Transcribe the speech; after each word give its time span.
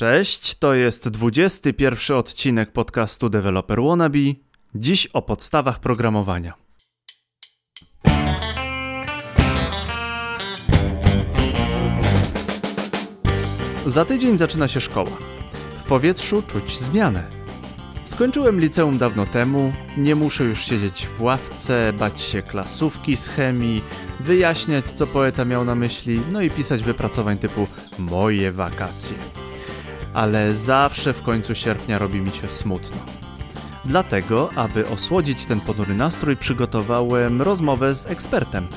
Cześć, 0.00 0.54
to 0.54 0.74
jest 0.74 1.08
21 1.08 2.16
odcinek 2.16 2.72
podcastu 2.72 3.28
Developer 3.28 3.82
Wannabe. 3.82 4.18
Dziś 4.74 5.06
o 5.06 5.22
podstawach 5.22 5.78
programowania. 5.78 6.54
Za 13.86 14.04
tydzień 14.04 14.38
zaczyna 14.38 14.68
się 14.68 14.80
szkoła. 14.80 15.16
W 15.78 15.82
powietrzu 15.82 16.42
czuć 16.42 16.78
zmianę. 16.78 17.30
Skończyłem 18.04 18.60
liceum 18.60 18.98
dawno 18.98 19.26
temu, 19.26 19.72
nie 19.96 20.14
muszę 20.14 20.44
już 20.44 20.64
siedzieć 20.64 21.06
w 21.06 21.22
ławce, 21.22 21.92
bać 21.92 22.20
się 22.20 22.42
klasówki 22.42 23.16
z 23.16 23.28
chemii, 23.28 23.82
wyjaśniać 24.20 24.88
co 24.88 25.06
poeta 25.06 25.44
miał 25.44 25.64
na 25.64 25.74
myśli, 25.74 26.20
no 26.32 26.42
i 26.42 26.50
pisać 26.50 26.82
wypracowań 26.82 27.38
typu 27.38 27.66
moje 27.98 28.52
wakacje. 28.52 29.49
Ale 30.14 30.54
zawsze 30.54 31.12
w 31.12 31.22
końcu 31.22 31.54
sierpnia 31.54 31.98
robi 31.98 32.20
mi 32.20 32.30
się 32.30 32.48
smutno. 32.48 32.96
Dlatego, 33.84 34.50
aby 34.56 34.88
osłodzić 34.88 35.46
ten 35.46 35.60
ponury 35.60 35.94
nastrój, 35.94 36.36
przygotowałem 36.36 37.42
rozmowę 37.42 37.94
z 37.94 38.06
ekspertem. 38.06 38.68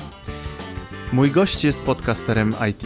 Mój 1.12 1.30
gość 1.30 1.64
jest 1.64 1.82
podcasterem 1.82 2.54
IT 2.70 2.84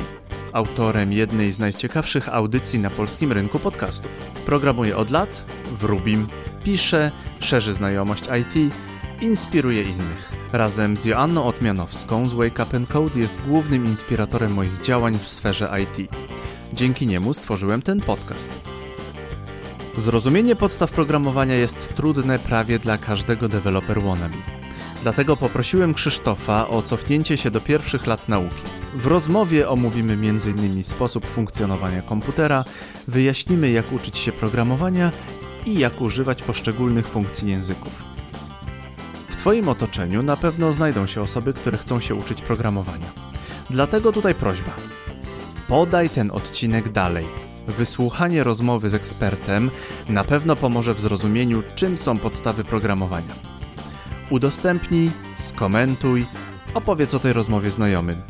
autorem 0.52 1.12
jednej 1.12 1.52
z 1.52 1.58
najciekawszych 1.58 2.34
audycji 2.34 2.78
na 2.78 2.90
polskim 2.90 3.32
rynku 3.32 3.58
podcastów. 3.58 4.12
Programuje 4.46 4.96
od 4.96 5.10
lat, 5.10 5.44
w 5.64 5.84
Rubim, 5.84 6.26
pisze, 6.64 7.12
szerzy 7.40 7.72
znajomość 7.72 8.24
IT, 8.40 8.74
inspiruje 9.20 9.82
innych. 9.82 10.32
Razem 10.52 10.96
z 10.96 11.04
Joanną 11.04 11.44
Otmianowską 11.44 12.28
z 12.28 12.34
Wake 12.34 12.62
Up 12.62 12.80
Code 12.88 13.20
jest 13.20 13.40
głównym 13.46 13.86
inspiratorem 13.86 14.54
moich 14.54 14.80
działań 14.80 15.18
w 15.18 15.28
sferze 15.28 15.70
IT. 15.82 16.10
Dzięki 16.72 17.06
niemu 17.06 17.34
stworzyłem 17.34 17.82
ten 17.82 18.00
podcast. 18.00 18.50
Zrozumienie 19.96 20.56
podstaw 20.56 20.90
programowania 20.90 21.54
jest 21.54 21.94
trudne 21.96 22.38
prawie 22.38 22.78
dla 22.78 22.98
każdego 22.98 23.48
deweloper 23.48 24.02
wannabe. 24.02 24.36
Dlatego 25.02 25.36
poprosiłem 25.36 25.94
Krzysztofa 25.94 26.68
o 26.68 26.82
cofnięcie 26.82 27.36
się 27.36 27.50
do 27.50 27.60
pierwszych 27.60 28.06
lat 28.06 28.28
nauki. 28.28 28.62
W 28.94 29.06
rozmowie 29.06 29.68
omówimy 29.68 30.12
m.in. 30.12 30.84
sposób 30.84 31.26
funkcjonowania 31.26 32.02
komputera, 32.02 32.64
wyjaśnimy 33.08 33.70
jak 33.70 33.92
uczyć 33.92 34.18
się 34.18 34.32
programowania 34.32 35.12
i 35.66 35.78
jak 35.78 36.00
używać 36.00 36.42
poszczególnych 36.42 37.08
funkcji 37.08 37.50
języków. 37.50 38.04
W 39.28 39.36
Twoim 39.36 39.68
otoczeniu 39.68 40.22
na 40.22 40.36
pewno 40.36 40.72
znajdą 40.72 41.06
się 41.06 41.20
osoby, 41.22 41.52
które 41.52 41.78
chcą 41.78 42.00
się 42.00 42.14
uczyć 42.14 42.42
programowania. 42.42 43.06
Dlatego 43.70 44.12
tutaj 44.12 44.34
prośba. 44.34 44.76
Podaj 45.68 46.10
ten 46.10 46.30
odcinek 46.30 46.88
dalej. 46.88 47.26
Wysłuchanie 47.66 48.44
rozmowy 48.44 48.88
z 48.88 48.94
ekspertem 48.94 49.70
na 50.08 50.24
pewno 50.24 50.56
pomoże 50.56 50.94
w 50.94 51.00
zrozumieniu, 51.00 51.62
czym 51.74 51.98
są 51.98 52.18
podstawy 52.18 52.64
programowania. 52.64 53.34
Udostępnij, 54.30 55.10
skomentuj, 55.36 56.26
opowiedz 56.74 57.14
o 57.14 57.18
tej 57.18 57.32
rozmowie 57.32 57.70
znajomym. 57.70 58.22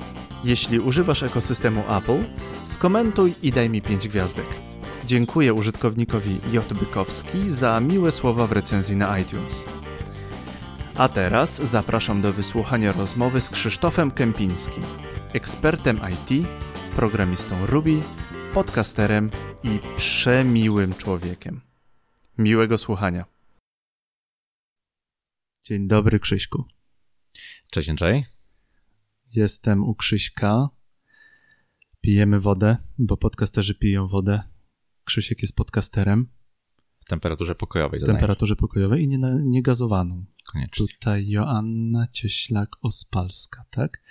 Jeśli 0.44 0.80
używasz 0.80 1.22
ekosystemu 1.22 1.84
Apple, 1.96 2.24
skomentuj 2.64 3.34
i 3.42 3.52
daj 3.52 3.70
mi 3.70 3.82
5 3.82 4.08
gwiazdek. 4.08 4.46
Dziękuję 5.06 5.54
użytkownikowi 5.54 6.38
J. 6.52 6.72
Bykowski 6.72 7.50
za 7.50 7.80
miłe 7.80 8.10
słowa 8.10 8.46
w 8.46 8.52
recenzji 8.52 8.96
na 8.96 9.18
iTunes. 9.18 9.64
A 10.96 11.08
teraz 11.08 11.56
zapraszam 11.56 12.20
do 12.20 12.32
wysłuchania 12.32 12.92
rozmowy 12.92 13.40
z 13.40 13.50
Krzysztofem 13.50 14.10
Kępińskim, 14.10 14.82
ekspertem 15.32 16.00
IT, 16.12 16.48
programistą 16.98 17.66
Ruby, 17.66 18.00
podcasterem 18.54 19.30
i 19.62 19.78
przemiłym 19.96 20.94
człowiekiem. 20.94 21.60
Miłego 22.38 22.78
słuchania. 22.78 23.24
Dzień 25.62 25.88
dobry, 25.88 26.20
Krzyśku. 26.20 26.64
Cześć, 27.72 27.88
Andrzej. 27.88 28.24
Jestem 29.34 29.84
u 29.84 29.94
Krzyśka. 29.94 30.68
Pijemy 32.00 32.40
wodę, 32.40 32.76
bo 32.98 33.16
podcasterzy 33.16 33.74
piją 33.74 34.08
wodę. 34.08 34.42
Krzysiek 35.04 35.42
jest 35.42 35.56
podcasterem. 35.56 36.28
W 37.00 37.04
temperaturze 37.04 37.54
pokojowej. 37.54 38.00
W 38.00 38.04
temperaturze 38.04 38.56
pokojowej 38.56 39.02
i 39.02 39.08
nie, 39.08 39.18
nie 39.44 39.62
gazowaną. 39.62 40.24
Koniecznie. 40.52 40.86
Tutaj 40.86 41.28
Joanna 41.28 42.06
Cieślak-Ospalska, 42.12 43.62
tak? 43.70 44.02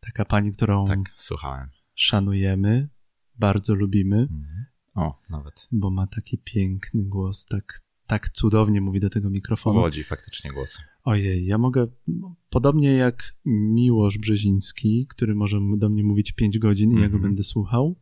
Taka 0.00 0.24
pani, 0.24 0.52
którą 0.52 0.84
tak, 0.84 0.98
słuchałem. 1.14 1.81
Szanujemy, 2.02 2.88
bardzo 3.38 3.74
lubimy. 3.74 4.16
Mhm. 4.16 4.64
O, 4.94 5.20
nawet. 5.30 5.68
Bo 5.72 5.90
ma 5.90 6.06
taki 6.06 6.38
piękny 6.38 7.04
głos, 7.04 7.46
tak, 7.46 7.80
tak 8.06 8.28
cudownie 8.28 8.80
mówi 8.80 9.00
do 9.00 9.10
tego 9.10 9.30
mikrofonu. 9.30 9.80
Wodzi 9.80 10.04
faktycznie 10.04 10.52
głos. 10.52 10.80
Ojej, 11.04 11.46
ja 11.46 11.58
mogę, 11.58 11.86
podobnie 12.50 12.92
jak 12.92 13.36
Miłosz 13.44 14.18
Brzeziński, 14.18 15.06
który 15.06 15.34
może 15.34 15.58
do 15.76 15.88
mnie 15.88 16.04
mówić 16.04 16.32
5 16.32 16.58
godzin 16.58 16.90
i 16.90 16.92
mm 16.92 16.98
-hmm. 16.98 17.02
ja 17.02 17.08
go 17.08 17.16
mhm. 17.16 17.30
będę 17.32 17.44
słuchał, 17.44 17.96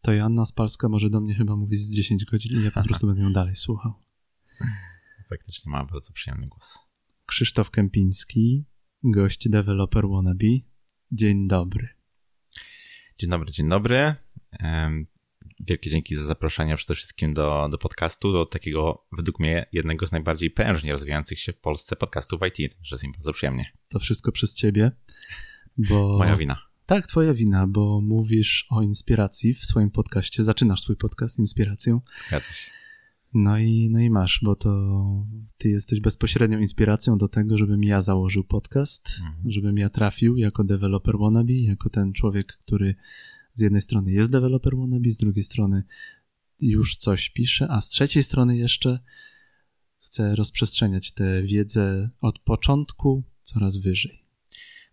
to 0.00 0.12
Joanna 0.12 0.46
Spalska 0.46 0.88
może 0.88 1.10
do 1.10 1.20
mnie 1.20 1.34
chyba 1.34 1.56
mówić 1.56 1.80
z 1.80 1.90
10 1.90 2.24
godzin 2.24 2.60
i 2.60 2.64
ja 2.64 2.70
po 2.70 2.82
prostu 2.82 3.06
będę 3.10 3.22
ją 3.22 3.32
dalej 3.32 3.56
słuchał. 3.56 3.92
Faktycznie 5.28 5.72
ma 5.72 5.84
bardzo 5.84 6.12
przyjemny 6.12 6.46
głos. 6.46 6.78
Krzysztof 7.26 7.70
Kępiński, 7.70 8.64
gość 9.04 9.48
developer 9.48 10.08
wannabe. 10.08 10.46
Dzień 11.12 11.48
dobry. 11.48 11.95
Dzień 13.18 13.30
dobry, 13.30 13.52
dzień 13.52 13.68
dobry. 13.68 14.14
Wielkie 15.60 15.90
dzięki 15.90 16.14
za 16.14 16.24
zaproszenie 16.24 16.76
przede 16.76 16.94
wszystkim 16.94 17.34
do, 17.34 17.68
do 17.70 17.78
podcastu, 17.78 18.32
do 18.32 18.46
takiego, 18.46 19.06
według 19.12 19.40
mnie, 19.40 19.66
jednego 19.72 20.06
z 20.06 20.12
najbardziej 20.12 20.50
prężnie 20.50 20.92
rozwijających 20.92 21.40
się 21.40 21.52
w 21.52 21.58
Polsce 21.58 21.96
podcastów 21.96 22.40
IT, 22.48 22.74
że 22.82 22.94
jest 22.96 23.04
mi 23.04 23.12
bardzo 23.12 23.32
przyjemnie. 23.32 23.72
To 23.88 23.98
wszystko 23.98 24.32
przez 24.32 24.54
ciebie, 24.54 24.92
bo... 25.78 26.18
Moja 26.18 26.36
wina. 26.36 26.62
Tak, 26.86 27.06
twoja 27.06 27.34
wina, 27.34 27.66
bo 27.66 28.00
mówisz 28.00 28.66
o 28.70 28.82
inspiracji 28.82 29.54
w 29.54 29.64
swoim 29.64 29.90
podcaście, 29.90 30.42
zaczynasz 30.42 30.80
swój 30.80 30.96
podcast 30.96 31.38
inspiracją. 31.38 32.00
Zgadza 32.26 32.52
się. 32.52 32.70
No 33.34 33.58
i, 33.58 33.88
no 33.90 34.00
i 34.00 34.10
masz, 34.10 34.40
bo 34.42 34.56
to 34.56 35.02
ty 35.58 35.68
jesteś 35.68 36.00
bezpośrednią 36.00 36.58
inspiracją 36.58 37.18
do 37.18 37.28
tego, 37.28 37.58
żebym 37.58 37.84
ja 37.84 38.00
założył 38.00 38.44
podcast, 38.44 39.08
mhm. 39.20 39.50
żebym 39.50 39.78
ja 39.78 39.90
trafił 39.90 40.36
jako 40.36 40.64
developer 40.64 41.18
wannabe, 41.18 41.52
jako 41.52 41.90
ten 41.90 42.12
człowiek, 42.12 42.46
który 42.46 42.94
z 43.54 43.60
jednej 43.60 43.82
strony 43.82 44.12
jest 44.12 44.32
deweloper 44.32 44.76
wannabe, 44.76 45.10
z 45.10 45.16
drugiej 45.16 45.44
strony 45.44 45.84
już 46.60 46.96
coś 46.96 47.30
pisze, 47.30 47.66
a 47.70 47.80
z 47.80 47.88
trzeciej 47.88 48.22
strony 48.22 48.56
jeszcze 48.56 48.98
chce 49.98 50.36
rozprzestrzeniać 50.36 51.12
tę 51.12 51.42
wiedzę 51.42 52.10
od 52.20 52.38
początku 52.38 53.24
coraz 53.42 53.76
wyżej. 53.76 54.24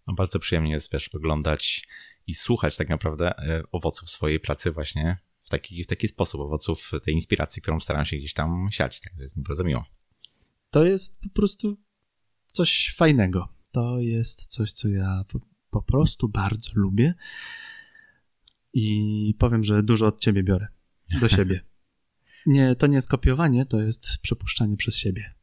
No 0.08 0.14
bardzo 0.14 0.40
przyjemnie 0.40 0.72
jest, 0.72 0.94
wiesz, 0.94 1.10
oglądać 1.16 1.88
i 2.28 2.34
słuchać 2.34 2.78
tak 2.78 2.90
naprawdę 2.90 3.38
e, 3.38 3.64
owoców 3.72 4.10
swojej 4.10 4.40
pracy 4.40 4.72
właśnie 4.72 5.18
taki, 5.54 5.84
w 5.84 5.88
taki 5.88 6.08
sposób, 6.08 6.42
owoców 6.42 6.92
tej 7.04 7.14
inspiracji, 7.14 7.62
którą 7.62 7.80
staram 7.80 8.06
się 8.06 8.18
gdzieś 8.18 8.34
tam 8.34 8.68
siać. 8.72 9.02
Tak, 9.02 9.14
jest 9.18 9.38
mi 9.38 9.44
bardzo 9.44 9.64
miło. 9.64 9.86
To 10.70 10.86
jest 10.86 11.22
po 11.22 11.30
prostu 11.30 11.78
coś 12.52 12.94
fajnego. 12.96 13.48
To 13.72 14.00
jest 14.00 14.46
coś, 14.46 14.72
co 14.72 14.88
ja 14.88 15.26
po, 15.28 15.40
po 15.70 15.82
prostu 15.82 16.30
bardzo 16.30 16.72
lubię 16.76 17.14
i 18.74 19.36
powiem, 19.40 19.64
że 19.64 19.84
dużo 19.84 20.08
od 20.08 20.20
ciebie 20.20 20.44
biorę 20.44 20.68
do 21.22 21.30
siebie. 21.38 21.62
Nie, 22.46 22.76
to 22.76 22.88
nie 22.88 22.96
jest 22.96 23.10
kopiowanie, 23.10 23.66
to 23.66 23.82
jest 23.82 24.18
przepuszczanie 24.22 24.78
przez 24.78 24.96
siebie. 24.96 25.34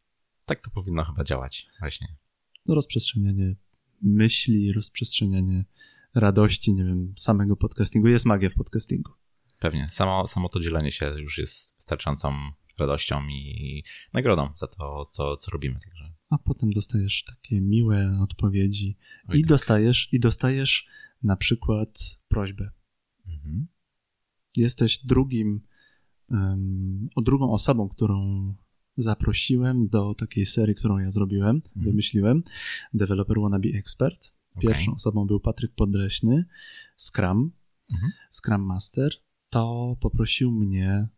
Tak 0.44 0.60
to 0.60 0.70
powinno 0.70 1.04
chyba 1.04 1.24
działać, 1.24 1.66
właśnie. 1.80 2.16
No, 2.66 2.74
rozprzestrzenianie 2.74 3.54
myśli, 4.02 4.72
rozprzestrzenianie 4.72 5.64
radości, 6.14 6.72
nie 6.74 6.84
wiem, 6.84 7.14
samego 7.16 7.56
podcastingu. 7.56 8.08
Jest 8.08 8.26
magia 8.26 8.50
w 8.50 8.54
podcastingu. 8.54 9.12
Pewnie. 9.60 9.88
Samo, 9.88 10.26
samo 10.26 10.48
to 10.48 10.60
dzielenie 10.60 10.90
się 10.90 11.06
już 11.18 11.38
jest 11.38 11.74
wystarczającą 11.74 12.34
radością 12.78 13.28
i 13.28 13.84
nagrodą 14.12 14.48
za 14.56 14.66
to, 14.66 15.08
co, 15.12 15.36
co 15.36 15.50
robimy. 15.50 15.80
Także. 15.80 16.12
A 16.30 16.38
potem 16.38 16.70
dostajesz 16.70 17.24
takie 17.24 17.60
miłe 17.60 18.18
odpowiedzi 18.22 18.96
Oj, 19.28 19.38
i 19.38 19.42
tak. 19.42 19.48
dostajesz 19.48 20.08
i 20.12 20.20
dostajesz 20.20 20.86
na 21.22 21.36
przykład 21.36 22.18
prośbę. 22.28 22.70
Mhm. 23.26 23.66
Jesteś 24.56 24.98
drugim, 24.98 25.60
um, 26.30 27.08
o 27.14 27.22
drugą 27.22 27.52
osobą, 27.52 27.88
którą 27.88 28.54
zaprosiłem 28.96 29.88
do 29.88 30.14
takiej 30.14 30.46
serii, 30.46 30.74
którą 30.74 30.98
ja 30.98 31.10
zrobiłem, 31.10 31.56
mhm. 31.56 31.84
wymyśliłem, 31.84 32.42
Developer 32.94 33.40
Wannabe 33.40 33.68
Expert. 33.68 34.32
Pierwszą 34.60 34.82
okay. 34.82 34.94
osobą 34.94 35.26
był 35.26 35.40
Patryk 35.40 35.74
Podleśny, 35.74 36.44
Scrum, 36.96 37.52
mhm. 37.92 38.12
Scrum 38.30 38.62
Master. 38.66 39.12
To 39.50 39.96
poprosił 40.00 40.50
mnie 40.50 41.08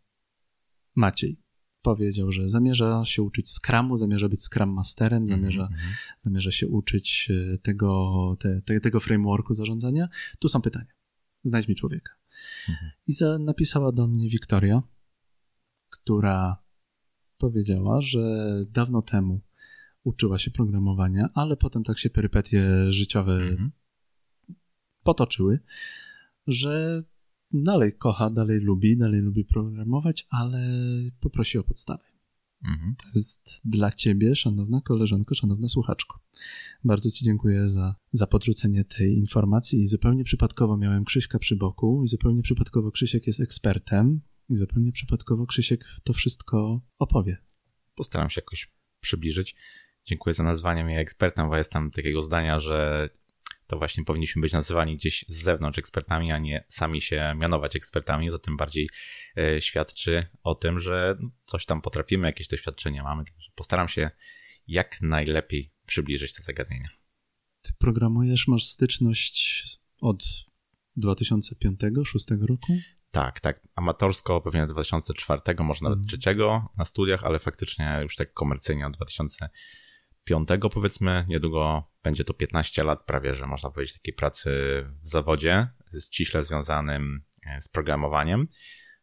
Maciej. 0.95 1.43
Powiedział, 1.83 2.33
że 2.33 2.49
zamierza 2.49 3.05
się 3.05 3.23
uczyć 3.23 3.51
Scrumu, 3.51 3.97
zamierza 3.97 4.29
być 4.29 4.41
Scrum 4.43 4.73
Masterem, 4.73 5.27
zamierza, 5.27 5.67
mm 5.67 5.79
-hmm. 5.79 6.21
zamierza 6.21 6.51
się 6.51 6.69
uczyć 6.69 7.29
e, 7.31 7.59
tego, 7.59 8.37
te, 8.41 8.63
te, 8.63 8.81
tego 8.81 9.01
frameworku 9.01 9.55
zarządzania. 9.55 10.09
Tu 10.39 10.49
są 10.49 10.63
pytania. 10.63 10.93
Znajdź 11.45 11.69
mi 11.69 11.75
człowieka. 11.75 12.13
Mhm. 12.69 12.91
I 13.07 13.13
za, 13.13 13.39
napisała 13.39 13.93
do 13.93 14.07
mnie 14.07 14.29
Wiktoria. 14.29 14.83
która 15.91 16.63
powiedziała, 17.39 18.01
że 18.01 18.47
dawno 18.69 19.03
temu 19.03 19.41
uczyła 20.05 20.39
się 20.39 20.51
programowania, 20.51 21.29
ale 21.35 21.57
potem 21.57 21.85
tak 21.85 21.99
się 21.99 22.11
perypetie 22.11 22.93
życiowe 22.93 23.33
mhm. 23.33 23.73
potoczyły, 25.03 25.61
że 26.47 27.03
dalej 27.53 27.93
kocha, 27.93 28.31
dalej 28.31 28.61
lubi, 28.61 28.97
dalej 28.97 29.21
lubi 29.21 29.45
programować, 29.45 30.27
ale 30.31 30.61
poprosi 31.21 31.59
o 31.59 31.65
podstawy. 31.65 32.05
Mhm. 32.65 32.95
To 32.97 33.05
jest 33.15 33.61
dla 33.65 33.91
ciebie, 33.91 34.37
szanowna 34.37 34.81
koleżanko, 34.81 35.35
szanowna 35.35 35.69
słuchaczko. 35.69 36.21
Bardzo 36.85 37.11
ci 37.11 37.25
dziękuję 37.25 37.69
za, 37.69 37.95
za 38.13 38.27
podrzucenie 38.27 38.85
tej 38.85 39.19
informacji 39.19 39.83
i 39.83 39.87
zupełnie 39.87 40.25
przypadkowo 40.25 40.77
miałem 40.77 41.05
Krzyśka 41.05 41.39
przy 41.39 41.57
boku 41.57 42.03
i 42.05 42.09
zupełnie 42.09 42.43
przypadkowo 42.43 42.91
Krzysiek 42.91 43.27
jest 43.27 43.41
ekspertem 43.41 44.21
i 44.49 44.57
zupełnie 44.57 44.93
przypadkowo 44.93 45.47
Krzysiek 45.47 45.85
to 46.05 46.13
wszystko 46.13 46.81
opowie. 46.99 47.37
Postaram 47.95 48.31
się 48.31 48.41
jakoś 48.41 48.71
przybliżyć. 49.01 49.57
Dziękuję 50.05 50.35
za 50.35 50.43
nazwanie 50.43 50.85
mnie 50.85 50.99
ekspertem, 50.99 51.49
bo 51.49 51.57
jestem 51.57 51.91
takiego 51.91 52.23
zdania, 52.23 52.59
że 52.59 53.09
to 53.73 53.79
właśnie 53.79 54.05
powinniśmy 54.05 54.43
być 54.43 54.53
nazywani 54.53 54.97
gdzieś 54.97 55.25
z 55.29 55.43
zewnątrz 55.43 55.79
ekspertami, 55.79 56.33
a 56.33 56.39
nie 56.39 56.65
sami 56.69 57.01
się 57.01 57.35
mianować 57.37 57.77
ekspertami. 57.77 58.31
To 58.31 58.39
tym 58.39 58.57
bardziej 58.57 58.89
e, 59.39 59.61
świadczy 59.61 60.27
o 60.43 60.55
tym, 60.55 60.81
że 60.81 61.19
coś 61.45 61.67
tam 61.67 61.83
potrafimy, 61.83 62.27
jakieś 62.27 62.49
doświadczenie 62.49 63.03
mamy. 63.03 63.25
Postaram 63.55 63.89
się 63.89 64.11
jak 64.67 65.03
najlepiej 65.03 65.73
przybliżyć 65.87 66.35
te 66.35 66.43
zagadnienia. 66.43 66.89
Ty 67.63 67.73
programujesz, 67.79 68.49
masz 68.49 68.65
styczność 68.65 69.65
od 70.01 70.25
2005-2006 70.99 72.47
roku? 72.49 72.73
Tak, 73.11 73.41
tak. 73.41 73.69
Amatorsko 73.75 74.41
pewnie 74.41 74.67
2004, 74.67 75.41
może 75.59 75.85
nawet 75.85 75.99
mhm. 75.99 76.21
3 76.21 76.37
na 76.77 76.85
studiach, 76.85 77.25
ale 77.25 77.39
faktycznie 77.39 77.99
już 78.03 78.17
tak 78.17 78.33
komercyjnie 78.33 78.87
od 78.87 78.97
2005 78.97 80.49
powiedzmy. 80.73 81.25
Niedługo 81.29 81.92
będzie 82.03 82.25
to 82.25 82.35
15 82.35 82.85
lat 82.85 83.03
prawie, 83.03 83.35
że 83.35 83.47
można 83.47 83.71
powiedzieć 83.71 83.95
takiej 83.95 84.15
pracy 84.15 84.51
w 85.03 85.09
zawodzie, 85.09 85.69
ściśle 86.05 86.43
związanym 86.43 87.25
e, 87.47 87.61
z 87.61 87.69
programowaniem. 87.69 88.49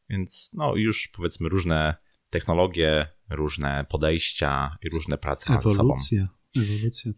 Więc 0.10 0.51
no 0.54 0.75
już 0.75 1.07
powiedzmy 1.07 1.50
różne 1.50 1.96
technologie, 2.30 3.07
różne 3.30 3.86
podejścia 3.90 4.78
i 4.81 4.90
różne 4.90 5.18
prace 5.18 5.54
nad 5.54 5.63
sobą. 5.63 5.74
Ewolucja. 5.74 6.28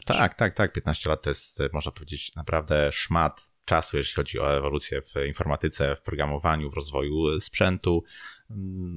Tak, 0.05 0.35
tak, 0.35 0.55
tak. 0.55 0.73
15 0.73 1.09
lat 1.09 1.21
to 1.21 1.29
jest, 1.29 1.59
można 1.73 1.91
powiedzieć, 1.91 2.35
naprawdę 2.35 2.91
szmat 2.91 3.51
czasu, 3.65 3.97
jeśli 3.97 4.15
chodzi 4.15 4.39
o 4.39 4.57
ewolucję 4.57 5.01
w 5.01 5.13
informatyce, 5.27 5.95
w 5.95 6.01
programowaniu, 6.01 6.71
w 6.71 6.73
rozwoju 6.73 7.39
sprzętu. 7.39 8.03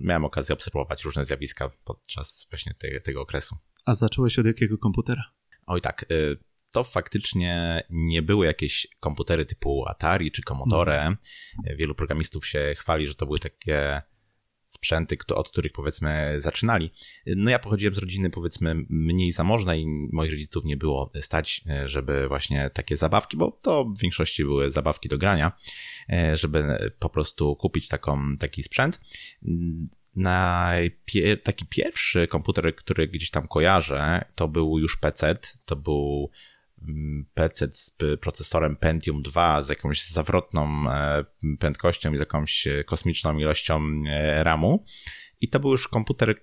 Miałem 0.03 0.25
okazję 0.25 0.53
obserwować 0.53 1.05
różne 1.05 1.25
zjawiska 1.25 1.71
podczas 1.85 2.47
właśnie 2.51 2.75
te, 2.75 3.01
tego 3.01 3.21
okresu. 3.21 3.57
A 3.85 3.95
zacząłeś 3.95 4.39
od 4.39 4.47
jakiego 4.47 4.79
komputera? 4.79 5.23
Oj 5.67 5.81
tak, 5.81 6.07
y, 6.11 6.37
to 6.75 6.85
faktycznie 6.85 7.85
nie 7.91 8.23
były 8.23 8.47
jakieś 8.47 8.87
komputery 9.01 9.47
typu 9.47 9.85
Atari 9.89 10.31
czy 10.31 10.43
Commodore. 10.43 10.97
Mhm. 10.97 11.17
Wielu 11.77 11.95
programistów 11.95 12.47
się 12.47 12.75
chwali, 12.79 13.07
że 13.07 13.15
to 13.15 13.27
były 13.27 13.39
takie 13.39 14.03
sprzęty, 14.67 15.17
od 15.35 15.49
których 15.51 15.73
powiedzmy 15.73 16.35
zaczynali. 16.39 16.91
No 17.27 17.51
ja 17.51 17.59
pochodziłem 17.59 17.95
z 17.95 17.99
rodziny 17.99 18.31
powiedzmy 18.31 18.75
mniej 18.89 19.33
zamożnej 19.33 19.83
i 19.83 19.87
moich 20.13 20.31
rodziców 20.31 20.65
nie 20.65 20.77
było 20.77 21.13
stać, 21.21 21.65
żeby 21.85 22.29
właśnie 22.29 22.71
takie 22.71 22.97
zabawki, 22.97 23.37
bo 23.37 23.59
to 23.63 23.85
w 23.85 24.01
większości 24.01 24.45
były 24.45 24.71
zabawki 24.71 25.09
do 25.09 25.19
grania, 25.19 25.53
żeby 26.33 26.93
po 26.99 27.09
prostu 27.09 27.57
kupić 27.57 27.89
taką, 27.89 28.37
taki 28.37 28.63
sprzęt. 28.63 29.01
Taki 31.43 31.67
pierwszy 31.67 32.27
komputer, 32.27 32.77
który 32.77 33.09
gdzieś 33.09 33.31
tam 33.31 33.49
kojarzę, 33.49 34.25
to 34.35 34.49
był 34.49 34.79
już 34.79 34.97
PC, 34.97 35.37
to 35.65 35.77
był 35.77 36.31
PC 37.35 37.71
z 37.71 37.97
procesorem 38.21 38.77
Pentium 38.77 39.23
2 39.23 39.63
z 39.63 39.69
jakąś 39.69 40.05
zawrotną 40.05 40.91
e, 40.91 41.25
prędkością 41.59 42.13
i 42.13 42.17
z 42.17 42.21
jakąś 42.21 42.67
e, 42.67 42.85
kosmiczną 42.85 43.39
ilością 43.39 43.83
e, 44.07 44.45
RAMu. 44.45 44.85
I 45.41 45.49
to 45.49 45.61
był 45.61 45.71
już 45.71 45.89
komputer, 45.89 46.35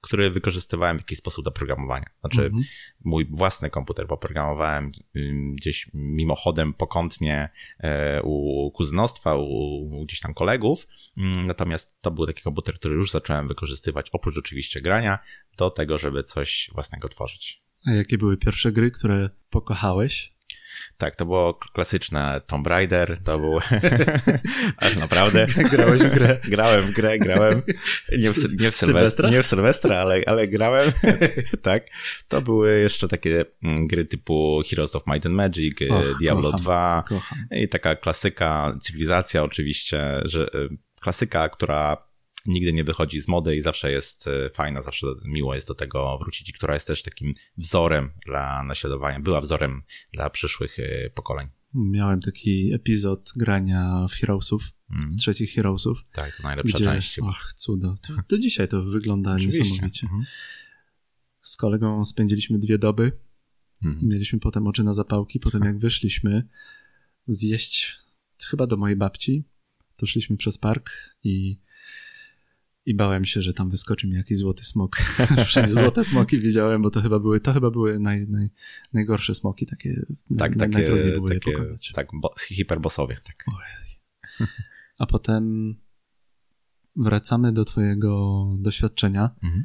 który 0.00 0.30
wykorzystywałem 0.30 0.98
w 0.98 1.00
jakiś 1.00 1.18
sposób 1.18 1.44
do 1.44 1.50
programowania. 1.50 2.06
Znaczy, 2.20 2.44
mhm. 2.44 2.64
mój 3.04 3.26
własny 3.30 3.70
komputer 3.70 4.06
poprogramowałem 4.06 4.92
gdzieś 5.54 5.90
mimochodem, 5.94 6.74
pokątnie 6.74 7.48
u 8.22 8.70
kuzynostwa, 8.70 9.34
u, 9.34 9.42
u 9.42 10.04
gdzieś 10.06 10.20
tam 10.20 10.34
kolegów. 10.34 10.86
Mm, 11.16 11.46
natomiast 11.46 12.00
to 12.00 12.10
był 12.10 12.26
taki 12.26 12.42
komputer, 12.42 12.74
który 12.74 12.94
już 12.94 13.10
zacząłem 13.10 13.48
wykorzystywać, 13.48 14.10
oprócz 14.12 14.38
oczywiście 14.38 14.80
grania, 14.80 15.18
do 15.58 15.70
tego, 15.70 15.98
żeby 15.98 16.24
coś 16.24 16.70
własnego 16.74 17.08
tworzyć. 17.08 17.62
A 17.86 17.90
jakie 17.90 18.18
były 18.18 18.36
pierwsze 18.36 18.72
gry, 18.72 18.90
które 18.90 19.30
pokochałeś? 19.50 20.32
Tak, 20.96 21.16
to 21.16 21.26
było 21.26 21.54
klasyczne 21.54 22.40
Tomb 22.46 22.66
Raider, 22.66 23.18
to 23.24 23.38
był... 23.38 23.58
Aż 24.76 24.96
naprawdę. 24.96 25.46
Grałeś 25.72 26.02
w 26.02 26.14
grę. 26.14 26.40
Grałem 26.44 26.82
w 26.82 26.90
grę, 26.90 27.18
grałem. 27.18 27.62
Nie 28.18 28.32
w, 28.32 28.60
nie 28.60 28.70
w 28.70 28.74
Sylwestra, 28.74 29.30
nie 29.30 29.42
w 29.42 29.46
Sylwestra 29.46 29.96
ale, 29.96 30.22
ale 30.26 30.48
grałem. 30.48 30.92
tak. 31.62 31.86
To 32.28 32.42
były 32.42 32.80
jeszcze 32.80 33.08
takie 33.08 33.44
mm, 33.62 33.86
gry 33.86 34.04
typu 34.04 34.62
Heroes 34.70 34.96
of 34.96 35.02
Might 35.06 35.26
and 35.26 35.34
Magic, 35.34 35.78
Och, 35.90 36.18
Diablo 36.18 36.50
kocham, 36.50 36.60
2 36.60 37.04
kocham. 37.08 37.38
i 37.50 37.68
taka 37.68 37.96
klasyka, 37.96 38.76
cywilizacja 38.80 39.42
oczywiście, 39.42 40.20
że 40.24 40.42
y, 40.42 40.68
klasyka, 41.00 41.48
która 41.48 42.09
nigdy 42.46 42.72
nie 42.72 42.84
wychodzi 42.84 43.20
z 43.20 43.28
mody 43.28 43.56
i 43.56 43.60
zawsze 43.60 43.92
jest 43.92 44.28
e, 44.28 44.50
fajna, 44.50 44.82
zawsze 44.82 45.06
miło 45.24 45.54
jest 45.54 45.68
do 45.68 45.74
tego 45.74 46.18
wrócić 46.18 46.50
i 46.50 46.52
która 46.52 46.74
jest 46.74 46.86
też 46.86 47.02
takim 47.02 47.32
wzorem 47.56 48.10
dla 48.26 48.62
naśladowania, 48.62 49.20
była 49.20 49.40
wzorem 49.40 49.82
dla 50.12 50.30
przyszłych 50.30 50.78
e, 50.78 51.10
pokoleń. 51.10 51.48
Miałem 51.74 52.20
taki 52.20 52.72
epizod 52.72 53.32
grania 53.36 54.06
w 54.10 54.12
Heroesów, 54.12 54.62
mm. 54.90 55.16
trzecich 55.16 55.54
Heroesów. 55.54 56.04
Tak, 56.12 56.36
to 56.36 56.42
najlepsza 56.42 56.78
gdzie, 56.78 56.84
część. 56.84 57.18
Ach, 57.24 57.52
cudo. 57.54 57.96
To, 58.02 58.14
to 58.28 58.38
dzisiaj 58.38 58.68
to 58.68 58.82
wygląda 58.82 59.34
Oczywiście. 59.34 59.62
niesamowicie. 59.62 60.08
Mm. 60.12 60.24
Z 61.40 61.56
kolegą 61.56 62.04
spędziliśmy 62.04 62.58
dwie 62.58 62.78
doby. 62.78 63.12
Mm. 63.84 63.98
Mieliśmy 64.02 64.38
potem 64.38 64.66
oczy 64.66 64.84
na 64.84 64.94
zapałki. 64.94 65.38
Potem 65.38 65.64
jak 65.64 65.78
wyszliśmy 65.78 66.48
zjeść 67.26 67.98
chyba 68.46 68.66
do 68.66 68.76
mojej 68.76 68.96
babci, 68.96 69.44
to 69.96 70.06
szliśmy 70.06 70.36
przez 70.36 70.58
park 70.58 70.90
i 71.24 71.60
i 72.90 72.94
bałem 72.94 73.24
się, 73.24 73.42
że 73.42 73.54
tam 73.54 73.70
wyskoczy 73.70 74.06
mi 74.06 74.14
jakiś 74.14 74.38
złoty 74.38 74.64
smok. 74.64 74.96
Wszędzie 75.46 75.74
złote 75.74 76.04
smoki 76.04 76.38
widziałem, 76.38 76.82
bo 76.82 76.90
to 76.90 77.02
chyba 77.02 77.18
były, 77.18 77.40
to 77.40 77.52
chyba 77.52 77.70
były 77.70 77.98
naj, 77.98 78.28
naj, 78.28 78.50
najgorsze 78.92 79.34
smoki, 79.34 79.66
takie, 79.66 80.06
tak, 80.38 80.56
naj, 80.56 80.58
takie 80.58 80.72
najtrudniej 80.72 81.12
było 81.12 81.28
takie, 81.28 81.50
je 81.50 81.56
pokonać. 81.56 81.92
Tak, 81.94 82.08
bo, 82.12 82.34
hiperbosowie. 82.48 83.20
Tak. 83.24 83.44
A 84.98 85.06
potem 85.06 85.74
wracamy 86.96 87.52
do 87.52 87.64
twojego 87.64 88.46
doświadczenia. 88.58 89.30
Mhm. 89.42 89.64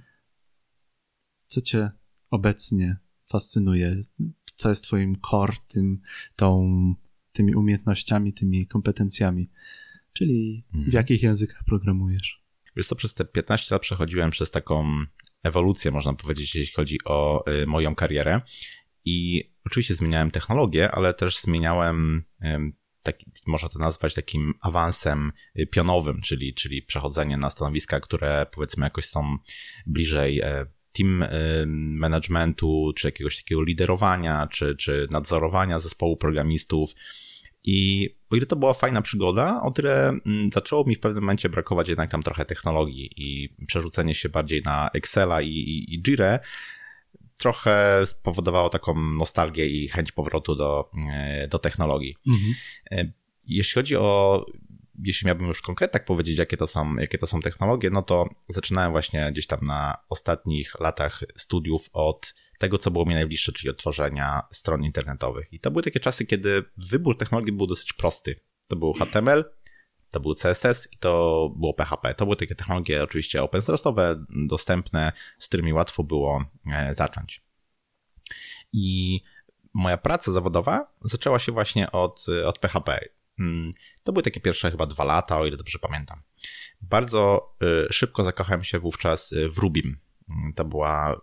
Co 1.48 1.62
cię 1.62 1.92
obecnie 2.30 2.98
fascynuje? 3.30 4.02
Co 4.56 4.70
jest 4.70 4.84
twoim 4.84 5.16
core, 5.30 5.58
tym, 5.68 6.02
tą, 6.36 6.70
tymi 7.32 7.56
umiejętnościami, 7.56 8.34
tymi 8.34 8.68
kompetencjami? 8.68 9.50
Czyli 10.14 10.66
mhm. 10.74 10.92
w 10.92 10.94
jakich 10.94 11.24
językach 11.24 11.64
programujesz? 11.64 12.45
Wiesz 12.76 12.88
co, 12.88 12.96
przez 12.96 13.14
te 13.14 13.26
15 13.26 13.76
lat 13.76 13.82
przechodziłem 13.82 14.30
przez 14.30 14.52
taką 14.52 15.06
ewolucję, 15.44 15.92
można 15.92 16.14
powiedzieć, 16.14 16.56
jeśli 16.56 16.74
chodzi 16.74 16.98
o 17.06 17.46
y, 17.52 17.68
moją 17.68 17.96
karierę. 17.96 18.42
I 19.06 19.50
oczywiście 19.66 19.96
zmieniałem 19.96 20.32
technologię, 20.32 20.92
ale 20.92 21.14
też 21.14 21.38
zmieniałem, 21.38 22.24
taki, 23.06 23.32
można 23.48 23.70
to 23.70 23.80
nazwać 23.80 24.14
takim 24.14 24.54
awansem 24.62 25.32
y, 25.60 25.68
pionowym, 25.68 26.22
czyli, 26.22 26.54
czyli 26.54 26.82
przechodzenie 26.82 27.38
na 27.38 27.50
stanowiska, 27.50 28.00
które 28.00 28.46
powiedzmy 28.52 28.86
jakoś 28.86 29.06
są 29.06 29.38
bliżej 29.86 30.40
e, 30.40 30.66
team 30.92 31.24
y, 31.24 31.28
managementu, 32.00 32.94
czy 32.96 33.08
jakiegoś 33.08 33.38
takiego 33.38 33.64
liderowania, 33.64 34.48
czy, 34.48 34.76
czy 34.76 35.08
nadzorowania 35.12 35.80
zespołu 35.80 36.18
programistów. 36.18 36.96
I 37.66 38.10
o 38.30 38.36
ile 38.36 38.46
to 38.46 38.56
była 38.56 38.74
fajna 38.74 39.02
przygoda, 39.02 39.62
o 39.64 39.72
tyle 39.72 40.10
mm, 40.10 40.50
zaczęło 40.54 40.84
mi 40.84 40.96
w 40.96 41.00
pewnym 41.00 41.24
momencie 41.24 41.50
brakować 41.50 41.90
jednak 41.90 42.12
tam 42.12 42.24
trochę 42.24 42.46
technologii 42.46 43.10
i 43.18 43.50
przerzucenie 43.68 44.14
się 44.14 44.30
bardziej 44.30 44.62
na 44.64 44.90
Excela 44.94 45.42
i, 45.42 45.50
i, 45.50 45.94
i 45.94 46.02
Jira 46.02 46.40
trochę 47.38 48.06
spowodowało 48.06 48.70
taką 48.70 49.02
nostalgię 49.02 49.68
i 49.68 49.88
chęć 49.88 50.12
powrotu 50.12 50.56
do, 50.56 50.90
e, 51.14 51.48
do 51.48 51.60
technologii. 51.60 52.16
Mhm. 52.28 52.54
E, 52.92 53.12
jeśli 53.48 53.74
chodzi 53.74 53.96
o 53.96 54.46
jeśli 55.04 55.28
miałbym 55.28 55.48
już 55.48 55.62
konkretnie 55.62 55.94
tak 55.94 56.06
powiedzieć, 56.06 56.38
jakie 56.38 56.58
to, 56.58 56.68
są, 56.68 56.96
jakie 56.96 57.18
to 57.18 57.28
są 57.28 57.42
technologie, 57.42 57.90
no 57.90 58.02
to 58.02 58.30
zaczynałem 58.50 58.92
właśnie 58.92 59.32
gdzieś 59.32 59.48
tam 59.48 59.60
na 59.62 59.98
ostatnich 60.10 60.80
latach 60.80 61.24
studiów 61.36 61.90
od 61.94 62.34
tego, 62.60 62.78
co 62.78 62.92
było 62.92 63.06
mi 63.06 63.14
najbliższe, 63.14 63.52
czyli 63.52 63.70
od 63.70 63.78
tworzenia 63.78 64.42
stron 64.52 64.84
internetowych. 64.84 65.54
I 65.54 65.60
to 65.60 65.72
były 65.72 65.84
takie 65.84 66.00
czasy, 66.00 66.26
kiedy 66.26 66.64
wybór 66.78 67.18
technologii 67.18 67.54
był 67.54 67.68
dosyć 67.68 67.94
prosty. 67.94 68.40
To 68.68 68.76
był 68.76 68.94
HTML, 68.94 69.46
to 70.10 70.20
był 70.20 70.36
CSS 70.36 70.88
i 70.92 70.98
to 70.98 71.10
było 71.58 71.74
PHP. 71.74 72.14
To 72.14 72.26
były 72.26 72.36
takie 72.36 72.56
technologie 72.56 73.04
oczywiście 73.04 73.44
open 73.44 73.62
source'owe, 73.62 74.26
dostępne, 74.48 75.12
z 75.38 75.48
którymi 75.48 75.74
łatwo 75.74 76.04
było 76.04 76.46
e, 76.74 76.96
zacząć. 76.96 77.44
I 78.74 79.20
moja 79.74 79.98
praca 79.98 80.32
zawodowa 80.32 80.94
zaczęła 81.02 81.40
się 81.40 81.52
właśnie 81.52 81.92
od, 81.92 82.26
od 82.46 82.60
PHP. 82.60 83.00
To 84.06 84.14
były 84.14 84.24
takie 84.24 84.40
pierwsze 84.40 84.72
chyba 84.72 84.86
dwa 84.86 85.04
lata, 85.04 85.40
o 85.40 85.46
ile 85.46 85.58
dobrze 85.58 85.80
pamiętam. 85.80 86.22
Bardzo 86.82 87.54
e, 87.62 87.94
szybko 87.94 88.24
zakochałem 88.24 88.64
się 88.64 88.80
wówczas 88.80 89.34
w 89.52 89.58
Rubim. 89.58 90.00
Mm, 90.30 90.54
to 90.54 90.66
była 90.66 91.22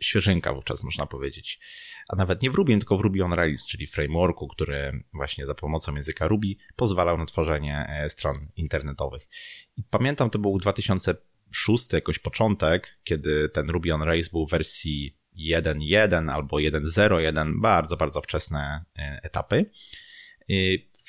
świeżynka 0.00 0.54
wówczas, 0.54 0.84
można 0.84 1.06
powiedzieć. 1.06 1.60
A 2.08 2.16
nawet 2.16 2.42
nie 2.42 2.50
w 2.50 2.54
Ruby, 2.54 2.78
tylko 2.78 2.96
w 2.96 3.00
Ruby 3.00 3.24
on 3.24 3.32
Rails, 3.32 3.66
czyli 3.66 3.86
frameworku, 3.86 4.48
który 4.48 5.04
właśnie 5.14 5.46
za 5.46 5.54
pomocą 5.54 5.94
języka 5.94 6.28
Ruby 6.28 6.46
pozwalał 6.76 7.18
na 7.18 7.26
tworzenie 7.26 7.86
e, 7.88 8.10
stron 8.10 8.48
internetowych. 8.56 9.28
I 9.76 9.82
pamiętam, 9.82 10.30
to 10.30 10.38
był 10.38 10.58
2006 10.58 11.92
jakoś 11.92 12.18
początek, 12.18 12.98
kiedy 13.04 13.48
ten 13.48 13.70
Ruby 13.70 13.94
on 13.94 14.02
Rails 14.02 14.28
był 14.28 14.46
w 14.46 14.50
wersji 14.50 15.16
1.1 15.38 16.30
albo 16.30 16.56
1.0.1, 16.56 17.60
bardzo, 17.60 17.96
bardzo 17.96 18.20
wczesne 18.22 18.84
e, 18.98 19.20
etapy. 19.22 19.70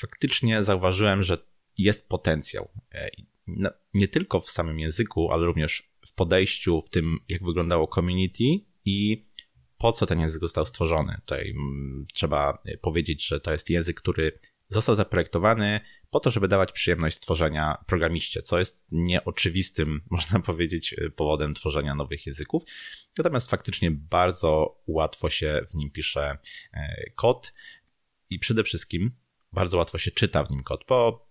Faktycznie 0.01 0.63
zauważyłem, 0.63 1.23
że 1.23 1.37
jest 1.77 2.07
potencjał. 2.09 2.69
E, 2.93 3.09
nie 3.93 4.07
tylko 4.07 4.41
w 4.41 4.49
samym 4.49 4.79
języku, 4.79 5.31
ale 5.31 5.45
również 5.45 5.91
w 6.07 6.13
podejściu, 6.13 6.81
w 6.81 6.89
tym, 6.89 7.19
jak 7.29 7.43
wyglądało 7.43 7.87
community 7.87 8.43
i 8.85 9.25
po 9.77 9.91
co 9.91 10.05
ten 10.05 10.19
język 10.19 10.41
został 10.41 10.65
stworzony. 10.65 11.17
Tutaj 11.25 11.49
mm, 11.49 12.05
trzeba 12.13 12.63
powiedzieć, 12.81 13.27
że 13.27 13.39
to 13.39 13.51
jest 13.51 13.69
język, 13.69 14.01
który 14.01 14.39
został 14.67 14.95
zaprojektowany 14.95 15.81
po 16.09 16.19
to, 16.19 16.31
żeby 16.31 16.47
dawać 16.47 16.71
przyjemność 16.71 17.15
stworzenia 17.15 17.83
programiście, 17.87 18.41
co 18.41 18.59
jest 18.59 18.87
nieoczywistym, 18.91 20.01
można 20.09 20.39
powiedzieć, 20.39 20.95
powodem 21.15 21.53
tworzenia 21.53 21.95
nowych 21.95 22.25
języków. 22.25 22.63
Natomiast 23.17 23.49
faktycznie 23.49 23.91
bardzo 23.91 24.81
łatwo 24.87 25.29
się 25.29 25.61
w 25.69 25.75
nim 25.75 25.91
pisze 25.91 26.37
e, 26.73 27.09
kod 27.15 27.53
i 28.29 28.39
przede 28.39 28.63
wszystkim 28.63 29.11
bardzo 29.53 29.77
łatwo 29.77 29.97
się 29.97 30.11
czyta 30.11 30.43
w 30.43 30.51
nim 30.51 30.63
kod, 30.63 30.85
bo 30.87 31.27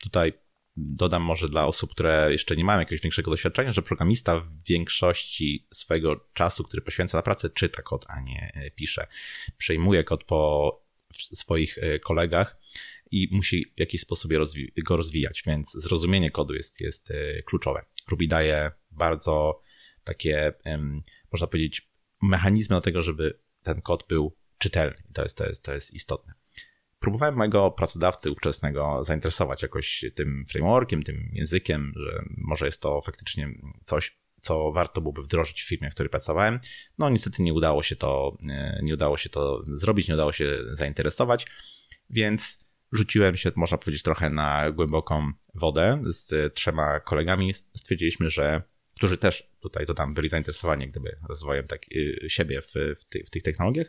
tutaj 0.00 0.32
dodam 0.76 1.22
może 1.22 1.48
dla 1.48 1.66
osób, 1.66 1.90
które 1.90 2.28
jeszcze 2.32 2.56
nie 2.56 2.64
mają 2.64 2.78
jakiegoś 2.78 3.02
większego 3.02 3.30
doświadczenia, 3.30 3.72
że 3.72 3.82
programista 3.82 4.40
w 4.40 4.62
większości 4.62 5.66
swojego 5.70 6.28
czasu, 6.32 6.64
który 6.64 6.82
poświęca 6.82 7.18
na 7.18 7.22
pracę, 7.22 7.50
czyta 7.50 7.82
kod, 7.82 8.04
a 8.08 8.20
nie 8.20 8.52
e, 8.54 8.70
pisze. 8.70 9.06
Przejmuje 9.58 10.04
kod 10.04 10.24
po 10.24 10.82
swoich 11.12 11.78
e, 11.78 11.98
kolegach 11.98 12.56
i 13.10 13.28
musi 13.32 13.72
w 13.76 13.80
jakiś 13.80 14.00
sposób 14.00 14.32
go 14.84 14.96
rozwijać, 14.96 15.42
więc 15.46 15.72
zrozumienie 15.72 16.30
kodu 16.30 16.54
jest, 16.54 16.80
jest 16.80 17.10
e, 17.10 17.42
kluczowe. 17.42 17.84
Ruby 18.10 18.26
daje 18.26 18.70
bardzo 18.90 19.62
takie, 20.04 20.52
można 21.32 21.46
powiedzieć, 21.46 21.88
mechanizmy 22.22 22.76
do 22.76 22.80
tego, 22.80 23.02
żeby 23.02 23.38
ten 23.62 23.82
kod 23.82 24.04
był 24.08 24.36
czytelny. 24.58 25.02
To 25.14 25.22
jest, 25.22 25.38
to 25.38 25.46
jest, 25.46 25.64
to 25.64 25.74
jest 25.74 25.94
istotne 25.94 26.37
próbowałem 26.98 27.36
mojego 27.36 27.70
pracodawcy 27.70 28.30
ówczesnego 28.30 29.04
zainteresować 29.04 29.62
jakoś 29.62 30.04
tym 30.14 30.44
frameworkiem, 30.48 31.02
tym 31.02 31.30
językiem, 31.32 31.92
że 31.96 32.22
może 32.36 32.66
jest 32.66 32.82
to 32.82 33.00
faktycznie 33.00 33.48
coś, 33.84 34.18
co 34.40 34.72
warto 34.72 35.00
byłoby 35.00 35.22
wdrożyć 35.22 35.62
w 35.62 35.68
firmie, 35.68 35.90
w 35.90 35.94
której 35.94 36.10
pracowałem. 36.10 36.60
No 36.98 37.10
niestety 37.10 37.42
nie 37.42 37.54
udało 37.54 37.82
się 37.82 37.96
to, 37.96 38.36
nie 38.82 38.94
udało 38.94 39.16
się 39.16 39.28
to 39.28 39.62
zrobić, 39.66 40.08
nie 40.08 40.14
udało 40.14 40.32
się 40.32 40.58
zainteresować, 40.72 41.46
więc 42.10 42.68
rzuciłem 42.92 43.36
się, 43.36 43.52
można 43.56 43.78
powiedzieć, 43.78 44.02
trochę 44.02 44.30
na 44.30 44.70
głęboką 44.70 45.32
wodę 45.54 46.02
z 46.04 46.54
trzema 46.54 47.00
kolegami. 47.00 47.54
Stwierdziliśmy, 47.74 48.30
że 48.30 48.62
którzy 48.94 49.18
też 49.18 49.50
tutaj 49.60 49.86
dodam, 49.86 50.14
byli 50.14 50.28
zainteresowani 50.28 50.88
gdyby 50.88 51.16
rozwojem 51.28 51.66
tak, 51.66 51.82
y, 51.92 52.26
siebie 52.28 52.62
w, 52.62 52.74
w, 52.98 53.04
ty, 53.04 53.24
w 53.24 53.30
tych 53.30 53.42
technologiach, 53.42 53.86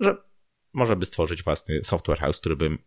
że 0.00 0.16
może 0.72 0.96
by 0.96 1.06
stworzyć 1.06 1.42
własny 1.42 1.84
software 1.84 2.18
house, 2.18 2.38
który 2.38 2.56
by 2.56 2.78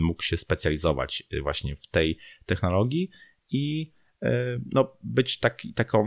mógł 0.00 0.22
się 0.22 0.36
specjalizować 0.36 1.22
y, 1.32 1.42
właśnie 1.42 1.76
w 1.76 1.86
tej 1.86 2.18
technologii 2.46 3.10
i 3.50 3.92
y, 4.24 4.28
no, 4.72 4.96
być 5.02 5.38
taki, 5.38 5.74
taką, 5.74 6.04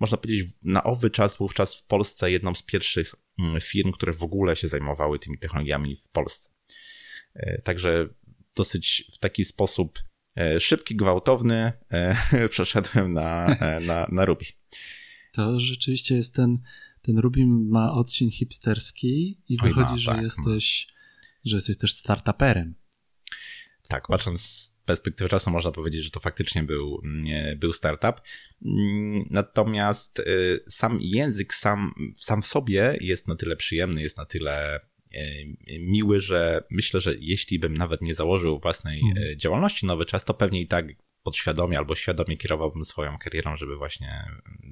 można 0.00 0.18
powiedzieć, 0.18 0.48
na 0.62 0.84
owy 0.84 1.10
czas 1.10 1.36
wówczas 1.36 1.76
w 1.76 1.86
Polsce 1.86 2.30
jedną 2.30 2.54
z 2.54 2.62
pierwszych 2.62 3.14
mm, 3.38 3.60
firm, 3.60 3.92
które 3.92 4.12
w 4.12 4.22
ogóle 4.22 4.56
się 4.56 4.68
zajmowały 4.68 5.18
tymi 5.18 5.38
technologiami 5.38 5.96
w 5.96 6.08
Polsce. 6.08 6.50
Y, 7.36 7.62
także 7.64 8.08
dosyć 8.54 9.04
w 9.12 9.18
taki 9.18 9.44
sposób 9.44 9.98
szybki, 10.58 10.96
gwałtowny 10.96 11.72
przeszedłem 12.50 13.12
na, 13.12 13.56
na, 13.80 14.06
na 14.12 14.24
Ruby. 14.24 14.44
To 15.32 15.60
rzeczywiście 15.60 16.14
jest 16.14 16.34
ten 16.34 16.58
ten 17.02 17.18
Ruby 17.18 17.46
ma 17.46 17.92
odcień 17.92 18.30
hipsterski 18.30 19.38
i 19.48 19.56
wychodzi, 19.56 19.92
ma, 19.92 19.96
że 19.96 20.12
tak, 20.12 20.22
jesteś, 20.22 20.86
ma. 20.88 20.94
że 21.44 21.56
jesteś 21.56 21.76
też 21.76 21.92
startuperem. 21.92 22.74
Tak, 23.88 24.08
patrząc 24.08 24.40
z 24.40 24.74
perspektywy 24.84 25.30
czasu 25.30 25.50
można 25.50 25.70
powiedzieć, 25.70 26.04
że 26.04 26.10
to 26.10 26.20
faktycznie 26.20 26.62
był, 26.62 27.02
był 27.56 27.72
startup. 27.72 28.20
Natomiast 29.30 30.18
y, 30.18 30.64
sam 30.68 30.98
język 31.00 31.54
sam, 31.54 31.94
sam 32.16 32.42
w 32.42 32.46
sobie 32.46 32.96
jest 33.00 33.28
na 33.28 33.36
tyle 33.36 33.56
przyjemny, 33.56 34.02
jest 34.02 34.16
na 34.16 34.26
tyle 34.26 34.80
y, 35.14 35.78
miły, 35.80 36.20
że 36.20 36.64
myślę, 36.70 37.00
że 37.00 37.14
jeśli 37.18 37.58
bym 37.58 37.76
nawet 37.76 38.02
nie 38.02 38.14
założył 38.14 38.58
własnej 38.58 39.00
hmm. 39.00 39.38
działalności 39.38 39.86
nowy 39.86 40.06
czas, 40.06 40.24
to 40.24 40.34
pewnie 40.34 40.60
i 40.60 40.66
tak 40.66 40.86
podświadomie 41.22 41.78
albo 41.78 41.94
świadomie 41.94 42.36
kierowałbym 42.36 42.84
swoją 42.84 43.18
karierą, 43.18 43.56
żeby 43.56 43.76
właśnie 43.76 44.24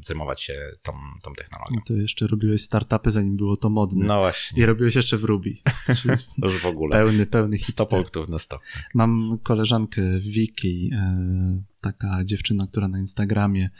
zajmować 0.02 0.42
się 0.42 0.71
tą, 0.83 0.92
tą 1.23 1.35
technologią. 1.35 1.75
No 1.76 1.83
to 1.87 1.95
jeszcze 1.95 2.26
robiłeś 2.26 2.62
startupy, 2.62 3.11
zanim 3.11 3.37
było 3.37 3.57
to 3.57 3.71
modne. 3.71 4.07
No 4.07 4.19
właśnie. 4.19 4.62
I 4.62 4.66
robiłeś 4.66 4.95
jeszcze 4.95 5.16
w 5.16 5.25
Ruby. 5.25 5.57
już 6.42 6.59
w 6.62 6.66
ogóle. 6.66 6.92
Pełny, 6.92 7.26
pełny 7.26 7.59
hipster. 7.59 7.87
100 7.87 7.97
punktów 7.97 8.28
na 8.28 8.38
100. 8.38 8.61
Mam 8.95 9.38
koleżankę 9.42 10.02
Wiki, 10.21 10.90
e, 10.92 11.62
taka 11.80 12.25
dziewczyna, 12.25 12.66
która 12.66 12.88
na 12.88 12.99
Instagramie 12.99 13.71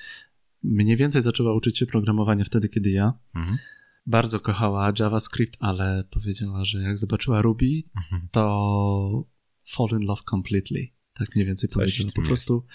mniej 0.63 0.97
więcej 0.97 1.23
zaczęła 1.23 1.55
uczyć 1.55 1.79
się 1.79 1.87
programowania 1.87 2.45
wtedy, 2.45 2.69
kiedy 2.69 2.91
ja. 2.91 3.13
Mhm. 3.35 3.59
Bardzo 4.07 4.41
kochała 4.41 4.93
JavaScript, 4.99 5.57
ale 5.61 6.05
powiedziała, 6.11 6.65
że 6.65 6.83
jak 6.83 6.99
zobaczyła 6.99 7.43
Ruby, 7.43 7.83
mhm. 7.97 8.29
to 8.31 9.25
fall 9.67 9.89
in 9.93 10.07
love 10.07 10.23
completely. 10.31 10.89
Tak 11.21 11.35
mniej 11.35 11.47
więcej 11.47 11.69
powiedział. 11.75 12.07
Po 12.15 12.23
prostu, 12.23 12.67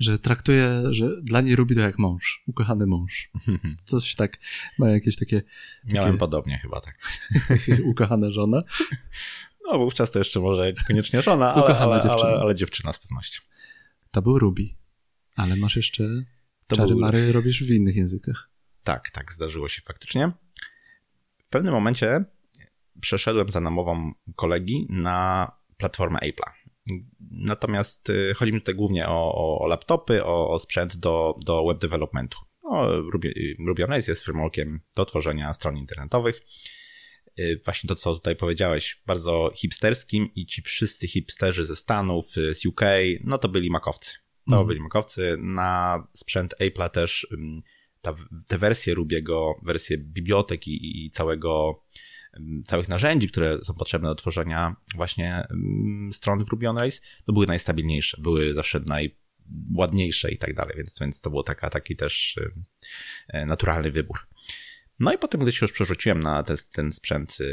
że 0.00 0.18
traktuje, 0.18 0.82
że 0.90 1.22
dla 1.22 1.40
niej 1.40 1.56
Ruby 1.56 1.74
to 1.74 1.80
jak 1.80 1.98
mąż, 1.98 2.42
ukochany 2.46 2.86
mąż. 2.86 3.30
Coś 3.84 4.14
tak, 4.14 4.38
ma 4.78 4.90
jakieś 4.90 5.16
takie... 5.16 5.42
Miałem 5.84 6.08
takie... 6.08 6.18
podobnie 6.18 6.58
chyba 6.58 6.80
tak. 6.80 6.98
ukochana 7.90 8.30
żona? 8.30 8.62
No, 9.64 9.78
wówczas 9.78 10.10
to 10.10 10.18
jeszcze 10.18 10.40
może 10.40 10.72
niekoniecznie 10.72 11.22
żona, 11.22 11.54
ale, 11.54 11.78
ale, 11.78 12.02
dziewczyna. 12.02 12.30
Ale, 12.30 12.40
ale, 12.40 12.54
dziewczyna 12.54 12.92
z 12.92 12.98
pewnością. 12.98 13.42
To 14.10 14.22
był 14.22 14.38
Ruby. 14.38 14.68
Ale 15.36 15.56
masz 15.56 15.76
jeszcze 15.76 16.04
to 16.66 16.76
czary 16.76 16.88
był... 16.88 16.98
mary 16.98 17.32
robisz 17.32 17.64
w 17.64 17.70
innych 17.70 17.96
językach. 17.96 18.50
Tak, 18.82 19.10
tak, 19.10 19.32
zdarzyło 19.32 19.68
się 19.68 19.82
faktycznie. 19.82 20.32
W 21.44 21.48
pewnym 21.48 21.74
momencie 21.74 22.24
przeszedłem 23.00 23.50
za 23.50 23.60
namową 23.60 24.12
kolegi 24.36 24.86
na 24.90 25.52
platformę 25.76 26.18
Apple'a. 26.18 26.55
Natomiast 27.30 28.10
y, 28.10 28.34
chodzi 28.34 28.52
mi 28.52 28.60
tutaj 28.60 28.74
głównie 28.74 29.08
o, 29.08 29.58
o 29.60 29.66
laptopy, 29.66 30.24
o, 30.24 30.50
o, 30.50 30.58
sprzęt 30.58 30.96
do, 30.96 31.34
do 31.46 31.66
web 31.66 31.78
developmentu. 31.78 32.38
No, 32.64 32.80
on 33.84 33.88
Rails 33.88 34.08
jest 34.08 34.24
frameworkiem 34.24 34.80
do 34.96 35.04
tworzenia 35.04 35.52
stron 35.52 35.76
internetowych. 35.76 36.42
Y, 37.38 37.60
właśnie 37.64 37.88
to, 37.88 37.94
co 37.94 38.14
tutaj 38.14 38.36
powiedziałeś, 38.36 39.02
bardzo 39.06 39.50
hipsterskim 39.54 40.30
i 40.34 40.46
ci 40.46 40.62
wszyscy 40.62 41.08
hipsterzy 41.08 41.66
ze 41.66 41.76
Stanów, 41.76 42.36
y, 42.36 42.54
z 42.54 42.66
UK, 42.66 42.80
no 43.24 43.38
to 43.38 43.48
byli 43.48 43.70
makowcy. 43.70 44.16
To 44.50 44.56
mm. 44.56 44.66
byli 44.66 44.80
makowcy. 44.80 45.36
Na 45.38 46.06
sprzęt 46.12 46.54
Apple'a 46.60 46.90
też 46.90 47.26
ta, 48.00 48.14
te 48.48 48.58
wersje 48.58 48.94
Rubiego, 48.94 49.54
wersje 49.64 49.98
bibliotek 49.98 50.68
i, 50.68 51.06
i 51.06 51.10
całego 51.10 51.82
całych 52.64 52.88
narzędzi, 52.88 53.28
które 53.28 53.64
są 53.64 53.74
potrzebne 53.74 54.08
do 54.08 54.14
tworzenia 54.14 54.76
właśnie 54.94 55.46
stron 56.12 56.44
w 56.44 56.48
Ruby 56.48 56.68
on 56.68 56.78
Rails, 56.78 57.00
to 57.26 57.32
były 57.32 57.46
najstabilniejsze, 57.46 58.20
były 58.20 58.54
zawsze 58.54 58.80
najładniejsze 58.86 60.30
i 60.30 60.38
tak 60.38 60.54
dalej, 60.54 60.74
więc, 60.76 60.98
więc 61.00 61.20
to 61.20 61.30
był 61.30 61.42
taka, 61.42 61.70
taki 61.70 61.96
też 61.96 62.40
e, 63.28 63.46
naturalny 63.46 63.90
wybór. 63.90 64.18
No 64.98 65.12
i 65.12 65.18
potem, 65.18 65.40
gdy 65.40 65.52
się 65.52 65.64
już 65.64 65.72
przerzuciłem 65.72 66.20
na 66.20 66.42
ten, 66.42 66.56
ten 66.72 66.92
sprzęt 66.92 67.38
e, 67.40 67.44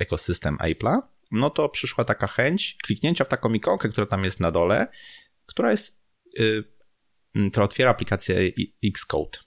ekosystem 0.00 0.56
Apple'a, 0.56 0.98
no 1.30 1.50
to 1.50 1.68
przyszła 1.68 2.04
taka 2.04 2.26
chęć 2.26 2.76
kliknięcia 2.82 3.24
w 3.24 3.28
taką 3.28 3.52
ikonkę, 3.52 3.88
która 3.88 4.06
tam 4.06 4.24
jest 4.24 4.40
na 4.40 4.50
dole, 4.50 4.86
która 5.46 5.70
jest, 5.70 6.00
która 7.50 7.64
otwiera 7.64 7.90
aplikację 7.90 8.52
Xcode. 8.84 9.38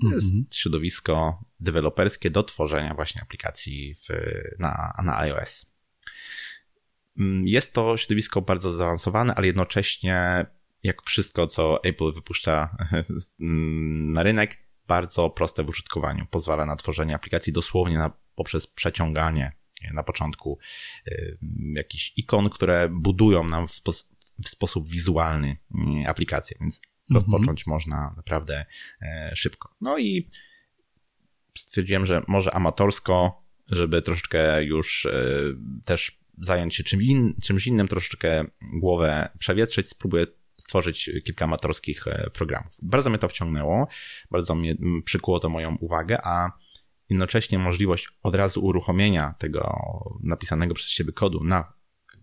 To 0.00 0.14
jest 0.14 0.32
mm 0.32 0.44
-hmm. 0.44 0.54
środowisko 0.54 1.44
deweloperskie 1.60 2.30
do 2.30 2.42
tworzenia 2.42 2.94
właśnie 2.94 3.22
aplikacji 3.22 3.94
w, 3.94 4.08
na, 4.58 4.92
na 5.04 5.18
iOS. 5.18 5.66
Mm, 7.18 7.46
jest 7.46 7.72
to 7.72 7.96
środowisko 7.96 8.42
bardzo 8.42 8.72
zaawansowane, 8.72 9.34
ale 9.34 9.46
jednocześnie 9.46 10.46
jak 10.82 11.02
wszystko, 11.02 11.46
co 11.46 11.84
Apple 11.84 12.12
wypuszcza 12.12 12.76
na 14.14 14.22
rynek, 14.22 14.58
bardzo 14.88 15.30
proste 15.30 15.64
w 15.64 15.68
użytkowaniu. 15.68 16.26
Pozwala 16.30 16.66
na 16.66 16.76
tworzenie 16.76 17.14
aplikacji 17.14 17.52
dosłownie 17.52 17.98
na, 17.98 18.10
poprzez 18.34 18.66
przeciąganie 18.66 19.52
na 19.92 20.02
początku 20.02 20.58
jakichś 21.74 22.12
ikon, 22.16 22.50
które 22.50 22.88
budują 22.88 23.44
nam 23.44 23.68
w, 23.68 23.72
spos 23.72 24.10
w 24.44 24.48
sposób 24.48 24.88
wizualny 24.88 25.56
y, 26.04 26.08
aplikację, 26.08 26.56
więc 26.60 26.80
mhm. 27.10 27.14
rozpocząć 27.14 27.66
można 27.66 28.14
naprawdę 28.16 28.66
e, 29.02 29.30
szybko. 29.34 29.74
No 29.80 29.98
i 29.98 30.28
stwierdziłem, 31.56 32.06
że 32.06 32.22
może 32.28 32.54
amatorsko, 32.54 33.42
żeby 33.68 34.02
troszeczkę 34.02 34.64
już 34.64 35.06
e, 35.06 35.22
też 35.84 36.18
zająć 36.38 36.74
się 36.74 36.84
czym 36.84 37.02
in, 37.02 37.34
czymś 37.42 37.66
innym, 37.66 37.88
troszeczkę 37.88 38.44
głowę 38.80 39.28
przewietrzyć, 39.38 39.88
spróbuję 39.88 40.26
stworzyć 40.56 41.10
kilka 41.24 41.44
amatorskich 41.44 42.06
e, 42.06 42.30
programów. 42.30 42.76
Bardzo 42.82 43.10
mnie 43.10 43.18
to 43.18 43.28
wciągnęło, 43.28 43.88
bardzo 44.30 44.54
mnie 44.54 44.74
przykuło 45.04 45.40
to 45.40 45.48
moją 45.48 45.76
uwagę, 45.80 46.18
a 46.24 46.52
jednocześnie 47.08 47.58
możliwość 47.58 48.08
od 48.22 48.34
razu 48.34 48.64
uruchomienia 48.64 49.34
tego 49.38 49.78
napisanego 50.22 50.74
przez 50.74 50.88
siebie 50.88 51.12
kodu 51.12 51.44
na 51.44 51.72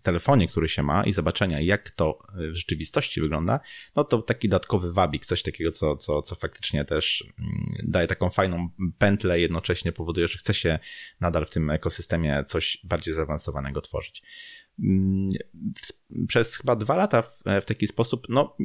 telefonie, 0.04 0.48
który 0.48 0.68
się 0.68 0.82
ma 0.82 1.04
i 1.04 1.12
zobaczenia, 1.12 1.60
jak 1.60 1.90
to 1.90 2.18
w 2.34 2.54
rzeczywistości 2.54 3.20
wygląda, 3.20 3.60
no 3.96 4.04
to 4.04 4.22
taki 4.22 4.48
dodatkowy 4.48 4.92
wabik, 4.92 5.26
coś 5.26 5.42
takiego, 5.42 5.70
co, 5.70 5.96
co, 5.96 6.22
co 6.22 6.34
faktycznie 6.34 6.84
też 6.84 7.24
mm, 7.38 7.74
daje 7.82 8.06
taką 8.06 8.30
fajną 8.30 8.68
pętlę, 8.98 9.40
jednocześnie 9.40 9.92
powoduje, 9.92 10.28
że 10.28 10.38
chce 10.38 10.54
się 10.54 10.78
nadal 11.20 11.46
w 11.46 11.50
tym 11.50 11.70
ekosystemie 11.70 12.44
coś 12.46 12.78
bardziej 12.84 13.14
zaawansowanego 13.14 13.80
tworzyć. 13.80 14.22
Mm, 14.78 15.28
przez 16.28 16.56
chyba 16.56 16.76
dwa 16.76 16.96
lata 16.96 17.22
w, 17.22 17.42
w 17.62 17.64
taki 17.64 17.86
sposób, 17.86 18.26
no 18.28 18.56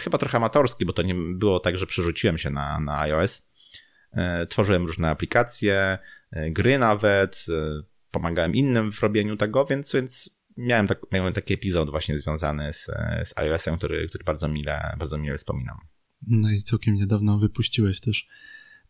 chyba 0.00 0.18
trochę 0.18 0.36
amatorski, 0.36 0.86
bo 0.86 0.92
to 0.92 1.02
nie 1.02 1.14
było 1.14 1.60
tak, 1.60 1.78
że 1.78 1.86
przerzuciłem 1.86 2.38
się 2.38 2.50
na, 2.50 2.80
na 2.80 3.00
iOS. 3.00 3.50
E, 4.12 4.46
tworzyłem 4.46 4.86
różne 4.86 5.10
aplikacje, 5.10 5.98
e, 6.32 6.50
gry 6.50 6.78
nawet, 6.78 7.44
e, 7.48 7.82
pomagałem 8.10 8.54
innym 8.54 8.92
w 8.92 9.00
robieniu 9.00 9.36
tego, 9.36 9.64
więc, 9.64 9.92
więc 9.92 10.39
miałem, 10.56 10.86
tak, 10.86 10.98
miałem 11.12 11.32
taki 11.32 11.54
epizod 11.54 11.90
właśnie 11.90 12.18
związany 12.18 12.72
z, 12.72 12.86
z 13.24 13.38
iOS-em, 13.38 13.76
który, 13.78 14.08
który 14.08 14.24
bardzo 14.24 14.48
mile, 14.48 14.96
bardzo 14.98 15.18
mile 15.18 15.36
wspominam. 15.36 15.78
No 16.26 16.50
i 16.50 16.62
całkiem 16.62 16.94
niedawno 16.94 17.38
wypuściłeś 17.38 18.00
też 18.00 18.28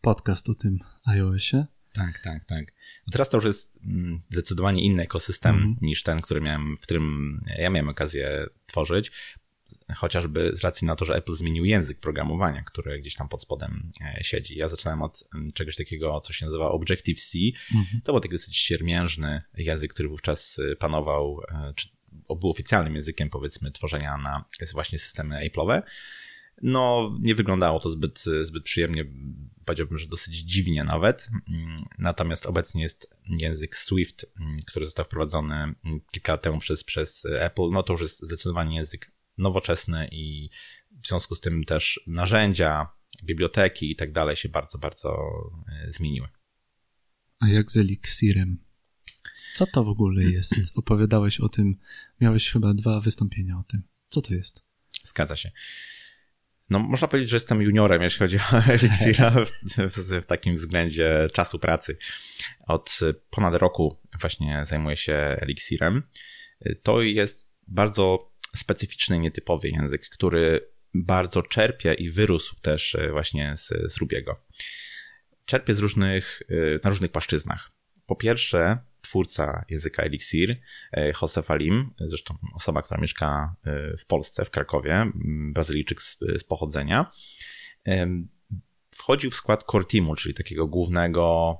podcast 0.01 0.49
o 0.49 0.55
tym 0.55 0.79
iOSie. 1.05 1.65
Tak, 1.93 2.19
tak, 2.19 2.45
tak. 2.45 2.65
No 3.07 3.11
teraz 3.11 3.29
to 3.29 3.37
już 3.37 3.45
jest 3.45 3.79
mm, 3.83 4.21
zdecydowanie 4.29 4.83
inny 4.83 5.03
ekosystem 5.03 5.55
mm 5.55 5.75
niż 5.81 6.03
ten, 6.03 6.21
który 6.21 6.41
miałem, 6.41 6.77
w 6.77 6.81
którym 6.81 7.39
ja 7.57 7.69
miałem 7.69 7.89
okazję 7.89 8.47
tworzyć 8.65 9.11
chociażby 9.95 10.51
z 10.53 10.61
racji 10.61 10.87
na 10.87 10.95
to, 10.95 11.05
że 11.05 11.15
Apple 11.15 11.33
zmienił 11.33 11.65
język 11.65 11.99
programowania, 11.99 12.61
który 12.61 12.99
gdzieś 12.99 13.15
tam 13.15 13.29
pod 13.29 13.41
spodem 13.41 13.91
e, 14.01 14.23
siedzi. 14.23 14.57
Ja 14.57 14.67
zaczynałem 14.67 15.01
od 15.01 15.23
mm, 15.35 15.51
czegoś 15.51 15.75
takiego, 15.75 16.21
co 16.21 16.33
się 16.33 16.45
nazywa 16.45 16.71
Objective-C. 16.71 17.37
Mhm. 17.75 18.01
To 18.03 18.11
był 18.11 18.21
taki 18.21 18.33
dosyć 18.33 18.57
siermiężny 18.57 19.41
język, 19.57 19.93
który 19.93 20.09
wówczas 20.09 20.59
e, 20.59 20.75
panował, 20.75 21.41
e, 21.51 21.73
czy 21.75 21.89
był 22.39 22.49
oficjalnym 22.49 22.95
językiem, 22.95 23.29
powiedzmy, 23.29 23.71
tworzenia 23.71 24.17
na 24.17 24.45
właśnie 24.73 24.99
systemy 24.99 25.49
Apple'owe. 25.49 25.81
No, 26.61 27.11
nie 27.21 27.35
wyglądało 27.35 27.79
to 27.79 27.89
zbyt, 27.89 28.23
zbyt 28.41 28.63
przyjemnie, 28.63 29.05
powiedziałbym, 29.65 29.97
że 29.97 30.07
dosyć 30.07 30.35
dziwnie 30.35 30.83
nawet. 30.83 31.29
Mm, 31.49 31.85
natomiast 31.97 32.45
obecnie 32.45 32.81
jest 32.81 33.15
język 33.29 33.77
Swift, 33.77 34.25
mm, 34.39 34.61
który 34.63 34.85
został 34.85 35.05
wprowadzony 35.05 35.73
kilka 36.11 36.31
lat 36.31 36.41
temu 36.41 36.59
przez, 36.59 36.83
przez 36.83 37.25
Apple. 37.25 37.69
No 37.71 37.83
to 37.83 37.93
już 37.93 38.01
jest 38.01 38.21
zdecydowanie 38.21 38.75
język 38.75 39.11
nowoczesne 39.41 40.07
i 40.11 40.49
w 41.03 41.07
związku 41.07 41.35
z 41.35 41.41
tym 41.41 41.63
też 41.63 42.03
narzędzia, 42.07 42.87
biblioteki 43.23 43.91
i 43.91 43.95
tak 43.95 44.11
dalej 44.11 44.35
się 44.35 44.49
bardzo, 44.49 44.77
bardzo 44.77 45.17
e, 45.67 45.91
zmieniły. 45.91 46.27
A 47.39 47.47
jak 47.47 47.71
z 47.71 47.77
Elixirem? 47.77 48.57
Co 49.53 49.65
to 49.65 49.83
w 49.83 49.87
ogóle 49.87 50.23
jest? 50.23 50.55
Opowiadałeś 50.75 51.39
o 51.39 51.49
tym, 51.49 51.75
miałeś 52.21 52.51
chyba 52.51 52.73
dwa 52.73 52.99
wystąpienia 52.99 53.57
o 53.59 53.63
tym. 53.63 53.83
Co 54.09 54.21
to 54.21 54.33
jest? 54.33 54.63
Zgadza 55.03 55.35
się. 55.35 55.51
No, 56.69 56.79
można 56.79 57.07
powiedzieć, 57.07 57.29
że 57.29 57.35
jestem 57.35 57.61
juniorem, 57.61 58.01
jeśli 58.01 58.19
chodzi 58.19 58.37
o 58.37 58.57
Elixira 58.73 59.31
w, 59.31 59.51
w, 59.77 59.97
w, 59.97 60.25
takim 60.25 60.55
względzie 60.55 61.29
czasu 61.33 61.59
pracy. 61.59 61.97
Od 62.67 62.99
ponad 63.29 63.55
roku 63.55 63.99
właśnie 64.21 64.61
zajmuję 64.65 64.95
się 64.95 65.13
Elixirem. 65.13 66.03
To 66.83 67.01
jest 67.01 67.53
bardzo 67.67 68.30
specyficzny, 68.55 69.19
nietypowy 69.19 69.69
język, 69.69 70.09
który 70.09 70.71
bardzo 70.93 71.43
czerpie 71.43 71.93
i 71.93 72.09
wyrósł 72.09 72.55
też 72.61 72.95
e, 72.95 73.11
właśnie 73.11 73.57
z, 73.57 73.73
z 73.93 73.97
Rubiego. 73.97 74.41
Czerpie 75.45 75.73
z 75.73 75.79
różnych, 75.79 76.41
e, 76.49 76.53
na 76.83 76.89
różnych 76.89 77.11
płaszczyznach. 77.11 77.71
Po 78.05 78.15
pierwsze, 78.15 78.77
twórca 79.01 79.65
języka 79.69 80.03
Elixir, 80.03 80.61
e, 80.91 81.13
Josef 81.21 81.51
Alim, 81.51 81.93
zresztą 81.99 82.37
osoba, 82.55 82.81
która 82.81 83.01
mieszka 83.01 83.55
w 83.99 84.05
Polsce, 84.05 84.45
w 84.45 84.49
Krakowie, 84.49 85.11
Brazylijczyk 85.53 86.01
z, 86.01 86.19
z 86.37 86.43
pochodzenia, 86.43 87.11
wchodził 88.95 89.31
w 89.31 89.35
skład 89.35 89.63
core 89.63 89.85
teamu, 89.85 90.15
czyli 90.15 90.33
takiego 90.33 90.67
głównego 90.67 91.57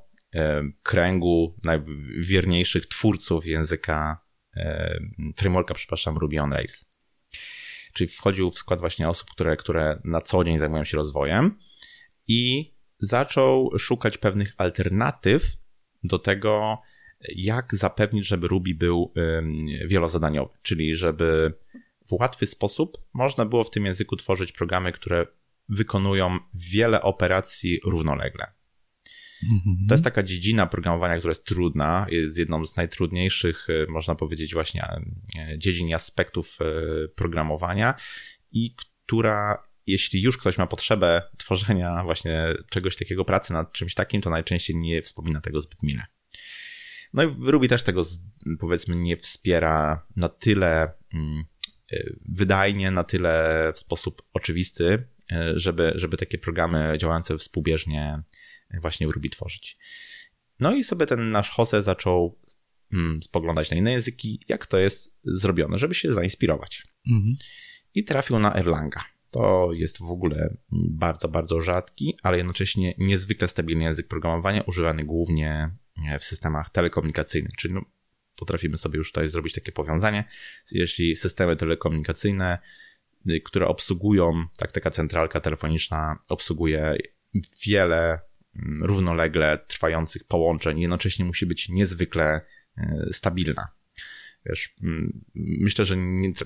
kręgu 0.84 1.56
najwierniejszych 1.63 2.86
twórców 2.86 3.45
języka 3.45 4.21
frameworka, 5.35 5.73
przepraszam, 5.73 6.17
Ruby 6.17 6.39
on 6.41 6.53
Rails. 6.53 6.89
Czyli 7.93 8.07
wchodził 8.07 8.49
w 8.49 8.57
skład 8.57 8.79
właśnie 8.79 9.09
osób, 9.09 9.31
które, 9.31 9.57
które 9.57 10.01
na 10.03 10.21
co 10.21 10.43
dzień 10.43 10.59
zajmują 10.59 10.83
się 10.83 10.97
rozwojem 10.97 11.59
i 12.27 12.73
zaczął 12.99 13.79
szukać 13.79 14.17
pewnych 14.17 14.53
alternatyw 14.57 15.43
do 16.03 16.19
tego, 16.19 16.81
jak 17.35 17.75
zapewnić, 17.75 18.27
żeby 18.27 18.47
Ruby 18.47 18.73
był 18.75 19.13
wielozadaniowy, 19.87 20.57
czyli 20.61 20.95
żeby 20.95 21.53
w 22.07 22.13
łatwy 22.13 22.45
sposób 22.45 22.97
można 23.13 23.45
było 23.45 23.63
w 23.63 23.69
tym 23.69 23.85
języku 23.85 24.15
tworzyć 24.15 24.51
programy, 24.51 24.91
które 24.91 25.27
wykonują 25.69 26.39
wiele 26.53 27.01
operacji 27.01 27.79
równolegle. 27.85 28.51
Mhm. 29.43 29.86
To 29.88 29.93
jest 29.93 30.04
taka 30.04 30.23
dziedzina 30.23 30.67
programowania, 30.67 31.17
która 31.17 31.32
jest 31.32 31.45
trudna, 31.45 32.06
jest 32.10 32.38
jedną 32.38 32.65
z 32.65 32.75
najtrudniejszych, 32.75 33.67
e, 33.69 33.91
można 33.91 34.15
powiedzieć, 34.15 34.54
właśnie 34.54 34.84
e, 35.38 35.58
dziedzin 35.58 35.88
i 35.88 35.93
aspektów 35.93 36.58
e, 36.62 37.08
programowania 37.08 37.93
i 38.51 38.75
która, 38.75 39.67
jeśli 39.88 40.21
już 40.21 40.38
ktoś 40.38 40.58
ma 40.58 40.67
potrzebę 40.67 41.21
tworzenia 41.38 42.04
właśnie 42.04 42.54
czegoś 42.69 42.95
takiego, 42.95 43.25
pracy 43.25 43.54
nad 43.54 43.71
czymś 43.71 43.93
takim, 43.93 44.21
to 44.21 44.30
najczęściej 44.30 44.75
nie 44.75 45.01
wspomina 45.01 45.41
tego 45.41 45.62
zbyt 45.62 45.84
mile. 45.84 46.06
No 47.13 47.23
i 47.23 47.27
Ruby 47.39 47.67
też 47.67 47.84
tego, 47.84 48.01
powiedzmy, 48.60 48.95
nie 48.95 49.17
wspiera 49.17 50.06
na 50.15 50.30
tyle 50.30 50.93
mm, 51.13 51.45
wydajnie, 52.30 52.91
na 52.91 53.04
tyle 53.04 53.71
w 53.73 53.80
sposób 53.80 54.21
oczywisty, 54.34 55.08
żeby, 55.56 55.91
żeby 55.95 56.17
takie 56.17 56.38
programy 56.38 56.95
działające 56.97 57.38
współbieżnie 57.38 58.23
właśnie 58.81 59.07
Ruby 59.07 59.29
tworzyć. 59.29 59.77
No 60.60 60.75
i 60.75 60.84
sobie 60.84 61.05
ten 61.05 61.31
nasz 61.31 61.57
Jose 61.57 61.84
zaczął 61.84 62.39
mm, 62.93 63.23
spoglądać 63.23 63.71
na 63.71 63.77
inne 63.77 63.91
języki, 63.91 64.45
jak 64.49 64.65
to 64.65 64.79
jest 64.79 65.17
zrobione, 65.23 65.77
żeby 65.77 65.95
się 65.95 66.13
zainspirować. 66.13 66.88
Mhm. 67.07 67.36
I 67.95 68.03
trafił 68.03 68.39
na 68.39 68.55
Erlanga. 68.55 69.03
To 69.31 69.69
jest 69.73 69.99
w 69.99 70.12
ogóle 70.12 70.57
bardzo, 70.71 71.27
bardzo 71.27 71.62
rzadki, 71.62 72.17
ale 72.23 72.38
jednocześnie 72.38 72.93
niezwykle 72.97 73.47
stabilny 73.47 73.84
język 73.84 74.07
programowania, 74.07 74.62
używany 74.62 75.03
głównie 75.03 75.69
w 76.19 76.23
systemach 76.23 76.69
telekomunikacyjnych, 76.69 77.55
czyli 77.57 77.73
no, 77.73 77.81
potrafimy 78.36 78.77
sobie 78.77 78.97
już 78.97 79.12
tutaj 79.12 79.29
zrobić 79.29 79.53
takie 79.53 79.71
powiązanie. 79.71 80.23
Jeśli 80.71 81.15
systemy 81.15 81.55
telekomunikacyjne, 81.55 82.60
y, 83.29 83.41
które 83.41 83.67
obsługują, 83.67 84.45
tak 84.57 84.71
taka 84.71 84.91
centralka 84.91 85.41
telefoniczna 85.41 86.19
obsługuje 86.29 86.97
wiele 87.65 88.19
równolegle 88.81 89.57
trwających 89.67 90.23
połączeń, 90.23 90.79
jednocześnie 90.79 91.25
musi 91.25 91.45
być 91.45 91.69
niezwykle 91.69 92.41
e, 92.77 93.07
stabilna. 93.11 93.67
Wiesz, 94.45 94.75
mm, 94.83 95.23
myślę, 95.35 95.85
że 95.85 95.95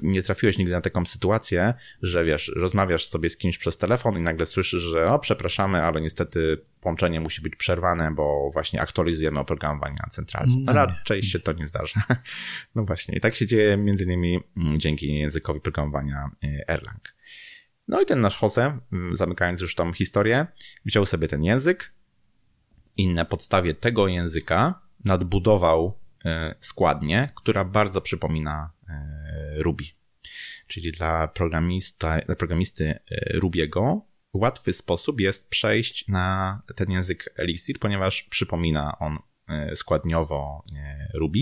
nie, 0.02 0.24
trafiłeś 0.24 0.58
nigdy 0.58 0.74
na 0.74 0.82
taką 0.82 1.06
sytuację, 1.06 1.74
że 2.02 2.26
wiesz, 2.26 2.52
rozmawiasz 2.56 3.06
sobie 3.06 3.30
z 3.30 3.38
kimś 3.38 3.58
przez 3.58 3.78
telefon 3.78 4.18
i 4.18 4.22
nagle 4.22 4.46
słyszysz, 4.46 4.82
że 4.82 5.08
o, 5.08 5.20
przepraszamy, 5.20 5.84
ale 5.84 6.02
niestety 6.02 6.62
połączenie 6.82 7.20
musi 7.20 7.42
być 7.42 7.56
przerwane, 7.56 8.12
bo 8.12 8.50
właśnie 8.54 8.82
aktualizujemy 8.82 9.40
oprogramowanie 9.40 9.96
na 10.04 10.10
centralce. 10.10 10.56
No, 10.60 10.74
raczej 10.74 11.24
się 11.24 11.40
to 11.40 11.54
nie 11.54 11.68
zdarza. 11.68 12.02
No 12.76 12.84
właśnie, 12.84 13.18
i 13.18 13.22
tak 13.22 13.36
się 13.36 13.48
dzieje 13.48 13.78
między 13.78 14.04
innymi 14.04 14.40
mm, 14.58 14.80
dzięki 14.80 15.20
językowi 15.20 15.62
programowania 15.62 16.30
e, 16.44 16.70
Erlang. 16.70 17.16
No 17.88 18.02
i 18.02 18.06
ten 18.06 18.22
nasz 18.22 18.42
Jose, 18.42 18.80
zamykając 19.12 19.62
już 19.62 19.76
tą 19.76 19.94
historię, 19.94 20.48
wziął 20.86 21.06
sobie 21.06 21.28
ten 21.28 21.44
język, 21.44 21.94
i 22.98 23.14
na 23.14 23.26
podstawie 23.26 23.74
tego 23.74 24.08
języka 24.08 24.82
nadbudował 25.06 26.00
e, 26.26 26.56
składnię, 26.60 27.30
która 27.36 27.66
bardzo 27.66 28.02
przypomina 28.02 28.72
e, 28.90 29.64
Ruby. 29.64 29.84
czyli 30.68 30.92
dla, 30.92 31.30
dla 32.26 32.36
programisty 32.38 33.00
Rubiego, 33.34 34.02
łatwy 34.34 34.74
sposób 34.74 35.20
jest 35.20 35.50
przejść 35.50 36.08
na 36.08 36.62
ten 36.76 36.92
język 36.92 37.34
Elixir, 37.36 37.80
ponieważ 37.80 38.24
przypomina 38.24 39.00
on 39.00 39.18
składniowo 39.76 40.64
Ruby, 41.14 41.40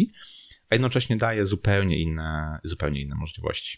a 0.69 0.75
jednocześnie 0.75 1.17
daje 1.17 1.45
zupełnie 1.45 1.97
inne, 1.97 2.59
zupełnie 2.63 3.01
inne 3.01 3.15
możliwości. 3.15 3.77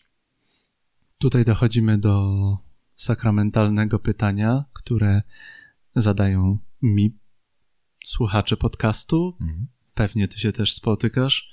Tutaj 1.18 1.46
dochodzimy 1.46 1.98
do 1.98 2.34
sakramentalnego 2.96 4.00
pytania, 4.00 4.66
które 4.74 5.22
zadają 5.96 6.58
mi 6.82 7.18
słuchacze 8.06 8.58
podcastu. 8.58 9.38
Mhm. 9.42 9.68
Pewnie 9.94 10.28
ty 10.28 10.40
się 10.40 10.52
też 10.52 10.74
spotykasz. 10.74 11.50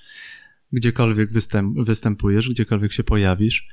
Gdziekolwiek 0.73 1.33
występ, 1.33 1.79
występujesz, 1.79 2.51
gdziekolwiek 2.51 2.93
się 2.93 3.05
pojawisz. 3.05 3.69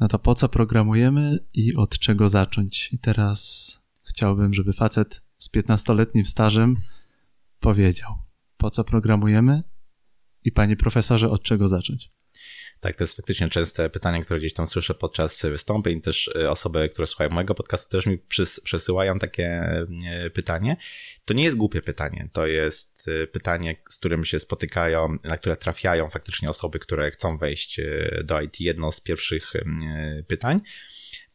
No 0.00 0.08
to 0.08 0.18
po 0.18 0.34
co 0.34 0.48
programujemy 0.48 1.38
i 1.54 1.74
od 1.74 1.98
czego 1.98 2.28
zacząć? 2.28 2.92
I 2.92 2.98
teraz 2.98 3.80
chciałbym, 4.02 4.54
żeby 4.54 4.72
facet 4.72 5.22
z 5.36 5.50
15-letnim 5.50 6.24
stażem 6.24 6.76
powiedział, 7.60 8.10
po 8.56 8.70
co 8.70 8.84
programujemy 8.84 9.62
i 10.44 10.52
panie 10.52 10.76
profesorze, 10.76 11.30
od 11.30 11.42
czego 11.42 11.68
zacząć? 11.68 12.10
Tak, 12.80 12.96
to 12.96 13.04
jest 13.04 13.16
faktycznie 13.16 13.50
częste 13.50 13.90
pytanie, 13.90 14.22
które 14.22 14.40
gdzieś 14.40 14.54
tam 14.54 14.66
słyszę 14.66 14.94
podczas 14.94 15.42
wystąpień. 15.42 16.00
Też 16.00 16.28
y, 16.28 16.50
osoby, 16.50 16.88
które 16.88 17.06
słuchają 17.06 17.30
mojego 17.30 17.54
podcastu, 17.54 17.90
też 17.90 18.06
mi 18.06 18.18
przesyłają 18.64 19.18
takie 19.18 19.62
y, 20.26 20.30
pytanie. 20.30 20.76
To 21.24 21.34
nie 21.34 21.44
jest 21.44 21.56
głupie 21.56 21.82
pytanie. 21.82 22.28
To 22.32 22.46
jest 22.46 23.08
y, 23.08 23.26
pytanie, 23.26 23.76
z 23.88 23.98
którym 23.98 24.24
się 24.24 24.40
spotykają, 24.40 25.16
na 25.24 25.36
które 25.36 25.56
trafiają 25.56 26.10
faktycznie 26.10 26.48
osoby, 26.48 26.78
które 26.78 27.10
chcą 27.10 27.38
wejść 27.38 27.80
do 28.24 28.40
IT. 28.40 28.60
Jedno 28.60 28.92
z 28.92 29.00
pierwszych 29.00 29.52
pytań. 30.28 30.60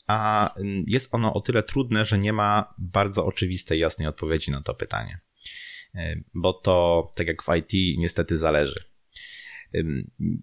A 0.07 0.53
jest 0.87 1.07
ono 1.11 1.33
o 1.33 1.41
tyle 1.41 1.63
trudne, 1.63 2.05
że 2.05 2.17
nie 2.17 2.33
ma 2.33 2.73
bardzo 2.77 3.25
oczywistej, 3.25 3.79
jasnej 3.79 4.07
odpowiedzi 4.07 4.51
na 4.51 4.61
to 4.61 4.73
pytanie. 4.73 5.19
Bo 6.33 6.53
to, 6.53 7.11
tak 7.15 7.27
jak 7.27 7.43
w 7.43 7.47
IT, 7.55 7.97
niestety 7.97 8.37
zależy 8.37 8.94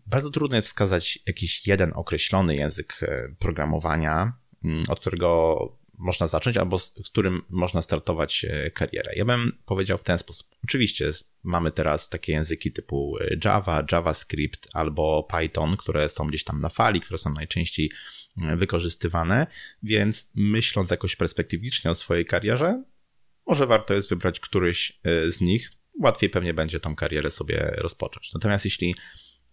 bardzo 0.06 0.30
trudno 0.30 0.56
jest 0.56 0.68
wskazać 0.68 1.18
jakiś 1.26 1.66
jeden 1.66 1.92
określony 1.94 2.56
język 2.56 3.02
e, 3.02 3.34
programowania, 3.38 4.32
mm, 4.64 4.82
od 4.88 5.00
którego 5.00 5.82
można 5.98 6.26
zacząć, 6.26 6.56
albo 6.56 6.78
z, 6.78 6.94
z, 7.04 7.10
którym 7.10 7.42
można 7.50 7.82
startować 7.82 8.46
e, 8.48 8.70
karierę. 8.70 9.12
Ja 9.16 9.24
bym 9.24 9.58
powiedział 9.66 9.98
w 9.98 10.04
ten 10.04 10.18
sposób. 10.18 10.46
Oczywiście 10.64 11.10
mamy 11.42 11.72
teraz 11.72 12.08
takie 12.08 12.32
języki 12.32 12.72
typu 12.72 13.18
e, 13.20 13.36
Java, 13.44 13.86
JavaScript 13.92 14.68
albo 14.72 15.28
Python, 15.38 15.76
które 15.76 16.08
są 16.08 16.26
gdzieś 16.26 16.44
tam 16.44 16.60
na 16.60 16.68
fali, 16.68 17.00
które 17.00 17.18
są 17.18 17.32
najczęściej 17.32 17.90
wykorzystywane, 18.56 19.46
więc 19.82 20.30
myśląc 20.34 20.90
jakoś 20.90 21.16
perspektywicznie 21.16 21.90
o 21.90 21.94
swojej 21.94 22.26
karierze, 22.26 22.84
może 23.46 23.66
warto 23.66 23.94
jest 23.94 24.10
wybrać 24.10 24.40
któryś 24.40 25.00
z 25.28 25.40
nich. 25.40 25.72
Łatwiej 26.00 26.30
pewnie 26.30 26.54
będzie 26.54 26.80
tą 26.80 26.96
karierę 26.96 27.30
sobie 27.30 27.72
rozpocząć. 27.76 28.34
Natomiast 28.34 28.64
jeśli 28.64 28.94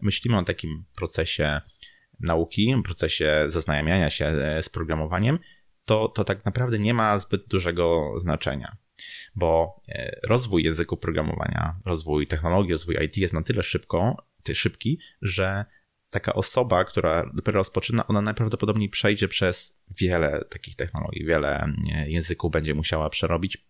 myślimy 0.01 0.37
o 0.37 0.43
takim 0.43 0.85
procesie 0.95 1.61
nauki, 2.19 2.75
procesie 2.83 3.45
zaznajamiania 3.47 4.09
się 4.09 4.25
e, 4.25 4.63
z 4.63 4.69
programowaniem, 4.69 5.39
to, 5.85 6.07
to 6.07 6.23
tak 6.23 6.45
naprawdę 6.45 6.79
nie 6.79 6.93
ma 6.93 7.17
zbyt 7.17 7.47
dużego 7.47 8.13
znaczenia, 8.17 8.77
bo 9.35 9.81
e, 9.87 10.19
rozwój 10.23 10.63
języku 10.63 10.97
programowania, 10.97 11.79
rozwój 11.85 12.27
technologii, 12.27 12.73
rozwój 12.73 12.95
IT 13.05 13.17
jest 13.17 13.33
na 13.33 13.41
tyle 13.41 13.63
szybko, 13.63 14.15
szybki, 14.53 14.99
że 15.21 15.65
taka 16.09 16.33
osoba, 16.33 16.85
która 16.85 17.31
dopiero 17.33 17.57
rozpoczyna, 17.57 18.07
ona 18.07 18.21
najprawdopodobniej 18.21 18.89
przejdzie 18.89 19.27
przez 19.27 19.81
wiele 19.99 20.45
takich 20.49 20.75
technologii, 20.75 21.25
wiele 21.25 21.73
e, 21.93 22.09
języków 22.09 22.51
będzie 22.51 22.75
musiała 22.75 23.09
przerobić, 23.09 23.68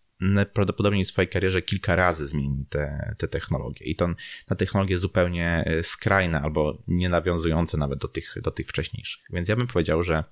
prawdopodobnie 0.53 1.05
w 1.05 1.07
swojej 1.07 1.29
karierze 1.29 1.61
kilka 1.61 1.95
razy 1.95 2.27
zmieni 2.27 2.65
te, 2.69 3.15
te 3.17 3.27
technologie. 3.27 3.85
I 3.85 3.95
to 3.95 4.07
na 4.49 4.55
technologie 4.55 4.97
zupełnie 4.97 5.63
e, 5.65 5.83
skrajne 5.83 6.41
albo 6.41 6.83
nie 6.87 7.09
nawiązujące 7.09 7.77
nawet 7.77 7.99
do 7.99 8.07
tych, 8.07 8.35
do 8.43 8.51
tych 8.51 8.67
wcześniejszych. 8.67 9.23
Więc 9.29 9.49
ja 9.49 9.55
bym 9.55 9.67
powiedział, 9.67 10.03
że 10.03 10.23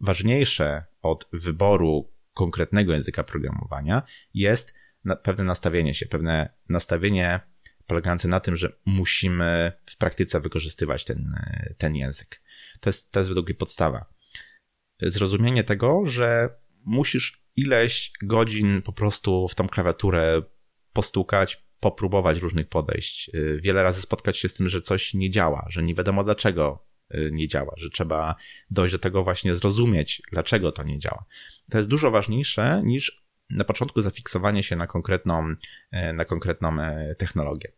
ważniejsze 0.00 0.84
od 1.02 1.28
wyboru 1.32 2.12
konkretnego 2.34 2.92
języka 2.92 3.24
programowania 3.24 4.02
jest 4.34 4.74
pewne 5.22 5.44
nastawienie 5.44 5.94
się, 5.94 6.06
pewne 6.06 6.48
nastawienie 6.68 7.40
polegające 7.86 8.28
na 8.28 8.40
tym, 8.40 8.56
że 8.56 8.72
musimy 8.84 9.72
w 9.86 9.98
praktyce 9.98 10.40
wykorzystywać 10.40 11.04
ten, 11.04 11.34
e, 11.36 11.74
ten 11.78 11.96
język. 11.96 12.42
To 12.80 12.88
jest, 12.88 13.10
to 13.10 13.20
jest 13.20 13.30
według 13.30 13.46
mnie 13.46 13.54
podstawa. 13.54 14.14
Zrozumienie 15.02 15.64
tego, 15.64 16.06
że 16.06 16.50
musisz 16.84 17.43
ileś 17.56 18.12
godzin 18.22 18.82
po 18.82 18.92
prostu 18.92 19.48
w 19.48 19.54
tą 19.54 19.68
klawiaturę 19.68 20.42
postukać, 20.92 21.64
popróbować 21.80 22.38
różnych 22.38 22.68
podejść. 22.68 23.30
Y, 23.34 23.60
wiele 23.62 23.82
razy 23.82 24.02
spotkać 24.02 24.38
się 24.38 24.48
z 24.48 24.54
tym, 24.54 24.68
że 24.68 24.80
coś 24.80 25.14
nie 25.14 25.30
działa, 25.30 25.66
że 25.68 25.82
nie 25.82 25.94
wiadomo 25.94 26.24
dlaczego 26.24 26.86
y, 27.14 27.30
nie 27.32 27.48
działa, 27.48 27.74
że 27.76 27.90
trzeba 27.90 28.34
dojść 28.70 28.94
do 28.94 28.98
tego 28.98 29.24
właśnie 29.24 29.54
zrozumieć, 29.54 30.22
dlaczego 30.32 30.72
to 30.72 30.82
nie 30.82 30.98
działa. 30.98 31.24
To 31.70 31.78
jest 31.78 31.88
dużo 31.88 32.10
ważniejsze 32.10 32.82
niż 32.84 33.24
na 33.50 33.64
początku 33.64 34.00
zafiksowanie 34.00 34.62
się 34.62 34.76
na 34.76 34.86
konkretną, 34.86 35.54
e, 35.90 36.12
na 36.12 36.24
konkretną 36.24 36.76
technologię. 37.18 37.72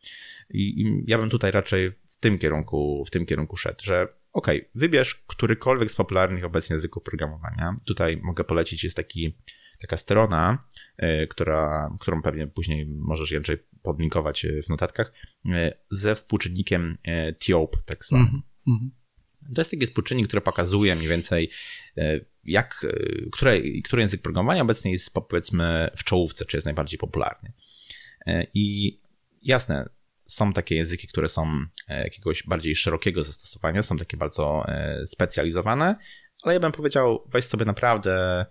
I, 0.50 0.84
ja 1.06 1.18
bym 1.18 1.30
tutaj 1.30 1.50
raczej 1.50 1.90
w 1.90 2.18
tym 2.20 2.38
kierunku, 2.38 3.04
w 3.06 3.10
tym 3.10 3.26
kierunku 3.26 3.56
szedł, 3.56 3.84
że 3.84 4.08
ok, 4.32 4.48
wybierz 4.74 5.14
którykolwiek 5.14 5.90
z 5.90 5.94
popularnych 5.94 6.44
obecnie 6.44 6.74
języków 6.74 7.02
programowania. 7.02 7.76
Tutaj 7.84 8.16
mogę 8.22 8.44
polecić, 8.44 8.84
jest 8.84 8.96
taki 8.96 9.36
taka 9.78 9.96
strona, 9.96 10.64
e, 10.96 11.26
która, 11.26 11.90
którą 12.00 12.22
pewnie 12.22 12.46
później 12.46 12.86
możesz 12.86 13.30
Jędrzej 13.30 13.58
podlinkować 13.82 14.44
e, 14.44 14.62
w 14.62 14.68
notatkach, 14.68 15.12
e, 15.46 15.72
ze 15.90 16.14
współczynnikiem 16.14 16.98
TIOP, 17.38 17.76
tak 17.84 18.04
zwanym. 18.04 18.42
Mm 18.66 18.78
-hmm. 18.78 18.90
To 19.54 19.60
jest 19.60 19.70
taki 19.70 19.86
współczynnik, 19.86 20.26
który 20.26 20.40
pokazuje 20.40 20.96
mniej 20.96 21.08
więcej, 21.08 21.50
jak, 22.44 22.86
które, 23.32 23.60
który 23.84 24.02
język 24.02 24.22
programowania 24.22 24.62
obecnie 24.62 24.92
jest, 24.92 25.14
powiedzmy, 25.28 25.90
w 25.96 26.04
czołówce, 26.04 26.44
czy 26.44 26.56
jest 26.56 26.64
najbardziej 26.64 26.98
popularny. 26.98 27.52
I 28.54 28.98
jasne, 29.42 29.88
są 30.24 30.52
takie 30.52 30.74
języki, 30.74 31.08
które 31.08 31.28
są 31.28 31.66
jakiegoś 31.88 32.42
bardziej 32.42 32.76
szerokiego 32.76 33.22
zastosowania, 33.22 33.82
są 33.82 33.96
takie 33.96 34.16
bardzo 34.16 34.64
specjalizowane, 35.04 35.96
ale 36.42 36.54
ja 36.54 36.60
bym 36.60 36.72
powiedział, 36.72 37.24
weź 37.32 37.44
sobie 37.44 37.64
naprawdę 37.64 38.46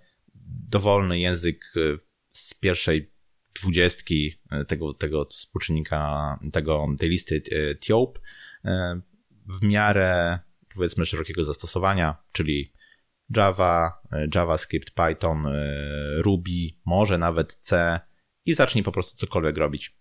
dowolny 0.69 1.19
język 1.19 1.65
e, 1.75 1.97
z 2.29 2.53
pierwszej 2.53 3.11
dwudziestki 3.55 4.33
e, 4.51 4.65
tego, 4.65 4.93
tego 4.93 5.25
współczynnika, 5.25 6.39
tego, 6.51 6.87
tej 6.99 7.09
listy 7.09 7.41
e, 7.51 7.75
TIOP 7.75 8.19
w 9.47 9.63
miarę 9.63 10.39
powiedzmy 10.75 11.05
szerokiego 11.05 11.43
zastosowania, 11.43 12.17
czyli 12.31 12.73
Java, 13.35 14.01
JavaScript, 14.35 14.91
Python, 14.91 15.43
Ruby, 16.17 16.69
może 16.85 17.17
nawet 17.17 17.55
C 17.55 17.99
i 18.45 18.53
zacznij 18.53 18.83
po 18.83 18.91
prostu 18.91 19.17
cokolwiek 19.17 19.57
robić. 19.57 19.97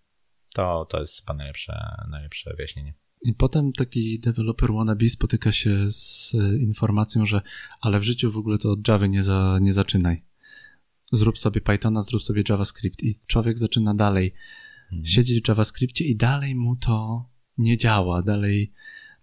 To, 0.53 0.85
to 0.85 0.99
jest 0.99 1.19
chyba 1.19 1.33
najlepsze, 1.33 1.95
najlepsze 2.09 2.53
wyjaśnienie. 2.55 2.93
I 3.25 3.33
potem 3.33 3.73
taki 3.73 4.19
developer 4.19 4.73
wannabe 4.73 5.09
spotyka 5.09 5.51
się 5.51 5.91
z 5.91 6.33
informacją, 6.59 7.25
że 7.25 7.41
ale 7.81 7.99
w 7.99 8.03
życiu 8.03 8.31
w 8.31 8.37
ogóle 8.37 8.57
to 8.57 8.71
od 8.71 8.87
Java 8.87 9.05
nie, 9.07 9.23
za, 9.23 9.57
nie 9.61 9.73
zaczynaj 9.73 10.23
zrób 11.11 11.37
sobie 11.37 11.61
Pythona, 11.61 12.01
zrób 12.01 12.23
sobie 12.23 12.43
JavaScript 12.49 13.03
i 13.03 13.19
człowiek 13.27 13.59
zaczyna 13.59 13.93
dalej 13.93 14.33
mhm. 14.83 15.05
siedzieć 15.05 15.45
w 15.45 15.47
JavaScriptie 15.47 16.05
i 16.05 16.15
dalej 16.15 16.55
mu 16.55 16.75
to 16.75 17.25
nie 17.57 17.77
działa, 17.77 18.21
dalej 18.21 18.73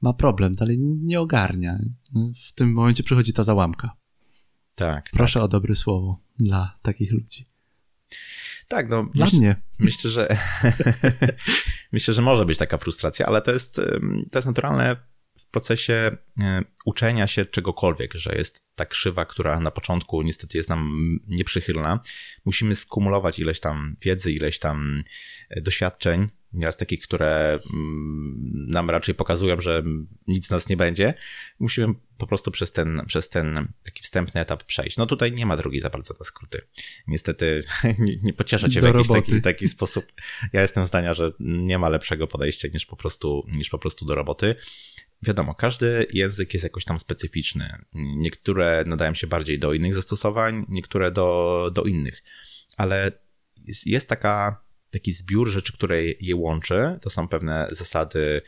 ma 0.03 0.13
problem, 0.13 0.55
dalej 0.55 0.79
nie 0.79 1.21
ogarnia. 1.21 1.79
W 2.49 2.53
tym 2.53 2.73
momencie 2.73 3.03
przychodzi 3.03 3.33
ta 3.33 3.43
załamka. 3.43 3.97
Tak. 4.75 5.11
Proszę 5.13 5.39
tak. 5.39 5.45
o 5.45 5.49
dobre 5.49 5.75
słowo 5.75 6.21
dla 6.39 6.79
takich 6.83 7.13
ludzi. 7.13 7.47
Tak, 8.69 8.89
no. 8.91 9.05
Dla 9.15 9.25
myśl, 9.27 9.37
mnie. 9.37 9.63
Myślę, 9.79 10.11
że 10.11 10.29
myślę, 11.93 12.15
że 12.15 12.23
może 12.23 12.45
być 12.45 12.59
taka 12.59 12.79
frustracja, 12.79 13.27
ale 13.27 13.43
to 13.43 13.53
jest, 13.53 13.77
to 14.31 14.39
jest 14.39 14.47
naturalne 14.47 14.97
procesie 15.53 16.17
e, 16.43 16.63
uczenia 16.85 17.27
się 17.27 17.47
czegokolwiek, 17.47 18.15
że 18.15 18.35
jest 18.37 18.67
ta 18.75 18.87
krzywa, 18.87 19.25
która 19.25 19.61
na 19.61 19.71
początku 19.71 20.23
niestety 20.23 20.59
jest 20.59 20.69
nam 20.69 21.19
nieprzychylna. 21.29 22.01
Musimy 22.45 22.77
skumulować 22.77 23.39
ileś 23.39 23.61
tam 23.61 23.97
wiedzy, 24.03 24.33
ileś 24.33 24.59
tam 24.59 25.03
e, 25.51 25.61
doświadczeń, 25.61 26.29
nieraz 26.53 26.77
takich, 26.77 27.01
które 27.01 27.61
mm, 27.75 28.67
nam 28.69 28.91
raczej 28.91 29.15
pokazują, 29.15 29.61
że 29.61 29.83
nic 30.27 30.51
nas 30.51 30.69
nie 30.69 30.77
będzie. 30.77 31.15
Musimy 31.59 31.95
po 32.19 32.27
prostu 32.27 32.51
przez 32.51 32.73
ten, 32.73 33.03
przez 33.07 33.29
ten 33.29 33.69
taki 33.83 34.03
wstępny 34.03 34.41
etap 34.41 34.65
przejść. 34.65 34.97
No 34.97 35.07
tutaj 35.07 35.33
nie 35.33 35.47
ma 35.47 35.57
drogi 35.57 35.81
za 35.81 35.91
bardzo 35.91 36.15
na 36.19 36.25
skróty. 36.25 36.63
Niestety 37.07 37.65
nie, 37.99 38.17
nie 38.23 38.33
pocieszę 38.33 38.71
cię 38.71 38.81
do 38.81 38.93
w 38.93 38.95
jakiś 38.95 39.09
taki, 39.09 39.43
taki 39.43 39.69
sposób. 39.69 40.13
Ja 40.53 40.61
jestem 40.61 40.87
zdania, 40.87 41.15
że 41.15 41.33
nie 41.41 41.79
ma 41.79 41.89
lepszego 41.89 42.27
podejścia 42.27 42.69
niż 42.75 42.87
po 42.87 42.97
prostu, 42.97 43.47
niż 43.57 43.71
po 43.71 43.79
prostu 43.79 44.05
do 44.05 44.15
roboty. 44.15 44.55
Wiadomo, 45.23 45.55
każdy 45.55 46.07
język 46.13 46.55
jest 46.55 46.65
jakoś 46.65 46.85
tam 46.85 46.99
specyficzny. 46.99 47.85
Niektóre 47.95 48.85
nadają 48.87 49.15
się 49.15 49.27
bardziej 49.27 49.59
do 49.59 49.73
innych 49.73 49.95
zastosowań, 49.95 50.67
niektóre 50.69 51.11
do, 51.11 51.71
do 51.75 51.83
innych. 51.83 52.23
Ale 52.77 53.13
jest, 53.65 53.87
jest 53.87 54.09
taka, 54.09 54.65
taki 54.91 55.13
zbiór 55.13 55.49
rzeczy, 55.49 55.73
które 55.73 56.05
je 56.05 56.37
łączy. 56.37 56.99
To 57.03 57.11
są 57.11 57.29
pewne 57.29 57.69
zasady 57.71 58.43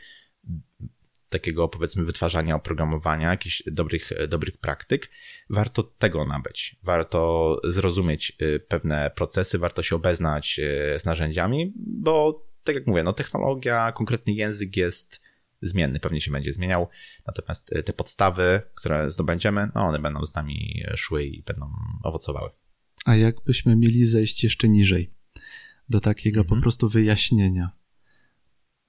takiego 1.29 1.67
powiedzmy 1.67 2.03
wytwarzania 2.03 2.55
oprogramowania, 2.55 3.29
jakichś 3.29 3.63
dobrych, 3.67 4.11
dobrych 4.27 4.57
praktyk, 4.57 5.09
warto 5.49 5.83
tego 5.83 6.25
nabyć. 6.25 6.75
Warto 6.83 7.55
zrozumieć 7.63 8.37
y, 8.41 8.59
pewne 8.59 9.11
procesy, 9.15 9.57
warto 9.57 9.83
się 9.83 9.95
obeznać 9.95 10.59
y, 10.59 10.99
z 10.99 11.05
narzędziami, 11.05 11.73
bo 11.75 12.45
tak 12.63 12.75
jak 12.75 12.87
mówię, 12.87 13.03
no 13.03 13.13
technologia, 13.13 13.91
konkretny 13.91 14.33
język 14.33 14.77
jest 14.77 15.24
zmienny, 15.67 15.99
pewnie 15.99 16.21
się 16.21 16.31
będzie 16.31 16.53
zmieniał, 16.53 16.87
natomiast 17.27 17.71
y, 17.75 17.83
te 17.83 17.93
podstawy, 17.93 18.61
które 18.75 19.11
zdobędziemy, 19.11 19.69
no 19.75 19.81
one 19.81 19.99
będą 19.99 20.25
z 20.25 20.35
nami 20.35 20.83
szły 20.95 21.25
i 21.25 21.43
będą 21.43 21.71
owocowały. 22.03 22.49
A 23.05 23.15
jakbyśmy 23.15 23.75
mieli 23.75 24.05
zejść 24.05 24.43
jeszcze 24.43 24.69
niżej, 24.69 25.11
do 25.89 25.99
takiego 25.99 26.41
mhm. 26.41 26.59
po 26.59 26.63
prostu 26.63 26.89
wyjaśnienia, 26.89 27.71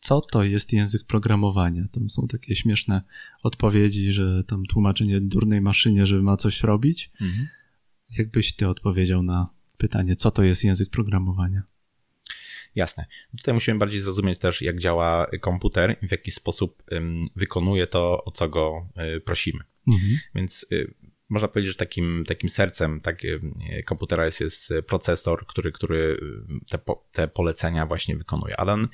co 0.01 0.21
to 0.21 0.45
jest 0.45 0.73
język 0.73 1.05
programowania. 1.05 1.89
Tam 1.93 2.11
są 2.11 2.29
takie 2.29 2.57
śmieszne 2.57 3.03
odpowiedzi, 3.43 4.13
że 4.13 4.45
tam 4.45 4.67
tłumaczenie 4.67 5.21
durnej 5.21 5.61
maszynie, 5.61 6.07
że 6.07 6.23
ma 6.23 6.37
coś 6.37 6.63
robić. 6.63 7.11
Mhm. 7.21 7.49
Jakbyś 8.19 8.57
ty 8.57 8.69
odpowiedział 8.69 9.23
na 9.23 9.49
pytanie, 9.79 10.17
co 10.17 10.31
to 10.31 10.43
jest 10.43 10.65
język 10.65 10.91
programowania? 10.91 11.63
Jasne. 12.77 13.07
Tutaj 13.39 13.55
musimy 13.55 13.79
bardziej 13.79 14.01
zrozumieć 14.01 14.39
też, 14.39 14.63
jak 14.63 14.79
działa 14.79 15.27
komputer 15.41 15.97
i 16.03 16.09
w 16.09 16.11
jaki 16.11 16.31
sposób 16.31 16.83
wykonuje 17.37 17.87
to, 17.87 18.25
o 18.25 18.31
co 18.31 18.49
go 18.49 18.89
y, 19.17 19.21
prosimy. 19.21 19.65
Mhm. 19.89 20.19
Więc 20.35 20.67
y, 20.73 20.95
można 21.29 21.49
powiedzieć, 21.49 21.73
że 21.73 21.79
takim, 21.79 22.25
takim 22.29 22.49
sercem 22.49 23.01
tak, 23.01 23.23
komputera 23.85 24.25
jest, 24.25 24.41
jest 24.41 24.75
procesor, 24.87 25.47
który, 25.47 25.73
który 25.73 26.21
te, 26.71 26.79
te 27.13 27.29
polecenia 27.29 27.87
właśnie 27.87 28.17
wykonuje, 28.17 28.61
ale 28.61 28.73
on 28.73 28.89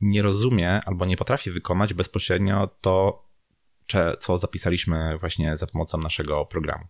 nie 0.00 0.22
rozumie 0.22 0.70
albo 0.84 1.06
nie 1.06 1.16
potrafi 1.16 1.50
wykonać 1.50 1.94
bezpośrednio 1.94 2.66
to, 2.80 3.28
co 4.18 4.38
zapisaliśmy 4.38 5.18
właśnie 5.18 5.56
za 5.56 5.66
pomocą 5.66 5.98
naszego 5.98 6.44
programu. 6.46 6.84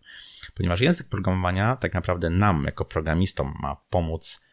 Ponieważ 0.54 0.80
język 0.80 1.08
programowania 1.08 1.76
tak 1.76 1.94
naprawdę 1.94 2.30
nam, 2.30 2.64
jako 2.64 2.84
programistom, 2.84 3.54
ma 3.62 3.76
pomóc 3.90 4.47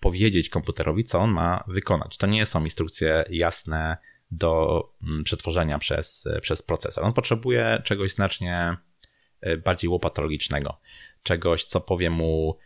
powiedzieć 0.00 0.48
komputerowi, 0.48 1.04
co 1.04 1.18
on 1.18 1.30
ma 1.30 1.64
wykonać. 1.68 2.16
To 2.16 2.26
nie 2.26 2.46
są 2.46 2.64
instrukcje 2.64 3.24
jasne 3.30 3.96
do 4.30 4.82
mm, 5.02 5.24
przetworzenia 5.24 5.78
przez, 5.78 6.28
przez 6.40 6.62
procesor. 6.62 7.04
On 7.04 7.12
potrzebuje 7.12 7.82
czegoś 7.84 8.12
znacznie 8.12 8.76
e, 9.40 9.56
bardziej 9.56 9.90
łopatologicznego. 9.90 10.80
Czegoś, 11.22 11.64
co 11.64 11.80
powie 11.80 12.10
mu, 12.10 12.58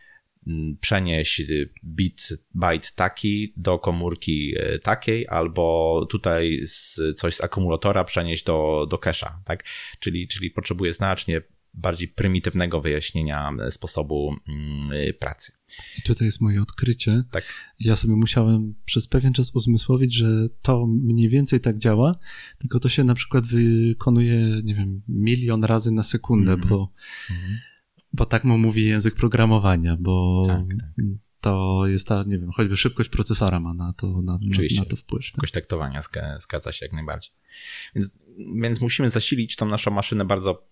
Mm, 0.49 0.77
przenieść 0.81 1.43
bit, 1.85 2.29
byte 2.55 2.89
taki 2.95 3.53
do 3.57 3.79
komórki 3.79 4.55
e, 4.59 4.79
takiej, 4.79 5.27
albo 5.29 6.07
tutaj 6.11 6.61
z, 6.63 7.01
coś 7.17 7.35
z 7.35 7.41
akumulatora 7.41 8.05
przenieść 8.05 8.45
do, 8.45 8.87
do 8.91 8.97
cache'a, 8.97 9.33
tak? 9.45 9.65
Czyli, 10.01 10.29
czyli 10.29 10.51
potrzebuje 10.51 10.93
znacznie 10.93 11.43
bardziej 11.75 12.09
prymitywnego 12.09 12.81
wyjaśnienia 12.81 13.53
sposobu 13.71 14.35
mm, 14.49 15.15
pracy. 15.19 15.53
I 15.99 16.03
tutaj 16.03 16.27
jest 16.27 16.41
moje 16.41 16.63
odkrycie. 16.63 17.23
Tak. 17.31 17.45
Ja 17.81 17.97
sobie 17.97 18.17
musiałem 18.17 18.75
przez 18.85 19.09
pewien 19.09 19.33
czas 19.33 19.51
uzmysłowić, 19.55 20.15
że 20.15 20.49
to 20.63 20.87
mniej 20.87 21.29
więcej 21.29 21.61
tak 21.61 21.79
działa, 21.79 22.19
tylko 22.59 22.81
to 22.81 22.89
się 22.89 23.05
na 23.05 23.15
przykład 23.15 23.47
wykonuje, 23.47 24.61
nie 24.65 24.75
wiem, 24.75 25.03
milion 25.09 25.65
razy 25.65 25.93
na 25.93 26.03
sekundę, 26.03 26.53
mm 26.53 26.67
-hmm. 26.67 26.69
bo 26.69 26.93
mm 27.31 27.43
-hmm 27.43 27.79
bo 28.13 28.27
tak 28.27 28.45
mu 28.45 28.59
mówi 28.59 28.85
język 28.85 29.15
programowania, 29.15 29.97
bo 30.01 30.43
tak, 30.47 30.67
tak. 30.81 31.05
to 31.41 31.83
jest 31.87 32.09
ta, 32.09 32.25
nie 32.27 32.39
wiem, 32.39 32.51
choćby 32.53 32.77
szybkość 32.77 33.09
procesora 33.09 33.61
ma 33.61 33.75
na 33.75 33.93
to, 33.93 34.23
na, 34.23 34.39
na, 34.79 34.85
to 34.85 34.97
wpływ. 34.97 35.23
Tak? 35.23 35.27
Szybkość 35.27 35.53
taktowania 35.53 36.01
zgadza 36.39 36.73
się 36.73 36.87
jak 36.87 36.93
najbardziej. 36.93 37.33
Więc, 37.95 38.13
więc 38.63 38.81
musimy 38.81 39.11
zasilić 39.11 39.57
tą 39.57 39.69
naszą 39.69 39.91
maszynę 39.91 40.25
bardzo, 40.25 40.69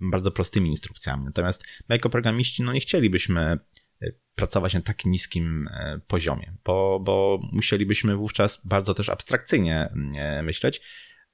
bardzo 0.00 0.30
prostymi 0.30 0.70
instrukcjami. 0.70 1.24
Natomiast 1.24 1.64
my 1.88 1.94
jako 1.94 2.10
programiści, 2.10 2.62
no 2.62 2.72
nie 2.72 2.80
chcielibyśmy 2.80 3.40
e, 3.40 3.58
pracować 4.34 4.74
na 4.74 4.80
tak 4.80 5.04
niskim 5.04 5.68
e, 5.68 6.00
poziomie, 6.06 6.54
bo, 6.64 7.00
bo 7.00 7.40
musielibyśmy 7.52 8.16
wówczas 8.16 8.60
bardzo 8.64 8.94
też 8.94 9.08
abstrakcyjnie 9.08 9.92
e, 10.16 10.42
myśleć, 10.42 10.80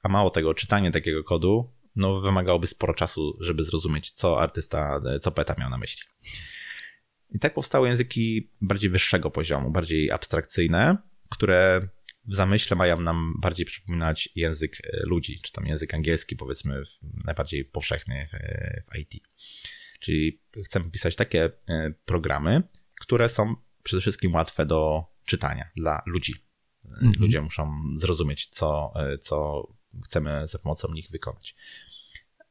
a 0.02 0.08
mało 0.08 0.30
tego, 0.30 0.54
czytanie 0.54 0.90
takiego 0.90 1.24
kodu 1.24 1.72
no, 1.96 2.20
wymagałoby 2.20 2.66
sporo 2.66 2.94
czasu, 2.94 3.36
żeby 3.40 3.64
zrozumieć, 3.64 4.10
co 4.10 4.40
artysta, 4.40 5.00
co 5.20 5.32
poeta 5.32 5.54
miał 5.58 5.70
na 5.70 5.78
myśli. 5.78 6.02
I 7.30 7.38
tak 7.38 7.54
powstały 7.54 7.88
języki 7.88 8.50
bardziej 8.60 8.90
wyższego 8.90 9.30
poziomu, 9.30 9.70
bardziej 9.70 10.10
abstrakcyjne, 10.10 10.96
które 11.30 11.88
w 12.26 12.34
zamyśle 12.34 12.76
mają 12.76 13.00
nam 13.00 13.34
bardziej 13.40 13.66
przypominać 13.66 14.28
język 14.34 14.78
e, 14.84 15.06
ludzi, 15.06 15.40
czy 15.42 15.52
tam 15.52 15.66
język 15.66 15.94
angielski, 15.94 16.36
powiedzmy, 16.36 16.82
najbardziej 17.24 17.64
powszechny 17.64 18.28
w 18.92 18.98
IT. 18.98 19.24
Czyli 20.00 20.40
chcemy 20.64 20.90
pisać 20.90 21.16
takie 21.16 21.50
e, 21.68 21.90
programy, 22.04 22.62
które 23.00 23.28
są 23.28 23.56
przede 23.82 24.00
wszystkim 24.00 24.34
łatwe 24.34 24.66
do 24.66 25.04
czytania 25.24 25.70
dla 25.76 26.02
ludzi. 26.06 26.34
Mhm. 26.84 27.12
Ludzie 27.18 27.40
muszą 27.40 27.82
zrozumieć, 27.96 28.46
co, 28.46 28.92
e, 28.96 29.18
co 29.18 29.66
chcemy 30.04 30.48
za 30.48 30.58
pomocą 30.58 30.92
nich 30.92 31.10
wykonać. 31.10 31.56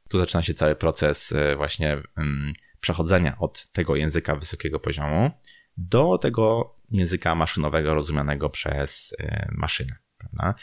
Tu 0.09 0.19
zaczyna 0.19 0.43
się 0.43 0.53
cały 0.53 0.75
proces 0.75 1.31
e, 1.31 1.55
właśnie 1.55 2.03
mm, 2.17 2.53
przechodzenia 2.79 3.37
od 3.39 3.69
tego 3.71 3.95
języka 3.95 4.35
wysokiego 4.35 4.79
poziomu 4.79 5.31
do 5.77 6.17
tego 6.17 6.75
języka 6.91 7.35
maszynowego 7.35 7.93
rozumianego 7.93 8.49
przez 8.49 9.15
e, 9.19 9.47
maszynę. 9.51 9.95
Prawda? 10.17 10.55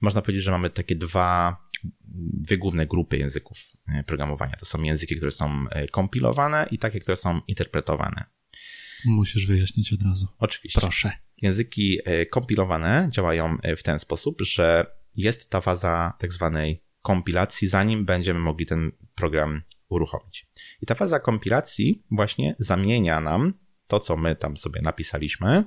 Można 0.00 0.22
powiedzieć, 0.22 0.44
że 0.44 0.50
mamy 0.50 0.70
takie 0.70 0.96
dwa, 0.96 1.56
dwie 2.32 2.58
główne 2.58 2.86
grupy 2.86 3.18
języków 3.18 3.58
e, 3.88 4.04
programowania. 4.04 4.56
To 4.56 4.64
są 4.64 4.82
języki, 4.82 5.16
które 5.16 5.30
są 5.30 5.64
kompilowane 5.92 6.66
i 6.70 6.78
takie, 6.78 7.00
które 7.00 7.16
są 7.16 7.40
interpretowane. 7.48 8.24
Musisz 9.04 9.46
wyjaśnić 9.46 9.92
od 9.92 10.02
razu. 10.02 10.26
Oczywiście. 10.38 10.80
Proszę. 10.80 11.12
Języki 11.36 11.98
kompilowane 12.30 13.08
działają 13.10 13.58
w 13.76 13.82
ten 13.82 13.98
sposób, 13.98 14.42
że 14.42 14.86
jest 15.16 15.50
ta 15.50 15.60
faza 15.60 16.12
tak 16.18 16.32
zwanej 16.32 16.82
kompilacji, 17.02 17.68
zanim 17.68 18.04
będziemy 18.04 18.40
mogli 18.40 18.66
ten 18.66 18.92
program 19.14 19.62
uruchomić. 19.88 20.46
I 20.82 20.86
ta 20.86 20.94
faza 20.94 21.20
kompilacji 21.20 22.02
właśnie 22.10 22.56
zamienia 22.58 23.20
nam 23.20 23.54
to, 23.88 24.00
co 24.00 24.16
my 24.16 24.36
tam 24.36 24.56
sobie 24.56 24.80
napisaliśmy, 24.82 25.64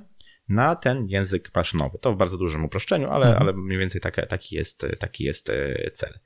na 0.48 0.76
ten 0.76 1.08
język 1.08 1.54
maszynowy. 1.54 1.98
To 1.98 2.12
w 2.12 2.16
bardzo 2.16 2.38
dużym 2.38 2.64
uproszczeniu, 2.64 3.10
ale, 3.10 3.26
mhm. 3.26 3.42
ale 3.42 3.52
mniej 3.52 3.78
więcej 3.78 4.00
taka, 4.00 4.26
taki, 4.26 4.56
jest, 4.56 4.86
taki 4.98 5.24
jest 5.24 5.50
e, 5.50 5.90
cel. 5.90 6.18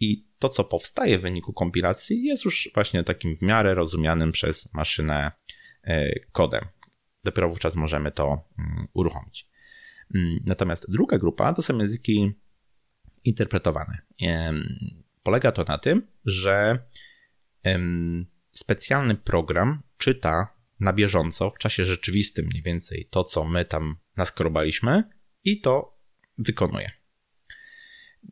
I 0.00 0.26
to, 0.38 0.48
co 0.48 0.64
powstaje 0.64 1.18
w 1.18 1.22
wyniku 1.22 1.52
kompilacji, 1.52 2.24
jest 2.24 2.44
już 2.44 2.70
właśnie 2.74 3.04
takim 3.04 3.36
w 3.36 3.42
miarę 3.42 3.74
rozumianym 3.74 4.32
przez 4.32 4.74
maszynę 4.74 5.32
e, 5.84 6.20
kodem. 6.32 6.64
Dopiero 7.24 7.48
wówczas 7.48 7.76
możemy 7.76 8.12
to 8.12 8.48
mm, 8.58 8.86
uruchomić. 8.92 9.48
Mm, 10.14 10.38
natomiast 10.46 10.90
druga 10.90 11.18
grupa 11.18 11.52
to 11.52 11.62
są 11.62 11.78
języki 11.78 12.32
interpretowane. 13.24 13.98
Polega 15.22 15.52
to 15.52 15.64
na 15.64 15.78
tym, 15.78 16.06
że 16.24 16.78
specjalny 18.52 19.14
program 19.14 19.82
czyta 19.98 20.59
na 20.80 20.92
bieżąco, 20.92 21.50
w 21.50 21.58
czasie 21.58 21.84
rzeczywistym 21.84 22.46
mniej 22.46 22.62
więcej, 22.62 23.08
to, 23.10 23.24
co 23.24 23.44
my 23.44 23.64
tam 23.64 23.96
naskorobaliśmy 24.16 25.04
i 25.44 25.60
to 25.60 25.98
wykonuje. 26.38 26.90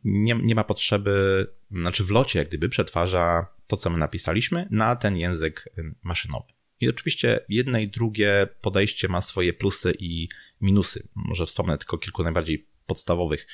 Nie, 0.03 0.35
nie 0.43 0.55
ma 0.55 0.63
potrzeby, 0.63 1.47
znaczy 1.71 2.03
w 2.03 2.11
locie 2.11 2.39
jak 2.39 2.47
gdyby 2.47 2.69
przetwarza 2.69 3.47
to, 3.67 3.77
co 3.77 3.89
my 3.89 3.97
napisaliśmy 3.97 4.67
na 4.71 4.95
ten 4.95 5.17
język 5.17 5.69
maszynowy. 6.03 6.53
I 6.79 6.89
oczywiście 6.89 7.39
jedne 7.49 7.83
i 7.83 7.87
drugie 7.87 8.47
podejście 8.61 9.07
ma 9.07 9.21
swoje 9.21 9.53
plusy 9.53 9.93
i 9.99 10.29
minusy. 10.61 11.07
Może 11.15 11.45
wspomnę 11.45 11.77
tylko 11.77 11.97
kilku 11.97 12.23
najbardziej 12.23 12.67
podstawowych 12.85 13.47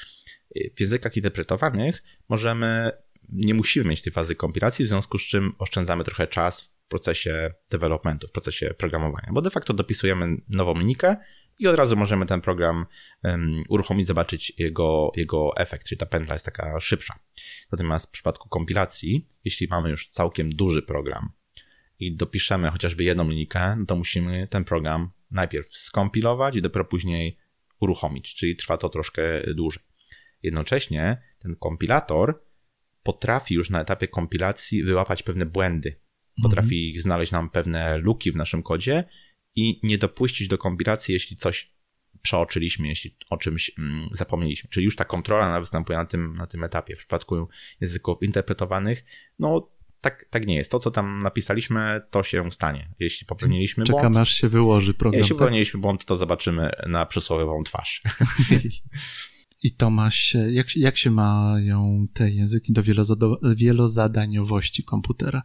w 0.75 0.79
językach 0.79 1.17
interpretowanych 1.17 2.03
możemy, 2.29 2.91
nie 3.29 3.53
musimy 3.53 3.89
mieć 3.89 4.01
tej 4.01 4.13
fazy 4.13 4.35
kompilacji, 4.35 4.85
w 4.85 4.89
związku 4.89 5.17
z 5.17 5.21
czym 5.21 5.55
oszczędzamy 5.57 6.03
trochę 6.03 6.27
czas 6.27 6.74
w 6.85 6.87
procesie 6.87 7.53
developmentu, 7.69 8.27
w 8.27 8.31
procesie 8.31 8.73
programowania, 8.77 9.29
bo 9.31 9.41
de 9.41 9.49
facto 9.49 9.73
dopisujemy 9.73 10.37
nową 10.49 10.73
linijkę 10.73 11.15
i 11.59 11.67
od 11.67 11.75
razu 11.75 11.95
możemy 11.97 12.25
ten 12.25 12.41
program 12.41 12.85
um, 13.23 13.63
uruchomić, 13.69 14.07
zobaczyć 14.07 14.53
jego, 14.57 15.11
jego 15.15 15.57
efekt, 15.57 15.87
czyli 15.87 15.99
ta 15.99 16.05
pętla 16.05 16.35
jest 16.35 16.45
taka 16.45 16.79
szybsza. 16.79 17.19
Natomiast 17.71 18.07
w 18.07 18.11
przypadku 18.11 18.49
kompilacji, 18.49 19.27
jeśli 19.45 19.67
mamy 19.67 19.89
już 19.89 20.07
całkiem 20.07 20.49
duży 20.49 20.81
program 20.81 21.31
i 21.99 22.15
dopiszemy 22.15 22.71
chociażby 22.71 23.03
jedną 23.03 23.29
linijkę, 23.29 23.75
no 23.75 23.85
to 23.85 23.95
musimy 23.95 24.47
ten 24.47 24.63
program 24.63 25.11
najpierw 25.31 25.77
skompilować 25.77 26.55
i 26.55 26.61
dopiero 26.61 26.85
później 26.85 27.37
uruchomić, 27.79 28.35
czyli 28.35 28.55
trwa 28.55 28.77
to 28.77 28.89
troszkę 28.89 29.53
dłużej. 29.53 29.83
Jednocześnie 30.43 31.21
ten 31.39 31.55
kompilator 31.55 32.41
potrafi 33.03 33.55
już 33.55 33.69
na 33.69 33.81
etapie 33.81 34.07
kompilacji 34.07 34.83
wyłapać 34.83 35.23
pewne 35.23 35.45
błędy. 35.45 35.99
Potrafi 36.43 36.87
mhm. 36.87 37.01
znaleźć 37.01 37.31
nam 37.31 37.49
pewne 37.49 37.97
luki 37.97 38.31
w 38.31 38.35
naszym 38.35 38.63
kodzie 38.63 39.03
i 39.55 39.79
nie 39.83 39.97
dopuścić 39.97 40.47
do 40.47 40.57
kompilacji, 40.57 41.13
jeśli 41.13 41.37
coś 41.37 41.75
przeoczyliśmy, 42.21 42.87
jeśli 42.87 43.17
o 43.29 43.37
czymś 43.37 43.71
mm, 43.79 44.09
zapomnieliśmy. 44.11 44.69
Czyli 44.69 44.83
już 44.83 44.95
ta 44.95 45.05
kontrola 45.05 45.59
występuje 45.59 45.97
na 45.97 46.05
tym, 46.05 46.35
na 46.35 46.47
tym 46.47 46.63
etapie. 46.63 46.95
W 46.95 46.99
przypadku 46.99 47.47
języków 47.81 48.23
interpretowanych, 48.23 49.05
no 49.39 49.71
tak, 50.01 50.25
tak 50.29 50.47
nie 50.47 50.55
jest. 50.55 50.71
To, 50.71 50.79
co 50.79 50.91
tam 50.91 51.21
napisaliśmy, 51.21 52.01
to 52.11 52.23
się 52.23 52.51
stanie. 52.51 52.89
Jeśli 52.99 53.27
popełniliśmy 53.27 53.83
Czekamy, 53.83 54.01
błąd... 54.01 54.13
Czekamy, 54.13 54.21
aż 54.21 54.33
się 54.33 54.49
wyłoży 54.49 54.93
program. 54.93 55.17
Jeśli 55.17 55.29
tak? 55.29 55.37
popełniliśmy 55.37 55.79
błąd, 55.79 56.05
to 56.05 56.17
zobaczymy 56.17 56.71
na 56.87 57.05
przysłowiową 57.05 57.63
twarz. 57.63 58.01
I 59.65 59.71
Tomasz, 59.71 60.37
jak, 60.49 60.75
jak 60.75 60.97
się 60.97 61.11
mają 61.11 62.05
te 62.13 62.31
języki 62.31 62.73
do 62.73 62.83
wielozadaniowości 63.55 64.83
komputera? 64.83 65.41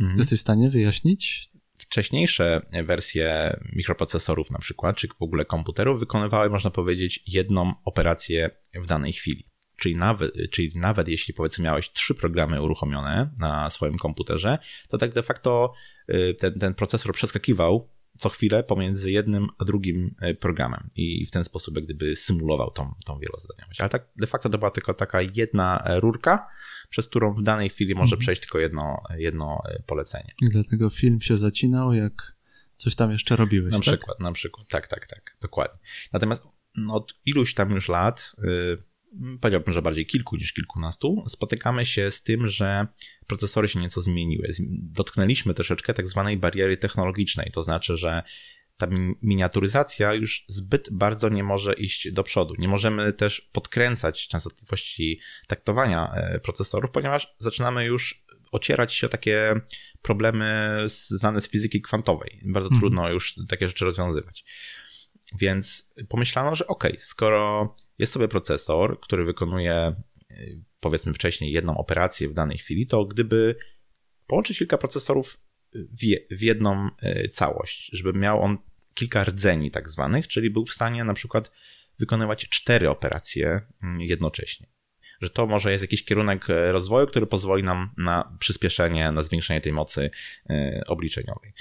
Mhm. 0.00 0.18
Jesteś 0.18 0.38
w 0.38 0.42
stanie 0.42 0.70
wyjaśnić? 0.70 1.50
Wcześniejsze 1.78 2.62
wersje 2.84 3.56
mikroprocesorów 3.72 4.50
na 4.50 4.58
przykład, 4.58 4.96
czy 4.96 5.08
w 5.08 5.22
ogóle 5.22 5.44
komputerów 5.44 6.00
wykonywały, 6.00 6.50
można 6.50 6.70
powiedzieć, 6.70 7.22
jedną 7.26 7.74
operację 7.84 8.50
w 8.74 8.86
danej 8.86 9.12
chwili. 9.12 9.46
Czyli 9.76 9.96
nawet, 9.96 10.32
czyli 10.50 10.70
nawet 10.74 11.08
jeśli 11.08 11.34
powiedzmy 11.34 11.64
miałeś 11.64 11.92
trzy 11.92 12.14
programy 12.14 12.62
uruchomione 12.62 13.30
na 13.38 13.70
swoim 13.70 13.98
komputerze, 13.98 14.58
to 14.88 14.98
tak 14.98 15.12
de 15.12 15.22
facto 15.22 15.72
y, 16.10 16.34
ten, 16.38 16.58
ten 16.58 16.74
procesor 16.74 17.12
przeskakiwał 17.12 17.88
co 18.18 18.28
chwilę 18.28 18.62
pomiędzy 18.62 19.10
jednym 19.10 19.48
a 19.58 19.64
drugim 19.64 20.14
e, 20.20 20.34
programem 20.34 20.90
i 20.96 21.26
w 21.26 21.30
ten 21.30 21.44
sposób 21.44 21.76
jak 21.76 21.84
gdyby 21.84 22.16
symulował 22.16 22.70
tą, 22.70 22.94
tą 23.04 23.18
wielozadaniowość. 23.18 23.80
Ale 23.80 23.90
tak 23.90 24.08
de 24.16 24.26
facto 24.26 24.48
to 24.48 24.58
była 24.58 24.70
tylko 24.70 24.94
taka 24.94 25.22
jedna 25.22 25.82
e, 25.84 26.00
rurka, 26.00 26.48
przez 26.88 27.08
którą 27.08 27.34
w 27.34 27.42
danej 27.42 27.68
chwili 27.68 27.94
może 27.94 28.16
mhm. 28.16 28.20
przejść 28.20 28.40
tylko 28.40 28.58
jedno, 28.58 29.02
jedno 29.16 29.62
e, 29.68 29.82
polecenie. 29.82 30.34
I 30.42 30.48
dlatego 30.48 30.90
film 30.90 31.20
się 31.20 31.38
zacinał, 31.38 31.92
jak 31.92 32.36
coś 32.76 32.94
tam 32.94 33.10
jeszcze 33.10 33.36
robiłeś. 33.36 33.72
Na 33.72 33.78
tak? 33.78 33.82
przykład, 33.82 34.20
na 34.20 34.32
przykład. 34.32 34.68
Tak, 34.68 34.88
tak, 34.88 35.06
tak, 35.06 35.36
dokładnie. 35.40 35.80
Natomiast 36.12 36.48
od 36.90 37.14
iluś 37.26 37.54
tam 37.54 37.70
już 37.70 37.88
lat, 37.88 38.36
yy, 38.42 38.82
powiedziałbym, 39.40 39.74
że 39.74 39.82
bardziej 39.82 40.06
kilku 40.06 40.36
niż 40.36 40.52
kilkunastu, 40.52 41.24
spotykamy 41.28 41.86
się 41.86 42.10
z 42.10 42.22
tym, 42.22 42.48
że 42.48 42.86
procesory 43.26 43.68
się 43.68 43.80
nieco 43.80 44.00
zmieniły. 44.00 44.48
Dotknęliśmy 44.70 45.54
troszeczkę 45.54 45.94
tak 45.94 46.08
zwanej 46.08 46.36
bariery 46.36 46.76
technologicznej, 46.76 47.50
to 47.52 47.62
znaczy, 47.62 47.96
że 47.96 48.22
ta 48.76 48.86
miniaturyzacja 49.22 50.14
już 50.14 50.44
zbyt 50.48 50.88
bardzo 50.92 51.28
nie 51.28 51.44
może 51.44 51.72
iść 51.72 52.12
do 52.12 52.22
przodu. 52.22 52.54
Nie 52.58 52.68
możemy 52.68 53.12
też 53.12 53.40
podkręcać 53.40 54.28
częstotliwości 54.28 55.20
taktowania 55.46 56.12
e, 56.14 56.40
procesorów, 56.40 56.90
ponieważ 56.90 57.34
zaczynamy 57.38 57.84
już 57.84 58.24
ocierać 58.52 58.94
się 58.94 59.06
o 59.06 59.10
takie 59.10 59.60
problemy 60.02 60.78
znane 60.86 61.40
z 61.40 61.48
fizyki 61.48 61.82
kwantowej. 61.82 62.40
Bardzo 62.44 62.66
mhm. 62.66 62.80
trudno 62.80 63.10
już 63.10 63.34
takie 63.48 63.68
rzeczy 63.68 63.84
rozwiązywać. 63.84 64.44
Więc 65.38 65.92
pomyślano, 66.08 66.54
że 66.54 66.66
ok, 66.66 66.84
skoro 66.98 67.74
jest 67.98 68.12
sobie 68.12 68.28
procesor, 68.28 69.00
który 69.00 69.24
wykonuje 69.24 69.94
y, 70.30 70.62
powiedzmy 70.80 71.12
wcześniej 71.12 71.52
jedną 71.52 71.76
operację 71.76 72.28
w 72.28 72.32
danej 72.32 72.58
chwili, 72.58 72.86
to 72.86 73.04
gdyby 73.04 73.56
połączyć 74.26 74.58
kilka 74.58 74.78
procesorów 74.78 75.40
w, 76.30 76.42
jedną 76.42 76.88
y, 77.02 77.28
całość, 77.28 77.90
żeby 77.92 78.12
miał 78.12 78.42
on 78.42 78.58
kilka 78.94 79.24
rdzeni 79.24 79.70
tak 79.70 79.88
zwanych, 79.88 80.28
czyli 80.28 80.50
był 80.50 80.64
w 80.64 80.72
stanie 80.72 81.04
na 81.04 81.14
przykład 81.14 81.52
wykonywać 81.98 82.48
cztery 82.48 82.90
operacje 82.90 83.60
mm, 83.82 84.00
jednocześnie. 84.00 84.66
Że 85.20 85.30
to 85.30 85.46
może 85.46 85.70
jest 85.70 85.84
jakiś 85.84 86.04
kierunek 86.04 86.50
y, 86.50 86.72
rozwoju, 86.72 87.06
który 87.06 87.26
pozwoli 87.26 87.62
nam 87.62 87.90
na 87.96 88.36
przyspieszenie, 88.38 89.12
na 89.12 89.22
zwiększenie 89.22 89.60
tej 89.60 89.72
mocy 89.72 90.10
obliczeniowej. 90.86 91.52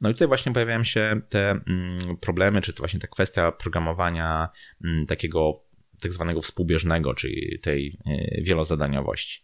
No 0.00 0.10
i 0.10 0.12
tutaj 0.12 0.28
właśnie 0.28 0.52
pojawiają 0.52 0.84
się 0.84 1.20
te 1.28 1.50
mm, 1.50 2.16
problemy, 2.16 2.60
czy 2.60 2.72
to 2.72 2.78
właśnie 2.78 3.00
ta 3.00 3.06
kwestia 3.06 3.52
programowania 3.52 4.48
mm, 4.84 5.06
takiego 5.06 5.69
tak 6.00 6.12
zwanego 6.12 6.40
współbieżnego, 6.40 7.14
czyli 7.14 7.58
tej 7.58 7.98
e, 8.06 8.42
wielozadaniowości. 8.42 9.42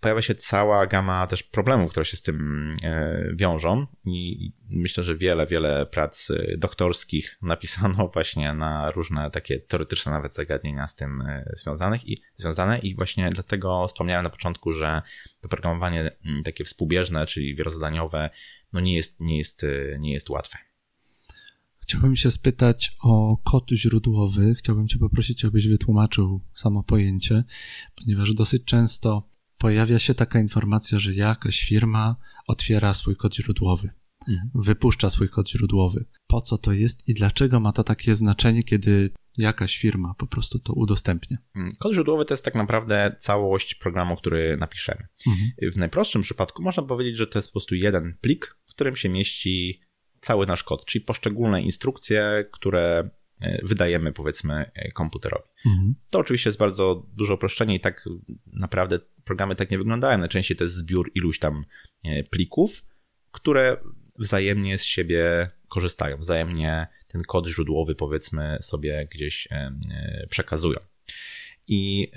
Pojawia 0.00 0.22
się 0.22 0.34
cała 0.34 0.86
gama 0.86 1.26
też 1.26 1.42
problemów, 1.42 1.90
które 1.90 2.04
się 2.04 2.16
z 2.16 2.22
tym 2.22 2.70
e, 2.84 3.24
wiążą 3.34 3.86
i 4.04 4.52
myślę, 4.70 5.04
że 5.04 5.16
wiele, 5.16 5.46
wiele 5.46 5.86
prac 5.86 6.30
e, 6.30 6.56
doktorskich 6.56 7.38
napisano 7.42 8.08
właśnie 8.08 8.54
na 8.54 8.90
różne 8.90 9.30
takie 9.30 9.58
teoretyczne 9.58 10.12
nawet 10.12 10.34
zagadnienia 10.34 10.86
z 10.88 10.96
tym 10.96 11.24
związanych 11.52 12.08
i 12.08 12.22
związane 12.34 12.78
i 12.78 12.94
właśnie 12.94 13.30
dlatego 13.30 13.86
wspomniałem 13.88 14.24
na 14.24 14.30
początku, 14.30 14.72
że 14.72 15.02
to 15.40 15.48
programowanie 15.48 16.16
takie 16.44 16.64
współbieżne, 16.64 17.26
czyli 17.26 17.54
wielozadaniowe 17.54 18.30
no 18.72 18.80
nie 18.80 18.96
jest, 18.96 19.20
nie 19.20 19.38
jest, 19.38 19.66
nie 19.98 20.12
jest 20.12 20.30
łatwe. 20.30 20.58
Chciałbym 21.82 22.16
się 22.16 22.30
spytać 22.30 22.96
o 23.02 23.36
kod 23.44 23.70
źródłowy. 23.70 24.54
Chciałbym 24.58 24.88
Cię 24.88 24.98
poprosić, 24.98 25.44
abyś 25.44 25.68
wytłumaczył 25.68 26.40
samo 26.54 26.82
pojęcie, 26.82 27.44
ponieważ 27.96 28.34
dosyć 28.34 28.64
często 28.64 29.28
pojawia 29.58 29.98
się 29.98 30.14
taka 30.14 30.40
informacja, 30.40 30.98
że 30.98 31.14
jakaś 31.14 31.60
firma 31.60 32.16
otwiera 32.46 32.94
swój 32.94 33.16
kod 33.16 33.34
źródłowy, 33.34 33.90
mhm. 34.28 34.50
wypuszcza 34.54 35.10
swój 35.10 35.28
kod 35.28 35.48
źródłowy. 35.48 36.04
Po 36.26 36.40
co 36.40 36.58
to 36.58 36.72
jest 36.72 37.08
i 37.08 37.14
dlaczego 37.14 37.60
ma 37.60 37.72
to 37.72 37.84
takie 37.84 38.14
znaczenie, 38.14 38.64
kiedy 38.64 39.10
jakaś 39.38 39.78
firma 39.78 40.14
po 40.14 40.26
prostu 40.26 40.58
to 40.58 40.72
udostępnia. 40.72 41.36
Mm, 41.56 41.72
kod 41.78 41.92
źródłowy 41.92 42.24
to 42.24 42.34
jest 42.34 42.44
tak 42.44 42.54
naprawdę 42.54 43.16
całość 43.18 43.74
programu, 43.74 44.16
który 44.16 44.56
napiszemy. 44.56 45.06
Mhm. 45.26 45.72
W 45.72 45.76
najprostszym 45.76 46.22
przypadku 46.22 46.62
można 46.62 46.82
powiedzieć, 46.82 47.16
że 47.16 47.26
to 47.26 47.38
jest 47.38 47.48
po 47.48 47.52
prostu 47.52 47.74
jeden 47.74 48.16
plik, 48.20 48.56
w 48.66 48.70
którym 48.70 48.96
się 48.96 49.08
mieści 49.08 49.80
cały 50.22 50.46
nasz 50.46 50.64
kod, 50.64 50.84
czyli 50.84 51.04
poszczególne 51.04 51.62
instrukcje, 51.62 52.44
które 52.52 53.10
e, 53.40 53.66
wydajemy 53.66 54.12
powiedzmy 54.12 54.70
e, 54.74 54.92
komputerowi. 54.92 55.48
Mhm. 55.66 55.94
To 56.10 56.18
oczywiście 56.18 56.50
jest 56.50 56.58
bardzo 56.58 57.06
duże 57.14 57.34
uproszczenie 57.34 57.74
i 57.74 57.80
tak 57.80 58.08
naprawdę 58.46 58.98
programy 59.24 59.56
tak 59.56 59.70
nie 59.70 59.78
wyglądają. 59.78 60.18
Najczęściej 60.18 60.56
to 60.56 60.64
jest 60.64 60.76
zbiór 60.76 61.10
iluś 61.14 61.38
tam 61.38 61.64
e, 62.04 62.24
plików, 62.24 62.84
które 63.30 63.76
wzajemnie 64.18 64.78
z 64.78 64.84
siebie 64.84 65.50
korzystają, 65.68 66.16
wzajemnie 66.16 66.86
ten 67.08 67.22
kod 67.22 67.46
źródłowy 67.46 67.94
powiedzmy 67.94 68.58
sobie 68.60 69.08
gdzieś 69.14 69.48
przekazują. 70.28 70.80
I 71.68 72.10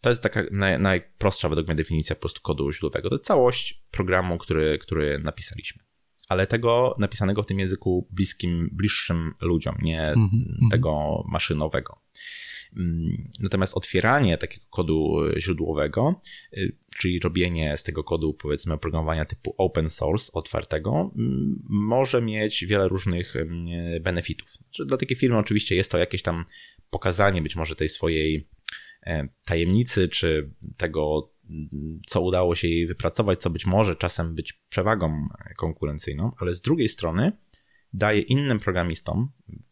to 0.00 0.08
jest 0.08 0.22
taka 0.22 0.42
naj, 0.50 0.80
najprostsza 0.80 1.48
według 1.48 1.66
mnie 1.66 1.76
definicja 1.76 2.16
po 2.16 2.20
prostu 2.20 2.40
kodu 2.40 2.72
źródłowego. 2.72 3.08
To 3.08 3.14
jest 3.14 3.24
całość 3.24 3.84
programu, 3.90 4.38
który, 4.38 4.78
który 4.78 5.18
napisaliśmy. 5.18 5.82
Ale 6.32 6.46
tego 6.46 6.94
napisanego 6.98 7.42
w 7.42 7.46
tym 7.46 7.58
języku 7.58 8.08
bliskim, 8.10 8.68
bliższym 8.72 9.34
ludziom, 9.40 9.76
nie 9.82 10.02
mm 10.02 10.28
-hmm. 10.28 10.70
tego 10.70 11.24
maszynowego. 11.28 11.98
Mm, 12.76 13.30
natomiast 13.40 13.76
otwieranie 13.76 14.38
takiego 14.38 14.66
kodu 14.70 15.20
źródłowego, 15.38 16.20
y, 16.56 16.76
czyli 16.98 17.20
robienie 17.20 17.76
z 17.76 17.82
tego 17.82 18.04
kodu, 18.04 18.34
powiedzmy, 18.34 18.74
oprogramowania 18.74 19.24
typu 19.24 19.54
open 19.58 19.90
source, 19.90 20.32
otwartego, 20.32 21.12
mm, 21.16 21.62
może 21.68 22.22
mieć 22.22 22.64
wiele 22.66 22.88
różnych 22.88 23.34
benefitów. 24.00 24.48
Dla 24.86 24.96
takiej 24.96 25.16
firmy 25.16 25.38
oczywiście 25.38 25.76
jest 25.76 25.90
to 25.90 25.98
jakieś 25.98 26.22
tam 26.22 26.44
pokazanie 26.90 27.42
być 27.42 27.56
może 27.56 27.76
tej 27.76 27.88
swojej 27.88 28.48
E, 29.06 29.28
tajemnicy, 29.44 30.08
czy 30.08 30.50
tego, 30.76 31.31
co 32.06 32.20
udało 32.20 32.54
się 32.54 32.68
jej 32.68 32.86
wypracować, 32.86 33.40
co 33.40 33.50
być 33.50 33.66
może 33.66 33.96
czasem 33.96 34.34
być 34.34 34.52
przewagą 34.52 35.28
konkurencyjną, 35.56 36.32
ale 36.38 36.54
z 36.54 36.60
drugiej 36.60 36.88
strony 36.88 37.32
daje 37.92 38.20
innym 38.20 38.60
programistom, 38.60 39.30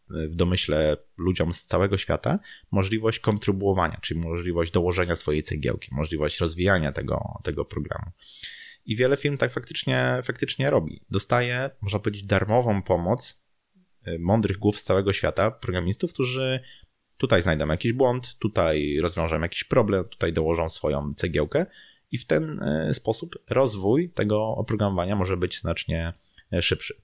w 0.09 0.35
domyśle 0.35 0.97
ludziom 1.17 1.53
z 1.53 1.65
całego 1.65 1.97
świata, 1.97 2.39
możliwość 2.71 3.19
kontrybuowania, 3.19 3.99
czyli 4.03 4.21
możliwość 4.21 4.73
dołożenia 4.73 5.17
swojej 5.17 5.43
cegiełki, 5.43 5.89
możliwość 5.93 6.41
rozwijania 6.41 6.93
tego, 6.93 7.39
tego 7.43 7.65
programu. 7.65 8.11
I 8.85 8.97
wiele 8.97 9.17
firm 9.17 9.37
tak 9.37 9.53
faktycznie, 9.53 10.21
faktycznie 10.23 10.71
robi. 10.71 11.01
Dostaje, 11.11 11.71
można 11.81 11.99
powiedzieć, 11.99 12.25
darmową 12.25 12.83
pomoc 12.83 13.43
e, 14.05 14.19
mądrych 14.19 14.59
głów 14.59 14.79
z 14.79 14.83
całego 14.83 15.13
świata, 15.13 15.51
programistów, 15.51 16.13
którzy 16.13 16.61
Tutaj 17.21 17.43
znajdą 17.43 17.69
jakiś 17.69 17.93
błąd, 17.93 18.37
tutaj 18.39 18.99
rozwiążą 19.03 19.41
jakiś 19.41 19.65
problem, 19.65 20.05
tutaj 20.05 20.33
dołożą 20.33 20.69
swoją 20.69 21.15
cegiełkę 21.15 21.67
i 22.11 22.19
w 22.19 22.27
ten 22.27 22.63
e, 22.63 22.95
sposób 22.95 23.39
rozwój 23.51 24.11
tego 24.11 24.47
oprogramowania 24.47 25.17
może 25.17 25.37
być 25.37 25.59
znacznie 25.59 26.13
e, 26.53 26.63
szybszy. 26.63 26.95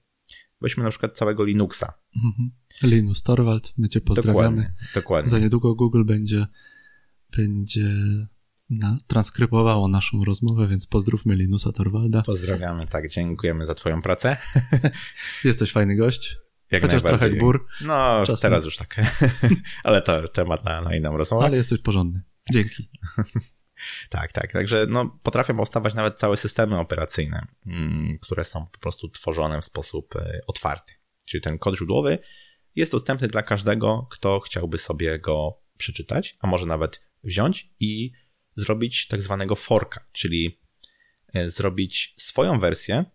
Weźmy 0.61 0.83
na 0.83 0.89
przykład 0.89 1.17
całego 1.17 1.43
Linuxa. 1.43 1.93
Mhm. 2.25 2.51
Linus 2.83 3.23
Torwald, 3.23 3.73
my 3.77 3.89
cię 3.89 4.01
pozdrawiamy. 4.01 4.57
Dokładnie, 4.57 4.73
dokładnie. 4.95 5.29
Za 5.29 5.39
niedługo 5.39 5.75
Google 5.75 6.03
będzie, 6.03 6.47
będzie 7.37 7.93
na, 8.69 8.97
transkrybowało 9.07 9.87
naszą 9.87 10.25
rozmowę, 10.25 10.67
więc 10.67 10.87
pozdrówmy 10.87 11.35
Linusa 11.35 11.71
Torwalda. 11.71 12.21
Pozdrawiamy, 12.21 12.87
tak, 12.87 13.09
dziękujemy 13.09 13.65
za 13.65 13.75
twoją 13.75 14.01
pracę. 14.01 14.37
Jesteś 15.43 15.71
fajny 15.71 15.95
gość. 15.95 16.46
Jak 16.71 16.81
Chociaż 16.81 17.03
trochę 17.03 17.29
gbur, 17.29 17.67
No, 17.81 18.23
Czasem. 18.25 18.41
teraz 18.51 18.65
już 18.65 18.77
tak. 18.77 18.95
Ale 19.83 20.01
to 20.01 20.27
temat 20.27 20.65
na, 20.65 20.81
na 20.81 20.95
inną 20.95 21.17
rozmowę. 21.17 21.45
ale 21.45 21.57
jesteś 21.57 21.79
porządny. 21.81 22.21
Dzięki. 22.53 22.89
Tak, 24.09 24.31
tak. 24.31 24.51
Także 24.51 24.85
no, 24.89 25.19
potrafią 25.23 25.57
powstawać 25.57 25.93
nawet 25.93 26.19
całe 26.19 26.37
systemy 26.37 26.79
operacyjne, 26.79 27.47
mm, 27.65 28.19
które 28.21 28.43
są 28.43 28.67
po 28.67 28.79
prostu 28.79 29.09
tworzone 29.09 29.61
w 29.61 29.65
sposób 29.65 30.15
e, 30.15 30.41
otwarty. 30.47 30.93
Czyli 31.25 31.41
ten 31.41 31.57
kod 31.57 31.77
źródłowy 31.77 32.17
jest 32.75 32.91
dostępny 32.91 33.27
dla 33.27 33.43
każdego, 33.43 34.07
kto 34.11 34.39
chciałby 34.39 34.77
sobie 34.77 35.19
go 35.19 35.59
przeczytać, 35.77 36.37
a 36.39 36.47
może 36.47 36.65
nawet 36.65 37.01
wziąć 37.23 37.69
i 37.79 38.11
zrobić 38.55 39.07
tak 39.07 39.21
zwanego 39.21 39.55
forka, 39.55 40.05
czyli 40.11 40.59
e, 41.33 41.49
zrobić 41.49 42.13
swoją 42.17 42.59
wersję 42.59 43.05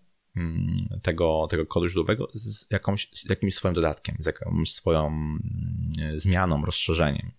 tego, 1.03 1.47
tego 1.51 1.67
kodu 1.67 1.89
źródłowego 1.89 2.29
z, 2.35 2.71
jakąś, 2.71 3.09
z 3.15 3.31
jakimś 3.31 3.55
swoim 3.55 3.75
dodatkiem, 3.75 4.17
z 4.19 4.27
jakąś 4.27 4.73
swoją 4.73 5.07
mm, 5.07 5.93
zmianą, 6.15 6.65
rozszerzeniem. 6.65 7.33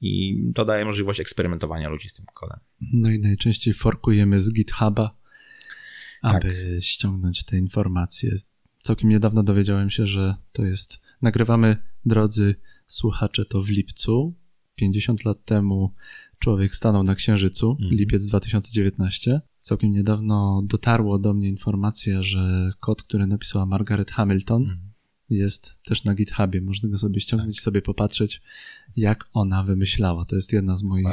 I 0.00 0.42
to 0.54 0.64
daje 0.64 0.84
możliwość 0.84 1.20
eksperymentowania 1.20 1.88
ludzi 1.88 2.08
z 2.08 2.14
tym 2.14 2.26
kodem. 2.34 2.58
No 2.92 3.10
i 3.10 3.18
najczęściej 3.18 3.74
forkujemy 3.74 4.40
z 4.40 4.52
GitHuba, 4.52 5.16
Tak. 6.22 6.34
aby 6.34 6.78
ściągnąć 6.80 7.44
te 7.44 7.58
informacje. 7.58 8.30
Całkiem 8.82 9.10
niedawno 9.10 9.42
dowiedziałem 9.42 9.90
się, 9.90 10.06
że 10.06 10.34
to 10.52 10.64
jest. 10.64 11.02
Nagrywamy, 11.22 11.76
drodzy 12.06 12.54
słuchacze, 12.86 13.44
to 13.44 13.62
w 13.62 13.68
lipcu. 13.68 14.34
50 14.74 15.24
lat 15.24 15.44
temu 15.44 15.94
człowiek 16.38 16.74
stanął 16.76 17.02
na 17.02 17.14
Księżycu, 17.14 17.70
Mhm. 17.70 17.90
lipiec 17.90 18.26
2019. 18.26 19.40
Całkiem 19.58 19.90
niedawno 19.90 20.62
dotarło 20.64 21.18
do 21.18 21.34
mnie 21.34 21.48
informacja, 21.48 22.22
że 22.22 22.72
kod, 22.80 23.02
który 23.02 23.26
napisała 23.26 23.66
Margaret 23.66 24.10
Hamilton, 24.10 24.62
Mhm. 24.62 24.80
jest 25.30 25.82
też 25.82 26.04
na 26.04 26.14
GitHubie. 26.14 26.60
Można 26.62 26.88
go 26.88 26.98
sobie 26.98 27.20
ściągnąć 27.20 27.58
i 27.58 27.60
sobie 27.60 27.82
popatrzeć, 27.82 28.42
jak 28.96 29.24
ona 29.32 29.64
wymyślała. 29.64 30.24
To 30.24 30.36
jest 30.36 30.52
jedna 30.52 30.76
z 30.76 30.82
moich 30.82 31.06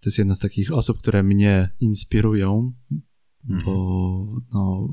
to 0.00 0.08
jest 0.08 0.18
jedna 0.18 0.34
z 0.34 0.38
takich 0.38 0.72
osób, 0.72 0.98
które 0.98 1.22
mnie 1.22 1.70
inspirują, 1.80 2.72
Mhm. 3.48 3.64
bo 3.64 4.26
no, 4.54 4.88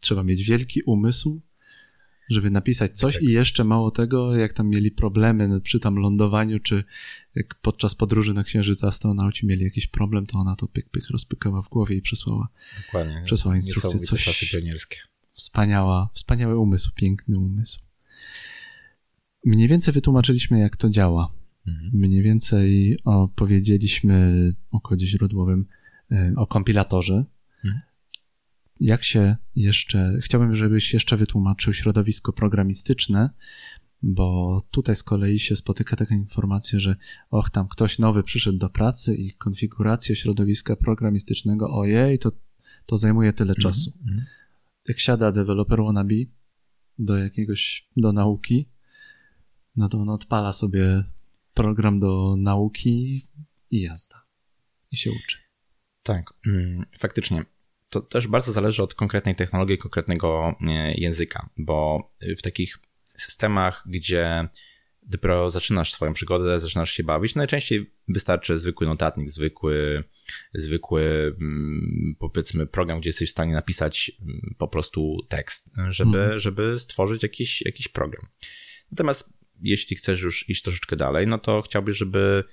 trzeba 0.00 0.22
mieć 0.22 0.44
wielki 0.44 0.82
umysł, 0.82 1.40
żeby 2.30 2.50
napisać 2.50 2.98
coś 2.98 3.14
Tak. 3.14 3.22
i 3.22 3.26
jeszcze 3.26 3.64
mało 3.64 3.90
tego, 3.90 4.36
jak 4.36 4.52
tam 4.52 4.68
mieli 4.68 4.90
problemy 4.90 5.60
przy 5.60 5.80
tam 5.80 5.96
lądowaniu, 5.96 6.60
czy 6.60 6.84
jak 7.34 7.54
podczas 7.54 7.94
podróży 7.94 8.34
na 8.34 8.44
Księżyc 8.44 8.84
astronauci 8.84 9.46
mieli 9.46 9.64
jakiś 9.64 9.86
problem, 9.86 10.26
to 10.26 10.38
ona 10.38 10.56
to 10.56 10.68
pyk, 10.68 10.88
pyk 10.90 11.10
rozpykała 11.10 11.62
w 11.62 11.68
głowie 11.68 11.96
i 11.96 12.02
przesłała. 12.02 12.48
Dokładnie. 12.86 13.22
Przesłała 13.24 13.56
instrukcję, 13.56 14.00
coś- 14.00 14.24
czasy 14.24 14.46
pionierskie. 14.52 14.96
Wspaniała, 15.32 16.10
wspaniały 16.12 16.58
umysł, 16.58 16.90
piękny 16.94 17.38
umysł. 17.38 17.80
Mniej 19.44 19.68
więcej 19.68 19.94
wytłumaczyliśmy, 19.94 20.58
jak 20.58 20.76
to 20.76 20.90
działa. 20.90 21.32
Mhm. 21.66 21.90
Mniej 21.94 22.22
więcej 22.22 22.98
opowiedzieliśmy 23.04 24.52
o 24.70 24.80
kodzie 24.80 25.06
źródłowym, 25.06 25.64
e, 26.12 26.32
o 26.36 26.46
kompilatorze. 26.46 27.24
Jak 28.80 29.04
się 29.04 29.36
jeszcze, 29.56 30.18
chciałbym, 30.20 30.54
żebyś 30.54 30.92
jeszcze 30.94 31.16
wytłumaczył 31.16 31.72
środowisko 31.72 32.32
programistyczne, 32.32 33.30
bo 34.02 34.62
tutaj 34.70 34.96
z 34.96 35.02
kolei 35.02 35.38
się 35.38 35.56
spotyka 35.56 35.96
taka 35.96 36.14
informacja, 36.14 36.78
że 36.78 36.96
och, 37.30 37.50
tam 37.50 37.68
ktoś 37.68 37.98
nowy 37.98 38.22
przyszedł 38.22 38.58
do 38.58 38.70
pracy 38.70 39.14
i 39.14 39.32
konfiguracja 39.32 40.14
środowiska 40.14 40.76
programistycznego, 40.76 41.78
ojej, 41.78 42.18
to, 42.18 42.32
to 42.86 42.96
zajmuje 42.96 43.32
tyle 43.32 43.54
czasu. 43.54 43.92
Mhm. 44.00 44.26
Jak 44.88 44.98
siada 44.98 45.32
deweloper 45.32 45.82
wannabe 45.82 46.14
do 46.98 47.16
jakiegoś, 47.16 47.88
do 47.96 48.12
nauki, 48.12 48.68
no 49.76 49.88
to 49.88 49.98
on 49.98 50.08
odpala 50.08 50.52
sobie 50.52 51.04
program 51.54 52.00
do 52.00 52.36
nauki 52.38 53.28
i 53.70 53.80
jazda. 53.80 54.22
I 54.92 54.96
się 54.96 55.10
uczy. 55.10 55.38
Tak, 56.02 56.34
mm, 56.46 56.84
faktycznie. 56.98 57.44
To 57.96 58.00
też 58.00 58.26
bardzo 58.26 58.52
zależy 58.52 58.82
od 58.82 58.94
konkretnej 58.94 59.34
technologii, 59.34 59.78
konkretnego 59.78 60.54
e, 60.66 60.94
języka, 60.94 61.48
bo 61.56 62.10
w 62.38 62.42
takich 62.42 62.78
systemach, 63.14 63.84
gdzie 63.86 64.48
dopiero 65.02 65.50
zaczynasz 65.50 65.92
swoją 65.92 66.12
przygodę, 66.12 66.60
zaczynasz 66.60 66.90
się 66.90 67.04
bawić, 67.04 67.34
najczęściej 67.34 67.90
wystarczy 68.08 68.58
zwykły 68.58 68.86
notatnik, 68.86 69.30
zwykły, 69.30 70.04
zwykły 70.54 71.02
mm, 71.40 72.16
powiedzmy 72.18 72.66
program, 72.66 73.00
gdzie 73.00 73.08
jesteś 73.08 73.28
w 73.28 73.32
stanie 73.32 73.52
napisać 73.52 74.12
mm, 74.22 74.54
po 74.58 74.68
prostu 74.68 75.18
tekst, 75.28 75.70
żeby, 75.88 76.18
Mhm. 76.18 76.38
żeby 76.38 76.78
stworzyć 76.78 77.22
jakiś, 77.22 77.62
jakiś 77.62 77.88
program. 77.88 78.26
Natomiast 78.90 79.32
jeśli 79.60 79.96
chcesz 79.96 80.22
już 80.22 80.48
iść 80.48 80.62
troszeczkę 80.62 80.96
dalej, 80.96 81.26
no 81.26 81.38
to 81.38 81.62
chciałbyś, 81.62 81.96
żeby, 81.96 82.44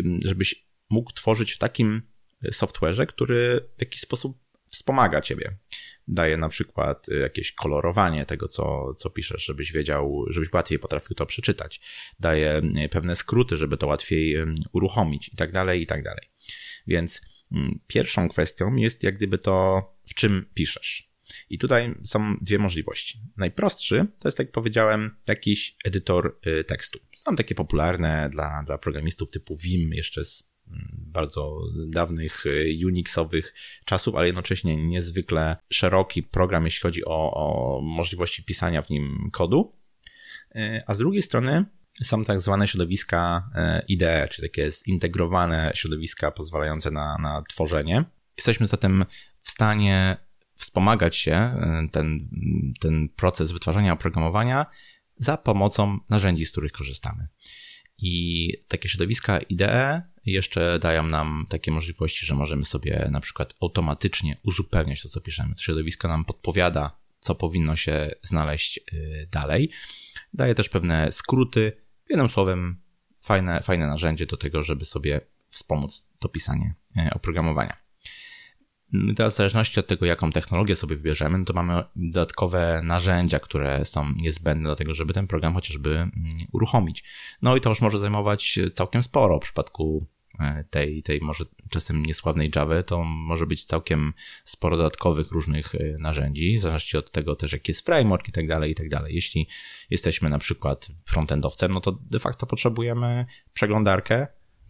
ym, 0.00 0.20
żebyś 0.24 0.66
mógł 0.90 1.12
tworzyć 1.12 1.52
w 1.52 1.58
takim 1.58 2.02
software'ze, 2.52 3.06
który 3.06 3.60
w 3.76 3.80
jakiś 3.80 4.00
sposób 4.00 4.43
wspomaga 4.74 5.20
ciebie. 5.20 5.56
Daje 6.08 6.36
na 6.36 6.48
przykład 6.48 7.08
y, 7.08 7.14
jakieś 7.14 7.52
kolorowanie 7.52 8.26
tego, 8.26 8.48
co, 8.48 8.94
co 8.94 9.10
piszesz, 9.10 9.44
żebyś 9.44 9.72
wiedział, 9.72 10.24
żebyś 10.28 10.52
łatwiej 10.52 10.78
potrafił 10.78 11.16
to 11.16 11.26
przeczytać. 11.26 11.80
Daje 12.20 12.62
y, 12.84 12.88
pewne 12.88 13.16
skróty, 13.16 13.56
żeby 13.56 13.76
to 13.76 13.86
łatwiej 13.86 14.36
ym, 14.36 14.54
uruchomić 14.72 15.28
i 15.28 15.36
tak 15.36 15.52
dalej, 15.52 15.82
i 15.82 15.86
tak 15.86 16.02
dalej. 16.02 16.30
Więc 16.86 17.22
mm, 17.52 17.80
pierwszą 17.86 18.28
kwestią 18.28 18.76
jest 18.76 19.02
jak 19.02 19.16
gdyby 19.16 19.38
to, 19.38 19.82
w 20.06 20.14
czym 20.14 20.46
piszesz. 20.54 21.14
I 21.50 21.58
tutaj 21.58 21.94
są 22.04 22.36
dwie 22.40 22.58
możliwości. 22.58 23.20
Najprostszy 23.36 24.06
to 24.20 24.28
jest, 24.28 24.36
tak 24.36 24.46
jak 24.46 24.54
powiedziałem, 24.54 25.16
jakiś 25.26 25.76
edytor 25.84 26.38
y, 26.46 26.64
tekstu. 26.64 26.98
Są 27.16 27.36
takie 27.36 27.54
popularne 27.54 28.28
dla, 28.32 28.62
dla 28.66 28.78
programistów 28.78 29.30
typu 29.30 29.56
Vim, 29.56 29.92
jeszcze 29.92 30.24
z 30.24 30.53
bardzo 30.96 31.60
dawnych 31.88 32.46
y, 32.46 32.76
Unixowych 32.86 33.54
czasów, 33.84 34.14
ale 34.14 34.26
jednocześnie 34.26 34.76
niezwykle 34.76 35.56
szeroki 35.72 36.22
program, 36.22 36.64
jeśli 36.64 36.80
chodzi 36.80 37.04
o, 37.04 37.34
o 37.34 37.80
możliwości 37.82 38.44
pisania 38.44 38.82
w 38.82 38.90
nim 38.90 39.30
kodu. 39.32 39.76
Y, 40.56 40.82
A 40.86 40.94
z 40.94 40.98
drugiej 40.98 41.22
strony 41.22 41.64
są 42.02 42.24
tak 42.24 42.40
zwane 42.40 42.68
środowiska 42.68 43.50
IDE, 43.88 44.28
czyli 44.30 44.48
takie 44.48 44.70
zintegrowane 44.70 45.72
środowiska 45.74 46.30
pozwalające 46.30 46.90
na, 46.90 47.18
na 47.18 47.42
tworzenie. 47.48 48.04
Jesteśmy 48.36 48.66
zatem 48.66 49.04
w 49.40 49.50
stanie 49.50 50.16
wspomagać 50.54 51.16
się, 51.16 51.54
ten, 51.92 52.28
ten 52.80 53.08
proces 53.08 53.52
wytwarzania 53.52 53.92
oprogramowania 53.92 54.66
za 55.16 55.36
pomocą 55.36 55.98
narzędzi, 56.10 56.44
z 56.44 56.52
których 56.52 56.72
korzystamy. 56.72 57.28
I 57.98 58.48
takie 58.68 58.88
środowiska 58.88 59.38
IDE 59.38 60.02
jeszcze 60.32 60.78
dają 60.78 61.02
nam 61.02 61.46
takie 61.48 61.72
możliwości, 61.72 62.26
że 62.26 62.34
możemy 62.34 62.64
sobie 62.64 63.08
na 63.10 63.20
przykład 63.20 63.54
automatycznie 63.62 64.40
uzupełniać 64.42 65.02
to, 65.02 65.08
co 65.08 65.20
piszemy. 65.20 65.54
Środowisko 65.58 66.08
nam 66.08 66.24
podpowiada, 66.24 66.98
co 67.18 67.34
powinno 67.34 67.76
się 67.76 68.10
znaleźć 68.22 68.80
y, 68.92 69.28
dalej. 69.30 69.70
Daje 70.32 70.54
też 70.54 70.68
pewne 70.68 71.12
skróty. 71.12 71.72
Jednym 72.10 72.28
słowem, 72.28 72.82
fajne, 73.22 73.62
fajne 73.62 73.86
narzędzie 73.86 74.26
do 74.26 74.36
tego, 74.36 74.62
żeby 74.62 74.84
sobie 74.84 75.20
wspomóc 75.48 76.10
to 76.18 76.28
pisanie 76.28 76.74
y, 76.96 77.14
oprogramowania. 77.14 77.84
Teraz 79.16 79.34
w 79.34 79.36
zależności 79.36 79.80
od 79.80 79.86
tego, 79.86 80.06
jaką 80.06 80.32
technologię 80.32 80.74
sobie 80.74 80.96
wybierzemy, 80.96 81.44
to 81.44 81.52
mamy 81.52 81.84
dodatkowe 81.96 82.80
narzędzia, 82.84 83.38
które 83.38 83.84
są 83.84 84.12
niezbędne 84.12 84.68
do 84.68 84.76
tego, 84.76 84.94
żeby 84.94 85.12
ten 85.12 85.26
program 85.26 85.54
chociażby 85.54 85.90
mm, 85.90 86.12
uruchomić. 86.52 87.04
No 87.42 87.56
i 87.56 87.60
to 87.60 87.68
już 87.68 87.80
może 87.80 87.98
zajmować 87.98 88.58
całkiem 88.74 89.02
sporo. 89.02 89.38
W 89.38 89.42
przypadku 89.42 90.06
tej, 90.70 91.02
tej 91.02 91.20
może 91.20 91.44
czasem 91.70 92.06
niesławnej 92.06 92.50
Java, 92.56 92.82
to 92.82 93.04
może 93.04 93.46
być 93.46 93.64
całkiem 93.64 94.12
sporo 94.44 94.76
dodatkowych 94.76 95.30
różnych 95.30 95.74
e, 95.74 95.98
narzędzi, 95.98 96.56
w 96.56 96.60
zależności 96.60 96.96
od 96.96 97.10
tego 97.10 97.36
też, 97.36 97.52
jaki 97.52 97.70
jest 97.70 97.86
framework 97.86 98.28
i 98.28 98.32
tak 98.32 98.48
dalej, 98.48 98.70
i 98.70 98.74
tak 98.74 98.88
dalej. 98.88 99.14
Jeśli 99.14 99.48
jesteśmy 99.90 100.30
na 100.30 100.38
przykład 100.38 100.88
frontendowcem, 101.04 101.72
no 101.72 101.80
to 101.80 101.92
de 101.92 102.18
facto 102.18 102.46
potrzebujemy 102.46 103.26
przeglądarkę, 103.52 104.26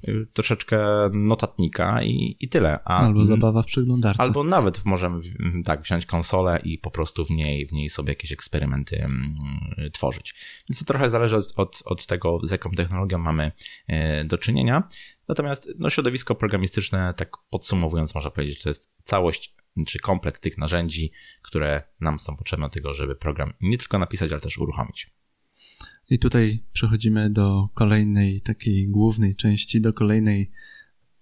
y, 0.09 0.27
troszeczkę 0.33 0.79
notatnika 1.13 2.03
i, 2.03 2.37
i 2.41 2.49
tyle. 2.49 2.79
A, 2.85 2.99
Albo 2.99 3.25
zabawa 3.25 3.63
w 3.63 3.67
przeglądarce. 3.67 4.23
Albo 4.23 4.45
nawet 4.45 4.85
możemy 4.85 5.21
tak 5.65 5.83
wziąć 5.83 6.07
konsolę 6.07 6.61
i 6.65 6.79
po 6.79 6.91
prostu 6.91 7.25
w 7.25 7.31
niej, 7.31 7.67
w 7.67 7.73
niej 7.73 7.89
sobie 7.89 8.09
jakieś 8.13 8.33
eksperymenty 8.33 9.09
tworzyć. 9.93 10.35
Więc 10.69 10.79
to 10.79 10.85
trochę 10.85 11.11
zależy 11.11 11.37
od, 11.37 11.53
od, 11.57 11.83
od 11.85 12.07
tego, 12.07 12.39
z 12.43 12.51
jaką 12.51 12.71
technologią 12.71 13.19
mamy 13.19 13.53
e, 13.87 14.25
do 14.25 14.39
czynienia. 14.39 14.83
Natomiast 15.29 15.71
no, 15.79 15.91
środowisko 15.91 16.35
programistyczne, 16.35 17.15
tak 17.17 17.31
podsumowując, 17.51 18.15
można 18.15 18.31
powiedzieć, 18.31 18.63
to 18.63 18.71
jest 18.71 18.97
całość 19.03 19.55
czy 19.87 19.99
komplet 19.99 20.41
tych 20.41 20.59
narzędzi, 20.59 21.13
które 21.43 21.83
nam 22.01 22.21
są 22.21 22.37
potrzebne 22.37 22.67
do 22.67 22.71
tego, 22.71 22.93
żeby 22.93 23.17
program 23.17 23.53
nie 23.61 23.79
tylko 23.79 23.99
napisać, 23.99 24.33
ale 24.33 24.41
też 24.41 24.59
uruchomić. 24.59 25.15
I 26.11 26.19
tutaj 26.19 26.65
przechodzimy 26.73 27.31
do 27.31 27.69
kolejnej 27.75 28.41
takiej 28.41 28.89
głównej 28.89 29.37
części, 29.37 29.81
do 29.81 29.93
kolejnej 29.93 30.51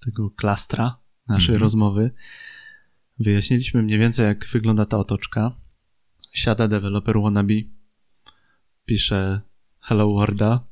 tego 0.05 0.31
klastra 0.31 0.99
naszej 1.29 1.57
-hmm. 1.57 1.61
rozmowy. 1.61 2.11
Wyjaśniliśmy 3.19 3.83
mniej 3.83 3.99
więcej, 3.99 4.27
jak 4.27 4.47
wygląda 4.47 4.87
ta 4.87 4.99
otoczka. 4.99 5.57
Siada 6.33 6.69
deweloper 6.69 7.21
wannabe, 7.21 7.55
pisze 8.85 9.41
hello 9.81 10.13
worlda, 10.13 10.67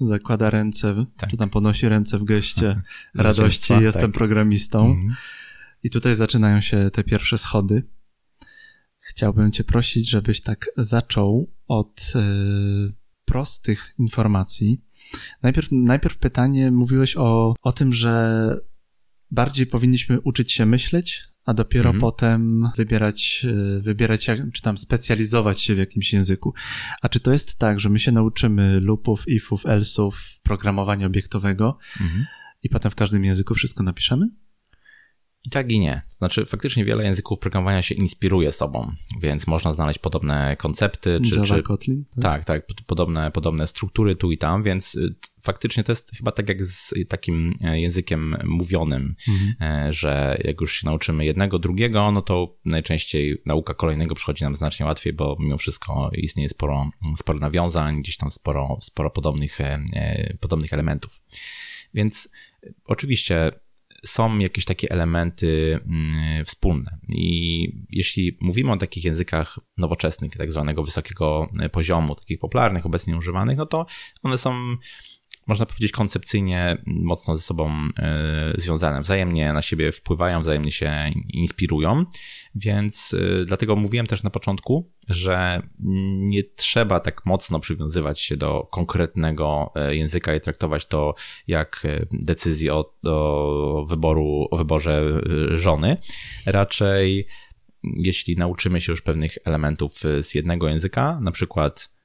zakłada 0.00 0.50
ręce, 0.50 1.06
tak. 1.16 1.30
czy 1.30 1.36
tam 1.36 1.50
podnosi 1.50 1.88
ręce 1.88 2.18
w 2.18 2.24
geście 2.24 2.82
radości, 3.14 3.72
jestem 3.80 4.02
tak. 4.02 4.12
programistą. 4.12 4.94
-hmm. 4.94 5.14
I 5.82 5.90
tutaj 5.90 6.14
zaczynają 6.14 6.60
się 6.60 6.90
te 6.92 7.04
pierwsze 7.04 7.38
schody. 7.38 7.82
Chciałbym 9.00 9.52
Cię 9.52 9.64
prosić, 9.64 10.10
żebyś 10.10 10.40
tak 10.40 10.66
zaczął 10.76 11.50
od 11.68 12.12
y, 12.14 12.94
prostych 13.24 13.94
informacji. 13.98 14.82
Najpierw, 15.42 15.68
najpierw 15.72 16.18
pytanie, 16.18 16.70
mówiłeś 16.70 17.16
o, 17.16 17.54
o 17.62 17.72
tym, 17.72 17.92
że 17.92 18.54
bardziej 19.30 19.66
powinniśmy 19.66 20.20
uczyć 20.20 20.52
się 20.52 20.66
myśleć, 20.66 21.24
a 21.48 21.54
dopiero 21.54 21.90
mhm. 21.90 22.00
potem 22.00 22.70
wybierać, 22.76 23.46
y, 23.78 23.82
wybierać 23.82 24.30
czy 24.52 24.62
tam 24.62 24.78
specjalizować 24.78 25.60
się 25.60 25.74
w 25.74 25.78
jakimś 25.78 26.12
języku. 26.12 26.54
A 27.02 27.08
czy 27.08 27.20
to 27.20 27.32
jest 27.32 27.58
tak, 27.58 27.80
że 27.80 27.88
my 27.88 27.98
się 27.98 28.12
nauczymy 28.12 28.80
loopów, 28.80 29.28
ifów, 29.28 29.64
else'ów, 29.64 30.12
programowania 30.42 31.06
obiektowego 31.06 31.78
mhm. 32.00 32.26
i 32.62 32.68
potem 32.68 32.90
w 32.90 32.94
każdym 32.94 33.24
języku 33.24 33.54
wszystko 33.54 33.82
napiszemy? 33.82 34.28
I 35.44 35.50
tak 35.50 35.72
i 35.72 35.80
nie. 35.80 36.02
Znaczy, 36.08 36.46
faktycznie 36.46 36.84
wiele 36.84 37.04
języków 37.04 37.38
programowania 37.38 37.82
się 37.82 37.94
inspiruje 37.94 38.52
sobą, 38.52 38.92
więc 39.20 39.46
można 39.46 39.72
znaleźć 39.72 39.98
podobne 39.98 40.56
koncepty. 40.56 41.20
Czy, 41.28 41.34
Java, 41.34 41.46
czy... 41.46 41.62
Kotlin? 41.62 42.04
Tak, 42.20 42.44
tak, 42.44 42.66
tak 42.66 42.76
podobne, 42.86 43.30
podobne 43.30 43.66
struktury 43.66 44.16
tu 44.16 44.32
i 44.32 44.38
tam, 44.38 44.62
więc 44.62 44.94
y, 44.94 45.14
faktycznie 45.40 45.84
to 45.84 45.92
jest 45.92 46.10
chyba 46.16 46.32
tak 46.32 46.48
jak 46.48 46.64
z 46.64 46.94
takim 47.08 47.54
e, 47.60 47.80
językiem 47.80 48.36
mówionym, 48.44 49.14
mhm. 49.28 49.86
E, 49.86 49.92
że 49.92 50.38
jak 50.44 50.60
już 50.60 50.72
się 50.72 50.86
nauczymy 50.86 51.24
jednego, 51.24 51.58
drugiego, 51.58 52.12
no 52.12 52.22
to 52.22 52.56
najczęściej 52.64 53.42
nauka 53.46 53.74
kolejnego 53.74 54.14
przychodzi 54.14 54.44
nam 54.44 54.54
znacznie 54.54 54.86
łatwiej, 54.86 55.12
bo 55.12 55.36
mimo 55.40 55.58
wszystko 55.58 56.10
istnieje 56.14 56.48
sporo, 56.48 56.90
sporo 57.16 57.38
nawiązań, 57.38 58.02
gdzieś 58.02 58.16
tam 58.16 58.30
sporo, 58.30 58.78
sporo 58.80 59.10
podobnych, 59.10 59.60
e, 59.60 60.36
podobnych 60.40 60.72
elementów. 60.72 61.20
Więc 61.94 62.28
oczywiście 62.84 63.52
są 64.04 64.38
jakieś 64.38 64.64
takie 64.64 64.90
elementy 64.90 65.80
mm, 65.86 66.44
wspólne. 66.44 66.98
I 67.08 67.72
jeśli 67.90 68.38
mówimy 68.40 68.72
o 68.72 68.76
takich 68.76 69.04
językach 69.04 69.58
nowoczesnych, 69.76 70.36
tak 70.36 70.52
zwanego 70.52 70.82
wysokiego 70.82 71.48
poziomu, 71.72 72.14
takich 72.14 72.38
popularnych, 72.38 72.86
obecnie 72.86 73.16
używanych, 73.16 73.58
no 73.58 73.66
to 73.66 73.86
one 74.22 74.38
są 74.38 74.76
można 75.48 75.66
powiedzieć, 75.66 75.92
koncepcyjnie 75.92 76.76
mocno 76.86 77.36
ze 77.36 77.42
sobą 77.42 77.72
e, 77.98 78.52
związane. 78.56 79.00
Wzajemnie 79.00 79.52
na 79.52 79.62
siebie 79.62 79.92
wpływają, 79.92 80.40
wzajemnie 80.40 80.70
się 80.70 81.12
inspirują, 81.28 82.04
więc 82.54 83.14
e, 83.14 83.44
dlatego 83.44 83.76
mówiłem 83.76 84.06
też 84.06 84.22
na 84.22 84.30
początku, 84.30 84.90
że 85.08 85.62
nie 86.18 86.42
trzeba 86.44 87.00
tak 87.00 87.26
mocno 87.26 87.60
przywiązywać 87.60 88.20
się 88.20 88.36
do 88.36 88.68
konkretnego 88.70 89.72
e, 89.74 89.96
języka 89.96 90.34
i 90.34 90.40
traktować 90.40 90.86
to 90.86 91.14
jak 91.46 91.86
decyzję 92.12 92.74
o, 92.74 92.94
o 93.04 93.86
wyboru, 93.88 94.48
o 94.50 94.56
wyborze 94.56 95.22
żony. 95.54 95.96
Raczej 96.46 97.26
jeśli 97.96 98.36
nauczymy 98.36 98.80
się 98.80 98.92
już 98.92 99.02
pewnych 99.02 99.38
elementów 99.44 99.92
z 100.20 100.34
jednego 100.34 100.68
języka, 100.68 101.20
na 101.20 101.30
przykład 101.32 101.98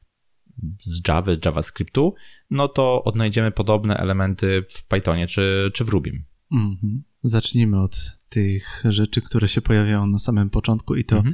z 0.84 1.08
Java, 1.08 1.32
JavaScriptu, 1.46 2.14
no 2.50 2.68
to 2.68 3.04
odnajdziemy 3.04 3.52
podobne 3.52 3.98
elementy 3.98 4.64
w 4.70 4.88
Pythonie 4.88 5.28
czy, 5.28 5.72
czy 5.74 5.86
w 5.86 5.89
Rubim. 5.89 6.26
Mm-hmm. 6.52 7.00
Zacznijmy 7.24 7.82
od 7.82 8.17
tych 8.30 8.84
rzeczy, 8.89 9.21
które 9.21 9.47
się 9.47 9.61
pojawiają 9.61 10.07
na 10.07 10.19
samym 10.19 10.49
początku 10.49 10.95
i 10.95 11.05
to 11.05 11.21
mm-hmm. 11.21 11.34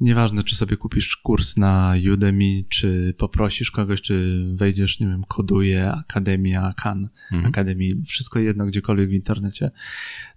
nieważne, 0.00 0.44
czy 0.44 0.56
sobie 0.56 0.76
kupisz 0.76 1.16
kurs 1.16 1.56
na 1.56 1.94
Udemy, 2.12 2.64
czy 2.68 3.14
poprosisz 3.18 3.70
kogoś, 3.70 4.02
czy 4.02 4.44
wejdziesz, 4.54 5.00
nie 5.00 5.06
wiem, 5.06 5.24
koduje 5.24 5.92
Akademia, 5.92 6.74
Khan, 6.76 7.08
mm-hmm. 7.32 7.46
Akademii, 7.46 8.02
wszystko 8.06 8.38
jedno 8.38 8.66
gdziekolwiek 8.66 9.08
w 9.08 9.12
internecie, 9.12 9.70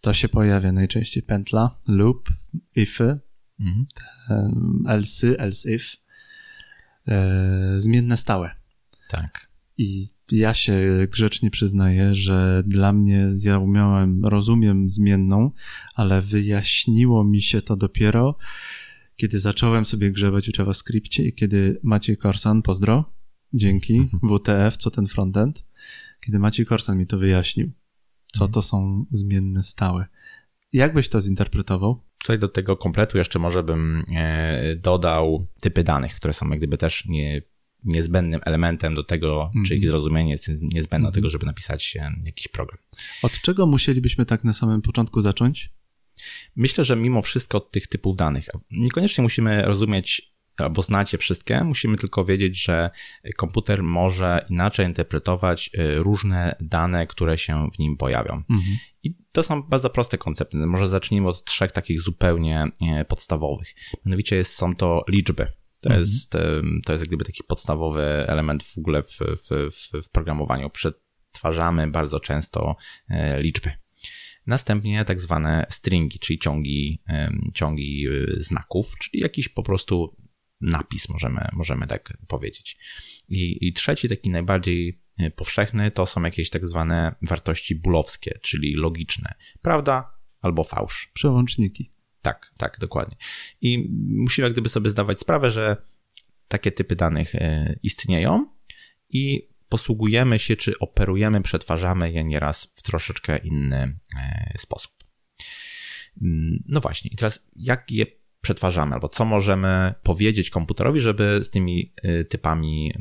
to 0.01 0.13
się 0.13 0.29
pojawia 0.29 0.71
najczęściej 0.71 1.23
pętla, 1.23 1.75
loop, 1.87 2.29
ify, 2.75 3.19
mm-hmm. 3.59 3.85
else, 4.87 5.39
else 5.39 5.71
if, 5.71 5.97
e, 7.07 7.79
zmienne 7.79 8.17
stałe. 8.17 8.55
Tak. 9.09 9.48
I 9.81 10.07
ja 10.31 10.53
się 10.53 11.07
grzecznie 11.11 11.51
przyznaję, 11.51 12.15
że 12.15 12.63
dla 12.65 12.93
mnie 12.93 13.27
ja 13.37 13.59
umiałem, 13.59 14.25
rozumiem 14.25 14.89
zmienną, 14.89 15.51
ale 15.95 16.21
wyjaśniło 16.21 17.23
mi 17.23 17.41
się 17.41 17.61
to 17.61 17.75
dopiero, 17.75 18.37
kiedy 19.15 19.39
zacząłem 19.39 19.85
sobie 19.85 20.11
grzebać 20.11 20.49
w 20.49 20.57
JavaScriptie 20.57 21.23
i 21.23 21.33
kiedy 21.33 21.79
Maciej 21.83 22.17
Korsan, 22.17 22.61
pozdro, 22.61 23.13
dzięki, 23.53 24.09
WTF, 24.23 24.77
co 24.77 24.91
ten 24.91 25.07
frontend, 25.07 25.65
kiedy 26.21 26.39
Maciej 26.39 26.65
Korsan 26.65 26.97
mi 26.97 27.07
to 27.07 27.17
wyjaśnił, 27.17 27.71
co 28.31 28.47
to 28.47 28.61
są 28.61 29.05
zmienne 29.11 29.63
stałe. 29.63 30.07
Jak 30.73 30.93
byś 30.93 31.09
to 31.09 31.21
zinterpretował? 31.21 32.03
Tutaj 32.17 32.39
do 32.39 32.47
tego 32.47 32.77
kompletu 32.77 33.17
jeszcze 33.17 33.39
może 33.39 33.63
bym 33.63 34.05
e, 34.15 34.75
dodał 34.75 35.47
typy 35.61 35.83
danych, 35.83 36.15
które 36.15 36.33
są 36.33 36.49
jak 36.49 36.57
gdyby 36.57 36.77
też 36.77 37.05
nie, 37.05 37.41
niezbędnym 37.83 38.41
elementem 38.45 38.95
do 38.95 39.03
tego, 39.03 39.41
mm 39.41 39.65
-hmm. 39.65 39.67
czy 39.67 39.75
ich 39.75 39.89
zrozumienie 39.89 40.31
jest 40.31 40.49
niezbędne 40.61 41.09
do 41.09 41.13
tego, 41.13 41.29
żeby 41.29 41.45
napisać 41.45 41.97
e, 41.99 42.11
jakiś 42.25 42.47
program. 42.47 42.77
Od 43.23 43.31
czego 43.31 43.65
musielibyśmy 43.65 44.25
tak 44.25 44.43
na 44.43 44.53
samym 44.53 44.81
początku 44.81 45.21
zacząć? 45.21 45.69
Myślę, 46.55 46.83
że 46.83 46.95
mimo 46.95 47.21
wszystko 47.21 47.57
od 47.57 47.71
tych 47.71 47.87
typów 47.87 48.15
danych. 48.15 48.47
Niekoniecznie 48.71 49.21
musimy 49.21 49.61
rozumieć 49.61 50.33
albo 50.57 50.81
znać 50.81 51.13
je 51.13 51.19
wszystkie, 51.19 51.63
musimy 51.63 51.97
tylko 51.97 52.25
wiedzieć, 52.25 52.63
że 52.63 52.89
komputer 53.37 53.83
może 53.83 54.45
inaczej 54.49 54.85
interpretować 54.85 55.69
e, 55.73 55.97
różne 55.97 56.55
dane, 56.59 57.07
które 57.07 57.37
się 57.37 57.69
w 57.75 57.79
nim 57.79 57.97
pojawią. 57.97 58.33
Mhm. 58.33 58.77
I 59.03 59.15
to 59.31 59.43
są 59.43 59.63
bardzo 59.63 59.89
proste 59.89 60.17
koncepty. 60.17 60.57
Może 60.57 60.87
zacznijmy 60.87 61.27
od 61.27 61.43
trzech 61.43 61.71
takich 61.71 62.01
zupełnie 62.01 62.67
e, 62.81 63.05
podstawowych. 63.05 63.75
Mianowicie 64.05 64.43
są 64.43 64.75
to 64.75 65.03
liczby. 65.07 65.47
To, 65.81 65.89
mhm. 65.89 65.99
jest, 66.01 66.31
to 66.85 66.91
jest 66.91 67.01
jak 67.01 67.07
gdyby 67.07 67.25
taki 67.25 67.43
podstawowy 67.43 68.03
element 68.27 68.63
w 68.63 68.77
ogóle 68.77 69.03
w, 69.03 69.19
w, 69.19 69.71
w, 69.71 70.07
w 70.07 70.09
programowaniu. 70.09 70.69
Przetwarzamy 70.69 71.87
bardzo 71.87 72.19
często 72.19 72.75
e, 73.09 73.41
liczby. 73.41 73.71
Następnie 74.47 75.05
tak 75.05 75.21
zwane 75.21 75.65
stringi, 75.69 76.19
czyli 76.19 76.39
ciągi, 76.39 77.01
ciągi 77.53 78.07
znaków, 78.37 78.97
czyli 78.97 79.21
jakiś 79.21 79.49
po 79.49 79.63
prostu 79.63 80.15
napis, 80.61 81.09
możemy, 81.09 81.47
możemy 81.53 81.87
tak 81.87 82.17
powiedzieć. 82.27 82.77
I, 83.27 83.67
I 83.67 83.73
trzeci, 83.73 84.09
taki 84.09 84.29
najbardziej 84.29 85.01
e, 85.17 85.31
powszechny, 85.31 85.91
to 85.91 86.05
są 86.05 86.23
jakieś 86.23 86.49
tak 86.49 86.65
zwane 86.65 87.15
wartości 87.21 87.75
bulowskie, 87.75 88.39
czyli 88.41 88.73
logiczne. 88.75 89.33
Prawda 89.61 90.19
albo 90.41 90.63
fałsz. 90.63 91.11
Przełączniki. 91.13 91.91
Tak, 92.21 92.53
tak, 92.57 92.79
dokładnie. 92.79 93.17
I 93.61 93.89
musimy 94.07 94.45
jak 94.45 94.53
gdyby 94.53 94.69
sobie 94.69 94.89
zdawać 94.89 95.19
sprawę, 95.19 95.51
że 95.51 95.77
takie 96.47 96.71
typy 96.71 96.95
danych 96.95 97.35
e, 97.35 97.75
istnieją 97.83 98.47
i 99.09 99.49
posługujemy 99.69 100.39
się, 100.39 100.55
czy 100.55 100.79
operujemy, 100.79 101.41
przetwarzamy 101.41 102.11
je 102.11 102.23
nieraz 102.23 102.73
w 102.75 102.81
troszeczkę 102.81 103.37
inny 103.37 103.99
e, 104.19 104.53
sposób. 104.57 104.91
Mm, 106.21 106.63
no 106.67 106.79
właśnie, 106.79 107.11
i 107.11 107.15
teraz 107.15 107.47
jak 107.55 107.91
je 107.91 108.05
przetwarzamy, 108.41 108.93
albo 108.93 109.09
co 109.09 109.25
możemy 109.25 109.93
powiedzieć 110.03 110.49
komputerowi, 110.49 110.99
żeby 110.99 111.39
z 111.43 111.49
tymi 111.49 111.93
y, 112.05 112.25
typami 112.25 112.93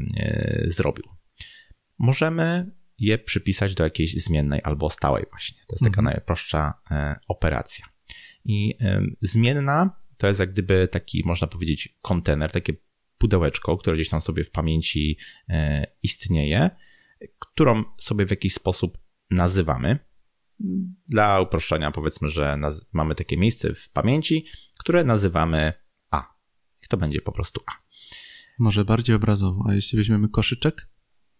zrobił. 0.66 1.04
Możemy 1.98 2.70
je 2.98 3.18
przypisać 3.18 3.74
do 3.74 3.84
jakiejś 3.84 4.14
zmiennej 4.24 4.60
albo 4.64 4.90
stałej 4.90 5.24
właśnie. 5.30 5.58
To 5.66 5.74
jest 5.74 5.84
taka 5.84 6.00
mhm. 6.00 6.04
najprostsza 6.04 6.74
e, 6.90 7.16
operacja. 7.28 7.86
I 8.48 8.78
zmienna 9.20 10.00
to 10.16 10.26
jest 10.26 10.40
jak 10.40 10.52
gdyby 10.52 10.88
taki, 10.88 11.22
można 11.26 11.48
powiedzieć, 11.48 11.98
kontener, 12.02 12.52
takie 12.52 12.72
pudełeczko, 13.18 13.76
które 13.76 13.96
gdzieś 13.96 14.08
tam 14.08 14.20
sobie 14.20 14.44
w 14.44 14.50
pamięci 14.50 15.18
e, 15.48 15.86
istnieje, 16.02 16.70
którą 17.38 17.84
sobie 17.98 18.26
w 18.26 18.30
jakiś 18.30 18.54
sposób 18.54 18.98
nazywamy. 19.30 19.98
Dla 21.08 21.40
uproszczenia 21.40 21.90
powiedzmy, 21.90 22.28
że 22.28 22.58
mamy 22.92 23.14
takie 23.14 23.36
miejsce 23.36 23.74
w 23.74 23.90
pamięci, 23.90 24.46
które 24.78 25.04
nazywamy 25.04 25.72
A. 26.10 26.34
I 26.84 26.86
to 26.88 26.96
będzie 26.96 27.20
po 27.20 27.32
prostu 27.32 27.60
A. 27.66 27.72
Może 28.58 28.84
bardziej 28.84 29.16
obrazowo. 29.16 29.64
A 29.68 29.74
jeśli 29.74 29.98
weźmiemy 29.98 30.28
koszyczek? 30.28 30.88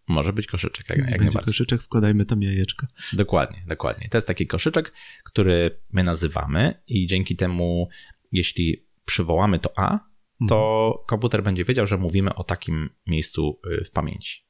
Może 0.09 0.33
być 0.33 0.47
koszyczek, 0.47 0.89
jak, 0.89 0.97
jak 0.97 1.07
Będzie 1.07 1.23
najbardziej. 1.23 1.45
koszyczek, 1.45 1.81
wkładajmy 1.81 2.25
tam 2.25 2.41
jajeczka. 2.41 2.87
Dokładnie, 3.13 3.63
dokładnie. 3.67 4.09
To 4.09 4.17
jest 4.17 4.27
taki 4.27 4.47
koszyczek, 4.47 4.93
który 5.23 5.79
my 5.91 6.03
nazywamy 6.03 6.73
i 6.87 7.07
dzięki 7.07 7.35
temu, 7.35 7.89
jeśli 8.31 8.85
przywołamy 9.05 9.59
to 9.59 9.71
A, 9.77 10.09
to 10.47 11.03
komputer 11.07 11.43
będzie 11.43 11.65
wiedział, 11.65 11.87
że 11.87 11.97
mówimy 11.97 12.35
o 12.35 12.43
takim 12.43 12.89
miejscu 13.07 13.59
y, 13.81 13.85
w 13.85 13.91
pamięci. 13.91 14.45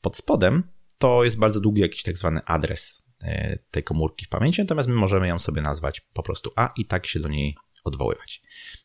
Pod 0.00 0.16
spodem 0.16 0.62
to 0.98 1.24
jest 1.24 1.38
bardzo 1.38 1.60
długi 1.60 1.80
jakiś 1.80 2.02
tak 2.02 2.16
zwany 2.16 2.44
adres 2.44 3.02
y, 3.22 3.58
tej 3.70 3.82
komórki 3.82 4.24
w 4.26 4.28
pamięci, 4.28 4.62
natomiast 4.62 4.88
my 4.88 4.94
możemy 4.94 5.28
ją 5.28 5.38
sobie 5.38 5.62
nazwać 5.62 6.00
po 6.00 6.22
prostu 6.22 6.52
A 6.56 6.72
i 6.76 6.86
tak 6.86 7.06
się 7.06 7.20
do 7.20 7.28
niej 7.28 7.56
odwoływać. 7.84 8.42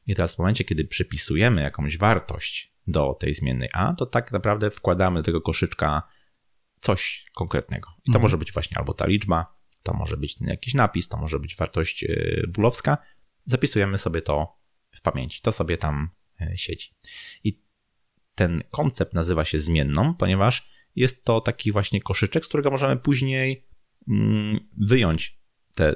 I 0.08 0.16
teraz 0.16 0.36
w 0.36 0.40
momencie, 0.40 0.64
kiedy 0.64 0.86
przypisujemy 0.86 1.62
jakąś 1.62 1.98
wartość 1.98 2.77
do 2.88 3.14
tej 3.20 3.34
zmiennej 3.34 3.70
A, 3.74 3.94
to 3.94 4.06
tak 4.06 4.32
naprawdę 4.32 4.72
wkładamy 4.72 5.20
do 5.20 5.24
tego 5.24 5.42
koszyczka 5.42 6.04
coś 6.80 7.26
konkretnego. 7.36 7.90
I 8.06 8.12
to 8.12 8.20
może 8.20 8.38
być 8.38 8.52
właśnie 8.54 8.78
albo 8.78 8.94
ta 8.94 9.08
liczba, 9.08 9.58
to 9.84 9.94
może 9.94 10.18
być 10.18 10.36
jakiś 10.42 10.74
napis, 10.74 11.08
to 11.08 11.18
może 11.18 11.40
być 11.40 11.56
wartość 11.56 12.06
bólowska. 12.48 12.98
Zapisujemy 13.46 13.98
sobie 13.98 14.22
to 14.22 14.58
w 14.92 15.02
pamięci. 15.02 15.42
To 15.42 15.52
sobie 15.52 15.78
tam 15.78 16.10
y, 16.42 16.58
siedzi. 16.58 16.94
I 17.44 17.62
ten 18.36 18.64
koncept 18.72 19.14
nazywa 19.14 19.46
się 19.46 19.60
zmienną, 19.60 20.14
ponieważ 20.14 20.70
jest 20.96 21.24
to 21.24 21.42
taki 21.42 21.72
właśnie 21.72 22.02
koszyczek, 22.02 22.46
z 22.46 22.48
którego 22.48 22.72
możemy 22.72 22.98
później 22.98 23.68
mm, 24.08 24.60
wyjąć 24.78 25.40
te 25.76 25.96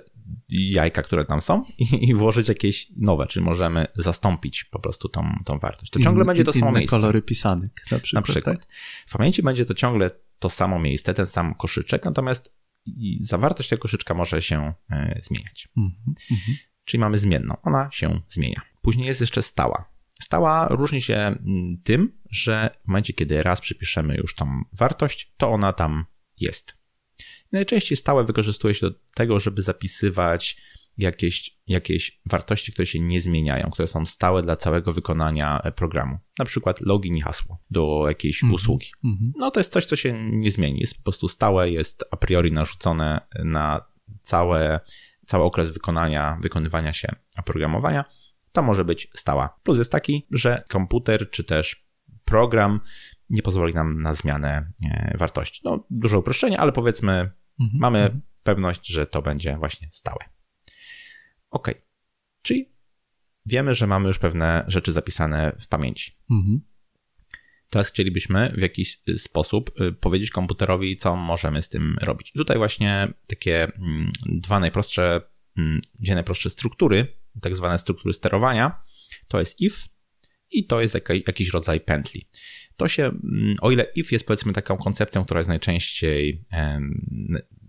jajka, 0.49 1.01
które 1.01 1.25
tam 1.25 1.41
są 1.41 1.63
i, 1.77 2.09
i 2.09 2.13
włożyć 2.13 2.49
jakieś 2.49 2.87
nowe, 2.97 3.27
czyli 3.27 3.45
możemy 3.45 3.87
zastąpić 3.95 4.63
po 4.63 4.79
prostu 4.79 5.09
tą, 5.09 5.39
tą 5.45 5.59
wartość. 5.59 5.91
To 5.91 5.99
ciągle 5.99 6.25
będzie 6.25 6.43
to 6.43 6.53
samo 6.53 6.71
miejsce. 6.71 6.95
kolory 6.95 7.21
pisanek 7.21 7.85
na 7.91 7.99
przykład. 7.99 8.27
Na 8.27 8.33
przykład. 8.33 8.59
Tak? 8.59 8.67
W 9.07 9.17
pamięci 9.17 9.43
będzie 9.43 9.65
to 9.65 9.73
ciągle 9.73 10.11
to 10.39 10.49
samo 10.49 10.79
miejsce, 10.79 11.13
ten 11.13 11.25
sam 11.25 11.55
koszyczek, 11.55 12.05
natomiast 12.05 12.61
zawartość 13.19 13.69
tego 13.69 13.81
koszyczka 13.81 14.13
może 14.13 14.41
się 14.41 14.73
e, 14.91 15.19
zmieniać. 15.21 15.67
Mhm, 15.77 16.15
mhm. 16.31 16.57
Czyli 16.85 17.01
mamy 17.01 17.19
zmienną, 17.19 17.57
ona 17.63 17.89
się 17.91 18.21
zmienia. 18.27 18.61
Później 18.81 19.07
jest 19.07 19.21
jeszcze 19.21 19.41
stała. 19.41 19.91
Stała 20.21 20.67
różni 20.67 21.01
się 21.01 21.35
tym, 21.83 22.13
że 22.29 22.69
w 22.83 22.87
momencie, 22.87 23.13
kiedy 23.13 23.43
raz 23.43 23.61
przypiszemy 23.61 24.15
już 24.15 24.35
tą 24.35 24.61
wartość, 24.73 25.33
to 25.37 25.49
ona 25.49 25.73
tam 25.73 26.05
jest. 26.39 26.80
Najczęściej 27.51 27.97
stałe 27.97 28.23
wykorzystuje 28.23 28.73
się 28.73 28.89
do 28.89 28.95
tego, 29.15 29.39
żeby 29.39 29.61
zapisywać 29.61 30.57
jakieś, 30.97 31.57
jakieś 31.67 32.19
wartości, 32.29 32.73
które 32.73 32.85
się 32.85 32.99
nie 32.99 33.21
zmieniają, 33.21 33.69
które 33.71 33.87
są 33.87 34.05
stałe 34.05 34.43
dla 34.43 34.55
całego 34.55 34.93
wykonania 34.93 35.61
e, 35.63 35.71
programu. 35.71 36.17
Na 36.39 36.45
przykład 36.45 36.81
login 36.81 37.17
i 37.17 37.21
hasło 37.21 37.63
do 37.71 38.03
jakiejś 38.07 38.43
usługi. 38.43 38.87
mhm. 39.03 39.33
No 39.37 39.51
to 39.51 39.59
jest 39.59 39.71
coś, 39.71 39.85
co 39.85 39.95
się 39.95 40.29
nie 40.31 40.51
zmieni. 40.51 40.79
Jest 40.79 40.97
po 40.97 41.03
prostu 41.03 41.27
stałe, 41.27 41.71
jest 41.71 42.03
a 42.11 42.17
priori 42.17 42.51
narzucone 42.51 43.21
na 43.43 43.85
całe, 44.21 44.79
cały 45.25 45.43
okres 45.43 45.71
wykonania, 45.71 46.37
wykonywania 46.41 46.93
się 46.93 47.15
oprogramowania. 47.37 48.05
To 48.51 48.63
może 48.63 48.85
być 48.85 49.07
stała. 49.15 49.59
Plus 49.63 49.77
jest 49.77 49.91
taki, 49.91 50.27
że 50.31 50.63
komputer 50.69 51.29
czy 51.29 51.43
też 51.43 51.85
program 52.25 52.79
nie 53.29 53.41
pozwoli 53.41 53.73
nam 53.73 54.01
na 54.01 54.13
zmianę 54.13 54.71
e, 54.83 55.17
wartości. 55.17 55.61
No, 55.65 55.85
duże 55.89 56.19
uproszczenie, 56.19 56.59
ale 56.59 56.71
powiedzmy, 56.71 57.31
Mhm. 57.61 57.79
mamy 57.79 58.21
pewność, 58.43 58.87
że 58.87 59.05
to 59.05 59.21
będzie 59.21 59.57
właśnie 59.57 59.87
stałe. 59.91 60.25
Ok. 61.49 61.71
Czyli 62.41 62.71
wiemy, 63.45 63.75
że 63.75 63.87
mamy 63.87 64.07
już 64.07 64.19
pewne 64.19 64.65
rzeczy 64.67 64.93
zapisane 64.93 65.55
w 65.59 65.67
pamięci. 65.67 66.17
Mhm. 66.31 66.61
Teraz 67.69 67.89
chcielibyśmy 67.89 68.53
w 68.57 68.61
jakiś 68.61 68.99
y, 69.09 69.17
sposób 69.17 69.81
y, 69.81 69.93
powiedzieć 69.93 70.31
komputerowi, 70.31 70.97
co 70.97 71.15
możemy 71.15 71.61
z 71.61 71.69
tym 71.69 71.97
robić. 72.01 72.31
Tutaj 72.31 72.57
właśnie 72.57 73.13
takie 73.27 73.63
mm, 73.63 74.11
dwa 74.25 74.59
najprostsze, 74.59 75.21
mm, 75.57 75.81
dwie 75.99 76.15
najprostsze 76.15 76.49
struktury, 76.49 77.07
tak 77.41 77.55
zwane 77.55 77.77
struktury 77.77 78.13
sterowania, 78.13 78.83
to 79.27 79.39
jest 79.39 79.61
if 79.61 79.77
i 80.51 80.65
to 80.65 80.81
jest 80.81 80.97
jakiś 81.27 81.49
rodzaj 81.49 81.79
pętli. 81.79 82.27
To 82.81 82.87
się, 82.87 83.03
mm, 83.03 83.55
o 83.61 83.71
ile 83.71 83.85
if 83.95 84.09
jest 84.11 84.25
powiedzmy 84.25 84.53
taką 84.53 84.77
koncepcją, 84.77 85.25
która 85.25 85.39
jest 85.39 85.49
najczęściej, 85.49 86.41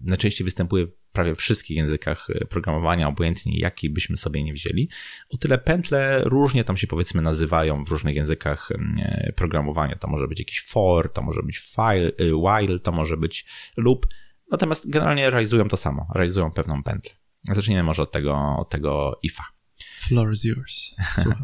najczęściej 0.05 0.45
występuje 0.45 0.87
w 0.87 0.93
prawie 1.13 1.35
wszystkich 1.35 1.77
językach 1.77 2.31
y, 2.31 2.47
programowania, 2.47 3.09
obojętnie 3.09 3.59
jaki 3.59 3.91
byśmy 3.91 4.17
sobie 4.17 4.45
nie 4.45 4.53
wzięli, 4.53 4.89
o 5.31 5.37
tyle 5.37 5.59
pętle 5.59 6.23
różnie 6.25 6.65
tam 6.65 6.77
się 6.77 6.87
powiedzmy 6.87 7.23
nazywają 7.23 7.85
w 7.85 7.91
różnych 7.91 8.17
językach 8.17 8.69
e, 8.71 9.33
programowania. 9.37 9.97
To 9.97 10.09
może 10.09 10.29
być 10.29 10.39
jakiś 10.39 10.65
for, 10.65 11.13
to 11.13 11.23
może 11.23 11.43
być 11.43 11.59
file, 11.59 12.13
y, 12.21 12.35
while, 12.35 12.79
to 12.79 12.93
może 12.93 13.17
być 13.17 13.47
loop. 13.77 14.07
Natomiast 14.51 14.91
generalnie 14.91 15.31
realizują 15.31 15.69
to 15.69 15.77
samo, 15.77 16.07
realizują 16.15 16.51
pewną 16.51 16.83
pętlę. 16.83 17.11
Zacznijmy 17.51 17.83
może 17.83 18.03
od 18.03 18.13
tego, 18.13 18.57
od 18.59 18.71
tego 18.71 19.21
ifa. 19.23 19.45
Floor 20.01 20.33
is 20.33 20.45
yours. 20.45 20.95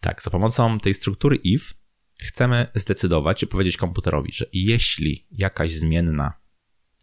Tak, 0.00 0.22
za 0.22 0.30
pomocą 0.30 0.80
tej 0.80 0.94
struktury 0.94 1.36
if 1.36 1.74
chcemy 2.18 2.66
zdecydować 2.74 3.42
i 3.42 3.46
powiedzieć 3.46 3.76
komputerowi, 3.76 4.32
że 4.32 4.46
jeśli 4.52 5.26
jakaś 5.30 5.72
zmienna 5.72 6.32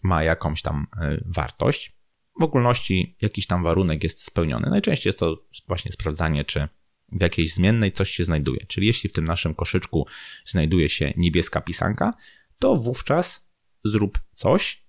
ma 0.03 0.23
jakąś 0.23 0.61
tam 0.61 0.87
e, 0.97 1.23
wartość, 1.25 1.95
w 2.39 2.43
ogólności 2.43 3.17
jakiś 3.21 3.47
tam 3.47 3.63
warunek 3.63 4.03
jest 4.03 4.23
spełniony. 4.23 4.69
Najczęściej 4.69 5.09
jest 5.09 5.19
to 5.19 5.45
właśnie 5.67 5.91
sprawdzanie, 5.91 6.45
czy 6.45 6.67
w 7.11 7.21
jakiejś 7.21 7.53
zmiennej 7.53 7.91
coś 7.91 8.11
się 8.11 8.25
znajduje. 8.25 8.65
Czyli 8.65 8.87
jeśli 8.87 9.09
w 9.09 9.13
tym 9.13 9.25
naszym 9.25 9.55
koszyczku 9.55 10.07
znajduje 10.45 10.89
się 10.89 11.13
niebieska 11.17 11.61
pisanka, 11.61 12.13
to 12.59 12.75
wówczas 12.75 13.49
zrób 13.83 14.19
coś, 14.31 14.85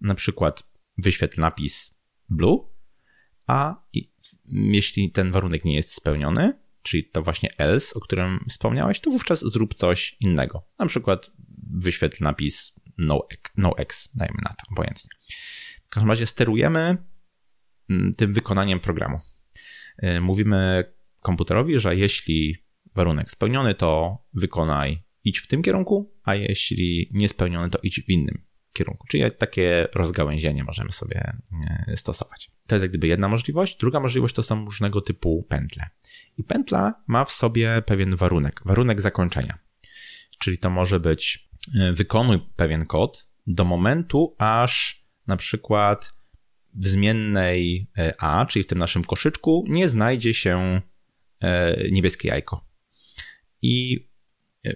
na 0.00 0.14
przykład 0.14 0.62
wyświetl 0.98 1.40
napis 1.40 2.00
blue, 2.28 2.58
a 3.46 3.86
jeśli 4.44 5.10
ten 5.10 5.32
warunek 5.32 5.64
nie 5.64 5.74
jest 5.74 5.94
spełniony, 5.94 6.59
czyli 6.82 7.04
to 7.04 7.22
właśnie 7.22 7.56
else, 7.58 7.94
o 7.94 8.00
którym 8.00 8.44
wspomniałeś, 8.48 9.00
to 9.00 9.10
wówczas 9.10 9.40
zrób 9.40 9.74
coś 9.74 10.16
innego. 10.20 10.66
Na 10.78 10.86
przykład 10.86 11.30
wyświetl 11.72 12.24
napis 12.24 12.80
no, 12.98 13.28
no 13.56 13.78
X, 13.78 14.08
dajmy 14.14 14.38
na 14.42 14.50
to, 14.50 14.64
obojętnie. 14.70 15.10
W 15.86 15.88
każdym 15.88 16.10
razie 16.10 16.26
sterujemy 16.26 16.96
mm, 17.90 18.12
tym 18.12 18.32
wykonaniem 18.32 18.80
programu. 18.80 19.20
Y, 20.04 20.20
Mówimy 20.20 20.84
komputerowi, 21.20 21.78
że 21.78 21.96
jeśli 21.96 22.64
warunek 22.94 23.30
spełniony, 23.30 23.74
to 23.74 24.18
wykonaj, 24.34 25.02
idź 25.24 25.38
w 25.38 25.46
tym 25.46 25.62
kierunku, 25.62 26.14
a 26.24 26.34
jeśli 26.34 27.10
niespełniony, 27.12 27.70
to 27.70 27.78
idź 27.82 28.00
w 28.00 28.08
innym 28.08 28.44
kierunku. 28.72 29.06
Czyli 29.06 29.24
takie 29.38 29.88
rozgałęzienie 29.94 30.64
możemy 30.64 30.92
sobie 30.92 31.36
y, 31.88 31.96
stosować. 31.96 32.50
To 32.66 32.74
jest 32.74 32.82
jak 32.82 32.90
gdyby 32.90 33.06
jedna 33.06 33.28
możliwość. 33.28 33.76
Druga 33.76 34.00
możliwość 34.00 34.34
to 34.34 34.42
są 34.42 34.64
różnego 34.64 35.00
typu 35.00 35.46
pętle. 35.48 35.86
I 36.38 36.44
pętla 36.44 37.02
ma 37.06 37.24
w 37.24 37.32
sobie 37.32 37.82
pewien 37.86 38.16
warunek, 38.16 38.60
warunek 38.64 39.00
zakończenia. 39.00 39.58
Czyli 40.38 40.58
to 40.58 40.70
może 40.70 41.00
być 41.00 41.48
e, 41.80 41.92
wykonuj 41.92 42.38
pewien 42.56 42.86
kod 42.86 43.28
do 43.46 43.64
momentu, 43.64 44.36
aż 44.38 45.04
na 45.26 45.36
przykład 45.36 46.14
w 46.74 46.86
zmiennej 46.86 47.90
e, 47.98 48.14
A, 48.18 48.46
czyli 48.46 48.62
w 48.62 48.66
tym 48.66 48.78
naszym 48.78 49.04
koszyczku, 49.04 49.64
nie 49.68 49.88
znajdzie 49.88 50.34
się 50.34 50.80
e, 51.40 51.76
niebieskie 51.90 52.28
jajko. 52.28 52.64
I 53.62 54.06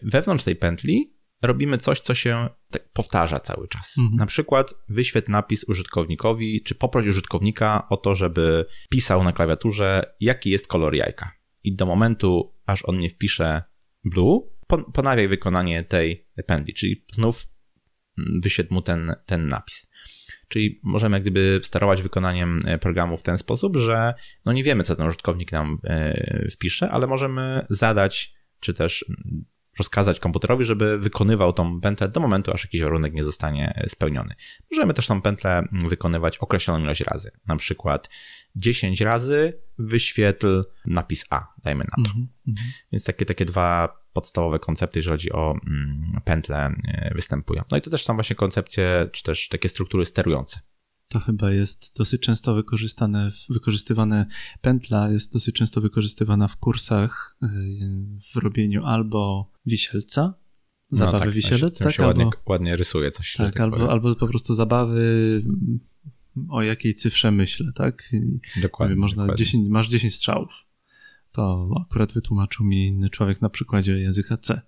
wewnątrz 0.03 0.45
tej 0.45 0.57
pętli 0.57 1.15
robimy 1.43 1.79
coś, 1.79 2.01
co 2.01 2.15
się 2.15 2.49
powtarza 2.93 3.41
cały 3.41 3.69
czas. 3.69 3.99
Mhm. 3.99 4.17
Na 4.17 4.27
przykład 4.27 4.75
wyświetl 4.89 5.33
napis 5.33 5.65
użytkownikowi, 5.65 6.63
czy 6.63 6.75
poproś 6.75 7.07
użytkownika 7.07 7.89
o 7.89 7.97
to, 7.97 8.15
żeby 8.15 8.67
pisał 8.91 9.25
na 9.25 9.33
klawiaturze, 9.33 10.15
jaki 10.21 10.51
jest 10.51 10.67
kolor 10.67 10.95
jajka. 10.95 11.33
I 11.65 11.77
do 11.77 11.87
momentu, 11.87 12.55
aż 12.67 12.85
on 12.85 12.99
nie 12.99 13.11
wpisze 13.11 13.63
blue, 14.05 14.41
pon- 14.69 14.93
ponawiaj 14.93 15.29
wykonanie 15.29 15.85
tej 15.85 16.27
pętli, 16.47 16.75
czyli 16.75 17.05
znów 17.13 17.47
wyświetl 18.43 18.75
mu 18.75 18.83
ten, 18.83 19.15
ten 19.27 19.49
napis. 19.49 19.91
Czyli 20.49 20.81
możemy 20.83 21.21
gdyby 21.21 21.61
sterować 21.63 22.03
wykonaniem 22.03 22.61
e, 22.67 22.79
programu 22.79 23.17
w 23.17 23.23
ten 23.23 23.39
sposób, 23.39 23.77
że 23.77 24.15
no 24.45 24.53
nie 24.53 24.65
wiemy, 24.65 24.85
co 24.85 24.97
ten 24.97 25.07
użytkownik 25.07 25.53
nam 25.53 25.79
e, 25.85 26.49
wpisze, 26.51 26.91
ale 26.91 27.07
możemy 27.07 27.67
zadać, 27.71 28.35
czy 28.61 28.75
też 28.75 29.05
rozkazać 29.79 30.21
komputerowi, 30.21 30.65
żeby 30.65 30.99
wykonywał 30.99 31.53
tą 31.53 31.81
pętlę 31.81 32.09
do 32.09 32.21
momentu, 32.21 32.53
aż 32.53 32.65
jakiś 32.65 32.83
warunek 32.83 33.13
nie 33.15 33.25
zostanie 33.25 33.85
spełniony. 33.87 34.35
Możemy 34.71 34.95
też 34.95 35.07
tą 35.07 35.23
pętlę 35.23 35.69
wykonywać 35.73 36.39
określoną 36.39 36.85
ilość 36.85 37.01
razy. 37.01 37.31
Na 37.47 37.57
przykład 37.57 38.09
10 38.57 39.01
razy 39.01 39.53
wyświetl 39.79 40.65
napis 40.87 41.25
A, 41.31 41.55
dajmy 41.65 41.85
na 41.85 42.05
to. 42.05 42.11
Mhm, 42.11 42.29
mhm. 42.49 42.69
Więc 42.93 43.05
takie, 43.05 43.25
takie 43.25 43.45
dwa 43.45 43.99
podstawowe 44.13 44.59
koncepty, 44.59 44.99
jeżeli 44.99 45.15
chodzi 45.15 45.33
o 45.33 45.57
mm, 45.67 46.21
pętle, 46.25 46.75
e, 46.89 47.15
występują. 47.15 47.63
No 47.71 47.77
i 47.77 47.81
to 47.81 47.91
też 47.91 48.05
są 48.05 48.15
właśnie 48.15 48.37
koncepcje, 48.37 49.09
czy 49.13 49.23
też 49.23 49.49
takie 49.49 49.69
struktury 49.69 50.05
sterujące. 50.05 50.61
To 51.09 51.21
chyba 51.21 51.51
jest 51.51 51.97
dosyć 51.97 52.23
często 52.23 52.55
wykorzystane, 52.55 53.33
wykorzystywane, 53.49 54.27
pętla 54.61 55.11
jest 55.11 55.33
dosyć 55.33 55.57
często 55.57 55.81
wykorzystywana 55.81 56.49
w 56.49 56.57
kursach 56.57 57.37
y, 57.43 57.47
w 58.35 58.37
robieniu 58.37 58.85
albo 58.85 59.51
wisielca, 59.67 60.35
zabawy 60.91 61.19
no 61.19 61.25
tak, 61.25 61.31
wiselec, 61.31 61.79
tak? 61.79 61.93
Się 61.93 62.07
ładnie, 62.07 62.25
albo, 62.25 62.37
ładnie 62.47 62.77
rysuje 62.77 63.11
coś. 63.11 63.33
Tak, 63.33 63.53
tak 63.53 63.61
albo, 63.61 63.91
albo 63.91 64.17
po 64.17 64.27
prostu 64.27 64.55
zabawy 64.55 65.43
o 66.49 66.63
jakiej 66.63 66.95
cyfrze 66.95 67.31
myślę, 67.31 67.73
tak? 67.75 68.09
I 68.13 68.61
dokładnie. 68.61 68.97
Można 68.97 69.23
dokładnie. 69.23 69.45
10, 69.45 69.69
masz 69.69 69.89
10 69.89 70.15
strzałów. 70.15 70.51
To 71.33 71.71
akurat 71.87 72.13
wytłumaczył 72.13 72.67
mi 72.67 72.87
inny 72.87 73.11
człowiek 73.11 73.43
na 73.43 73.49
przykładzie 73.51 73.99
języka 73.99 74.37
C. 74.37 74.61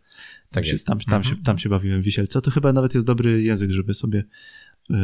Tak 0.50 0.66
się. 0.66 0.78
Tam, 0.78 1.00
tam, 1.00 1.18
Mhm. 1.18 1.36
się, 1.36 1.42
tam 1.42 1.58
się 1.58 1.68
bawiłem 1.68 2.02
wisielca. 2.02 2.40
To 2.40 2.50
chyba 2.50 2.72
nawet 2.72 2.94
jest 2.94 3.06
dobry 3.06 3.42
język, 3.42 3.70
żeby 3.70 3.94
sobie 3.94 4.24
y, 4.90 4.94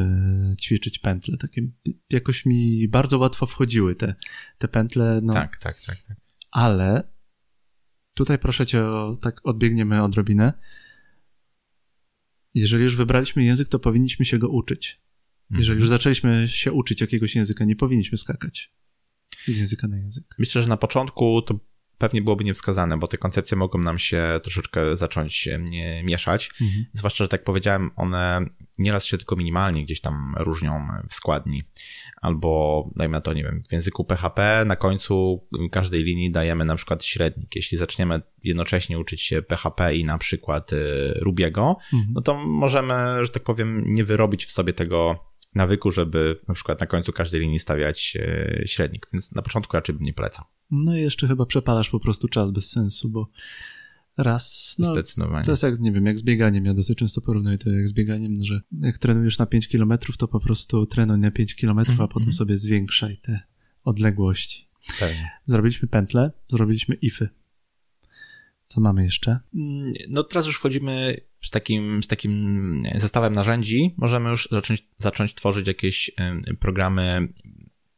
ćwiczyć 0.60 0.98
pętle. 0.98 1.36
Takie, 1.36 1.68
jakoś 2.10 2.46
mi 2.46 2.88
bardzo 2.88 3.18
łatwo 3.18 3.46
wchodziły 3.46 3.94
te, 3.94 4.14
te 4.58 4.68
pętle. 4.68 5.20
No, 5.22 5.32
Tak, 5.32 5.58
tak, 5.58 5.80
tak, 5.80 6.02
tak. 6.02 6.16
Ale 6.50 7.12
tutaj 8.14 8.38
proszę 8.38 8.66
cię, 8.66 8.84
o, 8.84 9.16
tak 9.20 9.40
odbiegniemy 9.44 10.02
odrobinę. 10.02 10.52
Jeżeli 12.54 12.82
już 12.82 12.96
wybraliśmy 12.96 13.44
język, 13.44 13.68
to 13.68 13.78
powinniśmy 13.78 14.24
się 14.24 14.38
go 14.38 14.48
uczyć. 14.48 15.00
Jeżeli 15.58 15.80
już 15.80 15.84
Mhm. 15.84 15.88
zaczęliśmy 15.98 16.48
się 16.48 16.72
uczyć 16.72 17.00
jakiegoś 17.00 17.34
języka, 17.34 17.64
nie 17.64 17.76
powinniśmy 17.76 18.18
skakać 18.18 18.72
z 19.48 19.56
języka 19.58 19.88
na 19.88 19.96
język. 19.96 20.24
Myślę, 20.38 20.62
że 20.62 20.68
na 20.68 20.76
początku 20.76 21.42
to 21.42 21.58
pewnie 21.98 22.22
byłoby 22.22 22.44
niewskazane, 22.44 22.98
bo 22.98 23.06
te 23.06 23.18
koncepcje 23.18 23.56
mogą 23.56 23.78
nam 23.78 23.98
się 23.98 24.40
troszeczkę 24.42 24.96
zacząć 24.96 25.48
e, 25.48 25.58
mieszać. 26.02 26.50
Mhm. 26.60 26.84
Zwłaszcza, 26.92 27.24
że 27.24 27.28
tak 27.28 27.44
powiedziałem, 27.44 27.90
one 27.96 28.46
nieraz 28.78 29.04
się 29.04 29.18
tylko 29.18 29.36
minimalnie 29.36 29.84
gdzieś 29.84 30.00
tam 30.00 30.34
różnią 30.38 30.86
w 31.08 31.14
składni. 31.14 31.62
Albo, 32.22 32.90
dajmy 32.96 33.12
na 33.12 33.20
to, 33.20 33.32
nie 33.32 33.42
wiem, 33.42 33.62
w 33.68 33.72
języku 33.72 34.04
PHP 34.04 34.64
na 34.66 34.76
końcu 34.76 35.46
każdej 35.70 36.02
linii 36.02 36.30
dajemy 36.30 36.64
na 36.64 36.76
przykład 36.76 37.04
średnik. 37.04 37.56
Jeśli 37.56 37.78
zaczniemy 37.78 38.20
jednocześnie 38.44 38.98
uczyć 38.98 39.20
się 39.22 39.42
PHP 39.42 39.96
i 39.96 40.04
na 40.04 40.18
przykład 40.18 40.72
y, 40.72 41.12
Rubiego, 41.20 41.76
Mhm. 41.92 42.12
no 42.14 42.22
to 42.22 42.34
możemy, 42.46 42.94
że 43.22 43.28
tak 43.28 43.42
powiem, 43.42 43.84
nie 43.86 44.04
wyrobić 44.04 44.46
w 44.46 44.50
sobie 44.52 44.72
tego 44.72 45.31
nawyku, 45.54 45.90
żeby 45.90 46.40
na 46.48 46.54
przykład 46.54 46.80
na 46.80 46.86
końcu 46.86 47.12
każdej 47.12 47.40
linii 47.40 47.58
stawiać 47.58 48.16
e, 48.20 48.62
średnik. 48.66 49.06
Więc 49.12 49.32
na 49.34 49.42
początku 49.42 49.76
raczej 49.76 49.94
bym 49.94 50.04
nie 50.04 50.12
polecał. 50.14 50.44
No 50.70 50.96
i 50.96 51.00
jeszcze 51.00 51.28
chyba 51.28 51.46
przepalasz 51.46 51.90
po 51.90 52.00
prostu 52.00 52.28
czas 52.28 52.50
bez 52.50 52.70
sensu, 52.70 53.08
bo 53.08 53.28
raz. 54.16 54.76
No, 54.78 54.92
Zdecydowanie. 54.92 55.44
to 55.44 55.50
jest 55.50 55.62
jak, 55.62 55.80
nie 55.80 55.92
wiem, 55.92 56.06
jak 56.06 56.18
z 56.18 56.22
bieganiem. 56.22 56.64
Ja 56.64 56.74
dosyć 56.74 56.98
często 56.98 57.20
porównuję 57.20 57.58
to 57.58 57.70
jak 57.70 57.88
z 57.88 57.92
bieganiem, 57.92 58.44
że 58.44 58.60
jak 58.80 58.98
trenujesz 58.98 59.38
na 59.38 59.46
5 59.46 59.68
km, 59.68 59.92
to 60.18 60.28
po 60.28 60.40
prostu 60.40 60.86
trenuj 60.86 61.18
na 61.18 61.30
5 61.30 61.54
km, 61.54 61.78
a 61.78 61.82
Mhm. 61.82 62.08
potem 62.08 62.32
sobie 62.32 62.56
zwiększaj 62.56 63.16
te 63.16 63.40
odległości. 63.84 64.68
Pewnie. 65.00 65.30
Zrobiliśmy 65.44 65.88
pętle, 65.88 66.30
zrobiliśmy 66.48 66.94
ify. 66.94 67.28
Co 68.72 68.80
mamy 68.80 69.04
jeszcze? 69.04 69.38
Mm, 69.54 69.92
No 70.08 70.22
teraz 70.22 70.46
już 70.46 70.56
wchodzimy 70.56 71.16
z 71.42 71.50
takim, 71.50 72.02
z 72.02 72.08
takim 72.08 72.82
zestawem 72.94 73.34
narzędzi. 73.34 73.94
Możemy 73.96 74.30
już 74.30 74.48
zacząć, 74.52 74.88
zacząć 74.98 75.34
tworzyć 75.34 75.66
jakieś 75.66 76.10
programy 76.60 77.28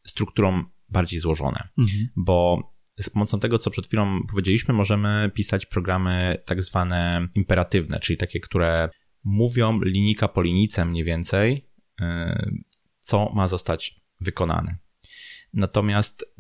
strukturą 0.07 0.65
bardziej 0.89 1.21
złożone, 1.21 1.69
Mhm. 1.79 2.09
bo 2.17 2.63
z 3.01 3.11
pomocą 3.11 3.41
tego, 3.41 3.59
co 3.59 3.71
przed 3.71 3.87
chwilą 3.87 4.21
powiedzieliśmy, 4.31 4.75
możemy 4.75 5.31
pisać 5.35 5.67
programy 5.67 6.43
tak 6.45 6.63
zwane 6.63 7.29
imperatywne, 7.35 8.01
czyli 8.01 8.17
takie, 8.17 8.41
które 8.41 8.89
mówią 9.25 9.81
linijka 9.81 10.29
po 10.29 10.43
linijce 10.43 10.85
mniej 10.85 11.05
więcej, 11.05 11.69
e, 12.01 12.51
co 13.01 13.33
ma 13.35 13.49
zostać 13.49 14.01
wykonane. 14.21 14.77
Natomiast 15.53 16.35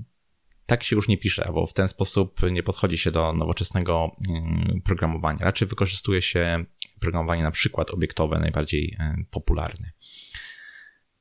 tak 0.67 0.85
się 0.85 0.97
już 0.97 1.09
nie 1.09 1.19
pisze, 1.19 1.51
bo 1.55 1.67
w 1.67 1.75
ten 1.75 1.89
sposób 1.89 2.41
nie 2.51 2.63
podchodzi 2.63 2.99
się 2.99 3.11
do 3.11 3.33
nowoczesnego 3.33 4.17
mm, 4.29 4.81
programowania. 4.85 5.39
Raczej 5.41 5.69
wykorzystuje 5.69 6.23
się 6.23 6.65
programowanie 7.01 7.43
na 7.43 7.51
przykład 7.51 7.91
obiektowe, 7.91 8.39
najbardziej 8.39 8.97
e, 9.01 9.17
popularne. 9.31 9.91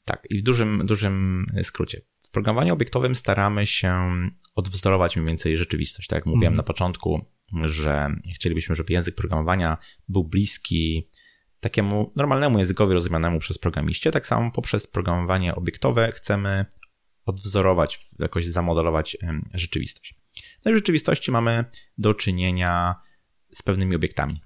Tak, 0.05 0.27
i 0.29 0.39
w 0.39 0.43
dużym, 0.43 0.85
dużym 0.85 1.45
skrócie. 1.63 2.01
W 2.19 2.31
programowaniu 2.31 2.73
obiektowym 2.73 3.15
staramy 3.15 3.65
się 3.65 4.11
odwzorować 4.55 5.15
mniej 5.15 5.27
więcej 5.27 5.57
rzeczywistość. 5.57 6.07
Tak 6.07 6.17
jak 6.17 6.25
mówiłem 6.25 6.53
Mhm. 6.53 6.57
na 6.57 6.63
początku, 6.63 7.25
że 7.63 8.15
chcielibyśmy, 8.35 8.75
żeby 8.75 8.93
język 8.93 9.15
programowania 9.15 9.77
był 10.07 10.23
bliski 10.23 11.07
takiemu 11.59 12.11
normalnemu 12.15 12.59
językowi 12.59 12.93
rozumianemu 12.93 13.39
przez 13.39 13.57
programiście. 13.57 14.11
Tak 14.11 14.27
samo 14.27 14.51
poprzez 14.51 14.87
programowanie 14.87 15.55
obiektowe 15.55 16.11
chcemy 16.11 16.65
odwzorować, 17.25 17.99
jakoś 18.19 18.45
zamodelować 18.45 19.17
rzeczywistość. 19.53 20.15
No 20.65 20.71
i 20.71 20.73
w 20.73 20.77
rzeczywistości 20.77 21.31
mamy 21.31 21.65
do 21.97 22.13
czynienia 22.13 22.95
z 23.51 23.61
pewnymi 23.61 23.95
obiektami. 23.95 24.41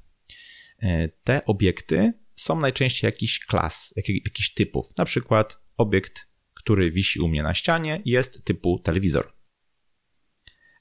E, 0.80 1.08
Te 1.10 1.46
obiekty 1.46 2.14
są 2.36 2.60
najczęściej 2.60 3.08
jakiś 3.08 3.40
klas, 3.46 3.94
jak- 3.96 4.10
jakichś 4.10 4.54
typów. 4.54 4.98
Na 4.98 5.06
przykład 5.06 5.62
obiekt, 5.78 6.28
który 6.54 6.92
wisi 6.92 7.20
u 7.20 7.28
mnie 7.28 7.44
na 7.44 7.54
ścianie, 7.54 8.02
jest 8.06 8.46
typu 8.46 8.80
telewizor. 8.80 9.34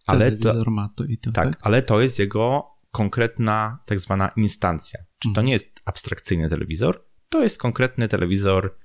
Ale 0.07 0.32
to, 0.32 0.38
Telewizor 0.42 0.70
ma 0.70 0.88
to 0.97 1.05
i 1.05 1.18
to, 1.18 1.32
tak, 1.32 1.49
tak? 1.55 1.59
ale 1.66 1.82
to 1.82 2.01
jest 2.01 2.18
jego 2.18 2.66
konkretna 2.90 3.78
tak 3.86 4.01
zwana 4.01 4.28
instancja. 4.36 5.01
Czyli 5.18 5.34
to 5.34 5.40
Mhm. 5.40 5.47
nie 5.47 5.53
jest 5.53 5.80
abstrakcyjny 5.84 6.49
telewizor, 6.49 7.05
to 7.28 7.42
jest 7.42 7.59
konkretny 7.59 8.09
telewizor, 8.09 8.78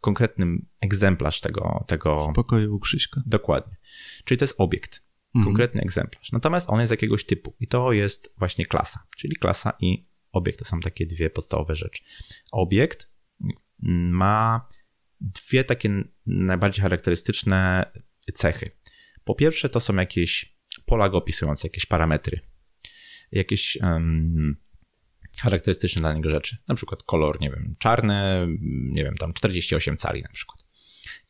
konkretny 0.00 0.46
egzemplarz 0.80 1.40
tego, 1.40 1.84
tego 1.86 2.28
W 2.28 2.34
pokoju 2.34 2.74
u 2.74 2.78
Krzyśka. 2.80 3.22
dokładnie. 3.26 3.76
Czyli 4.24 4.38
to 4.38 4.44
jest 4.44 4.54
obiekt, 4.58 5.08
Mhm. 5.34 5.44
konkretny 5.44 5.80
egzemplarz. 5.82 6.32
Natomiast 6.32 6.70
on 6.70 6.80
jest 6.80 6.90
jakiegoś 6.90 7.24
typu 7.26 7.56
i 7.60 7.68
to 7.68 7.92
jest 7.92 8.34
właśnie 8.38 8.66
klasa, 8.66 9.06
czyli 9.16 9.36
klasa 9.36 9.72
i 9.80 10.08
obiekt 10.32 10.58
to 10.58 10.64
są 10.64 10.80
takie 10.80 11.06
dwie 11.06 11.30
podstawowe 11.30 11.76
rzeczy. 11.76 12.02
Obiekt 12.52 13.12
ma 14.12 14.68
dwie 15.20 15.64
takie 15.64 16.04
najbardziej 16.26 16.82
charakterystyczne 16.82 17.84
cechy. 18.34 18.70
Po 19.24 19.34
pierwsze, 19.34 19.68
to 19.68 19.80
są 19.80 19.96
jakieś 19.96 20.58
pola 20.86 21.08
go 21.08 21.16
opisujące, 21.18 21.68
jakieś 21.68 21.86
parametry, 21.86 22.40
jakieś 23.32 23.78
em, 23.82 24.56
charakterystyczne 25.40 26.00
dla 26.00 26.12
niego 26.12 26.30
rzeczy. 26.30 26.56
Na 26.68 26.74
przykład 26.74 27.02
kolor, 27.02 27.40
nie 27.40 27.50
wiem, 27.50 27.76
czarny, 27.78 28.46
nie 28.92 29.04
wiem, 29.04 29.14
tam 29.14 29.32
48 29.32 29.96
cali 29.96 30.22
na 30.22 30.28
przykład. 30.28 30.64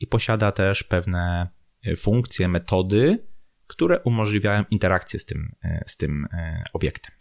I 0.00 0.06
posiada 0.06 0.52
też 0.52 0.82
pewne 0.82 1.48
e, 1.86 1.96
funkcje, 1.96 2.48
metody, 2.48 3.26
które 3.66 4.00
umożliwiają 4.00 4.64
interakcję 4.70 5.18
z 5.20 5.24
tym, 5.24 5.52
e, 5.64 5.84
z 5.86 5.96
tym 5.96 6.26
e, 6.32 6.64
obiektem. 6.72 7.14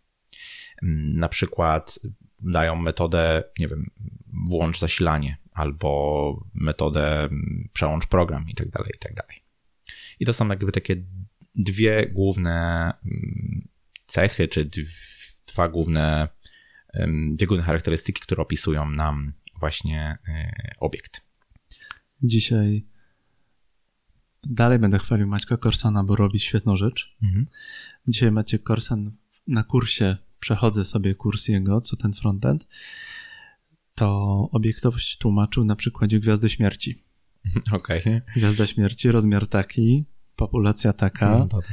Mm, 0.84 1.20
Na 1.20 1.30
przykład 1.30 2.00
dają 2.40 2.76
metodę, 2.76 3.44
nie 3.60 3.68
wiem, 3.68 3.92
włącz 4.50 4.80
zasilanie 4.80 5.38
albo 5.52 6.46
metodę 6.54 7.24
mm, 7.24 7.70
przełącz 7.74 8.06
program 8.06 8.50
i 8.50 8.56
tak 8.56 8.70
dalej, 8.70 8.92
i 8.96 9.00
tak 9.00 9.14
dalej. 9.14 9.44
I 10.20 10.26
to 10.26 10.34
są 10.34 10.48
jakby 10.48 10.72
takie 10.72 10.96
dwie 11.56 12.08
główne 12.08 12.94
mm, 13.06 13.68
cechy, 14.06 14.48
czy 14.48 14.66
dw- 14.66 15.42
dwa 15.48 15.68
główne, 15.70 16.28
główne 17.48 17.64
charakterystyki, 17.64 18.22
które 18.22 18.42
opisują 18.44 18.92
nam 18.92 19.34
właśnie 19.60 20.18
e, 20.28 20.52
obiekt. 20.80 21.22
Dzisiaj 22.24 22.86
dalej 24.44 24.80
będę 24.80 25.00
chwalił 25.00 25.28
Maćka 25.28 25.58
Korsana, 25.58 26.04
bo 26.04 26.16
robi 26.16 26.40
świetną 26.40 26.78
rzecz. 26.78 27.16
Dzisiaj 28.08 28.32
Maciek 28.32 28.64
Korsan 28.64 29.12
na 29.48 29.64
kursie, 29.64 30.18
przechodzę 30.40 30.86
sobie 30.86 31.16
kurs 31.16 31.48
jego, 31.48 31.82
co 31.82 31.98
ten 31.98 32.14
frontend, 32.14 32.68
to 33.96 34.50
obiektowość 34.52 35.18
tłumaczył 35.18 35.66
na 35.66 35.76
przykładzie 35.76 36.20
Gwiazdy 36.20 36.50
Śmierci. 36.50 37.02
Okej. 37.72 38.02
Gwiazda 38.36 38.68
Śmierci, 38.68 39.12
rozmiar 39.12 39.48
taki, 39.48 40.06
populacja 40.36 40.94
taka, 40.94 41.38
No 41.38 41.48
tak. 41.48 41.66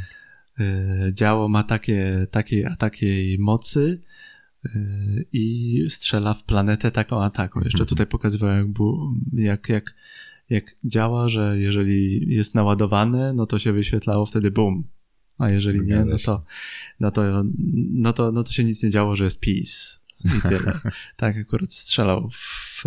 y, 0.60 1.12
działo 1.14 1.48
ma 1.48 1.64
takie, 1.64 2.26
takiej 2.30 2.64
a 2.66 2.76
takiej 2.76 3.38
mocy 3.38 4.00
i 5.32 5.78
strzela 5.88 6.34
w 6.34 6.44
planetę 6.44 6.90
taką 6.90 7.22
a 7.22 7.30
taką. 7.30 7.60
Jeszcze 7.60 7.76
Mhm. 7.78 7.88
tutaj 7.88 8.06
pokazywałem, 8.06 8.74
jak, 9.32 9.68
jak, 9.68 9.68
jak, 9.68 9.94
jak 10.50 10.76
działa, 10.84 11.28
że 11.28 11.58
jeżeli 11.58 12.26
jest 12.34 12.54
naładowane, 12.54 13.32
no 13.32 13.46
to 13.46 13.58
się 13.58 13.72
wyświetlało 13.72 14.26
wtedy 14.26 14.50
bum. 14.50 14.84
A 15.38 15.50
jeżeli 15.50 15.80
nie, 15.80 16.04
no 16.04 16.16
to, 16.24 16.44
no 17.00 17.10
to, 17.10 17.44
no 17.92 18.12
to, 18.12 18.32
no 18.32 18.42
to 18.42 18.52
się 18.52 18.64
nic 18.64 18.82
nie 18.82 18.90
działo, 18.90 19.16
że 19.16 19.24
jest 19.24 19.40
peace. 19.40 19.98
I 20.38 20.40
tyle. 20.48 20.80
tak 21.16 21.36
akurat 21.36 21.74
strzelał 21.74 22.30
w, 22.30 22.84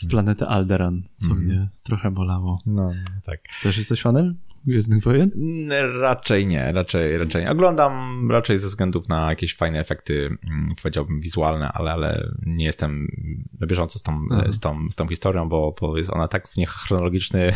w 0.00 0.06
planetę 0.08 0.46
Alderan, 0.48 1.02
co 1.18 1.30
Mhm. 1.30 1.46
mnie 1.46 1.68
trochę 1.82 2.10
bolało. 2.10 2.62
No, 2.66 2.88
no 2.94 3.20
tak. 3.24 3.40
Też 3.62 3.76
jesteś 3.78 4.02
fanem 4.02 4.36
Gwiezdnych 4.66 5.02
Wojen? 5.02 5.30
Raczej 6.00 6.46
nie, 6.46 6.72
raczej, 6.72 7.18
raczej 7.18 7.44
nie. 7.44 7.50
Oglądam 7.50 8.26
raczej 8.30 8.58
ze 8.58 8.68
względów 8.68 9.08
na 9.08 9.30
jakieś 9.30 9.56
fajne 9.56 9.80
efekty, 9.80 10.26
mm, 10.26 10.68
powiedziałbym 10.82 11.18
wizualne, 11.20 11.72
ale, 11.72 11.92
ale 11.92 12.30
nie 12.46 12.64
jestem 12.64 13.08
na 13.60 13.66
bieżąco 13.66 13.98
z 13.98 14.02
tą, 14.02 14.26
Aha. 14.30 14.52
z 14.52 14.60
tą, 14.60 14.90
z 14.90 14.96
tą 14.96 15.08
historią, 15.08 15.48
bo, 15.48 15.74
bo 15.80 15.96
jest 15.96 16.10
ona 16.10 16.28
tak 16.28 16.48
w 16.48 16.56
niechronologiczny 16.56 17.40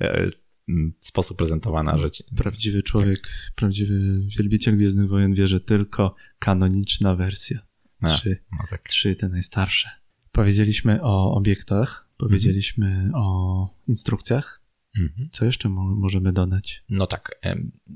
e, 0.00 0.30
mm, 0.68 0.92
sposób 1.00 1.38
prezentowana, 1.38 1.98
że 1.98 2.10
Prawdziwy 2.36 2.82
człowiek, 2.82 3.28
prawdziwy 3.54 4.26
wielbiciel 4.38 4.76
Gwiezdnych 4.76 5.08
Wojen 5.08 5.34
wie, 5.34 5.48
że 5.48 5.60
tylko 5.60 6.14
kanoniczna 6.38 7.16
wersja. 7.16 7.58
Trzy. 8.04 8.36
No 8.52 8.64
tak. 8.70 8.82
Trzy 8.82 9.16
te 9.16 9.28
najstarsze. 9.28 9.88
Powiedzieliśmy 10.32 11.02
o 11.02 11.34
obiektach, 11.34 12.08
powiedzieliśmy 12.16 12.86
mhm. 12.86 13.12
o 13.14 13.68
instrukcjach. 13.86 14.65
Mhm. 14.98 15.28
Co 15.32 15.44
jeszcze 15.44 15.68
możemy 15.68 16.32
dodać? 16.32 16.84
No 16.88 17.06
tak, 17.06 17.40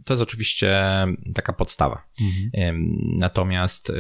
to 0.04 0.14
jest 0.14 0.22
oczywiście 0.22 0.78
taka 1.34 1.52
podstawa. 1.52 2.08
Mhm. 2.20 2.96
Natomiast 3.18 3.92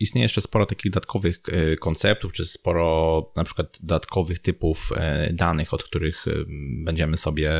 istnieje 0.00 0.24
jeszcze 0.24 0.40
sporo 0.40 0.66
takich 0.66 0.92
dodatkowych 0.92 1.40
e, 1.48 1.76
konceptów, 1.76 2.32
czy 2.32 2.46
sporo 2.46 3.32
na 3.36 3.44
przykład 3.44 3.78
dodatkowych 3.82 4.38
typów 4.38 4.90
e, 4.96 5.32
danych, 5.32 5.74
od 5.74 5.84
których 5.84 6.24
będziemy 6.84 7.16
sobie 7.16 7.52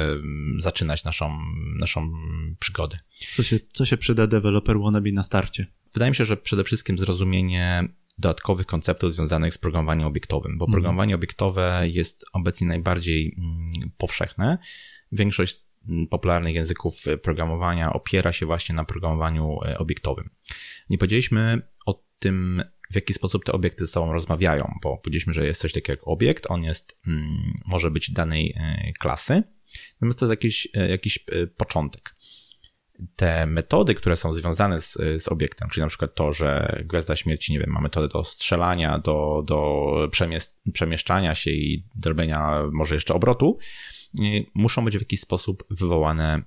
zaczynać 0.58 1.04
naszą, 1.04 1.38
naszą 1.78 2.12
przygodę. 2.58 2.98
Co 3.32 3.42
się, 3.42 3.60
co 3.72 3.84
się 3.84 3.96
przyda 3.96 4.26
deweloper 4.26 4.78
wannabe 4.78 5.12
na 5.12 5.22
starcie? 5.22 5.66
Wydaje 5.94 6.10
mi 6.10 6.16
się, 6.16 6.24
że 6.24 6.36
przede 6.36 6.64
wszystkim 6.64 6.98
zrozumienie 6.98 7.88
dodatkowych 8.20 8.66
konceptów 8.66 9.14
związanych 9.14 9.54
z 9.54 9.58
programowaniem 9.58 10.06
obiektowym, 10.06 10.58
bo 10.58 10.64
mhm. 10.64 10.72
programowanie 10.72 11.14
obiektowe 11.14 11.82
jest 11.88 12.24
obecnie 12.32 12.66
najbardziej 12.66 13.36
mm, 13.38 13.90
powszechne. 13.96 14.58
Większość 15.12 15.62
mm, 15.88 16.06
popularnych 16.06 16.54
języków 16.54 17.04
programowania 17.22 17.92
opiera 17.92 18.32
się 18.32 18.46
właśnie 18.46 18.74
na 18.74 18.84
programowaniu 18.84 19.58
e, 19.64 19.78
obiektowym. 19.78 20.30
Nie 20.90 20.98
powiedzieliśmy 20.98 21.62
o 21.86 22.02
tym, 22.18 22.62
w 22.90 22.94
jaki 22.94 23.12
sposób 23.12 23.44
te 23.44 23.52
obiekty 23.52 23.86
ze 23.86 23.92
sobą 23.92 24.12
rozmawiają, 24.12 24.74
bo 24.82 24.98
powiedzieliśmy, 24.98 25.32
że 25.32 25.46
jest 25.46 25.60
coś 25.60 25.72
takiego 25.72 25.92
jak 25.92 26.08
obiekt, 26.08 26.46
on 26.48 26.64
jest, 26.64 27.00
mm, 27.06 27.60
może 27.66 27.90
być 27.90 28.10
danej 28.10 28.54
e, 28.56 28.92
klasy, 28.98 29.42
natomiast 29.94 30.18
to 30.18 30.26
jest 30.26 30.32
jakiś, 30.32 30.68
jakiś 30.88 31.18
początek 31.56 32.19
te 33.16 33.46
metody, 33.46 33.94
które 33.94 34.16
są 34.16 34.32
związane 34.32 34.80
z, 34.80 34.98
z 35.22 35.28
obiektem, 35.28 35.68
czyli 35.68 35.82
na 35.82 35.88
przykład 35.88 36.14
to, 36.14 36.32
że 36.32 36.82
Gwiazda 36.84 37.16
Śmierci, 37.16 37.52
nie 37.52 37.58
wiem, 37.58 37.70
ma 37.70 37.80
metodę 37.80 38.08
do 38.08 38.24
strzelania, 38.24 38.98
do, 38.98 39.42
do 39.46 39.84
przemieszczania 40.72 41.34
się 41.34 41.50
i 41.50 41.86
robienia 42.04 42.62
może 42.72 42.94
jeszcze 42.94 43.14
obrotu, 43.14 43.58
muszą 44.54 44.84
być 44.84 44.96
w 44.96 45.00
jakiś 45.00 45.20
sposób 45.20 45.64
wywołane 45.70 46.42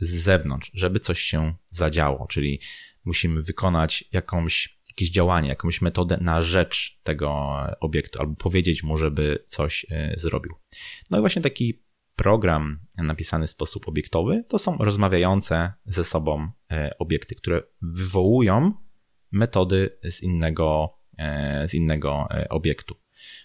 z 0.00 0.10
zewnątrz, 0.10 0.70
żeby 0.74 1.00
coś 1.00 1.20
się 1.20 1.54
zadziało, 1.70 2.26
czyli 2.26 2.60
musimy 3.04 3.42
wykonać 3.42 4.04
jakąś, 4.12 4.78
jakieś 4.88 5.10
działanie, 5.10 5.48
jakąś 5.48 5.80
metodę 5.80 6.18
na 6.20 6.42
rzecz 6.42 7.00
tego 7.02 7.56
obiektu, 7.80 8.20
albo 8.20 8.34
powiedzieć 8.34 8.82
mu, 8.82 8.98
żeby 8.98 9.44
coś 9.46 9.86
e, 9.90 10.14
zrobił. 10.16 10.54
No 11.10 11.18
i 11.18 11.20
właśnie 11.20 11.42
taki 11.42 11.82
program 12.18 12.78
napisany 12.96 13.46
w 13.46 13.50
sposób 13.50 13.88
obiektowy 13.88 14.44
to 14.48 14.58
są 14.58 14.76
rozmawiające 14.78 15.72
ze 15.84 16.04
sobą 16.04 16.50
e, 16.70 16.94
obiekty, 16.98 17.34
które 17.34 17.62
wywołują 17.82 18.72
metody 19.32 19.98
z 20.04 20.22
innego, 20.22 20.98
e, 21.18 21.68
z 21.68 21.74
innego 21.74 22.26
e, 22.30 22.48
obiektu. 22.48 22.94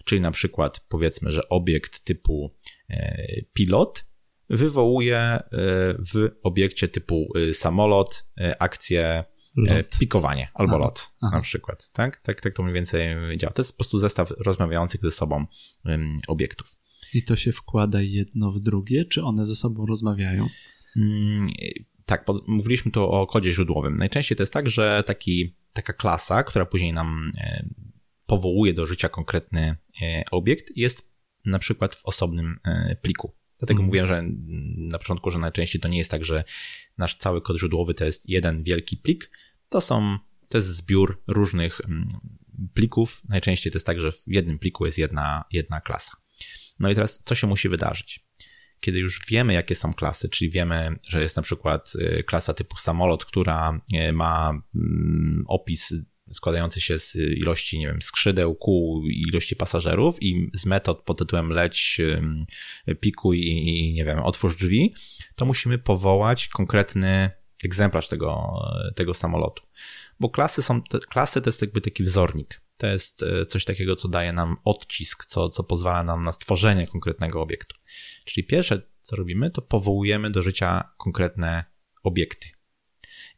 Czyli 0.05 0.21
na 0.21 0.31
przykład 0.31 0.85
powiedzmy, 0.89 1.31
że 1.31 1.49
obiekt 1.49 2.03
typu 2.03 2.55
pilot 3.53 4.05
wywołuje 4.49 5.43
w 6.13 6.29
obiekcie 6.43 6.87
typu 6.87 7.33
samolot 7.53 8.25
akcję 8.59 9.23
lot. 9.55 9.97
pikowanie 9.99 10.47
albo 10.53 10.75
aha, 10.75 10.85
lot 10.85 11.13
na 11.21 11.41
przykład. 11.41 11.91
Tak? 11.91 12.19
tak? 12.19 12.41
Tak 12.41 12.53
to 12.53 12.63
mniej 12.63 12.73
więcej 12.73 13.15
działa. 13.37 13.53
To 13.53 13.61
jest 13.61 13.71
po 13.71 13.77
prostu 13.77 13.97
zestaw 13.97 14.31
rozmawiających 14.37 15.01
ze 15.01 15.11
sobą 15.11 15.45
obiektów. 16.27 16.82
I 17.13 17.23
to 17.23 17.35
się 17.35 17.51
wkłada 17.51 18.01
jedno 18.01 18.51
w 18.51 18.59
drugie, 18.59 19.05
czy 19.05 19.23
one 19.23 19.45
ze 19.45 19.55
sobą 19.55 19.85
rozmawiają? 19.85 20.47
Mm, 20.95 21.49
tak, 22.05 22.25
mówiliśmy 22.47 22.91
tu 22.91 23.03
o 23.03 23.27
kodzie 23.27 23.51
źródłowym. 23.51 23.97
Najczęściej 23.97 24.35
to 24.35 24.43
jest 24.43 24.53
tak, 24.53 24.69
że 24.69 25.03
taki, 25.05 25.55
taka 25.73 25.93
klasa, 25.93 26.43
która 26.43 26.65
później 26.65 26.93
nam 26.93 27.31
e, 27.37 27.65
powołuje 28.25 28.73
do 28.73 28.85
życia 28.85 29.09
konkretny 29.09 29.75
e, 30.01 30.23
obiekt, 30.31 30.77
jest 30.77 31.13
na 31.45 31.59
przykład 31.59 31.95
w 31.95 32.05
osobnym 32.05 32.59
e, 32.63 32.95
pliku. 33.01 33.31
Dlatego 33.59 33.77
mm. 33.77 33.85
mówiłem, 33.85 34.07
że 34.07 34.23
na 34.77 34.97
początku, 34.97 35.31
że 35.31 35.39
najczęściej 35.39 35.81
to 35.81 35.87
nie 35.87 35.97
jest 35.97 36.11
tak, 36.11 36.25
że 36.25 36.43
nasz 36.97 37.15
cały 37.15 37.41
kod 37.41 37.57
źródłowy 37.57 37.93
to 37.93 38.05
jest 38.05 38.29
jeden 38.29 38.63
wielki 38.63 38.97
plik. 38.97 39.31
To 39.69 39.81
są, 39.81 40.17
to 40.49 40.57
jest 40.57 40.75
zbiór 40.75 41.23
różnych 41.27 41.81
mm, 41.85 42.19
plików. 42.73 43.21
Najczęściej 43.29 43.71
to 43.71 43.75
jest 43.75 43.85
tak, 43.85 44.01
że 44.01 44.11
w 44.11 44.23
jednym 44.27 44.59
pliku 44.59 44.85
jest 44.85 44.97
jedna, 44.97 45.43
jedna 45.51 45.81
klasa. 45.81 46.22
No 46.79 46.89
i 46.89 46.95
teraz 46.95 47.21
co 47.23 47.35
się 47.35 47.47
musi 47.47 47.69
wydarzyć? 47.69 48.25
Kiedy 48.79 48.99
już 48.99 49.25
wiemy, 49.27 49.53
jakie 49.53 49.75
są 49.75 49.93
klasy, 49.93 50.29
czyli 50.29 50.51
wiemy, 50.51 50.95
że 51.07 51.21
jest 51.21 51.35
na 51.35 51.41
przykład 51.41 51.93
y, 51.95 52.23
klasa 52.23 52.53
typu 52.53 52.77
samolot, 52.77 53.25
która 53.25 53.81
y, 54.09 54.13
ma 54.13 54.61
mm, 54.75 55.43
opis 55.47 55.93
składający 56.31 56.81
się 56.81 56.99
z 56.99 57.15
ilości, 57.15 57.79
nie 57.79 57.87
wiem, 57.87 58.01
skrzydeł, 58.01 58.55
kół, 58.55 59.07
ilości 59.07 59.55
pasażerów 59.55 60.23
i 60.23 60.49
z 60.53 60.65
metod 60.65 61.01
pod 61.03 61.17
tytułem 61.17 61.49
leć, 61.49 62.01
pikuj 62.99 63.41
i, 63.41 63.93
nie 63.93 64.05
wiem, 64.05 64.19
otwórz 64.19 64.55
drzwi, 64.55 64.93
to 65.35 65.45
musimy 65.45 65.77
powołać 65.77 66.47
konkretny 66.47 67.31
egzemplarz 67.63 68.07
tego, 68.07 68.59
tego 68.95 69.13
samolotu. 69.13 69.63
Bo 70.19 70.29
klasy 70.29 70.61
są, 70.61 70.81
klasy 71.09 71.41
to 71.41 71.49
jest 71.49 71.61
jakby 71.61 71.81
taki 71.81 72.03
wzornik. 72.03 72.62
To 72.83 72.87
jest 72.87 73.23
e, 73.23 73.45
coś 73.45 73.65
takiego, 73.65 73.95
co 73.95 74.07
daje 74.07 74.33
nam 74.33 74.57
odcisk, 74.63 75.25
co, 75.25 75.49
co 75.49 75.63
pozwala 75.63 76.03
nam 76.03 76.23
na 76.23 76.31
stworzenie 76.31 76.87
konkretnego 76.87 77.41
obiektu. 77.41 77.77
Czyli 78.25 78.47
pierwsze, 78.47 78.81
co 79.01 79.15
robimy, 79.15 79.51
to 79.51 79.61
powołujemy 79.61 80.29
do 80.29 80.41
życia 80.41 80.89
konkretne 80.97 81.63
obiekty. 82.03 82.49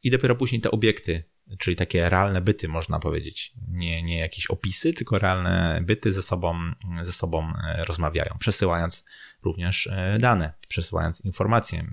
I 0.04 0.12
dopiero 0.12 0.36
później 0.36 0.62
te 0.62 0.72
obiekty, 0.72 1.24
czyli 1.60 1.76
takie 1.76 2.10
realne 2.10 2.42
byty, 2.42 2.68
można 2.68 3.00
powiedzieć, 3.00 3.54
nie, 3.68 4.04
nie 4.04 4.20
jakieś 4.20 4.48
opisy, 4.48 4.94
tylko 4.94 5.20
realne 5.20 5.80
byty 5.82 6.14
ze 6.14 6.22
sobą, 6.22 6.56
ze 7.02 7.12
sobą 7.12 7.54
e, 7.68 7.86
rozmawiają, 7.86 8.36
przesyłając 8.40 9.06
również 9.44 9.88
e, 9.88 10.18
dane, 10.20 10.54
przesyłając 10.68 11.26
informacje 11.26 11.88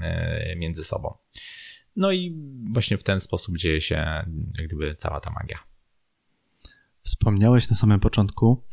między 0.56 0.84
sobą. 0.84 1.14
No 1.96 2.12
i 2.12 2.36
właśnie 2.72 2.98
w 2.98 3.02
ten 3.02 3.20
sposób 3.20 3.56
dzieje 3.56 3.80
się 3.80 3.94
jak 4.58 4.66
gdyby 4.66 4.94
cała 4.94 5.20
ta 5.20 5.30
magia. 5.30 5.71
Wspomniałeś 7.02 7.70
na 7.70 7.76
samym 7.76 8.00
początku, 8.00 8.64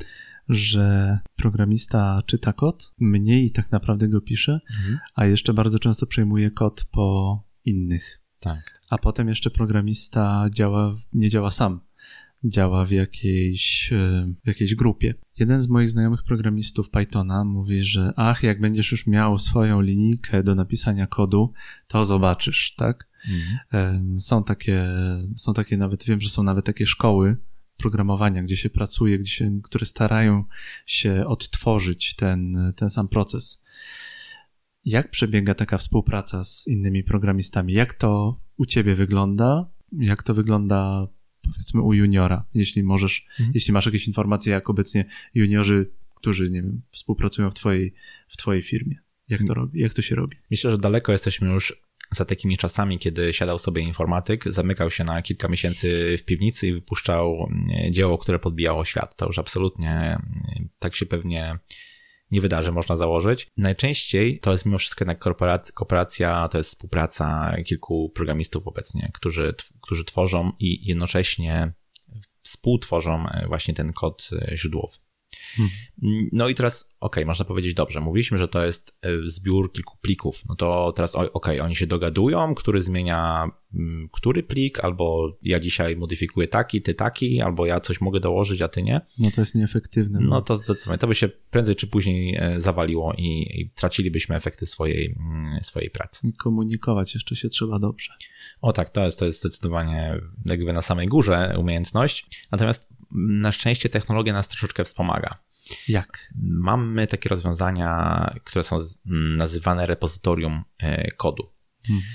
że 0.49 1.19
programista 1.35 2.21
czyta 2.25 2.53
kod, 2.53 2.93
mniej 2.99 3.51
tak 3.51 3.71
naprawdę 3.71 4.07
go 4.07 4.21
pisze, 4.21 4.59
mhm. 4.69 4.99
a 5.15 5.25
jeszcze 5.25 5.53
bardzo 5.53 5.79
często 5.79 6.05
przejmuje 6.05 6.51
kod 6.51 6.85
po 6.91 7.43
innych. 7.65 8.21
Tak. 8.39 8.81
A 8.89 8.97
potem 8.97 9.27
jeszcze 9.27 9.51
programista 9.51 10.45
działa, 10.53 10.95
nie 11.13 11.29
działa 11.29 11.51
sam, 11.51 11.79
działa 12.43 12.85
w 12.85 12.91
jakiejś, 12.91 13.93
e, 13.93 14.33
w 14.43 14.47
jakiejś 14.47 14.75
grupie. 14.75 15.13
Jeden 15.39 15.59
z 15.59 15.67
moich 15.67 15.89
znajomych 15.89 16.23
programistów 16.23 16.89
Pythona 16.89 17.43
mówi, 17.43 17.83
że 17.83 18.13
ach, 18.15 18.43
jak 18.43 18.61
będziesz 18.61 18.91
już 18.91 19.07
miał 19.07 19.37
swoją 19.37 19.81
linijkę 19.81 20.43
do 20.43 20.55
napisania 20.55 21.07
kodu, 21.07 21.53
to 21.87 22.05
zobaczysz, 22.05 22.71
tak? 22.77 23.09
Mhm. 23.29 24.21
Są 24.21 24.43
takie, 24.43 24.87
są 25.35 25.53
takie 25.53 25.77
nawet, 25.77 26.05
wiem, 26.05 26.21
że 26.21 26.29
są 26.29 26.43
nawet 26.43 26.65
takie 26.65 26.85
szkoły, 26.85 27.37
programowania, 27.79 28.43
gdzie 28.43 28.57
się 28.57 28.69
pracuje, 28.69 29.19
gdzie 29.19 29.31
się, 29.31 29.61
które 29.63 29.85
starają 29.85 30.43
się 30.85 31.23
odtworzyć 31.27 32.15
ten, 32.15 32.53
ten 32.75 32.89
sam 32.89 33.07
proces. 33.07 33.63
Jak 34.85 35.11
przebiega 35.11 35.55
taka 35.55 35.77
współpraca 35.77 36.43
z 36.43 36.67
innymi 36.67 37.03
programistami? 37.03 37.73
Jak 37.73 37.93
to 37.93 38.41
u 38.57 38.65
ciebie 38.65 38.95
wygląda? 38.95 39.71
Jak 39.91 40.23
to 40.23 40.33
wygląda 40.33 41.07
powiedzmy 41.41 41.81
u 41.81 41.93
juniora? 41.93 42.45
Jeśli 42.53 42.83
możesz, 42.83 43.25
mhm. 43.29 43.51
jeśli 43.53 43.73
masz 43.73 43.85
jakieś 43.85 44.07
informacje, 44.07 44.53
jak 44.53 44.69
obecnie 44.69 45.05
juniorzy, 45.33 45.91
którzy 46.15 46.51
nie 46.51 46.63
wiem, 46.63 46.81
współpracują 46.91 47.49
w 47.49 47.53
twojej, 47.53 47.93
w 48.27 48.37
twojej 48.37 48.61
firmie. 48.61 48.95
Jak 49.29 49.43
to 49.43 49.53
robi? 49.53 49.79
Jak 49.79 49.93
to 49.93 50.01
się 50.01 50.15
robi? 50.15 50.37
Myślę, 50.51 50.71
że 50.71 50.77
daleko 50.77 51.11
jesteśmy 51.11 51.47
już 51.47 51.81
za 52.11 52.25
takimi 52.25 52.57
czasami, 52.57 52.99
kiedy 52.99 53.33
siadał 53.33 53.59
sobie 53.59 53.81
informatyk, 53.81 54.43
zamykał 54.53 54.91
się 54.91 55.03
na 55.03 55.21
kilka 55.21 55.47
miesięcy 55.47 56.17
w 56.17 56.25
piwnicy 56.25 56.67
i 56.67 56.73
wypuszczał 56.73 57.47
mm, 57.49 57.93
dzieło, 57.93 58.17
które 58.17 58.39
podbijało 58.39 58.85
świat. 58.85 59.15
To 59.15 59.25
już 59.25 59.39
absolutnie 59.39 59.91
mm, 59.91 60.69
tak 60.79 60.95
się 60.95 61.05
pewnie 61.05 61.59
nie 62.31 62.41
wydarzy, 62.41 62.71
można 62.71 62.97
założyć. 62.97 63.47
Najczęściej 63.57 64.39
to 64.39 64.51
jest 64.51 64.65
mimo 64.65 64.77
wszystko 64.77 65.03
jednak 65.03 65.19
korporacja, 65.73 66.47
to 66.47 66.57
jest 66.57 66.69
współpraca 66.69 67.55
kilku 67.65 68.09
programistów 68.09 68.67
obecnie, 68.67 69.11
którzy, 69.13 69.55
którzy 69.81 70.05
tworzą 70.05 70.51
i 70.59 70.87
jednocześnie 70.87 71.73
współtworzą 72.41 73.29
e, 73.29 73.47
właśnie 73.47 73.73
ten 73.73 73.93
kod 73.93 74.29
e, 74.31 74.57
źródłowy. 74.57 74.97
Hmm. 75.55 76.29
No 76.31 76.47
i 76.47 76.53
teraz, 76.53 76.89
ok, 76.99 77.15
można 77.25 77.45
powiedzieć, 77.45 77.73
dobrze, 77.73 78.01
mówiliśmy, 78.01 78.37
że 78.37 78.47
to 78.47 78.65
jest 78.65 78.97
e, 79.01 79.09
zbiór 79.23 79.71
kilku 79.71 79.97
plików. 80.01 80.43
No 80.49 80.55
to 80.55 80.93
teraz, 80.95 81.15
ok, 81.15 81.47
oni 81.61 81.75
się 81.75 81.87
dogadują, 81.87 82.55
który 82.55 82.81
zmienia 82.81 83.49
mm, 83.73 84.09
który 84.11 84.43
plik, 84.43 84.79
albo 84.79 85.37
ja 85.43 85.59
dzisiaj 85.59 85.95
modyfikuję 85.95 86.47
taki, 86.47 86.81
ty 86.81 86.93
taki, 86.93 87.41
albo 87.41 87.65
ja 87.65 87.79
coś 87.79 88.01
mogę 88.01 88.19
dołożyć, 88.19 88.61
a 88.61 88.67
ty 88.67 88.83
nie. 88.83 89.01
No 89.19 89.31
to 89.31 89.41
jest 89.41 89.55
nieefektywne. 89.55 90.19
No, 90.19 90.29
no 90.29 90.41
to 90.41 90.55
zdecydowanie, 90.55 90.97
to 90.97 91.07
by 91.07 91.15
się 91.15 91.29
prędzej 91.51 91.75
czy 91.75 91.87
później 91.87 92.35
e, 92.39 92.59
zawaliło 92.59 93.13
i, 93.17 93.61
i 93.61 93.69
tracilibyśmy 93.69 94.35
efekty 94.35 94.65
swojej, 94.65 95.15
mm, 95.19 95.63
swojej 95.63 95.89
pracy. 95.89 96.31
Komunikować 96.37 97.13
jeszcze 97.13 97.35
się 97.35 97.49
trzeba 97.49 97.79
dobrze. 97.79 98.13
O 98.61 98.73
tak, 98.73 98.89
to 98.89 99.05
jest, 99.05 99.19
to 99.19 99.25
jest 99.25 99.39
zdecydowanie 99.39 100.15
jakby 100.45 100.73
na 100.73 100.81
samej 100.81 101.07
górze 101.07 101.55
umiejętność. 101.57 102.47
Natomiast 102.51 102.98
na 103.11 103.51
szczęście 103.51 103.89
technologia 103.89 104.33
nas 104.33 104.47
troszeczkę 104.47 104.83
wspomaga. 104.83 105.37
Jak? 105.87 106.33
Mamy 106.41 107.07
takie 107.07 107.29
rozwiązania, 107.29 108.33
które 108.43 108.63
są 108.63 108.79
nazywane 109.37 109.85
repozytorium 109.85 110.63
e, 110.77 111.11
kodu. 111.11 111.53
Hmm. 111.87 112.05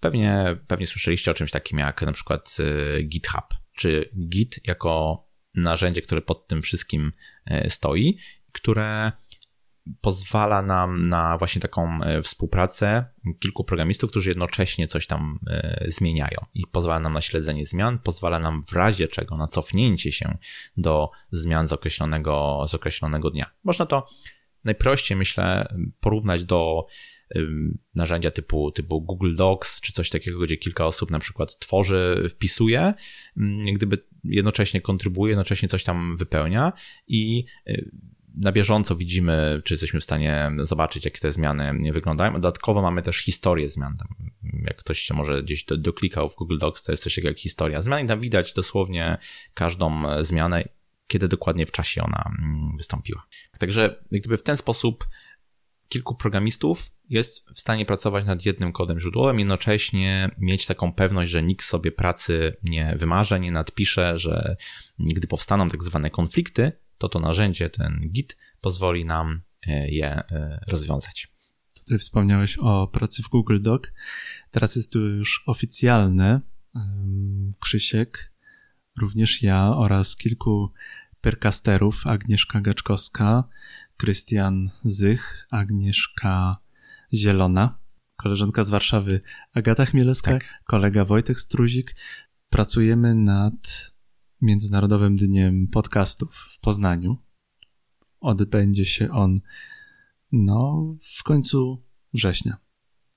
Pewnie, 0.00 0.56
pewnie 0.66 0.86
słyszeliście 0.86 1.30
o 1.30 1.34
czymś 1.34 1.50
takim 1.50 1.78
jak 1.78 2.02
na 2.02 2.12
przykład 2.12 2.56
e, 2.60 3.02
GitHub, 3.02 3.44
czy 3.72 4.10
Git 4.28 4.66
jako 4.66 5.24
narzędzie, 5.54 6.02
które 6.02 6.22
pod 6.22 6.48
tym 6.48 6.62
wszystkim 6.62 7.12
e, 7.46 7.70
stoi, 7.70 8.18
które 8.52 9.12
pozwala 10.00 10.62
nam 10.62 11.08
na 11.08 11.38
właśnie 11.38 11.60
taką 11.60 12.02
e, 12.02 12.22
współpracę 12.22 13.04
kilku 13.40 13.64
programistów, 13.64 14.10
którzy 14.10 14.30
jednocześnie 14.30 14.88
coś 14.88 15.06
tam 15.06 15.38
e, 15.46 15.84
zmieniają 15.88 16.46
i 16.54 16.66
pozwala 16.72 17.00
nam 17.00 17.12
na 17.12 17.20
śledzenie 17.20 17.66
zmian, 17.66 17.98
pozwala 17.98 18.38
nam 18.38 18.60
w 18.68 18.72
razie 18.72 19.08
czego 19.08 19.36
na 19.36 19.48
cofnięcie 19.48 20.12
się 20.12 20.38
do 20.76 21.10
zmian 21.30 21.68
z 21.68 21.72
określonego, 21.72 22.64
z 22.68 22.74
określonego 22.74 23.30
dnia. 23.30 23.50
Można 23.64 23.86
to 23.86 24.08
najprościej, 24.64 25.16
myślę, 25.16 25.74
porównać 26.00 26.44
do 26.44 26.86
narzędzia 27.94 28.30
typu, 28.30 28.70
typu 28.70 29.02
Google 29.02 29.34
Docs, 29.34 29.80
czy 29.80 29.92
coś 29.92 30.10
takiego, 30.10 30.38
gdzie 30.38 30.56
kilka 30.56 30.86
osób 30.86 31.10
na 31.10 31.18
przykład 31.18 31.58
tworzy, 31.58 32.28
wpisuje, 32.30 32.94
gdyby 33.74 33.98
jednocześnie 34.24 34.80
kontrybuje, 34.80 35.30
jednocześnie 35.30 35.68
coś 35.68 35.84
tam 35.84 36.16
wypełnia 36.16 36.72
i 37.08 37.44
y, 37.68 37.90
na 38.36 38.52
bieżąco 38.52 38.96
widzimy, 38.96 39.62
czy 39.64 39.74
jesteśmy 39.74 40.00
w 40.00 40.04
stanie 40.04 40.50
zobaczyć, 40.58 41.04
jakie 41.04 41.18
te 41.20 41.32
zmiany 41.32 41.92
wyglądają. 41.92 42.32
Dodatkowo 42.32 42.82
mamy 42.82 43.02
też 43.02 43.16
historię 43.16 43.68
zmian. 43.68 43.96
Jak 44.64 44.76
ktoś 44.76 44.98
się 44.98 45.14
może 45.14 45.42
gdzieś 45.42 45.64
do, 45.64 45.76
doklikał 45.76 46.28
w 46.28 46.36
Google 46.36 46.58
Docs, 46.58 46.82
to 46.82 46.92
jest 46.92 47.02
coś 47.02 47.14
takiego 47.14 47.28
jak 47.28 47.38
historia 47.38 47.82
zmian 47.82 48.04
i 48.04 48.08
tam 48.08 48.20
widać 48.20 48.52
dosłownie 48.52 49.18
każdą 49.54 50.02
zmianę, 50.24 50.64
kiedy 51.06 51.28
dokładnie 51.28 51.66
w 51.66 51.72
czasie 51.72 52.02
ona 52.02 52.30
mm, 52.38 52.76
wystąpiła. 52.76 53.26
Także 53.58 54.02
gdyby 54.12 54.36
w 54.36 54.42
ten 54.42 54.56
sposób 54.56 55.08
kilku 55.88 56.14
programistów 56.14 56.90
jest 57.08 57.50
w 57.54 57.60
stanie 57.60 57.86
pracować 57.86 58.24
nad 58.24 58.46
jednym 58.46 58.72
kodem 58.72 59.00
źródłowym, 59.00 59.38
jednocześnie 59.38 60.30
mieć 60.38 60.66
taką 60.66 60.92
pewność, 60.92 61.30
że 61.30 61.42
nikt 61.42 61.64
sobie 61.64 61.92
pracy 61.92 62.56
nie 62.62 62.94
wymarze, 62.98 63.40
nie 63.40 63.52
nadpisze, 63.52 64.18
że 64.18 64.56
gdy 64.98 65.26
powstaną 65.26 65.70
tak 65.70 65.82
zwane 65.82 66.10
konflikty, 66.10 66.72
to 66.98 67.08
to 67.08 67.20
narzędzie, 67.20 67.70
ten 67.70 68.00
Git, 68.12 68.36
pozwoli 68.60 69.04
nam 69.04 69.42
e, 69.66 69.88
je 69.88 70.08
e, 70.08 70.60
rozwiązać. 70.68 71.28
Tutaj 71.74 71.98
wspomniałeś 71.98 72.58
o 72.58 72.88
pracy 72.88 73.22
w 73.22 73.28
Google 73.28 73.62
Doc. 73.62 73.82
Teraz 74.50 74.76
jest 74.76 74.92
to 74.92 74.98
już 74.98 75.42
oficjalne. 75.46 76.40
Krzysiek, 77.60 78.32
również 78.98 79.42
ja 79.42 79.76
oraz 79.76 80.16
kilku 80.16 80.72
perkasterów, 81.20 82.06
Agnieszka 82.06 82.60
Gaczkowska, 82.60 83.44
Krystian 83.96 84.70
Zych, 84.84 85.46
Agnieszka 85.50 86.56
Zielona, 87.14 87.78
koleżanka 88.16 88.64
z 88.64 88.70
Warszawy 88.70 89.20
Agata 89.54 89.86
Chmielewska, 89.86 90.30
tak. 90.30 90.62
kolega 90.64 91.04
Wojtek 91.04 91.40
Struzik. 91.40 91.96
Pracujemy 92.50 93.14
nad 93.14 93.92
Międzynarodowym 94.42 95.16
Dniem 95.16 95.68
Podcastów 95.68 96.34
w 96.34 96.60
Poznaniu. 96.60 97.16
Odbędzie 98.20 98.84
się 98.84 99.10
on 99.10 99.40
no, 100.32 100.94
w 101.18 101.22
końcu 101.22 101.84
września. 102.14 102.56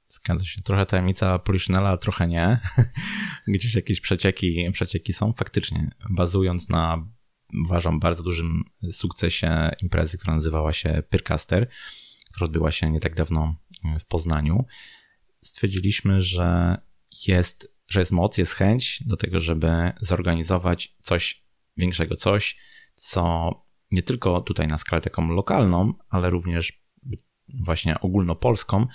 Zgadza 0.07 0.45
się. 0.45 0.61
Trochę 0.61 0.85
tajemnica 0.85 1.39
Poliszynela, 1.39 1.97
trochę 1.97 2.27
nie. 2.27 2.59
Gdzieś 3.47 3.75
jakieś 3.75 4.01
przecieki, 4.01 4.71
przecieki 4.71 5.13
są. 5.13 5.33
Faktycznie, 5.33 5.91
bazując 6.09 6.69
na, 6.69 7.07
uważam, 7.65 7.99
bardzo 7.99 8.23
dużym 8.23 8.63
sukcesie 8.91 9.69
imprezy, 9.81 10.17
która 10.17 10.35
nazywała 10.35 10.73
się 10.73 11.03
Pyrcaster, 11.09 11.69
która 12.31 12.45
odbyła 12.45 12.71
się 12.71 12.91
nie 12.91 12.99
tak 12.99 13.15
dawno 13.15 13.55
w 13.99 14.05
Poznaniu, 14.05 14.65
stwierdziliśmy, 15.41 16.21
że 16.21 16.77
jest 17.27 17.78
że 17.89 17.99
jest 17.99 18.11
moc, 18.11 18.37
jest 18.37 18.53
chęć 18.53 19.03
do 19.05 19.17
tego, 19.17 19.39
żeby 19.39 19.91
zorganizować 20.01 20.95
coś 21.01 21.45
większego, 21.77 22.15
coś, 22.15 22.59
co 22.95 23.51
nie 23.91 24.03
tylko 24.03 24.41
tutaj 24.41 24.67
na 24.67 24.77
skalę 24.77 25.01
taką 25.01 25.27
lokalną, 25.27 25.93
ale 26.09 26.29
również 26.29 26.83
właśnie 27.63 27.99
ogólnopolską, 27.99 28.87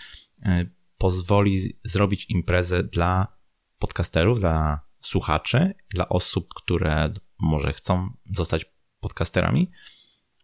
e, 0.42 0.66
pozwoli 0.98 1.78
zrobić 1.84 2.30
imprezę 2.30 2.82
dla 2.82 3.36
podcasterów, 3.78 4.40
dla 4.40 4.80
słuchaczy, 5.00 5.74
dla 5.90 6.08
osób, 6.08 6.48
które 6.54 7.12
może 7.38 7.72
chcą 7.72 8.10
zostać 8.30 8.64
podcasterami. 9.00 9.70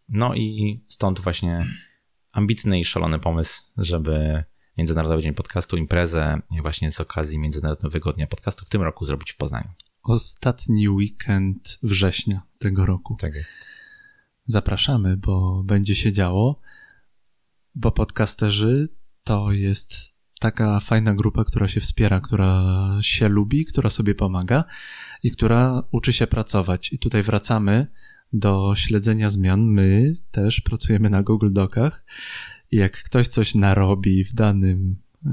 No 0.09 0.35
i 0.35 0.79
stąd 0.87 1.19
właśnie 1.19 1.65
ambitny 2.31 2.79
i 2.79 2.85
szalony 2.85 3.19
pomysł, 3.19 3.63
żeby 3.77 4.43
Międzynarodowy 4.77 5.21
Dzień 5.21 5.33
Podcastu, 5.33 5.77
imprezę 5.77 6.41
właśnie 6.61 6.91
z 6.91 7.01
okazji 7.01 7.39
Międzynarodowego 7.39 8.13
Dnia 8.13 8.27
Podcastu 8.27 8.65
w 8.65 8.69
tym 8.69 8.81
roku 8.81 9.05
zrobić 9.05 9.31
w 9.31 9.37
Poznaniu. 9.37 9.69
Ostatni 10.03 10.89
weekend 10.89 11.79
września 11.83 12.41
tego 12.59 12.85
roku. 12.85 13.17
Tak 13.19 13.33
jest. 13.33 13.55
Zapraszamy, 14.45 15.17
bo 15.17 15.63
będzie 15.63 15.95
się 15.95 16.11
działo, 16.11 16.61
bo 17.75 17.91
podcasterzy 17.91 18.89
to 19.23 19.51
jest 19.51 19.93
taka 20.39 20.79
fajna 20.79 21.15
grupa, 21.15 21.43
która 21.43 21.67
się 21.67 21.81
wspiera, 21.81 22.19
która 22.19 22.63
się 23.01 23.29
lubi, 23.29 23.65
która 23.65 23.89
sobie 23.89 24.15
pomaga 24.15 24.63
i 25.23 25.31
która 25.31 25.83
uczy 25.91 26.13
się 26.13 26.27
pracować. 26.27 26.93
I 26.93 26.99
tutaj 26.99 27.23
wracamy 27.23 27.87
do 28.33 28.73
śledzenia 28.75 29.29
zmian. 29.29 29.61
My 29.61 30.13
też 30.31 30.61
pracujemy 30.61 31.09
na 31.09 31.23
Google 31.23 31.53
Docach 31.53 32.05
i 32.71 32.77
jak 32.77 33.03
ktoś 33.03 33.27
coś 33.27 33.55
narobi 33.55 34.23
w 34.23 34.33
danym, 34.33 34.95
e, 35.25 35.29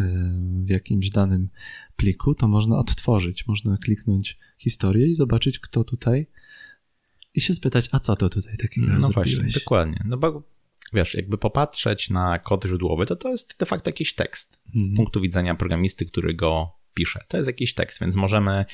w 0.65 0.69
jakimś 0.69 1.11
danym 1.11 1.49
pliku, 1.97 2.35
to 2.35 2.49
można 2.49 2.79
odtworzyć, 2.79 3.47
można 3.47 3.77
kliknąć 3.77 4.39
historię 4.59 5.07
i 5.07 5.15
zobaczyć, 5.15 5.59
kto 5.59 5.85
tutaj 5.85 6.27
i 7.35 7.41
się 7.41 7.55
spytać, 7.55 7.89
a 7.93 8.01
co 8.01 8.17
to 8.17 8.29
tutaj 8.29 8.57
takiego 8.57 8.87
No 8.87 9.01
zrobiłeś? 9.01 9.37
właśnie, 9.37 9.61
dokładnie. 9.61 10.03
No 10.05 10.17
bo 10.17 10.43
wiesz, 10.93 11.15
jakby 11.15 11.39
popatrzeć 11.39 12.11
na 12.11 12.39
kod 12.39 12.65
źródłowy, 12.65 13.07
to 13.07 13.17
to 13.17 13.29
jest 13.29 13.59
de 13.59 13.67
facto 13.67 13.89
jakiś 13.89 14.15
tekst 14.15 14.61
z 14.75 14.77
mhm. 14.77 14.97
punktu 14.97 15.21
widzenia 15.21 15.55
programisty, 15.55 16.07
który 16.07 16.35
go 16.35 16.73
pisze. 16.95 17.25
To 17.29 17.37
jest 17.37 17.47
jakiś 17.47 17.75
tekst, 17.75 18.01
więc 18.01 18.17
możemy 18.17 18.65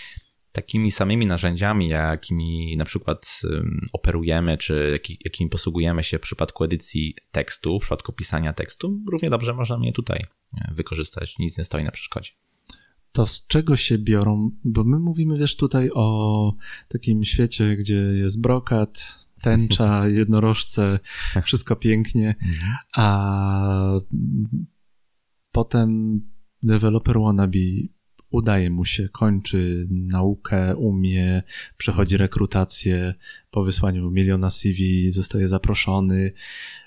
takimi 0.54 0.90
samymi 0.90 1.26
narzędziami, 1.26 1.88
jakimi 1.88 2.76
na 2.76 2.84
przykład 2.84 3.40
operujemy, 3.92 4.58
czy 4.58 5.00
jakimi 5.24 5.50
posługujemy 5.50 6.02
się 6.02 6.18
w 6.18 6.20
przypadku 6.20 6.64
edycji 6.64 7.16
tekstu, 7.30 7.78
w 7.78 7.82
przypadku 7.82 8.12
pisania 8.12 8.52
tekstu, 8.52 9.00
równie 9.10 9.30
dobrze 9.30 9.54
możemy 9.54 9.86
je 9.86 9.92
tutaj 9.92 10.26
wykorzystać. 10.74 11.38
Nic 11.38 11.58
nie 11.58 11.64
stoi 11.64 11.84
na 11.84 11.90
przeszkodzie. 11.90 12.30
To 13.12 13.26
z 13.26 13.46
czego 13.46 13.76
się 13.76 13.98
biorą? 13.98 14.50
Bo 14.64 14.84
my 14.84 14.98
mówimy, 14.98 15.38
wiesz, 15.38 15.56
tutaj 15.56 15.90
o 15.94 16.54
takim 16.88 17.24
świecie, 17.24 17.76
gdzie 17.76 17.94
jest 17.94 18.40
brokat, 18.40 19.24
tęcza, 19.42 20.08
jednorożce, 20.20 20.98
wszystko 21.42 21.76
pięknie, 21.76 22.34
mhm. 22.42 22.76
a 22.94 24.00
potem 25.52 26.20
developer 26.62 27.20
wannabe 27.20 27.58
udaje 28.34 28.70
mu 28.70 28.84
się, 28.84 29.08
kończy 29.08 29.86
naukę, 29.90 30.76
umie, 30.76 31.42
przechodzi 31.76 32.16
rekrutację, 32.16 33.14
po 33.50 33.64
wysłaniu 33.64 34.10
miliona 34.10 34.50
CV 34.50 35.10
zostaje 35.10 35.48
zaproszony, 35.48 36.32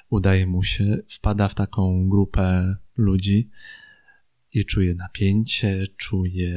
udaje 0.09 0.47
mu 0.47 0.63
się, 0.63 0.97
wpada 1.07 1.47
w 1.47 1.55
taką 1.55 2.09
grupę 2.09 2.75
ludzi 2.97 3.49
i 4.53 4.65
czuje 4.65 4.95
napięcie, 4.95 5.87
czuje 5.97 6.53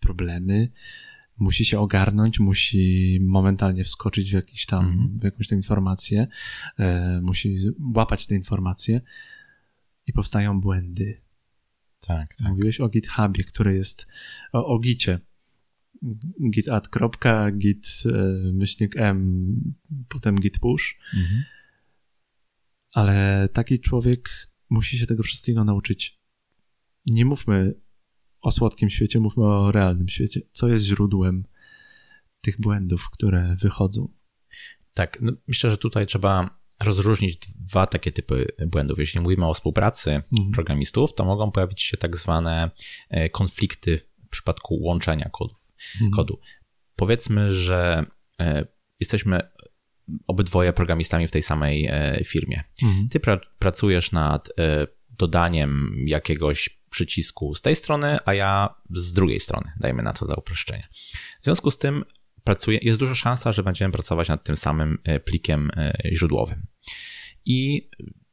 problemy, 0.00 0.72
musi 1.38 1.64
się 1.64 1.80
ogarnąć, 1.80 2.40
musi 2.40 3.18
momentalnie 3.22 3.84
wskoczyć 3.84 4.30
w, 4.30 4.34
jakiś 4.34 4.66
tam, 4.66 4.84
mm. 4.84 5.18
w 5.18 5.24
jakąś 5.24 5.48
tam 5.48 5.58
informację, 5.58 6.26
e, 6.78 7.20
musi 7.22 7.58
łapać 7.94 8.26
te 8.26 8.34
informacje 8.34 9.00
i 10.06 10.12
powstają 10.12 10.60
błędy 10.60 11.25
tak, 12.06 12.36
tak. 12.36 12.48
Mówiłeś 12.48 12.80
o 12.80 12.88
GitHubie, 12.88 13.44
który 13.44 13.74
jest 13.74 14.06
o, 14.52 14.66
o 14.66 14.78
Gicie. 14.78 15.20
git 16.50 16.66
kropka, 16.90 17.50
git 17.50 17.86
e, 18.06 18.52
myślnik 18.52 18.96
m, 18.96 19.74
potem 20.08 20.36
git 20.36 20.58
push. 20.58 20.98
Mhm. 21.14 21.44
Ale 22.92 23.48
taki 23.52 23.80
człowiek 23.80 24.28
musi 24.70 24.98
się 24.98 25.06
tego 25.06 25.22
wszystkiego 25.22 25.64
nauczyć. 25.64 26.20
Nie 27.06 27.24
mówmy 27.24 27.74
o 28.40 28.50
słodkim 28.50 28.90
świecie, 28.90 29.20
mówmy 29.20 29.44
o 29.44 29.72
realnym 29.72 30.08
świecie. 30.08 30.40
Co 30.52 30.68
jest 30.68 30.84
źródłem 30.84 31.44
tych 32.40 32.60
błędów, 32.60 33.10
które 33.10 33.56
wychodzą? 33.60 34.12
Tak, 34.94 35.18
no 35.20 35.32
myślę, 35.48 35.70
że 35.70 35.76
tutaj 35.76 36.06
trzeba 36.06 36.60
rozróżnić 36.80 37.36
dwa 37.36 37.86
takie 37.86 38.12
typy 38.12 38.46
błędów. 38.66 38.98
Jeśli 38.98 39.20
mówimy 39.20 39.46
o 39.46 39.54
współpracy 39.54 40.10
mhm. 40.10 40.52
programistów, 40.52 41.14
to 41.14 41.24
mogą 41.24 41.50
pojawić 41.50 41.82
się 41.82 41.96
tak 41.96 42.16
zwane 42.16 42.70
e, 43.10 43.30
konflikty 43.30 44.00
w 44.26 44.28
przypadku 44.28 44.78
łączenia 44.80 45.28
kodów, 45.32 45.72
mhm. 45.94 46.10
kodu. 46.10 46.40
Powiedzmy, 46.96 47.52
że 47.52 48.06
e, 48.40 48.66
jesteśmy 49.00 49.40
obydwoje 50.26 50.72
programistami 50.72 51.26
w 51.26 51.30
tej 51.30 51.42
samej 51.42 51.86
e, 51.86 52.20
firmie. 52.24 52.64
Mhm. 52.82 53.08
Ty 53.08 53.20
pra 53.20 53.40
pracujesz 53.58 54.12
nad 54.12 54.48
dodaniem 55.18 55.94
jakiegoś 56.06 56.78
przycisku 56.90 57.54
z 57.54 57.62
tej 57.62 57.76
strony, 57.76 58.18
a 58.24 58.34
ja 58.34 58.74
z 58.90 59.12
drugiej 59.12 59.40
strony, 59.40 59.72
dajmy 59.80 60.02
na 60.02 60.12
to 60.12 60.26
dla 60.26 60.34
uproszczenia. 60.34 60.88
W 61.40 61.44
związku 61.44 61.70
z 61.70 61.78
tym 61.78 62.04
pracuje, 62.46 62.78
jest 62.82 62.98
duża 62.98 63.14
szansa, 63.14 63.52
że 63.52 63.62
będziemy 63.62 63.92
pracować 63.92 64.28
nad 64.28 64.44
tym 64.44 64.56
samym 64.56 64.98
e, 65.04 65.20
plikiem 65.20 65.70
źródłowym. 66.12 66.66
I 67.44 67.90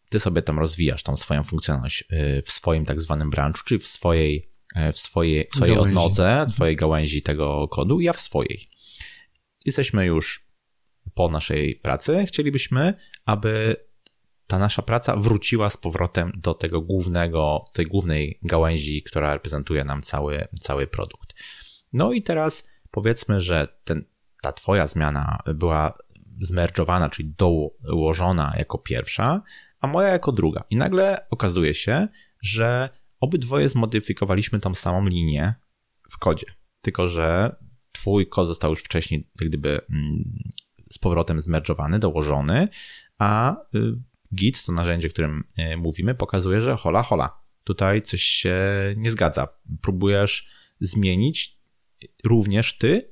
ty 0.09 0.19
sobie 0.19 0.41
tam 0.41 0.59
rozwijasz 0.59 1.03
tą 1.03 1.17
swoją 1.17 1.43
funkcjonalność 1.43 2.03
w 2.45 2.51
swoim 2.51 2.85
tak 2.85 3.01
zwanym 3.01 3.29
branchu, 3.29 3.63
czyli 3.65 3.79
w 3.79 3.87
swojej, 3.87 4.49
w 4.93 4.99
swojej, 4.99 5.47
w 5.51 5.55
swojej 5.55 5.77
odnodze, 5.77 6.45
twojej 6.49 6.75
gałęzi 6.75 7.21
tego 7.21 7.67
kodu, 7.67 7.99
ja 7.99 8.13
w 8.13 8.19
swojej. 8.19 8.69
Jesteśmy 9.65 10.05
już 10.05 10.45
po 11.13 11.29
naszej 11.29 11.75
pracy, 11.75 12.25
chcielibyśmy, 12.27 12.93
aby 13.25 13.75
ta 14.47 14.59
nasza 14.59 14.81
praca 14.81 15.15
wróciła 15.15 15.69
z 15.69 15.77
powrotem 15.77 16.31
do 16.35 16.53
tego 16.53 16.81
głównego, 16.81 17.65
tej 17.73 17.85
głównej 17.85 18.39
gałęzi, 18.41 19.03
która 19.03 19.33
reprezentuje 19.33 19.83
nam 19.83 20.01
cały, 20.01 20.47
cały 20.61 20.87
produkt. 20.87 21.33
No 21.93 22.13
i 22.13 22.21
teraz 22.21 22.67
powiedzmy, 22.93 23.39
że 23.39 23.67
ten, 23.83 24.05
ta 24.41 24.51
twoja 24.51 24.87
zmiana 24.87 25.39
była 25.55 25.97
zmerdżowana, 26.39 27.09
czyli 27.09 27.35
dołożona 27.37 28.53
jako 28.57 28.77
pierwsza, 28.77 29.41
a 29.79 29.87
moja 29.87 30.07
jako 30.07 30.31
druga. 30.31 30.63
I 30.69 30.75
nagle 30.75 31.29
okazuje 31.29 31.73
się, 31.73 32.07
że 32.41 32.89
obydwoje 33.19 33.69
zmodyfikowaliśmy 33.69 34.59
tą 34.59 34.73
samą 34.73 35.05
linię 35.05 35.53
w 36.09 36.17
kodzie. 36.17 36.47
Tylko, 36.81 37.07
że 37.07 37.55
twój 37.91 38.27
kod 38.27 38.47
został 38.47 38.69
już 38.69 38.83
wcześniej 38.83 39.29
jak 39.41 39.49
gdyby 39.49 39.81
mm, 39.89 40.39
z 40.91 40.99
powrotem 40.99 41.41
zmerdżowany, 41.41 41.99
dołożony, 41.99 42.67
a 43.17 43.55
y, 43.75 43.79
Git, 44.35 44.65
to 44.65 44.71
narzędzie, 44.71 45.09
którym 45.09 45.43
y, 45.59 45.77
mówimy, 45.77 46.15
pokazuje, 46.15 46.61
że 46.61 46.75
hola, 46.75 47.03
hola, 47.03 47.41
tutaj 47.63 48.01
coś 48.01 48.21
się 48.21 48.55
nie 48.97 49.11
zgadza. 49.11 49.47
Próbujesz 49.81 50.47
zmienić 50.79 51.52
również 52.23 52.77
ty 52.77 53.11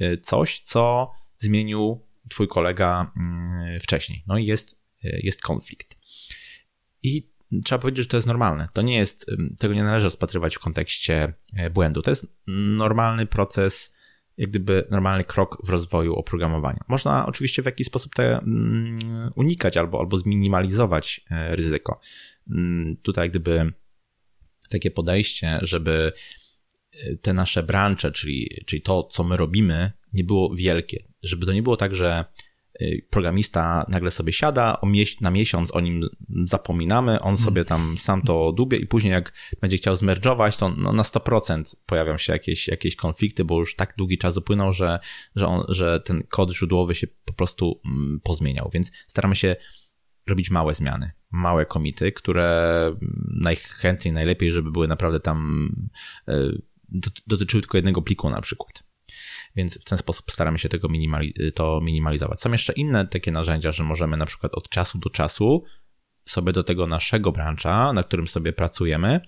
y, 0.00 0.18
coś, 0.18 0.60
co 0.60 1.10
zmienił 1.38 2.06
twój 2.28 2.48
kolega 2.48 3.12
mm, 3.16 3.80
wcześniej. 3.80 4.24
No 4.26 4.38
i 4.38 4.46
jest, 4.46 4.82
jest 5.02 5.42
konflikt. 5.42 5.98
I 7.02 7.30
trzeba 7.64 7.78
powiedzieć, 7.78 8.04
że 8.04 8.08
to 8.08 8.16
jest 8.16 8.26
normalne. 8.26 8.68
To 8.72 8.82
nie 8.82 8.96
jest, 8.96 9.30
tego 9.58 9.74
nie 9.74 9.84
należy 9.84 10.04
rozpatrywać 10.04 10.56
w 10.56 10.58
kontekście 10.58 11.32
błędu. 11.70 12.02
To 12.02 12.10
jest 12.10 12.26
normalny 12.46 13.26
proces 13.26 13.96
jak 14.36 14.50
gdyby 14.50 14.86
normalny 14.90 15.24
krok 15.24 15.66
w 15.66 15.68
rozwoju 15.68 16.14
oprogramowania. 16.14 16.84
Można 16.88 17.26
oczywiście 17.26 17.62
w 17.62 17.66
jakiś 17.66 17.86
sposób 17.86 18.14
te 18.14 18.38
mm, 18.38 19.32
unikać 19.34 19.76
albo, 19.76 20.00
albo 20.00 20.18
zminimalizować 20.18 21.20
e, 21.30 21.56
ryzyko. 21.56 22.00
Mm, 22.50 22.96
tutaj 22.96 23.30
gdyby 23.30 23.72
takie 24.68 24.90
podejście, 24.90 25.58
żeby 25.62 26.12
e, 26.12 26.12
te 27.22 27.32
nasze 27.32 27.62
brancze, 27.62 28.12
czyli, 28.12 28.62
czyli 28.66 28.82
to, 28.82 29.02
co 29.02 29.24
my 29.24 29.36
robimy, 29.36 29.92
nie 30.12 30.24
było 30.24 30.54
wielkie. 30.54 31.04
Żeby 31.22 31.46
to 31.46 31.52
nie 31.52 31.62
było 31.62 31.76
tak, 31.76 31.94
że 31.94 32.24
Y, 32.80 33.06
programista 33.10 33.86
nagle 33.88 34.10
sobie 34.10 34.32
siada, 34.32 34.80
na 35.20 35.30
miesiąc 35.30 35.74
o 35.74 35.80
nim 35.80 36.08
zapominamy, 36.44 37.20
on 37.20 37.36
sobie 37.38 37.64
tam 37.64 37.98
sam 37.98 38.22
to 38.22 38.52
dubie 38.52 38.78
i 38.78 38.86
później 38.86 39.12
jak 39.12 39.32
będzie 39.60 39.76
chciał 39.76 39.96
zmerdżować, 39.96 40.56
to 40.56 40.68
no 40.68 40.92
na 40.92 41.02
100% 41.02 41.76
pojawią 41.86 42.16
się 42.16 42.32
jakieś, 42.32 42.68
jakieś 42.68 42.96
konflikty, 42.96 43.44
bo 43.44 43.58
już 43.58 43.76
tak 43.76 43.94
długi 43.98 44.18
czas 44.18 44.36
upłynął, 44.36 44.72
że, 44.72 44.98
że, 45.36 45.46
on, 45.46 45.64
że 45.68 46.00
ten 46.00 46.22
kod 46.22 46.52
źródłowy 46.52 46.94
się 46.94 47.06
po 47.24 47.32
prostu 47.32 47.80
mm, 47.84 48.20
pozmieniał, 48.24 48.70
więc 48.72 48.92
staramy 49.06 49.36
się 49.36 49.56
robić 50.26 50.50
małe 50.50 50.74
zmiany, 50.74 51.12
małe 51.30 51.66
komity, 51.66 52.12
które 52.12 52.96
najchętniej, 53.40 54.14
najlepiej, 54.14 54.52
żeby 54.52 54.70
były 54.70 54.88
naprawdę 54.88 55.20
tam 55.20 55.68
y, 56.28 56.62
dotyczyły 57.26 57.62
tylko 57.62 57.78
jednego 57.78 58.02
pliku 58.02 58.30
na 58.30 58.40
przykład 58.40 58.86
więc 59.56 59.80
w 59.80 59.84
ten 59.84 59.98
sposób 59.98 60.30
staramy 60.30 60.58
się 60.58 60.68
tego 60.68 60.88
minimali 60.88 61.34
to 61.54 61.80
minimalizować. 61.82 62.40
Są 62.40 62.52
jeszcze 62.52 62.72
inne 62.72 63.06
takie 63.06 63.32
narzędzia, 63.32 63.72
że 63.72 63.82
możemy 63.82 64.16
na 64.16 64.26
przykład 64.26 64.54
od 64.54 64.68
czasu 64.68 64.98
do 64.98 65.10
czasu 65.10 65.64
sobie 66.24 66.52
do 66.52 66.64
tego 66.64 66.86
naszego 66.86 67.32
brancha, 67.32 67.92
na 67.92 68.02
którym 68.02 68.28
sobie 68.28 68.52
pracujemy, 68.52 69.20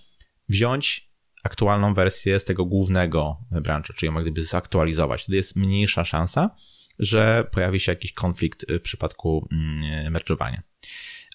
wziąć 0.49 1.11
aktualną 1.45 1.95
wersję 1.95 2.41
z 2.41 2.45
tego 2.45 2.65
głównego 2.65 3.37
brancha, 3.51 3.95
czyli 3.95 4.13
ją 4.13 4.23
gdyby 4.23 4.43
zaktualizować. 4.43 5.23
Wtedy 5.23 5.37
jest 5.37 5.57
mniejsza 5.57 6.05
szansa, 6.05 6.51
że 6.99 7.49
pojawi 7.53 7.81
się 7.81 7.93
jakiś 7.93 8.13
konflikt 8.13 8.67
w 8.69 8.81
przypadku 8.81 9.49
mm, 9.53 10.15
merge'owania. 10.15 10.61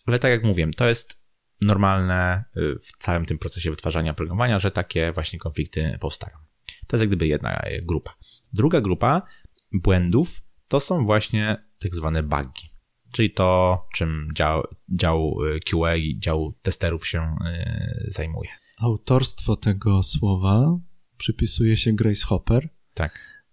Ale 0.06 0.20
tak 0.20 0.32
jak 0.32 0.44
mówiłem, 0.44 0.74
to 0.74 0.90
jest 0.90 1.23
normalne 1.64 2.44
w 2.56 2.98
całym 2.98 3.26
tym 3.26 3.38
procesie 3.38 3.72
wytwarzania 3.72 4.12
oprogramowania, 4.12 4.60
że 4.60 4.72
takie 4.72 5.12
właśnie 5.12 5.40
konflikty 5.40 5.98
powstają. 6.02 6.38
To 6.88 6.96
jest 6.96 7.02
jak 7.02 7.10
gdyby 7.10 7.28
jedna 7.28 7.62
grupa. 7.82 8.14
Druga 8.54 8.82
grupa 8.82 9.22
błędów 9.74 10.42
to 10.68 10.80
są 10.80 11.06
właśnie 11.06 11.58
tak 11.80 11.96
zwane 11.96 12.24
bugi, 12.24 12.74
czyli 13.12 13.32
to, 13.32 13.80
czym 13.94 14.28
dział, 14.36 14.64
dział 14.90 15.38
y, 15.56 15.60
QA 15.60 15.96
i 15.96 16.20
dział 16.20 16.54
testerów 16.62 17.08
się 17.08 17.22
y, 17.22 18.12
zajmuje. 18.12 18.50
Autorstwo 18.78 19.56
tego 19.56 20.04
słowa 20.04 20.80
przypisuje 21.18 21.78
się 21.78 21.94
Grace 21.94 22.26
Hopper. 22.26 22.70
Tak. 22.94 23.44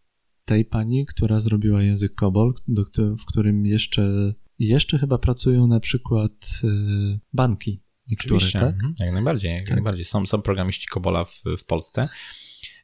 Tej 0.45 0.65
pani, 0.65 1.07
która 1.07 1.41
zrobiła 1.41 1.83
język 1.83 2.15
COBOL, 2.15 2.55
do, 2.69 2.85
w 3.17 3.25
którym 3.27 3.67
jeszcze, 3.67 4.35
jeszcze 4.59 4.99
chyba 4.99 5.19
pracują 5.19 5.67
na 5.67 5.81
przykład 5.81 6.33
y, 6.65 7.21
banki. 7.33 7.83
Niektóre, 8.11 8.37
Oczywiście, 8.37 8.59
tak? 8.61 8.75
Mhm. 8.75 8.95
jak 9.01 9.13
najbardziej. 9.13 9.53
Jak 9.53 9.65
tak. 9.67 9.77
najbardziej. 9.77 10.05
Są, 10.05 10.27
są 10.27 10.43
programiści 10.43 10.89
COBOLa 10.89 11.25
w, 11.25 11.43
w 11.59 11.65
Polsce. 11.65 12.09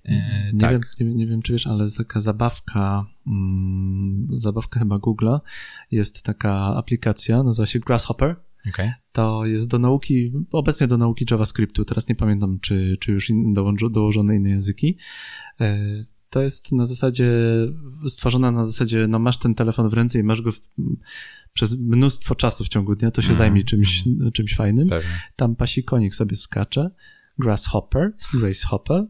E, 0.05 0.51
nie, 0.53 0.61
tak. 0.61 0.72
wiem, 0.72 1.09
nie, 1.09 1.14
nie, 1.14 1.27
wiem, 1.27 1.43
czy 1.43 1.53
wiesz, 1.53 1.66
ale 1.66 1.87
taka 1.99 2.20
zabawka, 2.20 3.07
mm, 3.27 4.29
zabawka 4.31 4.81
chyba 4.81 4.97
Google'a, 4.97 5.41
jest 5.91 6.22
taka 6.22 6.53
aplikacja, 6.77 7.43
nazywa 7.43 7.66
się 7.66 7.79
Grasshopper. 7.79 8.37
Okay. 8.68 8.93
To 9.12 9.47
jest 9.47 9.68
do 9.68 9.79
nauki, 9.79 10.33
obecnie 10.53 10.87
do 10.87 10.97
nauki 10.97 11.27
JavaScriptu, 11.31 11.85
teraz 11.85 12.09
nie 12.09 12.14
pamiętam, 12.14 12.59
czy, 12.61 12.97
czy 13.01 13.12
już 13.12 13.31
in, 13.31 13.55
dołożone 13.91 14.37
inne 14.37 14.51
języki. 14.51 14.99
E, 15.61 15.79
to 16.31 16.43
jest 16.43 16.72
na 16.72 16.87
zasadzie, 16.87 17.31
stworzona 18.09 18.51
na 18.51 18.64
zasadzie, 18.64 19.07
no 19.09 19.18
masz 19.18 19.39
ten 19.39 19.55
telefon 19.55 19.89
w 19.89 19.93
ręce 19.93 20.18
i 20.18 20.22
masz 20.22 20.43
go 20.43 20.53
w, 20.53 20.61
przez 21.53 21.81
mnóstwo 21.81 22.35
czasu 22.35 22.64
w 22.64 22.68
ciągu 22.68 22.97
dnia, 22.97 23.11
to 23.11 23.22
się 23.22 23.29
mm. 23.29 23.39
zajmie 23.39 23.64
czymś, 23.64 24.07
mm. 24.07 24.33
czymś 24.33 24.55
fajnym. 24.55 24.89
Pewnie. 24.89 25.20
Tam 25.37 25.57
pasi 25.57 25.85
konik 25.85 26.14
sobie 26.14 26.37
skacze. 26.37 26.91
Grasshopper, 27.39 28.12
Gracehopper 28.35 29.07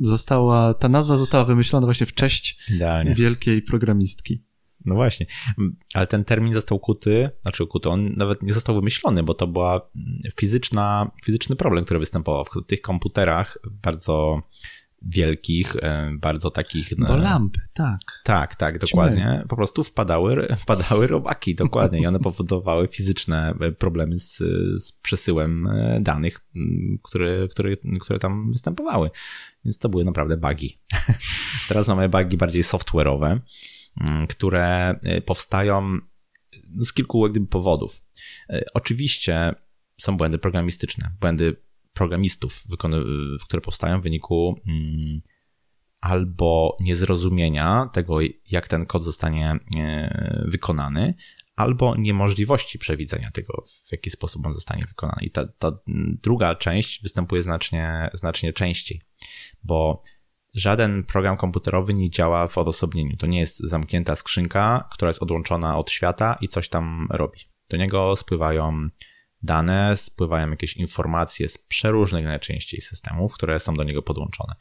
została, 0.00 0.74
ta 0.74 0.88
nazwa 0.88 1.16
została 1.16 1.44
wymyślona 1.44 1.86
właśnie 1.86 2.06
w 2.06 2.14
cześć 2.14 2.58
Idealnie. 2.70 3.14
wielkiej 3.14 3.62
programistki. 3.62 4.44
No 4.84 4.94
właśnie, 4.94 5.26
ale 5.94 6.06
ten 6.06 6.24
termin 6.24 6.54
został 6.54 6.78
ukuty, 6.78 7.30
znaczy 7.42 7.64
ukuty, 7.64 7.88
on 7.88 8.14
nawet 8.16 8.42
nie 8.42 8.52
został 8.52 8.74
wymyślony, 8.74 9.22
bo 9.22 9.34
to 9.34 9.46
była 9.46 9.90
fizyczna, 10.36 11.10
fizyczny 11.24 11.56
problem, 11.56 11.84
który 11.84 12.00
występował 12.00 12.44
w 12.44 12.66
tych 12.66 12.80
komputerach 12.80 13.58
bardzo 13.82 14.42
wielkich, 15.04 15.76
e, 15.76 16.10
bardzo 16.20 16.50
takich... 16.50 16.98
No, 16.98 17.06
bo 17.06 17.16
lampy, 17.16 17.60
tak. 17.72 18.00
Tak, 18.24 18.56
tak, 18.56 18.78
dokładnie. 18.78 19.44
Po 19.48 19.56
prostu 19.56 19.84
wpadały, 19.84 20.46
wpadały 20.62 21.06
robaki, 21.06 21.54
dokładnie, 21.54 22.00
i 22.00 22.06
one 22.06 22.18
powodowały 22.18 22.88
fizyczne 22.88 23.54
e, 23.60 23.72
problemy 23.72 24.18
z, 24.18 24.36
z 24.82 24.92
przesyłem 24.92 25.66
e, 25.66 26.00
danych, 26.00 26.40
które, 27.02 27.48
które, 27.48 27.76
które 28.00 28.18
tam 28.18 28.50
występowały. 28.50 29.10
Więc 29.64 29.78
to 29.78 29.88
były 29.88 30.04
naprawdę 30.04 30.36
bugi. 30.36 30.78
Teraz 31.68 31.88
mamy 31.88 32.08
bugi 32.08 32.36
bardziej 32.36 32.62
software'owe, 32.62 33.38
które 34.28 34.94
powstają 35.26 35.98
z 36.80 36.92
kilku 36.92 37.28
powodów. 37.50 38.02
Oczywiście 38.74 39.54
są 40.00 40.16
błędy 40.16 40.38
programistyczne, 40.38 41.10
błędy 41.20 41.56
programistów, 41.92 42.62
które 43.42 43.60
powstają 43.62 44.00
w 44.00 44.02
wyniku 44.02 44.60
mm, 44.68 45.20
albo 46.00 46.76
niezrozumienia 46.80 47.90
tego, 47.92 48.18
jak 48.50 48.68
ten 48.68 48.86
kod 48.86 49.04
zostanie 49.04 49.58
e, 49.76 50.44
wykonany, 50.48 51.14
albo 51.56 51.96
niemożliwości 51.96 52.78
przewidzenia 52.78 53.30
tego, 53.30 53.64
w 53.88 53.92
jaki 53.92 54.10
sposób 54.10 54.46
on 54.46 54.54
zostanie 54.54 54.84
wykonany. 54.86 55.22
I 55.22 55.30
ta, 55.30 55.46
ta 55.46 55.72
druga 56.22 56.54
część 56.54 57.02
występuje 57.02 57.42
znacznie, 57.42 58.10
znacznie 58.14 58.52
częściej, 58.52 59.00
bo 59.64 60.02
żaden 60.54 61.04
program 61.04 61.36
komputerowy 61.36 61.94
nie 61.94 62.10
działa 62.10 62.48
w 62.48 62.58
odosobnieniu. 62.58 63.16
To 63.16 63.26
nie 63.26 63.40
jest 63.40 63.58
zamknięta 63.58 64.16
skrzynka, 64.16 64.88
która 64.92 65.08
jest 65.08 65.22
odłączona 65.22 65.78
od 65.78 65.90
świata 65.90 66.38
i 66.40 66.48
coś 66.48 66.68
tam 66.68 67.08
robi. 67.10 67.40
Do 67.68 67.76
niego 67.76 68.16
spływają 68.16 68.88
dane, 69.42 69.96
spływają 69.96 70.50
jakieś 70.50 70.76
informacje 70.76 71.48
z 71.48 71.58
przeróżnych 71.58 72.24
najczęściej 72.24 72.80
systemów, 72.80 73.34
które 73.34 73.58
są 73.60 73.74
do 73.74 73.84
niego 73.84 74.02
podłączone. 74.02 74.54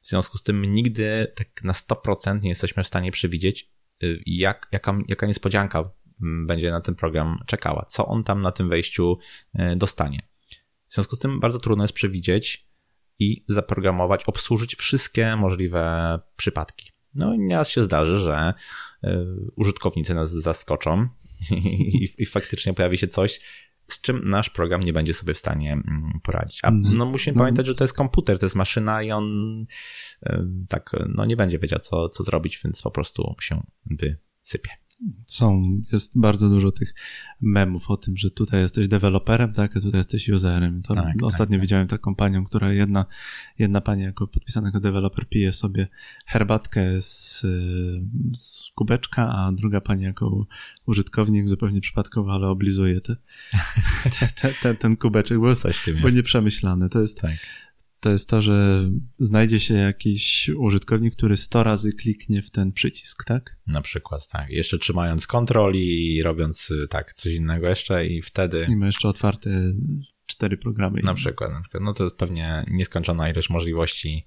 W 0.00 0.08
związku 0.08 0.38
z 0.38 0.42
tym 0.42 0.64
nigdy 0.64 1.32
tak 1.36 1.64
na 1.64 1.72
100% 1.72 2.42
nie 2.42 2.48
jesteśmy 2.48 2.82
w 2.82 2.86
stanie 2.86 3.10
przewidzieć, 3.10 3.70
jak, 4.26 4.68
jaka, 4.72 4.98
jaka 5.08 5.26
niespodzianka 5.26 5.90
będzie 6.20 6.70
na 6.70 6.80
ten 6.80 6.94
program 6.94 7.38
czekała, 7.46 7.86
co 7.88 8.06
on 8.06 8.24
tam 8.24 8.42
na 8.42 8.52
tym 8.52 8.68
wejściu 8.68 9.18
dostanie. 9.76 10.28
W 10.88 10.94
związku 10.94 11.16
z 11.16 11.18
tym 11.18 11.40
bardzo 11.40 11.58
trudno 11.58 11.84
jest 11.84 11.94
przewidzieć 11.94 12.68
i 13.18 13.44
zaprogramować, 13.48 14.24
obsłużyć 14.24 14.76
wszystkie 14.76 15.36
możliwe 15.36 16.18
przypadki. 16.36 16.92
No 17.14 17.34
i 17.34 17.38
nieraz 17.38 17.70
się 17.70 17.82
zdarzy, 17.82 18.18
że 18.18 18.54
użytkownicy 19.56 20.14
nas 20.14 20.32
zaskoczą 20.32 21.08
i, 21.50 22.14
i 22.18 22.26
faktycznie 22.26 22.74
pojawi 22.74 22.98
się 22.98 23.08
coś, 23.08 23.40
z 23.90 24.00
czym 24.00 24.30
nasz 24.30 24.50
program 24.50 24.80
nie 24.80 24.92
będzie 24.92 25.14
sobie 25.14 25.34
w 25.34 25.38
stanie 25.38 25.72
mm, 25.72 26.20
poradzić. 26.22 26.60
A 26.62 26.68
mhm. 26.68 26.96
no 26.96 27.06
musimy 27.06 27.34
no. 27.34 27.38
pamiętać, 27.38 27.66
że 27.66 27.74
to 27.74 27.84
jest 27.84 27.94
komputer, 27.94 28.38
to 28.38 28.46
jest 28.46 28.56
maszyna 28.56 29.02
i 29.02 29.10
on 29.10 29.64
tak, 30.68 30.90
no 31.08 31.24
nie 31.24 31.36
będzie 31.36 31.58
wiedział, 31.58 31.78
co, 31.78 32.08
co 32.08 32.24
zrobić, 32.24 32.60
więc 32.64 32.82
po 32.82 32.90
prostu 32.90 33.34
się 33.40 33.62
wysypie 33.86 34.70
są, 35.26 35.62
jest 35.92 36.18
bardzo 36.18 36.48
dużo 36.48 36.72
tych 36.72 36.94
memów 37.40 37.90
o 37.90 37.96
tym, 37.96 38.16
że 38.16 38.30
tutaj 38.30 38.60
jesteś 38.60 38.88
deweloperem, 38.88 39.52
tak, 39.52 39.76
a 39.76 39.80
tutaj 39.80 40.00
jesteś 40.00 40.28
userem. 40.28 40.82
To 40.82 40.94
tak, 40.94 41.22
ostatnio 41.22 41.54
tak, 41.54 41.62
widziałem 41.62 41.88
taką 41.88 42.14
panią, 42.14 42.44
która 42.44 42.72
jedna, 42.72 43.06
jedna 43.58 43.80
pani 43.80 44.02
jako 44.02 44.26
podpisanego 44.26 44.80
deweloper 44.80 45.28
pije 45.28 45.52
sobie 45.52 45.88
herbatkę 46.26 47.02
z, 47.02 47.40
z 48.34 48.70
kubeczka, 48.74 49.32
a 49.32 49.52
druga 49.52 49.80
pani 49.80 50.02
jako 50.02 50.46
użytkownik 50.86 51.48
zupełnie 51.48 51.80
przypadkowo, 51.80 52.32
ale 52.32 52.48
oblizuje 52.48 53.00
te, 53.00 53.16
te, 54.20 54.28
te, 54.40 54.54
te 54.62 54.74
ten 54.74 54.96
kubeczek, 54.96 55.38
bo, 55.38 55.56
Coś 55.56 55.84
tym 55.84 56.00
bo 56.02 56.08
nieprzemyślane. 56.08 56.88
To 56.88 57.00
jest, 57.00 57.20
tak 57.20 57.36
to 58.00 58.10
jest 58.10 58.28
to, 58.28 58.42
że 58.42 58.88
znajdzie 59.18 59.60
się 59.60 59.74
jakiś 59.74 60.50
użytkownik, 60.56 61.14
który 61.16 61.36
100 61.36 61.62
razy 61.62 61.92
kliknie 61.92 62.42
w 62.42 62.50
ten 62.50 62.72
przycisk, 62.72 63.24
tak? 63.24 63.56
Na 63.66 63.80
przykład, 63.80 64.28
tak. 64.28 64.50
Jeszcze 64.50 64.78
trzymając 64.78 65.26
kontrol 65.26 65.74
i 65.74 66.22
robiąc 66.22 66.72
tak, 66.90 67.12
coś 67.12 67.32
innego 67.32 67.68
jeszcze 67.68 68.06
i 68.06 68.22
wtedy... 68.22 68.66
I 68.70 68.76
ma 68.76 68.86
jeszcze 68.86 69.08
otwarte 69.08 69.50
cztery 70.26 70.56
programy. 70.56 71.00
Na 71.02 71.14
przykład, 71.14 71.52
na 71.52 71.60
przykład. 71.60 71.82
No 71.82 71.92
to 71.92 72.04
jest 72.04 72.16
pewnie 72.16 72.64
nieskończona 72.70 73.30
ilość 73.30 73.50
możliwości, 73.50 74.26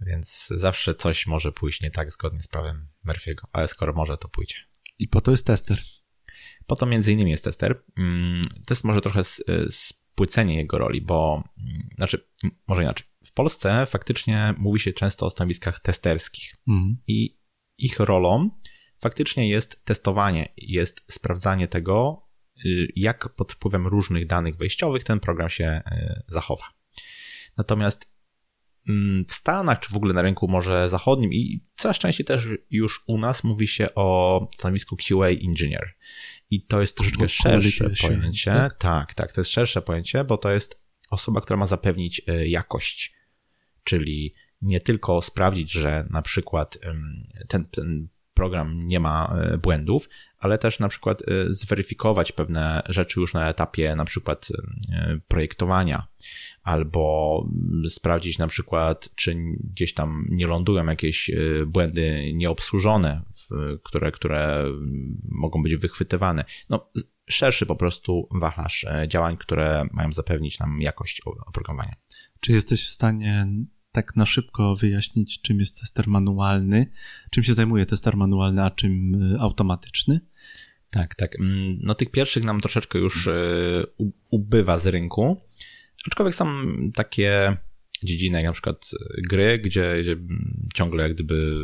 więc 0.00 0.48
zawsze 0.56 0.94
coś 0.94 1.26
może 1.26 1.52
pójść 1.52 1.82
nie 1.82 1.90
tak 1.90 2.10
zgodnie 2.10 2.42
z 2.42 2.48
prawem 2.48 2.88
Murphy'ego, 3.06 3.40
ale 3.52 3.68
skoro 3.68 3.92
może, 3.92 4.16
to 4.16 4.28
pójdzie. 4.28 4.56
I 4.98 5.08
po 5.08 5.20
to 5.20 5.30
jest 5.30 5.46
tester. 5.46 5.82
Po 6.66 6.76
to 6.76 6.86
między 6.86 7.12
innymi 7.12 7.30
jest 7.30 7.44
tester. 7.44 7.82
Mm, 7.98 8.42
test 8.66 8.84
może 8.84 9.00
trochę 9.00 9.22
spłycenie 10.16 10.56
jego 10.56 10.78
roli, 10.78 11.00
bo, 11.02 11.42
znaczy, 11.96 12.28
może 12.66 12.82
inaczej. 12.82 13.06
W 13.24 13.32
Polsce 13.32 13.86
faktycznie 13.86 14.54
mówi 14.58 14.80
się 14.80 14.92
często 14.92 15.26
o 15.26 15.30
stanowiskach 15.30 15.80
testerskich 15.80 16.54
mm. 16.68 16.96
i 17.06 17.38
ich 17.78 18.00
rolą 18.00 18.50
faktycznie 19.00 19.48
jest 19.48 19.84
testowanie, 19.84 20.48
jest 20.56 21.12
sprawdzanie 21.12 21.68
tego, 21.68 22.26
y, 22.64 22.88
jak 22.96 23.28
pod 23.34 23.52
wpływem 23.52 23.86
różnych 23.86 24.26
danych 24.26 24.56
wejściowych 24.56 25.04
ten 25.04 25.20
program 25.20 25.48
się 25.48 25.82
y, 25.92 26.22
zachowa. 26.28 26.64
Natomiast 27.56 28.04
mm, 28.04 28.15
w 29.28 29.32
Stanach, 29.32 29.80
czy 29.80 29.92
w 29.92 29.96
ogóle 29.96 30.14
na 30.14 30.22
rynku 30.22 30.48
może 30.48 30.88
zachodnim 30.88 31.32
i 31.32 31.64
coraz 31.76 31.98
częściej 31.98 32.26
też 32.26 32.48
już 32.70 33.04
u 33.06 33.18
nas 33.18 33.44
mówi 33.44 33.66
się 33.66 33.94
o 33.94 34.48
stanowisku 34.54 34.96
QA 34.96 35.26
Engineer. 35.26 35.94
I 36.50 36.62
to 36.62 36.80
jest 36.80 36.96
troszeczkę 36.96 37.28
szersze 37.28 37.90
pojęcie. 38.00 38.50
Tak? 38.50 38.78
tak, 38.78 39.14
tak, 39.14 39.32
to 39.32 39.40
jest 39.40 39.50
szersze 39.50 39.82
pojęcie, 39.82 40.24
bo 40.24 40.38
to 40.38 40.52
jest 40.52 40.82
osoba, 41.10 41.40
która 41.40 41.56
ma 41.56 41.66
zapewnić 41.66 42.22
e, 42.26 42.48
jakość, 42.48 43.14
czyli 43.84 44.34
nie 44.62 44.80
tylko 44.80 45.22
sprawdzić, 45.22 45.72
że 45.72 46.06
na 46.10 46.22
przykład 46.22 46.78
ten, 47.48 47.64
ten 47.64 48.08
program 48.34 48.86
nie 48.86 49.00
ma 49.00 49.36
e, 49.36 49.58
błędów, 49.58 50.08
ale 50.38 50.58
też 50.58 50.78
na 50.78 50.88
przykład 50.88 51.22
e, 51.22 51.24
zweryfikować 51.48 52.32
pewne 52.32 52.82
rzeczy 52.88 53.20
już 53.20 53.34
na 53.34 53.48
etapie 53.48 53.96
na 53.96 54.04
przykład 54.04 54.48
projektowania, 55.28 56.06
albo 56.66 57.46
mm, 57.48 57.90
sprawdzić 57.90 58.38
na 58.38 58.46
przykład, 58.46 59.10
czy 59.14 59.36
gdzieś 59.60 59.94
tam 59.94 60.26
nie 60.30 60.46
lądują 60.46 60.86
jakieś 60.86 61.30
błędy 61.66 62.32
nieobsłużone, 62.34 63.22
które, 63.82 64.12
które 64.12 64.64
mogą 65.28 65.62
być 65.62 65.76
wychwytywane. 65.76 66.44
No, 66.70 66.90
szerszy 67.30 67.66
po 67.66 67.76
prostu 67.76 68.28
wachlarz 68.30 68.84
e, 68.84 69.08
działań, 69.08 69.36
które 69.36 69.86
mają 69.92 70.12
zapewnić 70.12 70.58
nam 70.58 70.80
jakość 70.80 71.22
oprogramowania. 71.46 71.94
Czy 72.40 72.52
jesteś 72.52 72.84
w 72.84 72.90
stanie 72.90 73.46
tak 73.92 74.16
na 74.16 74.26
szybko 74.26 74.76
wyjaśnić, 74.76 75.42
czym 75.42 75.60
jest 75.60 75.80
tester 75.80 76.08
manualny, 76.08 76.90
czym 77.30 77.44
się 77.44 77.54
zajmuje 77.54 77.86
tester 77.86 78.16
manualny, 78.16 78.64
a 78.64 78.70
czym 78.70 79.14
e, 79.34 79.40
automatyczny? 79.40 80.20
Tak, 80.90 81.14
tak. 81.14 81.40
Mm, 81.40 81.78
no 81.82 81.94
tych 81.94 82.10
pierwszych 82.10 82.44
nam 82.44 82.60
troszeczkę 82.60 82.98
już 82.98 83.26
e, 83.26 83.32
ubywa 84.30 84.78
z 84.78 84.86
rynku, 84.86 85.40
aczkolwiek 86.06 86.34
są 86.34 86.46
takie 86.94 87.56
dziedziny, 88.02 88.38
jak 88.38 88.46
na 88.46 88.52
przykład 88.52 88.90
gry, 89.28 89.58
gdzie, 89.58 90.02
gdzie 90.02 90.16
ciągle 90.74 91.02
jak 91.02 91.14
gdyby 91.14 91.56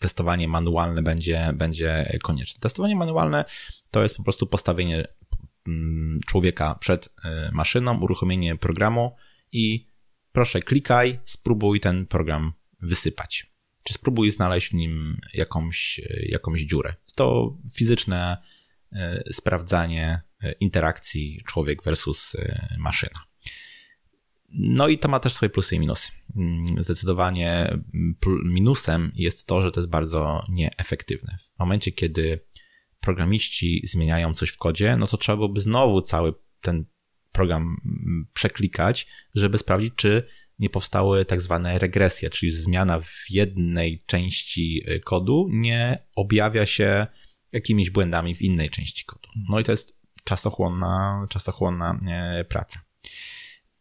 testowanie 0.00 0.48
manualne 0.48 1.02
będzie, 1.02 1.52
będzie 1.54 2.18
konieczne. 2.22 2.60
Testowanie 2.60 2.96
manualne 2.96 3.44
to 3.90 4.02
jest 4.02 4.16
po 4.16 4.22
prostu 4.22 4.46
postawienie 4.46 5.08
mm, 5.66 6.20
człowieka 6.26 6.74
przed 6.74 7.08
e, 7.24 7.50
maszyną, 7.52 8.00
uruchomienie 8.00 8.56
programu 8.56 9.16
i 9.52 9.86
proszę 10.32 10.60
klikaj, 10.60 11.20
spróbuj 11.24 11.80
ten 11.80 12.06
program 12.06 12.52
wysypać. 12.80 13.46
Czy 13.82 13.94
spróbuj 13.94 14.30
znaleźć 14.30 14.68
w 14.68 14.74
nim 14.74 15.20
jakąś, 15.34 16.00
jakąś 16.22 16.60
dziurę. 16.60 16.94
To 17.16 17.56
fizyczne 17.74 18.36
e, 18.92 19.22
sprawdzanie 19.32 20.20
interakcji 20.60 21.42
człowiek 21.46 21.82
versus 21.82 22.36
maszyna. 22.78 23.20
No 24.48 24.88
i 24.88 24.98
to 24.98 25.08
ma 25.08 25.20
też 25.20 25.32
swoje 25.32 25.50
plusy 25.50 25.76
i 25.76 25.80
minusy. 25.80 26.12
Mm, 26.36 26.82
zdecydowanie 26.82 27.78
minusem 28.44 29.12
jest 29.14 29.46
to, 29.46 29.62
że 29.62 29.72
to 29.72 29.80
jest 29.80 29.90
bardzo 29.90 30.46
nieefektywne. 30.48 31.36
W 31.56 31.58
momencie, 31.58 31.92
kiedy 31.92 32.40
programiści 33.00 33.82
zmieniają 33.84 34.34
coś 34.34 34.50
w 34.50 34.58
kodzie, 34.58 34.96
no 34.96 35.06
to 35.06 35.16
trzeba 35.16 35.36
byłoby 35.36 35.60
znowu 35.60 36.00
cały 36.00 36.34
ten 36.60 36.84
program 37.32 37.62
mm, 37.62 38.28
przeklikać, 38.32 39.06
żeby 39.34 39.58
sprawdzić, 39.58 39.94
czy 39.96 40.28
nie 40.58 40.70
powstały 40.70 41.24
tak 41.24 41.40
zwane 41.40 41.78
regresje, 41.78 42.30
czyli 42.30 42.52
zmiana 42.52 43.00
w 43.00 43.24
jednej 43.30 44.02
części 44.06 44.82
y, 44.90 45.00
kodu 45.00 45.48
nie 45.50 45.98
objawia 46.14 46.66
się 46.66 47.06
jakimiś 47.52 47.90
błędami 47.90 48.34
w 48.34 48.42
innej 48.42 48.70
części 48.70 49.04
kodu. 49.04 49.28
No 49.48 49.60
i 49.60 49.64
to 49.64 49.72
jest 49.72 49.96
czasochłonna, 50.24 51.26
czasochłonna 51.30 52.00
e, 52.08 52.44
praca. 52.44 52.80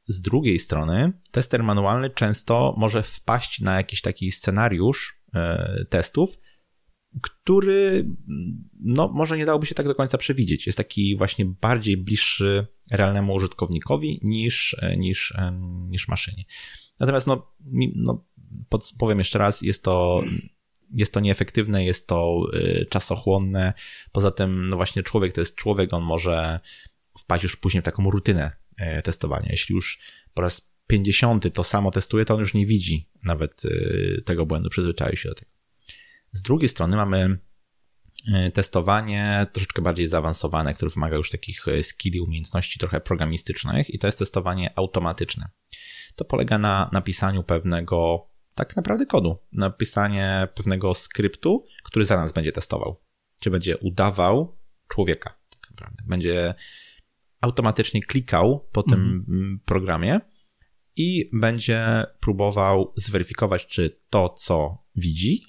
Z 0.07 0.21
drugiej 0.21 0.59
strony, 0.59 1.11
tester 1.31 1.63
manualny 1.63 2.09
często 2.09 2.75
może 2.77 3.03
wpaść 3.03 3.61
na 3.61 3.75
jakiś 3.75 4.01
taki 4.01 4.31
scenariusz 4.31 5.21
e, 5.33 5.85
testów, 5.89 6.39
który 7.21 8.09
no, 8.79 9.11
może 9.13 9.37
nie 9.37 9.45
dałoby 9.45 9.65
się 9.65 9.75
tak 9.75 9.87
do 9.87 9.95
końca 9.95 10.17
przewidzieć. 10.17 10.65
Jest 10.65 10.77
taki 10.77 11.17
właśnie 11.17 11.45
bardziej 11.45 11.97
bliższy 11.97 12.67
realnemu 12.91 13.33
użytkownikowi 13.33 14.19
niż, 14.23 14.77
e, 14.81 14.97
niż, 14.97 15.31
e, 15.31 15.59
niż 15.89 16.07
maszynie. 16.07 16.43
Natomiast 16.99 17.27
no, 17.27 17.53
no 17.95 18.25
powiem 18.97 19.17
jeszcze 19.17 19.39
raz, 19.39 19.61
jest 19.61 19.83
to, 19.83 20.23
jest 20.93 21.13
to 21.13 21.19
nieefektywne, 21.19 21.85
jest 21.85 22.07
to 22.07 22.41
czasochłonne. 22.89 23.73
Poza 24.11 24.31
tym, 24.31 24.69
no 24.69 24.75
właśnie 24.75 25.03
człowiek 25.03 25.33
to 25.33 25.41
jest 25.41 25.55
człowiek, 25.55 25.93
on 25.93 26.03
może 26.03 26.59
wpaść 27.19 27.43
już 27.43 27.55
później 27.55 27.81
w 27.81 27.85
taką 27.85 28.09
rutynę 28.09 28.51
testowania. 29.03 29.47
Jeśli 29.49 29.75
już 29.75 29.99
po 30.33 30.41
raz 30.41 30.69
50 30.87 31.53
to 31.53 31.63
samo 31.63 31.91
testuje, 31.91 32.25
to 32.25 32.33
on 32.33 32.39
już 32.39 32.53
nie 32.53 32.65
widzi 32.65 33.09
nawet 33.23 33.61
e, 33.65 34.21
tego 34.21 34.45
błędu, 34.45 34.69
przyzwyczaił 34.69 35.15
się 35.15 35.29
do 35.29 35.35
tego. 35.35 35.51
Z 36.31 36.41
drugiej 36.41 36.69
strony 36.69 36.97
mamy 36.97 37.39
e, 38.33 38.51
testowanie 38.51 39.47
troszeczkę 39.51 39.81
bardziej 39.81 40.07
zaawansowane, 40.07 40.73
które 40.73 40.91
wymaga 40.91 41.17
już 41.17 41.31
takich 41.31 41.65
skilli, 41.81 42.21
umiejętności 42.21 42.79
trochę 42.79 43.01
programistycznych 43.01 43.89
i 43.89 43.99
to 43.99 44.07
jest 44.07 44.19
testowanie 44.19 44.73
automatyczne. 44.75 45.49
To 46.15 46.25
polega 46.25 46.57
na 46.57 46.89
napisaniu 46.93 47.43
pewnego 47.43 48.27
tak 48.55 48.75
naprawdę 48.75 49.05
kodu, 49.05 49.37
napisanie 49.51 50.47
pewnego 50.55 50.93
skryptu, 50.93 51.65
który 51.83 52.05
za 52.05 52.17
nas 52.17 52.31
będzie 52.31 52.51
testował. 52.51 53.01
Czy 53.39 53.51
będzie 53.51 53.77
udawał 53.77 54.57
człowieka, 54.87 55.35
tak 55.49 55.69
naprawdę. 55.71 56.03
Będzie 56.07 56.55
automatycznie 57.45 58.03
klikał 58.03 58.67
po 58.71 58.83
tym 58.83 59.25
mm. 59.27 59.59
programie 59.65 60.19
i 60.95 61.29
będzie 61.33 62.03
próbował 62.19 62.93
zweryfikować, 62.95 63.67
czy 63.67 63.99
to, 64.09 64.29
co 64.29 64.83
widzi, 64.95 65.43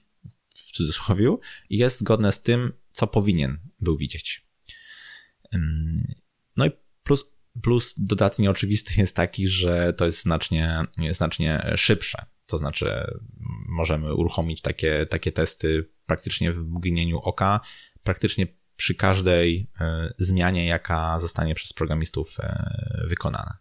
w 0.54 0.72
cudzysłowie, 0.72 1.36
jest 1.70 2.00
zgodne 2.00 2.32
z 2.32 2.42
tym, 2.42 2.72
co 2.90 3.06
powinien 3.06 3.58
był 3.80 3.96
widzieć. 3.96 4.46
No 6.56 6.66
i 6.66 6.70
plus, 7.02 7.24
plus 7.62 7.94
dodatnie 7.98 8.50
oczywisty 8.50 9.00
jest 9.00 9.16
taki, 9.16 9.48
że 9.48 9.92
to 9.96 10.04
jest 10.04 10.22
znacznie, 10.22 10.80
znacznie 11.10 11.72
szybsze. 11.76 12.26
To 12.46 12.58
znaczy, 12.58 13.16
możemy 13.68 14.14
uruchomić 14.14 14.60
takie, 14.60 15.06
takie 15.10 15.32
testy 15.32 15.88
praktycznie 16.06 16.52
w 16.52 16.58
mgnieniu 16.58 17.18
oka, 17.18 17.60
praktycznie 18.02 18.46
przy 18.76 18.94
każdej 18.94 19.70
e, 19.80 20.14
zmianie, 20.18 20.66
jaka 20.66 21.20
zostanie 21.20 21.54
przez 21.54 21.72
programistów 21.72 22.36
e, 22.40 23.04
wykonana. 23.08 23.58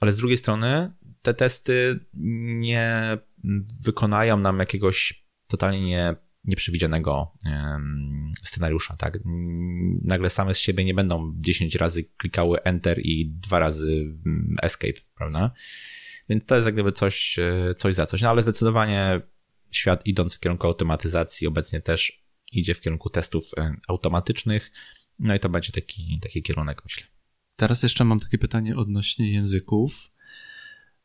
Ale 0.00 0.12
z 0.12 0.16
drugiej 0.16 0.36
strony, 0.36 0.92
te 1.22 1.34
testy 1.34 2.00
nie 2.14 3.18
wykonają 3.84 4.36
nam 4.36 4.58
jakiegoś 4.58 5.24
totalnie 5.48 5.80
nie, 5.80 6.16
nieprzewidzianego 6.44 7.32
scenariusza, 8.42 8.96
tak? 8.96 9.18
Nagle 10.04 10.30
same 10.30 10.54
z 10.54 10.58
siebie 10.58 10.84
nie 10.84 10.94
będą 10.94 11.32
10 11.36 11.74
razy 11.74 12.04
klikały 12.04 12.62
Enter 12.62 12.98
i 12.98 13.26
dwa 13.26 13.58
razy 13.58 13.92
mm, 14.26 14.56
Escape, 14.62 15.00
prawda? 15.14 15.50
Więc 16.28 16.44
to 16.44 16.54
jest 16.54 16.64
jak 16.64 16.74
gdyby 16.74 16.92
coś, 16.92 17.38
e, 17.38 17.74
coś 17.74 17.94
za 17.94 18.06
coś. 18.06 18.22
No 18.22 18.30
ale 18.30 18.42
zdecydowanie 18.42 19.20
świat 19.70 20.06
idąc 20.06 20.36
w 20.36 20.40
kierunku 20.40 20.66
automatyzacji 20.66 21.46
obecnie 21.46 21.80
też 21.80 22.19
idzie 22.50 22.74
w 22.74 22.80
kierunku 22.80 23.10
testów 23.10 23.50
e, 23.58 23.76
automatycznych. 23.88 24.72
No 25.18 25.34
i 25.34 25.40
to 25.40 25.48
będzie 25.48 25.72
taki, 25.72 26.18
taki 26.22 26.42
kierunek, 26.42 26.82
myślę. 26.84 27.06
Teraz 27.56 27.82
jeszcze 27.82 28.04
mam 28.04 28.20
takie 28.20 28.38
pytanie 28.38 28.76
odnośnie 28.76 29.32
języków. 29.32 30.10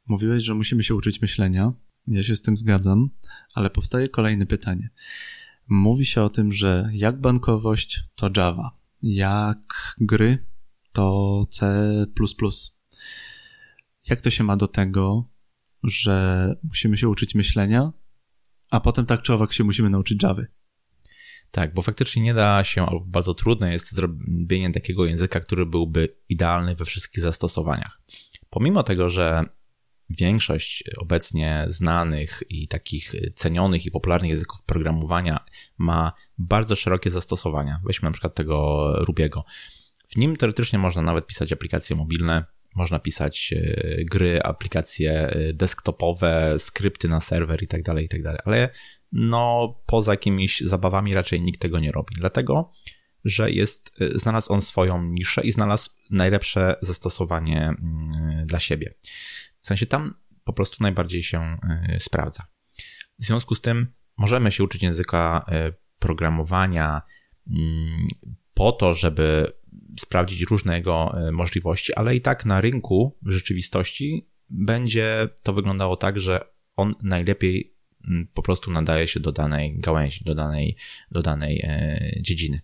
Mówiłeś, 0.08 0.44
że 0.44 0.54
musimy 0.54 0.84
się 0.84 0.96
uczyć 0.96 1.22
myślenia. 1.22 1.74
Ja 2.08 2.24
się 2.24 2.36
z 2.36 2.42
tym 2.42 2.58
zgadzam, 2.58 3.10
ale 3.54 3.70
powstaje 3.70 4.10
kolejne 4.10 4.46
pytanie. 4.46 4.90
Mówi 5.68 6.06
się 6.06 6.22
o 6.22 6.30
tym, 6.30 6.52
że 6.52 6.90
jak 6.94 7.22
bankowość 7.22 8.04
to 8.16 8.30
Java, 8.38 8.78
jak 9.02 9.96
gry 9.98 10.46
to 10.92 11.48
C. 11.50 11.86
Jak 14.10 14.22
to 14.22 14.30
się 14.30 14.44
ma 14.44 14.58
do 14.58 14.68
tego, 14.68 15.30
że 15.84 16.56
musimy 16.64 16.98
się 16.98 17.10
uczyć 17.10 17.36
myślenia, 17.36 17.92
a 18.70 18.80
potem 18.80 19.06
tak 19.06 19.22
czy 19.22 19.34
owak 19.34 19.54
się 19.54 19.64
musimy 19.64 19.90
nauczyć 19.90 20.24
Java? 20.24 20.44
Tak, 21.52 21.74
bo 21.74 21.82
faktycznie 21.82 22.24
nie 22.24 22.34
da 22.34 22.64
się, 22.64 22.86
albo 22.86 23.06
bardzo 23.06 23.34
trudne 23.34 23.72
jest 23.72 23.92
zrobienie 23.92 24.72
takiego 24.72 25.06
języka, 25.06 25.40
który 25.40 25.66
byłby 25.66 26.16
idealny 26.30 26.76
we 26.76 26.86
wszystkich 26.86 27.24
zastosowaniach. 27.24 28.02
Pomimo 28.50 28.84
tego, 28.84 29.10
że 29.10 29.46
większość 30.10 30.84
obecnie 30.98 31.66
znanych 31.68 32.44
i 32.50 32.68
takich 32.68 33.16
cenionych 33.36 33.86
i 33.86 33.92
popularnych 33.92 34.30
języków 34.30 34.64
programowania 34.64 35.46
ma 35.78 36.14
bardzo 36.38 36.76
szerokie 36.76 37.12
zastosowania. 37.12 37.82
Weźmy 37.86 38.10
na 38.10 38.14
przykład 38.14 38.36
tego 38.36 38.92
Rubiego. 39.06 39.46
W 40.08 40.18
nim 40.18 40.36
teoretycznie 40.36 40.80
można 40.80 41.02
nawet 41.02 41.28
pisać 41.28 41.54
aplikacje 41.54 41.96
mobilne, 41.96 42.46
można 42.76 43.00
pisać 43.00 43.54
e, 43.54 44.06
gry, 44.06 44.42
aplikacje 44.44 45.12
e, 45.12 45.54
desktopowe, 45.54 46.56
skrypty 46.60 47.08
na 47.08 47.22
serwer 47.22 47.64
i 47.64 47.68
tak 47.68 47.84
dalej, 47.84 48.06
i 48.06 48.10
tak 48.10 48.22
dalej. 48.22 48.40
Ale 48.46 48.70
no 49.18 49.76
poza 49.86 50.12
jakimiś 50.12 50.62
zabawami 50.62 51.14
raczej 51.14 51.42
nikt 51.42 51.62
tego 51.62 51.80
nie 51.80 51.92
robi. 51.92 52.16
Dlatego, 52.18 52.72
że 53.26 53.52
jest, 53.52 53.92
e, 54.02 54.20
znalazł 54.20 54.54
on 54.54 54.62
swoją 54.62 55.04
niszę 55.04 55.42
i 55.42 55.52
znalazł 55.52 55.90
najlepsze 56.10 56.76
zastosowanie 56.82 57.62
mm, 57.62 58.46
dla 58.46 58.60
siebie. 58.60 58.94
W 59.60 59.68
sensie 59.68 59.86
tam 59.86 60.14
po 60.44 60.54
prostu 60.54 60.78
najbardziej 60.84 61.24
się 61.24 61.40
e, 61.40 61.98
sprawdza. 62.00 62.46
W 63.20 63.24
związku 63.24 63.56
z 63.56 63.62
tym 63.62 63.88
możemy 64.18 64.52
się 64.52 64.64
uczyć 64.64 64.84
języka 64.84 65.46
e, 65.48 65.74
programowania 66.00 67.02
mm, 67.48 68.08
po 68.54 68.72
to, 68.72 68.94
żeby 68.94 69.54
sprawdzić 70.00 70.42
różne 70.42 70.78
jego 70.78 71.16
możliwości, 71.32 71.94
ale 71.94 72.16
i 72.16 72.22
tak 72.22 72.46
na 72.46 72.62
rynku 72.62 73.18
w 73.22 73.32
rzeczywistości 73.32 74.30
będzie 74.50 75.28
to 75.44 75.54
wyglądało 75.54 75.98
tak, 75.98 76.20
że 76.20 76.40
on 76.76 76.96
najlepiej 77.04 77.75
po 78.34 78.42
prostu 78.42 78.72
nadaje 78.72 79.08
się 79.08 79.20
do 79.20 79.32
danej 79.32 79.80
gałęzi, 79.80 80.24
do 80.26 80.36
danej, 80.36 80.76
do 81.12 81.22
danej 81.22 81.62
e, 81.64 82.12
dziedziny. 82.22 82.62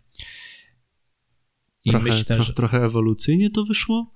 I 1.86 1.90
trochę, 1.90 2.06
myślę, 2.06 2.42
że... 2.42 2.54
trochę 2.54 2.86
ewolucyjnie 2.86 3.50
to 3.50 3.66
wyszło? 3.66 4.12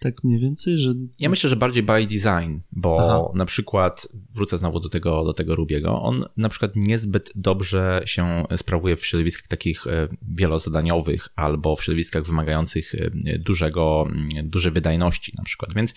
Tak 0.00 0.24
mniej 0.24 0.40
więcej, 0.40 0.78
że... 0.78 0.94
Ja 1.18 1.28
myślę, 1.28 1.50
że 1.50 1.56
bardziej 1.56 1.82
by 1.82 2.06
design, 2.06 2.58
bo 2.72 2.98
Aha. 3.00 3.38
na 3.38 3.44
przykład, 3.44 4.08
wrócę 4.34 4.58
znowu 4.58 4.80
do 4.80 4.88
tego, 4.88 5.24
do 5.24 5.32
tego 5.32 5.56
Rubiego, 5.56 6.02
on 6.02 6.24
na 6.36 6.48
przykład 6.48 6.72
niezbyt 6.76 7.32
dobrze 7.34 8.02
się 8.04 8.44
sprawuje 8.56 8.96
w 8.96 9.06
środowiskach 9.06 9.48
takich 9.48 9.86
e, 9.86 10.08
wielozadaniowych 10.36 11.28
albo 11.36 11.76
w 11.76 11.84
środowiskach 11.84 12.24
wymagających 12.24 12.94
e, 12.94 13.38
dużego, 13.38 14.06
mm, 14.08 14.50
dużej 14.50 14.72
wydajności 14.72 15.32
na 15.38 15.44
przykład, 15.44 15.74
więc 15.74 15.94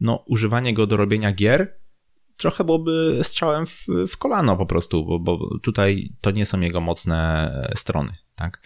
no, 0.00 0.24
używanie 0.26 0.74
go 0.74 0.86
do 0.86 0.96
robienia 0.96 1.32
gier 1.32 1.83
trochę 2.44 2.64
byłoby 2.64 3.18
strzałem 3.22 3.66
w, 3.66 3.86
w 4.08 4.16
kolano 4.16 4.56
po 4.56 4.66
prostu, 4.66 5.04
bo, 5.04 5.18
bo 5.18 5.58
tutaj 5.62 6.12
to 6.20 6.30
nie 6.30 6.46
są 6.46 6.60
jego 6.60 6.80
mocne 6.80 7.50
strony, 7.74 8.12
tak? 8.34 8.62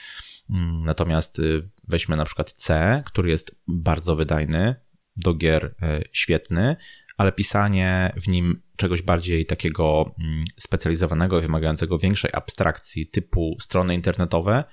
Mm, 0.51 0.85
natomiast 0.85 1.39
y, 1.39 1.71
weźmy 1.89 2.17
na 2.17 2.25
przykład 2.25 2.53
C, 2.53 3.03
który 3.07 3.31
jest 3.31 3.61
bardzo 3.67 4.17
wydajny, 4.17 4.75
do 5.17 5.35
gier 5.35 5.75
e, 5.83 6.03
świetny, 6.13 6.77
ale 7.17 7.33
pisanie 7.33 8.13
w 8.17 8.29
nim 8.29 8.63
czegoś 8.77 9.03
bardziej 9.03 9.47
takiego 9.47 10.15
mm, 10.21 10.45
specjalizowanego, 10.57 11.41
wymagającego 11.41 11.99
większej 11.99 12.31
abstrakcji 12.35 13.07
typu 13.07 13.57
strony 13.61 13.95
internetowe, 13.95 14.65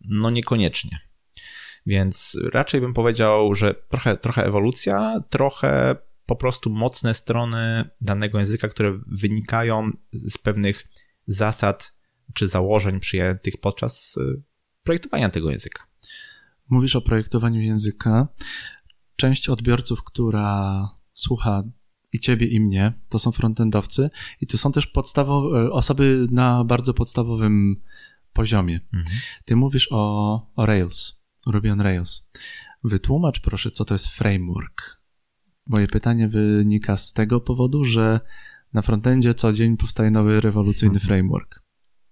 no 0.00 0.30
niekoniecznie. 0.30 0.98
Więc 1.86 2.38
raczej 2.52 2.80
bym 2.80 2.94
powiedział, 2.94 3.54
że 3.54 3.74
trochę, 3.74 4.16
trochę 4.16 4.46
ewolucja, 4.46 5.20
trochę 5.30 5.96
po 6.26 6.36
prostu 6.36 6.70
mocne 6.70 7.14
strony 7.14 7.90
danego 8.00 8.38
języka, 8.38 8.68
które 8.68 8.98
wynikają 9.06 9.90
z 10.12 10.38
pewnych 10.38 10.88
zasad 11.26 11.96
czy 12.34 12.48
założeń 12.48 13.00
przyjętych 13.00 13.56
podczas 13.60 14.16
y, 14.16 14.42
projektowania 14.82 15.28
tego 15.28 15.50
języka. 15.50 15.86
Mówisz 16.70 16.96
o 16.96 17.00
projektowaniu 17.00 17.60
języka. 17.60 18.28
Część 19.16 19.48
odbiorców, 19.48 20.04
która 20.04 20.88
słucha 21.12 21.62
i 22.12 22.20
ciebie, 22.20 22.46
i 22.46 22.60
mnie, 22.60 22.92
to 23.08 23.18
są 23.18 23.32
frontendowcy 23.32 24.10
i 24.40 24.46
to 24.46 24.58
są 24.58 24.72
też 24.72 24.86
podstawowe, 24.86 25.70
osoby 25.72 26.26
na 26.30 26.64
bardzo 26.64 26.94
podstawowym 26.94 27.82
poziomie. 28.32 28.80
Mhm. 28.92 29.18
Ty 29.44 29.56
mówisz 29.56 29.88
o, 29.90 30.50
o 30.56 30.66
Rails, 30.66 31.20
Ruby 31.46 31.72
on 31.72 31.80
Rails. 31.80 32.26
Wytłumacz 32.84 33.40
proszę, 33.40 33.70
co 33.70 33.84
to 33.84 33.94
jest 33.94 34.08
framework. 34.08 35.00
Moje 35.66 35.86
pytanie 35.86 36.28
wynika 36.28 36.96
z 36.96 37.12
tego 37.12 37.40
powodu, 37.40 37.84
że 37.84 38.20
na 38.72 38.82
frontendzie 38.82 39.34
co 39.34 39.52
dzień 39.52 39.76
powstaje 39.76 40.10
nowy 40.10 40.40
rewolucyjny 40.40 40.94
mhm. 40.94 41.06
framework. 41.06 41.62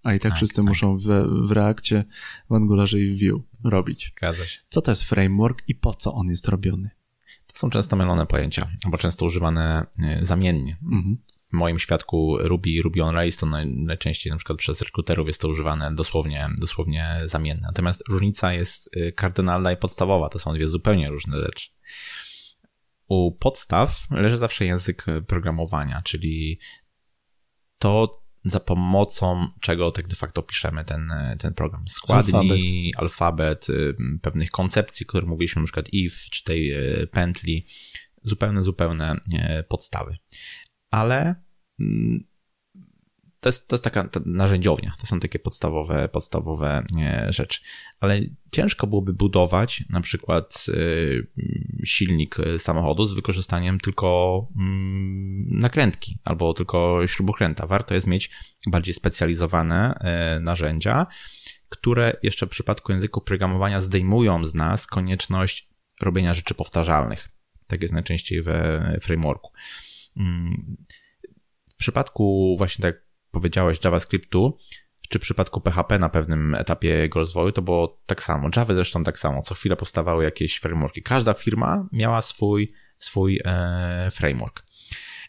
A 0.02 0.14
i 0.14 0.18
tak, 0.18 0.31
tak 0.31 0.36
wszyscy 0.36 0.56
tak. 0.56 0.64
muszą 0.64 0.97
w, 0.97 1.02
w 1.48 1.51
Reakcie, 1.51 2.05
w 2.51 2.55
Angularze 2.55 3.01
i 3.01 3.14
w 3.14 3.20
Vue 3.20 3.43
robić. 3.64 4.12
Zgadza 4.16 4.47
się. 4.47 4.60
Co 4.68 4.82
to 4.82 4.90
jest 4.90 5.02
framework 5.02 5.62
i 5.68 5.74
po 5.74 5.94
co 5.94 6.14
on 6.14 6.26
jest 6.26 6.48
robiony? 6.48 6.90
To 7.47 7.59
są 7.59 7.70
często 7.70 7.97
mylone 7.97 8.26
pojęcia, 8.26 8.70
bo 8.86 8.98
często 8.98 9.26
używane 9.26 9.86
e, 10.02 10.24
zamiennie. 10.26 10.76
Mhm. 10.82 11.16
W 11.51 11.52
moim 11.52 11.78
świadku 11.78 12.39
Ruby 12.40 12.70
i 12.70 12.82
Ruby 12.82 13.02
on 13.02 13.14
Rails 13.14 13.36
to 13.36 13.47
najczęściej 13.66 14.31
na 14.31 14.36
przykład 14.36 14.59
przez 14.59 14.82
rekruterów 14.82 15.26
jest 15.26 15.40
to 15.40 15.48
używane 15.48 15.94
dosłownie, 15.94 16.48
dosłownie 16.60 17.20
zamienne. 17.24 17.62
Natomiast 17.62 18.02
różnica 18.09 18.52
jest 18.52 18.90
e, 18.97 19.12
kardynalna 19.12 19.72
i 19.72 19.76
podstawowa. 19.76 20.28
To 20.28 20.39
są 20.39 20.55
dwie 20.55 20.68
zupełnie 20.68 21.10
różne 21.10 21.40
rzeczy 21.40 21.70
u 23.09 23.32
podstaw 23.32 24.06
leży 24.10 24.36
zawsze 24.36 24.64
język 24.64 25.06
programowania, 25.26 26.02
czyli 26.05 26.59
to, 27.78 28.24
za 28.44 28.60
pomocą 28.60 29.48
czego 29.60 29.90
tak 29.90 30.09
de 30.09 30.16
facto 30.16 30.43
piszemy 30.43 30.85
ten, 30.85 31.12
ten 31.39 31.55
program. 31.55 31.89
Składni, 31.89 32.93
alfabet. 32.97 33.62
alfabet, 33.62 33.70
y, 33.70 33.97
pewnych 34.22 34.51
koncepcji, 34.51 35.06
które 35.06 35.26
mówiliśmy, 35.26 35.62
na 35.62 35.66
przykład 35.66 35.86
if, 35.93 36.16
czy 36.31 36.44
tej 36.44 36.74
pętli, 37.10 37.66
zupełne, 38.22 38.62
zupełne 38.62 39.16
podstawy. 39.68 40.16
Ale 40.90 41.35
mm, 41.81 42.34
to 43.45 43.49
jest, 43.49 43.69
to 43.69 43.75
jest 43.75 43.85
taka 43.85 44.09
narzędziownia, 44.27 44.95
to 45.01 45.07
są 45.07 45.21
takie 45.21 45.39
podstawowe, 45.39 46.09
podstawowe 46.09 46.85
rzeczy. 47.29 47.61
Ale 48.01 48.21
ciężko 48.53 48.87
byłoby 48.87 49.12
budować 49.12 49.85
na 49.91 50.01
przykład 50.01 50.66
y, 50.69 51.27
silnik 51.85 52.37
samochodu 52.59 53.07
z 53.07 53.12
wykorzystaniem 53.12 53.81
tylko 53.81 54.49
mm, 54.57 55.47
nakrętki 55.61 56.19
albo 56.25 56.55
tylko 56.55 57.07
śrubokręta. 57.07 57.66
Warto 57.66 57.95
jest 57.95 58.07
mieć 58.07 58.31
bardziej 58.66 58.95
specjalizowane 58.95 59.95
narzędzia, 60.41 61.07
które 61.69 62.16
jeszcze 62.23 62.47
w 62.47 62.51
przypadku 62.51 62.93
języków 62.93 63.25
programowania 63.25 63.81
zdejmują 63.81 64.45
z 64.45 64.55
nas 64.55 64.87
konieczność 64.87 65.69
robienia 66.01 66.35
rzeczy 66.35 66.55
powtarzalnych. 66.55 67.29
Tak 67.66 67.83
jest 67.83 67.95
najczęściej 67.95 68.43
we 68.43 68.99
frameworku. 69.01 69.53
Mm, 70.16 70.77
w 71.71 71.75
przypadku 71.77 72.55
właśnie 72.59 72.83
tak 72.83 73.03
powiedziałeś 73.35 73.85
JavaScriptu, 73.85 74.59
czy 75.09 75.19
w 75.19 75.23
przypadku 75.23 75.61
PHP 75.61 75.98
na 75.98 76.09
pewnym 76.09 76.55
etapie 76.55 76.89
jego 76.89 77.19
rozwoju, 77.19 77.52
to 77.52 77.62
było 77.62 78.01
tak 78.06 78.23
samo. 78.23 78.48
Java 78.56 78.74
zresztą 78.74 79.05
tak 79.05 79.19
samo. 79.19 79.43
Co 79.43 79.55
chwilę 79.55 79.77
powstawały 79.77 80.24
jakieś 80.24 80.56
frameworki. 80.56 81.02
Każda 81.02 81.35
firma 81.35 81.89
miała 81.93 82.23
swój, 82.23 82.73
swój 82.97 83.40
e, 83.44 84.09
framework. 84.12 84.65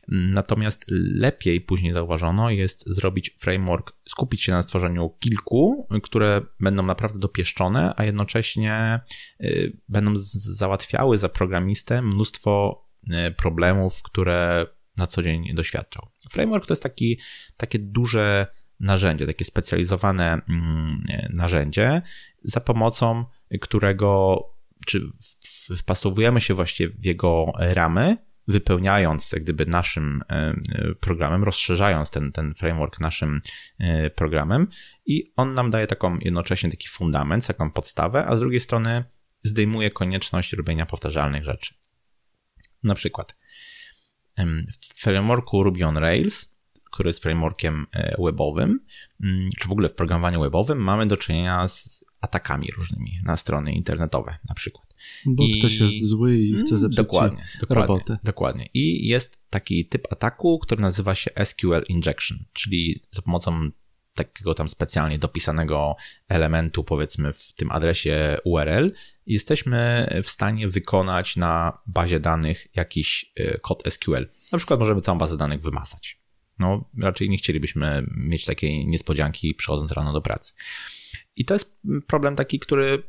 Natomiast 0.08 0.86
lepiej 1.16 1.62
później 1.62 1.94
zauważono 1.94 2.50
jest 2.50 2.94
zrobić 2.94 3.36
framework, 3.40 3.94
skupić 4.10 4.42
się 4.42 4.52
na 4.52 4.62
stworzeniu 4.62 5.10
kilku, 5.20 5.88
które 6.04 6.42
będą 6.60 6.84
naprawdę 6.84 7.20
dopieszczone, 7.20 7.94
a 7.98 8.04
jednocześnie 8.04 9.00
y, 9.42 9.78
będą 9.90 10.12
załatwiały 10.16 11.18
za 11.18 11.30
programistę 11.30 12.02
mnóstwo 12.02 12.84
y, 13.28 13.32
problemów, 13.32 14.02
które 14.04 14.68
na 14.98 15.08
co 15.08 15.22
dzień 15.24 15.56
doświadczał. 15.56 16.08
Framework 16.32 16.66
to 16.66 16.74
jest 16.74 16.84
taki, 16.84 17.20
takie 17.58 17.80
duże 17.80 18.48
narzędzie, 18.80 19.26
takie 19.26 19.46
specjalizowane 19.46 20.42
mm, 20.50 21.04
narzędzie, 21.30 22.02
za 22.44 22.62
pomocą 22.62 23.26
którego 23.62 24.40
czy 24.86 25.12
wpasowujemy 25.78 26.42
się 26.42 26.54
właściwie 26.54 26.96
w 27.00 27.06
jego 27.06 27.54
ramy, 27.58 28.18
wypełniając 28.48 29.32
jak 29.32 29.44
gdyby 29.44 29.66
naszym 29.66 30.24
e, 30.30 30.54
programem, 31.00 31.44
rozszerzając 31.44 32.12
ten, 32.12 32.32
ten 32.32 32.54
framework 32.54 33.00
naszym 33.00 33.42
e, 33.80 34.10
programem 34.10 34.68
i 35.06 35.34
on 35.36 35.54
nam 35.54 35.72
daje 35.72 35.88
taką 35.88 36.20
jednocześnie 36.20 36.70
taki 36.70 36.88
fundament, 36.88 37.48
taką 37.48 37.72
podstawę, 37.72 38.26
a 38.26 38.36
z 38.36 38.40
drugiej 38.40 38.60
strony 38.60 39.04
zdejmuje 39.44 39.92
konieczność 39.92 40.54
robienia 40.54 40.86
powtarzalnych 40.86 41.44
rzeczy. 41.44 41.76
Na 42.84 42.96
przykład 42.96 43.38
w 44.38 45.02
frameworku 45.02 45.64
Ruby 45.64 45.86
on 45.86 45.98
Rails, 45.98 46.56
który 46.92 47.10
jest 47.10 47.24
frameworkiem 47.24 47.88
e, 47.92 48.16
webowym, 48.24 48.80
mm, 49.24 49.50
czy 49.60 49.68
w 49.68 49.72
ogóle 49.72 49.90
w 49.90 49.94
programowaniu 49.94 50.42
webowym 50.42 50.78
mamy 50.78 51.08
do 51.08 51.18
czynienia 51.18 51.68
z 51.68 52.06
atakami 52.22 52.68
różnymi 52.78 53.12
na 53.24 53.38
strony 53.38 53.74
internetowe 53.74 54.38
na 54.50 54.56
przykład. 54.56 54.96
Bo 55.26 55.44
I... 55.44 55.60
ktoś 55.60 55.80
jest 55.80 56.06
zły 56.06 56.38
i 56.38 56.54
chce 56.54 56.78
zepsuć 56.78 56.98
dokładnie, 56.98 57.44
dokładnie, 57.60 57.82
robotę. 57.82 58.18
Dokładnie. 58.24 58.66
I 58.74 59.08
jest 59.08 59.40
taki 59.50 59.86
typ 59.86 60.08
ataku, 60.12 60.60
który 60.60 60.82
nazywa 60.82 61.16
się 61.16 61.32
SQL 61.44 61.84
injection, 61.90 62.38
czyli 62.54 63.02
za 63.12 63.22
pomocą 63.22 63.70
takiego 64.16 64.54
tam 64.54 64.70
specjalnie 64.70 65.20
dopisanego 65.20 65.96
elementu, 66.28 66.84
powiedzmy 66.84 67.34
w 67.34 67.54
tym 67.54 67.72
adresie 67.72 68.38
URL, 68.44 68.92
jesteśmy 69.26 70.10
w 70.24 70.30
stanie 70.30 70.68
wykonać 70.68 71.36
na 71.36 71.78
bazie 71.88 72.20
danych 72.20 72.68
jakiś 72.76 73.32
e, 73.36 73.60
kod 73.60 73.84
SQL. 73.90 74.28
Na 74.52 74.58
przykład 74.58 74.80
możemy 74.80 75.02
całą 75.02 75.18
bazę 75.18 75.38
danych 75.38 75.62
wymasać. 75.62 76.20
No, 76.60 76.90
raczej 77.02 77.30
nie 77.30 77.38
chcielibyśmy 77.38 78.06
mieć 78.18 78.46
takiej 78.46 78.88
niespodzianki 78.88 79.56
przychodząc 79.56 79.92
rano 79.92 80.14
do 80.14 80.22
pracy. 80.22 80.54
I 81.36 81.46
to 81.46 81.54
jest 81.54 81.78
problem 82.08 82.36
taki, 82.36 82.60
który 82.60 83.04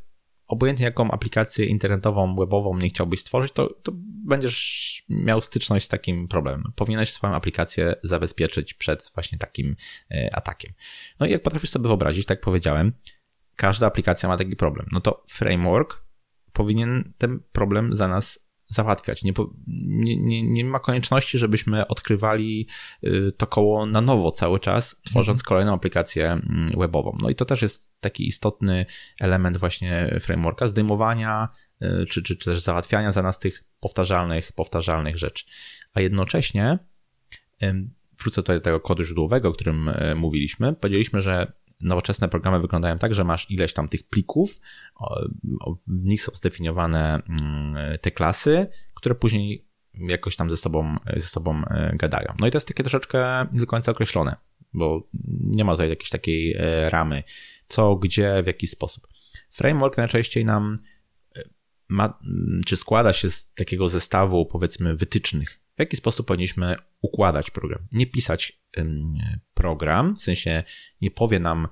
obojętnie 0.46 0.84
jaką 0.84 1.10
aplikację 1.10 1.66
internetową, 1.66 2.36
webową 2.36 2.78
nie 2.78 2.88
chciałbyś 2.88 3.20
stworzyć, 3.20 3.52
to, 3.52 3.74
to 3.82 3.92
będziesz 4.24 5.02
miał 5.08 5.42
styczność 5.42 5.86
z 5.86 5.88
takim 5.88 6.28
problemem. 6.28 6.72
Powinieneś 6.76 7.12
swoją 7.12 7.34
aplikację 7.34 7.94
zabezpieczyć 8.02 8.74
przed 8.74 9.10
właśnie 9.14 9.38
takim 9.38 9.76
e, 10.10 10.30
atakiem. 10.36 10.72
No 11.20 11.26
i 11.26 11.30
jak 11.30 11.42
potrafisz 11.42 11.70
sobie 11.70 11.88
wyobrazić, 11.88 12.26
tak 12.26 12.40
powiedziałem, 12.40 12.92
każda 13.56 13.86
aplikacja 13.86 14.28
ma 14.28 14.36
taki 14.36 14.56
problem. 14.56 14.86
No 14.92 15.00
to 15.00 15.24
framework 15.28 16.04
powinien 16.52 17.12
ten 17.18 17.40
problem 17.52 17.96
za 17.96 18.08
nas 18.08 18.45
załatwiać. 18.68 19.24
Nie, 19.24 19.32
nie, 20.16 20.42
nie, 20.42 20.64
ma 20.64 20.78
konieczności, 20.78 21.38
żebyśmy 21.38 21.86
odkrywali 21.86 22.66
y, 23.04 23.32
to 23.36 23.46
koło 23.46 23.86
na 23.86 24.00
nowo 24.00 24.30
cały 24.30 24.60
czas, 24.60 25.00
tworząc 25.04 25.40
mhm. 25.40 25.48
kolejną 25.48 25.74
aplikację 25.74 26.32
mm, 26.32 26.78
webową. 26.78 27.18
No 27.20 27.30
i 27.30 27.34
to 27.34 27.44
też 27.44 27.62
jest 27.62 28.00
taki 28.00 28.26
istotny 28.26 28.86
element 29.20 29.56
właśnie 29.56 30.18
frameworka, 30.20 30.66
zdejmowania 30.66 31.48
y, 31.82 32.06
czy, 32.06 32.22
czy, 32.22 32.36
czy 32.36 32.44
też 32.44 32.60
załatwiania 32.60 33.12
za 33.12 33.22
nas 33.22 33.38
tych 33.38 33.64
powtarzalnych, 33.80 34.52
powtarzalnych 34.52 35.18
rzeczy. 35.18 35.44
A 35.94 36.00
jednocześnie 36.00 36.78
wrócę 38.18 38.42
tutaj 38.42 38.56
do 38.56 38.60
tego 38.60 38.80
kodu 38.80 39.02
źródłowego, 39.02 39.48
o 39.48 39.52
którym 39.52 39.88
e, 39.88 40.14
mówiliśmy. 40.14 40.74
Powiedzieliśmy, 40.74 41.20
że 41.20 41.52
nowoczesne 41.80 42.28
programy 42.28 42.60
wyglądają 42.60 42.98
tak, 42.98 43.14
że 43.14 43.24
masz 43.24 43.50
ileś 43.50 43.72
tam 43.72 43.88
tych 43.88 44.08
plików, 44.08 44.60
w 45.86 46.04
nich 46.04 46.22
są 46.22 46.32
zdefiniowane 46.34 47.22
mm, 47.28 47.98
te 47.98 48.10
klasy, 48.10 48.66
które 48.94 49.14
później 49.14 49.66
jakoś 49.94 50.36
tam 50.36 50.50
ze 50.50 50.56
sobą, 50.56 50.96
ze 51.16 51.26
sobą 51.26 51.64
e, 51.64 51.92
gadają. 51.96 52.34
No 52.40 52.46
i 52.46 52.50
to 52.50 52.56
jest 52.56 52.68
takie 52.68 52.82
troszeczkę 52.82 53.46
nie 53.52 53.60
do 53.60 53.66
końca 53.66 53.92
określone, 53.92 54.36
bo 54.72 55.08
nie 55.40 55.64
ma 55.64 55.72
tutaj 55.72 55.88
jakiejś 55.88 56.10
takiej 56.10 56.54
e, 56.58 56.90
ramy, 56.90 57.22
co, 57.68 57.96
gdzie, 57.96 58.42
w 58.42 58.46
jaki 58.46 58.66
sposób. 58.66 59.08
Framework 59.50 59.96
najczęściej 59.96 60.44
nam 60.44 60.76
e, 61.36 61.42
ma, 61.88 62.18
czy 62.66 62.76
składa 62.76 63.12
się 63.12 63.30
z 63.30 63.54
takiego 63.54 63.88
zestawu, 63.88 64.46
powiedzmy, 64.46 64.96
wytycznych, 64.96 65.60
w 65.76 65.80
jaki 65.80 65.96
sposób 65.96 66.26
powinniśmy 66.26 66.76
układać 67.00 67.50
program. 67.50 67.86
Nie 67.92 68.06
pisać 68.06 68.60
program, 69.54 70.16
w 70.16 70.22
sensie 70.22 70.62
nie 71.00 71.10
powie 71.10 71.40
nam, 71.40 71.68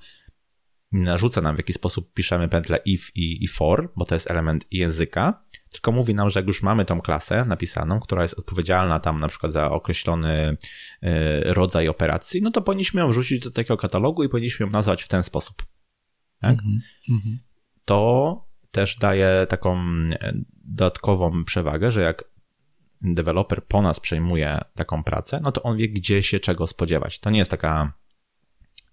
narzuca 0.93 1.41
nam, 1.41 1.55
w 1.55 1.59
jaki 1.59 1.73
sposób 1.73 2.15
piszemy 2.15 2.49
pętlę 2.49 2.79
if 2.85 3.11
i, 3.15 3.45
i 3.45 3.49
for, 3.49 3.93
bo 3.97 4.05
to 4.05 4.15
jest 4.15 4.31
element 4.31 4.67
języka, 4.71 5.43
tylko 5.71 5.93
mówi 5.93 6.15
nam, 6.15 6.31
że 6.31 6.41
jak 6.41 6.47
już 6.47 6.63
mamy 6.63 6.85
tą 6.85 7.01
klasę 7.01 7.45
napisaną, 7.45 8.01
która 8.01 8.23
jest 8.23 8.39
odpowiedzialna 8.39 9.01
tam 9.01 9.21
na 9.21 9.29
przykład 9.29 9.53
za 9.53 9.71
określony 9.71 10.57
e, 11.03 11.55
rodzaj 11.55 11.89
operacji, 11.89 12.43
no 12.43 12.51
to 12.51 12.63
powinniśmy 12.63 13.01
ją 13.01 13.09
wrzucić 13.09 13.45
do 13.45 13.51
takiego 13.51 13.77
katalogu 13.77 14.25
i 14.25 14.29
powinniśmy 14.29 14.67
ją 14.67 14.73
nazwać 14.73 15.03
w 15.03 15.09
ten 15.09 15.23
sposób. 15.23 15.63
Tak? 16.41 16.59
Mm 17.09 17.21
-hmm. 17.21 17.37
To 17.85 18.45
też 18.71 18.97
daje 18.97 19.47
taką 19.49 19.79
e, 19.79 20.33
dodatkową 20.65 21.45
przewagę, 21.45 21.91
że 21.91 22.03
jak 22.03 22.34
deweloper 23.05 23.65
po 23.65 23.83
nas 23.83 24.01
przejmuje 24.01 24.61
taką 24.75 25.05
pracę, 25.05 25.41
no 25.43 25.53
to 25.53 25.63
on 25.63 25.77
wie, 25.77 25.89
gdzie 25.89 26.23
się 26.23 26.41
czego 26.41 26.67
spodziewać. 26.67 27.21
To 27.21 27.31
nie 27.31 27.39
jest 27.39 27.51
taka 27.51 27.93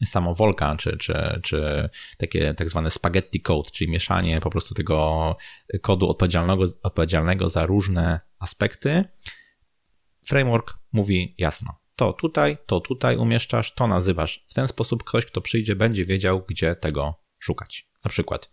samowolka, 0.05 0.75
czy, 0.75 0.97
czy, 0.97 1.39
czy 1.43 1.89
takie 2.17 2.53
tak 2.53 2.69
zwane 2.69 2.91
spaghetti 2.91 3.41
code, 3.41 3.69
czyli 3.71 3.91
mieszanie 3.91 4.41
po 4.41 4.49
prostu 4.49 4.75
tego 4.75 5.37
kodu 5.81 6.09
odpowiedzialnego, 6.09 6.65
odpowiedzialnego 6.83 7.49
za 7.49 7.65
różne 7.65 8.19
aspekty. 8.39 9.03
Framework 10.27 10.73
mówi 10.91 11.35
jasno. 11.37 11.81
To 11.95 12.13
tutaj, 12.13 12.57
to 12.65 12.79
tutaj 12.79 13.17
umieszczasz, 13.17 13.73
to 13.73 13.87
nazywasz. 13.87 14.45
W 14.47 14.53
ten 14.53 14.67
sposób 14.67 15.03
ktoś, 15.03 15.25
kto 15.25 15.41
przyjdzie, 15.41 15.75
będzie 15.75 16.05
wiedział, 16.05 16.45
gdzie 16.47 16.75
tego 16.75 17.15
szukać. 17.39 17.89
Na 18.03 18.09
przykład 18.09 18.51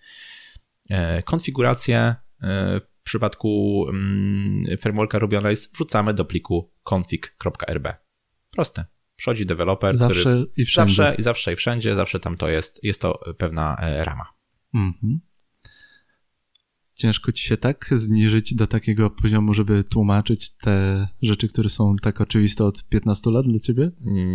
e, 0.91 1.23
konfigurację 1.23 2.15
e, 2.43 2.81
przypadku 3.09 3.87
mm, 3.89 4.79
frameworka 4.79 5.19
Ruby 5.19 5.39
on 5.39 5.45
Rails 5.45 5.73
wrzucamy 5.73 6.15
do 6.15 6.25
pliku 6.25 6.73
config.rb. 6.91 7.95
Proste. 8.51 8.85
Przychodzi 9.17 9.47
deweloper, 9.47 9.97
zawsze 9.97 10.21
który 10.21 10.47
i 10.57 10.65
wszędzie. 10.65 10.95
zawsze 10.95 11.15
i 11.19 11.23
zawsze 11.23 11.53
i 11.53 11.57
wszędzie, 11.57 11.95
zawsze 11.95 12.21
tam 12.21 12.37
to 12.37 12.49
jest, 12.49 12.85
jest 12.85 13.01
to 13.01 13.21
pewna 13.39 13.77
e, 13.81 14.05
rama. 14.05 14.27
Mhm. 14.75 15.21
Ciężko 16.99 17.33
ci 17.33 17.45
się 17.45 17.57
tak 17.57 17.91
zniżyć 17.93 18.55
do 18.55 18.67
takiego 18.67 19.11
poziomu, 19.11 19.55
żeby 19.55 19.85
tłumaczyć 19.85 20.51
te 20.51 21.09
rzeczy, 21.23 21.49
które 21.49 21.69
są 21.69 21.97
tak 21.97 22.21
oczywiste 22.21 22.65
od 22.65 22.85
15 22.85 23.31
lat 23.31 23.47
dla 23.47 23.59
ciebie? 23.59 23.91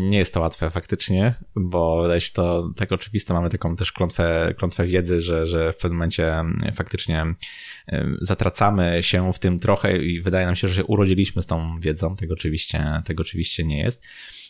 Nie 0.10 0.18
jest 0.18 0.34
to 0.34 0.40
łatwe 0.40 0.69
faktycznie, 0.69 1.35
bo 1.56 2.02
wydaje 2.02 2.22
się 2.22 2.31
to 2.31 2.72
tak 2.76 2.91
oczywiste. 2.91 3.34
Mamy 3.34 3.49
taką 3.49 3.76
też 3.76 3.91
klątwę, 3.91 4.53
klątwę 4.57 4.85
wiedzy, 4.85 5.22
że, 5.22 5.48
że 5.48 5.73
w 5.73 5.77
pewnym 5.77 5.98
momencie 5.98 6.34
mm, 6.34 6.60
faktycznie 6.73 7.22
mm, 7.22 8.18
zatracamy 8.22 9.03
się 9.03 9.34
w 9.34 9.40
tym 9.40 9.60
trochę 9.60 9.98
i 9.98 10.22
wydaje 10.22 10.45
nam 10.45 10.56
się, 10.56 10.68
że 10.68 10.76
się 10.76 10.85
urodziliśmy 10.85 11.41
z 11.41 11.45
tą 11.45 11.80
wiedzą. 11.80 12.15
Tego 12.15 12.34
oczywiście, 12.34 13.02
tego 13.06 13.22
oczywiście 13.22 13.64
nie 13.64 13.80
jest. 13.80 14.03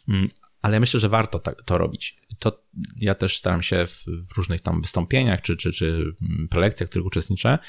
Mm, 0.09 0.29
ale 0.63 0.79
myślę, 0.79 0.99
że 0.99 1.09
warto 1.09 1.39
tak, 1.39 1.63
to 1.63 1.77
robić. 1.77 2.17
To 2.39 2.63
ja 2.97 3.15
też 3.15 3.37
staram 3.37 3.61
się 3.61 3.85
w, 3.87 4.05
różnych 4.37 4.61
tam 4.61 4.81
wystąpieniach 4.81 5.41
czy, 5.41 5.57
czy, 5.57 5.71
czy 5.71 6.15
prelekcjach, 6.49 6.87
w 6.87 6.89
których 6.89 7.07
uczestniczę, 7.07 7.59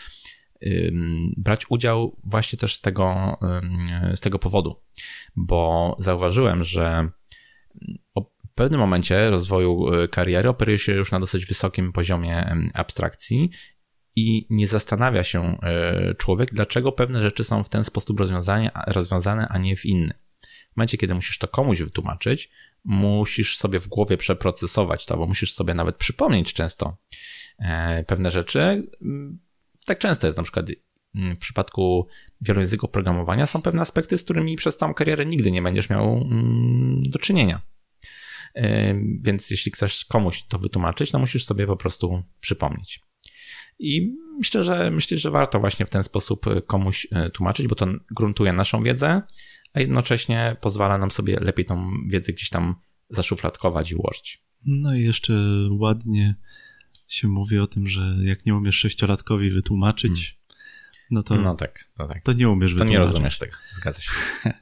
brać 1.36 1.66
udział 1.68 2.16
właśnie 2.24 2.58
też 2.58 2.74
z 2.74 2.80
tego, 2.80 3.36
z 4.14 4.20
tego 4.20 4.38
powodu, 4.38 4.80
bo 5.36 5.96
zauważyłem, 5.98 6.64
że 6.64 7.08
w 8.54 8.56
pewnym 8.56 8.80
momencie 8.80 9.30
rozwoju 9.30 9.94
y, 9.94 10.08
kariery 10.08 10.48
operuje 10.48 10.78
się 10.78 10.92
już 10.92 11.12
na 11.12 11.20
dosyć 11.20 11.46
wysokim 11.46 11.92
poziomie 11.92 12.56
abstrakcji 12.74 13.50
i 14.16 14.46
nie 14.50 14.66
zastanawia 14.66 15.24
się 15.24 15.58
y, 16.10 16.14
człowiek, 16.14 16.54
dlaczego 16.54 16.92
pewne 16.92 17.22
rzeczy 17.22 17.44
są 17.44 17.64
w 17.64 17.68
ten 17.68 17.84
sposób 17.84 18.20
rozwiązane, 18.20 18.70
rozwiązane 18.86 19.48
a 19.48 19.58
nie 19.58 19.76
w 19.76 19.86
inny. 19.86 20.14
W 20.72 20.76
momencie, 20.76 20.98
kiedy 20.98 21.14
musisz 21.14 21.38
to 21.38 21.48
komuś 21.48 21.80
wytłumaczyć, 21.82 22.50
musisz 22.84 23.56
sobie 23.58 23.80
w 23.80 23.88
głowie 23.88 24.16
przeprocesować 24.16 25.06
to, 25.06 25.16
bo 25.16 25.26
musisz 25.26 25.54
sobie 25.54 25.74
nawet 25.74 25.96
przypomnieć 25.96 26.52
często 26.52 26.96
e, 27.58 28.04
pewne 28.04 28.30
rzeczy. 28.30 28.88
Tak 29.84 29.98
często 29.98 30.26
jest 30.26 30.36
na 30.36 30.42
przykład 30.42 30.66
mm, 31.14 31.36
w 31.36 31.38
przypadku 31.38 32.06
wielojęzyków 32.40 32.90
programowania 32.90 33.46
są 33.46 33.62
pewne 33.62 33.82
aspekty, 33.82 34.18
z 34.18 34.24
którymi 34.24 34.56
przez 34.56 34.76
całą 34.76 34.94
karierę 34.94 35.26
nigdy 35.26 35.50
nie 35.50 35.62
będziesz 35.62 35.90
miał 35.90 36.16
mm, 36.16 37.02
do 37.10 37.18
czynienia. 37.18 37.60
E, 38.54 38.94
więc 39.20 39.50
jeśli 39.50 39.72
chcesz 39.72 40.04
komuś 40.04 40.42
to 40.42 40.58
wytłumaczyć, 40.58 41.10
to 41.10 41.18
musisz 41.18 41.44
sobie 41.44 41.66
po 41.66 41.76
prostu 41.76 42.22
przypomnieć. 42.40 43.00
I 43.78 44.14
myślę, 44.38 44.62
że 44.62 44.90
myślę, 44.90 45.18
że 45.18 45.30
warto 45.30 45.60
właśnie 45.60 45.86
w 45.86 45.90
ten 45.90 46.02
sposób 46.02 46.46
komuś 46.66 47.06
e, 47.12 47.30
tłumaczyć, 47.30 47.68
bo 47.68 47.74
to 47.74 47.86
gruntuje 48.10 48.52
naszą 48.52 48.82
wiedzę, 48.82 49.22
a 49.72 49.80
jednocześnie 49.80 50.56
pozwala 50.60 50.98
nam 50.98 51.10
sobie 51.10 51.40
lepiej 51.40 51.64
tą 51.64 51.90
wiedzę 52.10 52.32
gdzieś 52.32 52.48
tam 52.48 52.74
zaszufladkować 53.10 53.90
i 53.90 53.94
ułożyć. 53.94 54.44
No 54.66 54.94
i 54.94 55.00
jeszcze 55.00 55.34
ładnie 55.70 56.34
się 57.08 57.28
mówi 57.28 57.58
o 57.58 57.66
tym, 57.66 57.88
że 57.88 58.16
jak 58.22 58.46
nie 58.46 58.54
umiesz 58.54 58.76
sześciolatkowi 58.76 59.50
wytłumaczyć, 59.50 60.12
hmm. 60.12 60.64
no 61.10 61.22
to, 61.22 61.36
no 61.36 61.54
tak, 61.54 61.90
no 61.98 62.08
tak. 62.08 62.22
to 62.22 62.32
nie 62.32 62.48
umiesz 62.48 62.70
to 62.70 62.74
wytłumaczyć. 62.74 62.96
To 62.96 63.00
nie 63.00 63.06
rozumiesz 63.06 63.38
tego, 63.38 63.56
zgadza 63.72 64.02
się. 64.02 64.10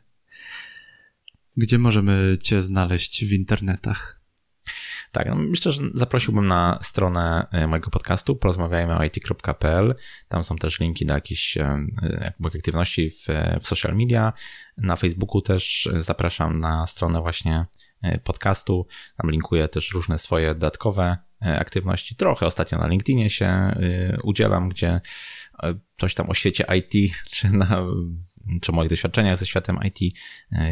Gdzie 1.57 1.79
możemy 1.79 2.39
cię 2.43 2.63
znaleźć 2.63 3.25
w 3.25 3.33
internetach? 3.33 4.23
Tak, 5.13 5.29
no 5.29 5.35
myślę, 5.35 5.73
że 5.73 5.83
zaprosiłbym 5.95 6.47
na 6.47 6.79
stronę 6.83 7.47
e, 7.53 7.67
mojego 7.67 7.91
podcastu 7.91 8.37
porozmawiajmy 8.37 8.97
o 8.97 9.05
it.pl. 9.05 9.95
Tam 10.29 10.45
są 10.45 10.57
też 10.57 10.81
linki 10.81 11.07
do 11.07 11.15
jakichś 11.15 11.57
e, 11.57 11.87
aktywności 12.45 13.11
w, 13.11 13.27
w 13.61 13.67
social 13.67 13.97
media. 13.97 14.33
Na 14.77 14.97
Facebooku 14.97 15.41
też 15.41 15.89
zapraszam 15.97 16.61
na 16.61 16.87
stronę 16.87 17.21
właśnie 17.21 17.67
e, 18.03 18.19
podcastu. 18.19 18.87
Tam 19.17 19.31
linkuję 19.31 19.69
też 19.69 19.93
różne 19.93 20.19
swoje 20.19 20.49
dodatkowe 20.49 21.17
aktywności. 21.43 22.17
Trochę 22.17 22.47
ostatnio 22.47 22.79
na 22.79 22.87
LinkedInie 22.87 23.31
się 23.31 23.77
udzielam, 24.23 24.69
gdzie 24.69 25.01
coś 26.01 26.15
tam 26.15 26.31
o 26.31 26.35
świecie 26.35 26.65
IT, 26.79 27.15
czy, 27.35 27.51
na, 27.51 27.85
czy 28.61 28.73
o 28.73 28.75
moich 28.75 28.91
doświadczeniach 28.91 29.39
ze 29.39 29.47
światem 29.47 29.79
IT 29.85 30.15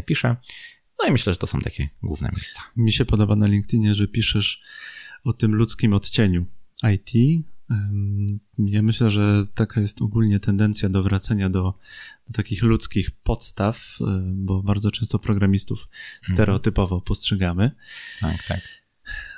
piszę. 0.07 0.37
No 1.03 1.09
i 1.09 1.13
myślę, 1.13 1.33
że 1.33 1.37
to 1.37 1.47
są 1.47 1.61
takie 1.61 1.89
główne 2.03 2.31
miejsca. 2.37 2.63
Mi 2.77 2.93
się 2.93 3.05
podoba 3.05 3.37
na 3.37 3.47
LinkedInie, 3.47 3.95
że 3.95 4.09
piszesz 4.09 4.63
o 5.25 5.33
tym 5.33 5.55
ludzkim 5.55 5.93
odcieniu 5.93 6.47
IT. 6.95 7.43
Ja 8.59 8.83
myślę, 8.83 9.11
że 9.11 9.47
taka 9.55 9.81
jest 9.81 10.03
ogólnie 10.03 10.41
tendencja 10.41 10.89
do 10.89 11.03
wracania 11.03 11.51
do, 11.51 11.79
do 12.27 12.33
takich 12.33 12.63
ludzkich 12.63 13.11
podstaw, 13.11 13.99
bo 14.27 14.63
bardzo 14.63 14.91
często 14.91 15.19
programistów 15.19 15.89
mhm. 16.19 16.37
stereotypowo 16.37 17.01
postrzegamy. 17.01 17.71
Tak, 18.21 18.43
tak. 18.43 18.61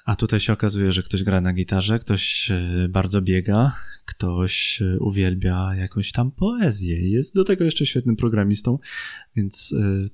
A 0.04 0.16
tutaj 0.16 0.40
się 0.40 0.52
okazuje, 0.52 0.92
że 0.92 1.02
ktoś 1.02 1.22
gra 1.22 1.40
na 1.40 1.52
gitarze, 1.52 1.98
ktoś 1.98 2.50
e, 2.50 2.88
bardzo 2.88 3.22
biega, 3.22 3.76
ktoś 4.04 4.82
e, 4.82 4.98
uwielbia 4.98 5.74
jakąś 5.74 6.12
tam 6.12 6.30
poezję. 6.30 7.10
Jest 7.10 7.34
do 7.34 7.44
tego 7.44 7.64
jeszcze 7.64 7.86
świetnym 7.86 8.16
programistą, 8.16 8.78
więc 9.36 9.74
e, 9.78 10.06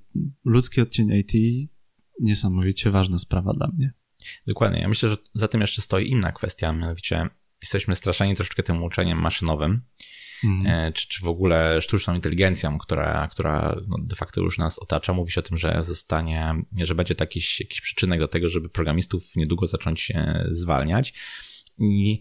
ludzki 0.45 0.81
odcień 0.81 1.11
IT 1.13 1.33
niesamowicie 2.21 2.91
ważna 2.91 3.19
sprawa 3.19 3.53
dla 3.53 3.69
mnie. 3.69 3.93
Dokładnie. 4.47 4.81
Ja 4.81 4.89
myślę, 4.89 5.09
że 5.09 5.17
za 5.35 5.49
tym 5.49 5.61
jeszcze 5.61 5.83
stoi 5.83 6.11
inna 6.11 6.33
kwestia, 6.33 6.73
mianowicie 6.73 7.29
jesteśmy 7.63 7.95
straszeni 7.95 8.37
troszeczkę 8.37 8.63
tym 8.63 8.83
uczeniem 8.83 9.19
maszynowym, 9.19 9.81
mm. 10.45 10.93
czy, 10.93 11.09
czy 11.09 11.25
w 11.25 11.29
ogóle 11.29 11.81
sztuczną 11.81 12.15
inteligencją, 12.15 12.79
która, 12.79 13.29
która 13.33 13.77
no 13.89 13.99
de 13.99 14.17
facto 14.17 14.41
już 14.41 14.59
nas 14.59 14.79
otacza. 14.79 15.13
Mówi 15.13 15.33
się 15.33 15.41
o 15.41 15.43
tym, 15.43 15.59
że 15.59 15.79
zostanie, 15.81 16.55
że 16.77 16.95
będzie 16.95 17.15
taki, 17.15 17.41
jakiś 17.61 17.81
przyczynek 17.81 18.21
do 18.21 18.29
tego, 18.29 18.49
żeby 18.49 18.69
programistów 18.69 19.37
niedługo 19.37 19.67
zacząć 19.67 20.13
zwalniać. 20.51 21.15
I 21.79 22.21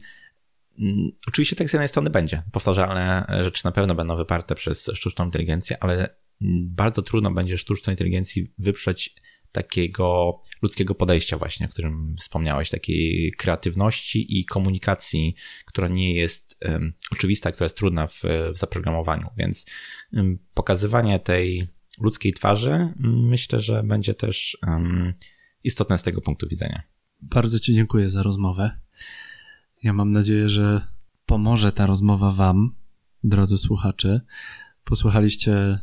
mm, 0.80 1.12
Oczywiście 1.28 1.56
tak 1.56 1.70
z 1.70 1.74
jednej 1.74 1.88
strony 1.88 2.10
będzie. 2.10 2.44
Powtarzalne 2.52 3.26
rzeczy 3.44 3.66
na 3.66 3.72
pewno 3.72 3.96
będą 3.96 4.18
wyparte 4.18 4.56
przez 4.56 4.92
sztuczną 4.94 5.26
inteligencję, 5.26 5.78
ale 5.84 6.16
bardzo 6.62 7.02
trudno 7.02 7.32
będzie 7.32 7.58
sztucznej 7.58 7.94
inteligencji 7.94 8.54
wyprzeć 8.58 9.16
takiego 9.52 10.40
ludzkiego 10.62 10.96
podejścia 10.96 11.38
właśnie, 11.38 11.66
o 11.66 11.70
którym 11.70 12.16
wspomniałeś, 12.20 12.70
takiej 12.70 13.32
kreatywności 13.38 14.40
i 14.40 14.46
komunikacji, 14.46 15.36
która 15.66 15.88
nie 15.88 16.14
jest 16.14 16.58
um, 16.66 16.94
oczywista, 17.12 17.52
która 17.52 17.66
jest 17.66 17.78
trudna 17.78 18.08
w, 18.08 18.24
w 18.54 18.58
zaprogramowaniu, 18.58 19.30
więc 19.38 19.66
um, 20.14 20.40
pokazywanie 20.54 21.20
tej 21.20 21.68
ludzkiej 22.00 22.34
twarzy 22.34 22.94
myślę, 23.00 23.60
że 23.60 23.84
będzie 23.84 24.14
też 24.14 24.58
um, 24.68 25.14
istotne 25.64 25.98
z 25.98 26.04
tego 26.04 26.22
punktu 26.22 26.48
widzenia. 26.48 26.84
Bardzo 27.22 27.60
Ci 27.60 27.74
dziękuję 27.74 28.10
za 28.10 28.24
rozmowę. 28.24 28.80
Ja 29.84 29.94
mam 29.94 30.12
nadzieję, 30.12 30.50
że 30.50 30.88
pomoże 31.26 31.72
ta 31.72 31.86
rozmowa 31.86 32.32
Wam, 32.32 32.76
drodzy 33.24 33.58
słuchacze. 33.58 34.22
Posłuchaliście 34.84 35.80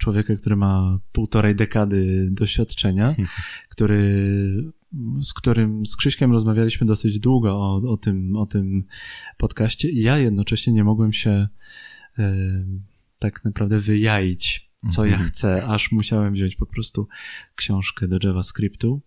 człowieka, 0.00 0.36
który 0.36 0.56
ma 0.56 1.00
półtorej 1.12 1.54
dekady 1.54 2.28
doświadczenia, 2.30 3.14
który, 3.68 4.32
z 5.22 5.32
którym, 5.32 5.86
z 5.86 5.96
Krzyśkiem 5.96 6.32
rozmawialiśmy 6.32 6.86
dosyć 6.86 7.18
długo 7.18 7.56
o, 7.56 7.92
o, 7.92 7.96
tym, 7.96 8.36
o 8.36 8.46
tym 8.46 8.84
podcaście 9.36 9.90
i 9.90 10.02
ja 10.02 10.18
jednocześnie 10.18 10.72
nie 10.72 10.84
mogłem 10.84 11.12
się 11.12 11.48
e, 12.18 12.34
tak 13.18 13.44
naprawdę 13.44 13.80
wyjaić, 13.80 14.70
co 14.90 15.04
ja 15.04 15.12
mhm. 15.12 15.30
chcę, 15.30 15.66
aż 15.66 15.92
musiałem 15.92 16.32
wziąć 16.32 16.56
po 16.56 16.66
prostu 16.66 17.08
książkę 17.54 18.08
do 18.08 18.18
JavaScriptu 18.22 19.02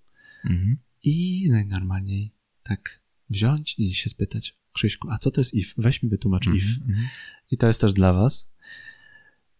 mhm. 0.45 0.77
i 1.03 1.47
najnormalniej 1.51 2.33
tak 2.63 3.01
wziąć 3.29 3.75
i 3.77 3.93
się 3.93 4.09
spytać, 4.09 4.57
Krzyśku, 4.73 5.09
a 5.09 5.17
co 5.17 5.31
to 5.31 5.41
jest 5.41 5.53
if? 5.53 5.73
Weź 5.77 6.03
mi 6.03 6.09
wytłumacz 6.09 6.47
if. 6.47 6.67
Mhm, 6.81 7.07
I 7.51 7.57
to 7.57 7.67
jest 7.67 7.81
też 7.81 7.93
dla 7.93 8.13
was. 8.13 8.52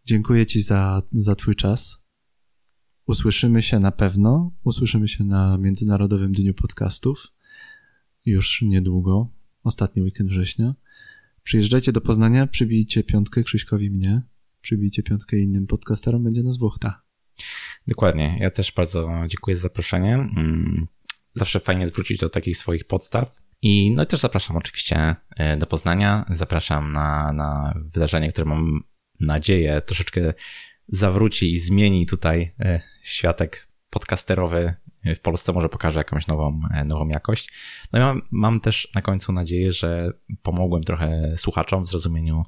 Dziękuję 0.06 0.46
Ci 0.46 0.62
za, 0.62 1.02
za 1.12 1.36
Twój 1.36 1.56
czas. 1.56 1.98
Usłyszymy 3.08 3.62
się 3.62 3.80
na 3.80 3.92
pewno. 3.92 4.52
Usłyszymy 4.64 5.08
się 5.08 5.24
na 5.24 5.58
Międzynarodowym 5.58 6.32
Dniu 6.32 6.54
Podcastów. 6.54 7.28
Już 8.26 8.62
niedługo, 8.62 9.28
ostatni 9.64 10.02
weekend 10.02 10.30
września. 10.30 10.76
Przyjeżdżajcie 11.44 11.92
do 11.92 12.02
Poznania, 12.02 12.48
przybijcie 12.48 13.04
piątkę 13.04 13.44
Krzyśkowi 13.44 13.90
mnie, 13.90 14.22
przybijcie 14.62 15.04
piątkę 15.04 15.40
innym 15.40 15.68
podcasterom, 15.68 16.24
będzie 16.24 16.44
nas 16.44 16.58
dwóch, 16.58 16.78
Dokładnie. 17.88 18.38
Ja 18.40 18.52
też 18.52 18.72
bardzo 18.72 19.10
dziękuję 19.28 19.56
za 19.56 19.62
zaproszenie. 19.62 20.14
Mm, 20.14 20.88
zawsze 21.34 21.60
fajnie 21.60 21.88
zwrócić 21.88 22.18
do 22.18 22.30
takich 22.30 22.58
swoich 22.58 22.88
podstaw. 22.88 23.42
I 23.62 23.92
no 23.92 24.04
i 24.04 24.08
też 24.08 24.20
zapraszam 24.20 24.58
oczywiście 24.58 25.16
e, 25.36 25.58
do 25.58 25.66
Poznania. 25.66 26.26
Zapraszam 26.30 26.92
na, 26.92 27.34
na 27.34 27.74
wydarzenie, 27.94 28.32
które 28.32 28.46
mam 28.46 28.84
nadzieję, 29.26 29.82
troszeczkę 29.82 30.34
zawróci 30.88 31.52
i 31.52 31.60
zmieni 31.60 32.06
tutaj 32.06 32.54
e, 32.60 32.82
światek 33.04 33.68
podcasterowy 33.90 34.74
w 35.06 35.20
Polsce, 35.20 35.54
może 35.54 35.70
pokaże 35.70 36.00
jakąś 36.00 36.28
nową, 36.28 36.62
e, 36.74 36.86
nową 36.86 37.08
jakość. 37.08 37.54
No 37.94 38.00
i 38.00 38.02
mam, 38.02 38.22
mam 38.32 38.60
też 38.60 38.92
na 38.96 39.02
końcu 39.02 39.32
nadzieję, 39.32 39.72
że 39.72 40.12
pomogłem 40.42 40.84
trochę 40.84 41.38
słuchaczom 41.38 41.84
w 41.84 41.88
zrozumieniu 41.88 42.44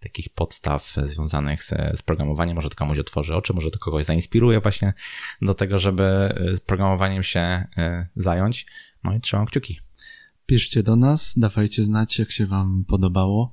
takich 0.00 0.28
podstaw 0.34 0.94
związanych 1.02 1.62
z, 1.62 1.74
z 1.94 2.02
programowaniem. 2.02 2.54
Może 2.54 2.70
to 2.70 2.76
komuś 2.76 2.98
otworzy 2.98 3.34
oczy, 3.34 3.54
może 3.54 3.70
to 3.70 3.78
kogoś 3.78 4.04
zainspiruje 4.04 4.60
właśnie 4.60 4.94
do 5.42 5.54
tego, 5.54 5.78
żeby 5.78 6.04
e, 6.04 6.54
z 6.54 6.60
programowaniem 6.60 7.22
się 7.22 7.64
zająć. 8.16 8.66
No 9.04 9.14
i 9.14 9.20
trzymam 9.20 9.46
kciuki. 9.46 9.80
Piszcie 10.46 10.82
do 10.82 10.96
nas, 10.96 11.38
dawajcie 11.38 11.82
znać, 11.82 12.18
jak 12.18 12.30
się 12.30 12.46
Wam 12.46 12.84
podobało. 12.88 13.52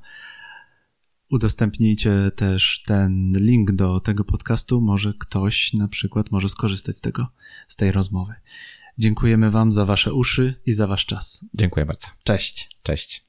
Udostępnijcie 1.32 2.32
też 2.36 2.84
ten 2.86 3.34
link 3.36 3.72
do 3.72 4.00
tego 4.00 4.24
podcastu. 4.24 4.82
Może 4.82 5.14
ktoś 5.20 5.74
na 5.74 5.88
przykład 5.88 6.32
może 6.32 6.50
skorzystać 6.50 6.98
z 6.98 7.02
tego, 7.02 7.28
z 7.68 7.76
tej 7.76 7.92
rozmowy. 7.92 8.34
Dziękujemy 8.98 9.52
Wam 9.52 9.72
za 9.72 9.86
Wasze 9.86 10.14
uszy 10.14 10.62
i 10.66 10.74
za 10.74 10.88
Wasz 10.88 11.06
czas. 11.06 11.46
Dziękuję 11.54 11.86
bardzo. 11.86 12.08
Cześć. 12.24 12.70
Cześć. 12.84 13.28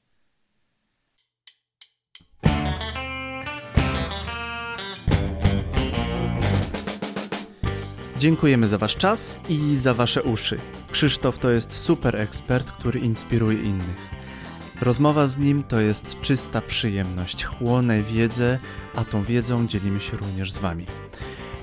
Dziękujemy 8.19 8.67
za 8.67 8.77
Wasz 8.77 8.95
czas 8.95 9.39
i 9.49 9.75
za 9.75 9.93
Wasze 9.93 10.23
uszy. 10.23 10.59
Krzysztof 10.91 11.39
to 11.39 11.49
jest 11.49 11.71
super 11.71 12.15
ekspert, 12.15 12.71
który 12.71 12.99
inspiruje 12.99 13.63
innych. 13.63 14.18
Rozmowa 14.81 15.27
z 15.27 15.37
nim 15.37 15.63
to 15.63 15.79
jest 15.79 16.21
czysta 16.21 16.61
przyjemność, 16.61 17.43
chłonę 17.43 18.01
wiedzę, 18.01 18.59
a 18.95 19.05
tą 19.05 19.23
wiedzą 19.23 19.67
dzielimy 19.67 19.99
się 19.99 20.17
również 20.17 20.51
z 20.51 20.57
Wami. 20.57 20.85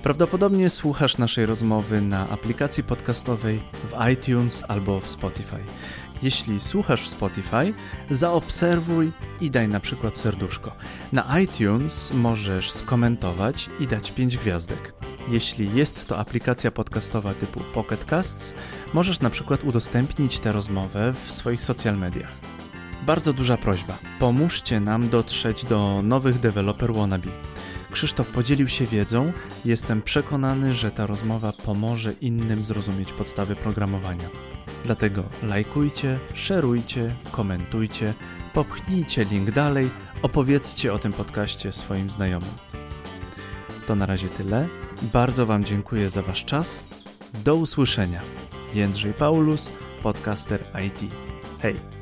Prawdopodobnie 0.02 0.70
słuchasz 0.70 1.18
naszej 1.18 1.46
rozmowy 1.46 2.00
na 2.00 2.28
aplikacji 2.28 2.84
podcastowej 2.84 3.62
w 3.72 4.12
iTunes 4.12 4.64
albo 4.68 5.00
w 5.00 5.08
Spotify. 5.08 5.56
Jeśli 6.22 6.60
słuchasz 6.60 7.02
w 7.02 7.08
Spotify, 7.08 7.74
zaobserwuj 8.10 9.12
i 9.40 9.50
daj 9.50 9.68
na 9.68 9.80
przykład 9.80 10.18
serduszko. 10.18 10.72
Na 11.12 11.40
iTunes 11.40 12.12
możesz 12.14 12.70
skomentować 12.70 13.70
i 13.80 13.86
dać 13.86 14.12
5 14.12 14.36
gwiazdek. 14.36 14.94
Jeśli 15.28 15.74
jest 15.74 16.06
to 16.06 16.18
aplikacja 16.18 16.70
podcastowa 16.70 17.34
typu 17.34 17.60
Pocket 17.60 18.04
Casts, 18.04 18.54
możesz 18.94 19.20
na 19.20 19.30
przykład 19.30 19.64
udostępnić 19.64 20.40
tę 20.40 20.52
rozmowę 20.52 21.14
w 21.26 21.32
swoich 21.32 21.62
social 21.62 21.98
mediach. 21.98 22.55
Bardzo 23.06 23.32
duża 23.32 23.56
prośba. 23.56 23.98
Pomóżcie 24.18 24.80
nam 24.80 25.08
dotrzeć 25.08 25.64
do 25.64 26.00
nowych 26.02 26.40
deweloper 26.40 26.94
wannabe. 26.94 27.30
Krzysztof 27.90 28.28
podzielił 28.28 28.68
się 28.68 28.86
wiedzą. 28.86 29.32
Jestem 29.64 30.02
przekonany, 30.02 30.74
że 30.74 30.90
ta 30.90 31.06
rozmowa 31.06 31.52
pomoże 31.52 32.12
innym 32.12 32.64
zrozumieć 32.64 33.12
podstawy 33.12 33.56
programowania. 33.56 34.28
Dlatego 34.84 35.22
lajkujcie, 35.42 36.18
szerujcie, 36.34 37.14
komentujcie, 37.32 38.14
popchnijcie 38.54 39.24
link 39.24 39.50
dalej, 39.50 39.90
opowiedzcie 40.22 40.92
o 40.92 40.98
tym 40.98 41.12
podcaście 41.12 41.72
swoim 41.72 42.10
znajomym. 42.10 42.54
To 43.86 43.94
na 43.94 44.06
razie 44.06 44.28
tyle. 44.28 44.68
Bardzo 45.12 45.46
Wam 45.46 45.64
dziękuję 45.64 46.10
za 46.10 46.22
Wasz 46.22 46.44
czas. 46.44 46.84
Do 47.44 47.54
usłyszenia. 47.54 48.20
Jędrzej 48.74 49.12
Paulus, 49.12 49.70
podcaster 50.02 50.64
IT. 50.86 51.12
Hej! 51.58 51.95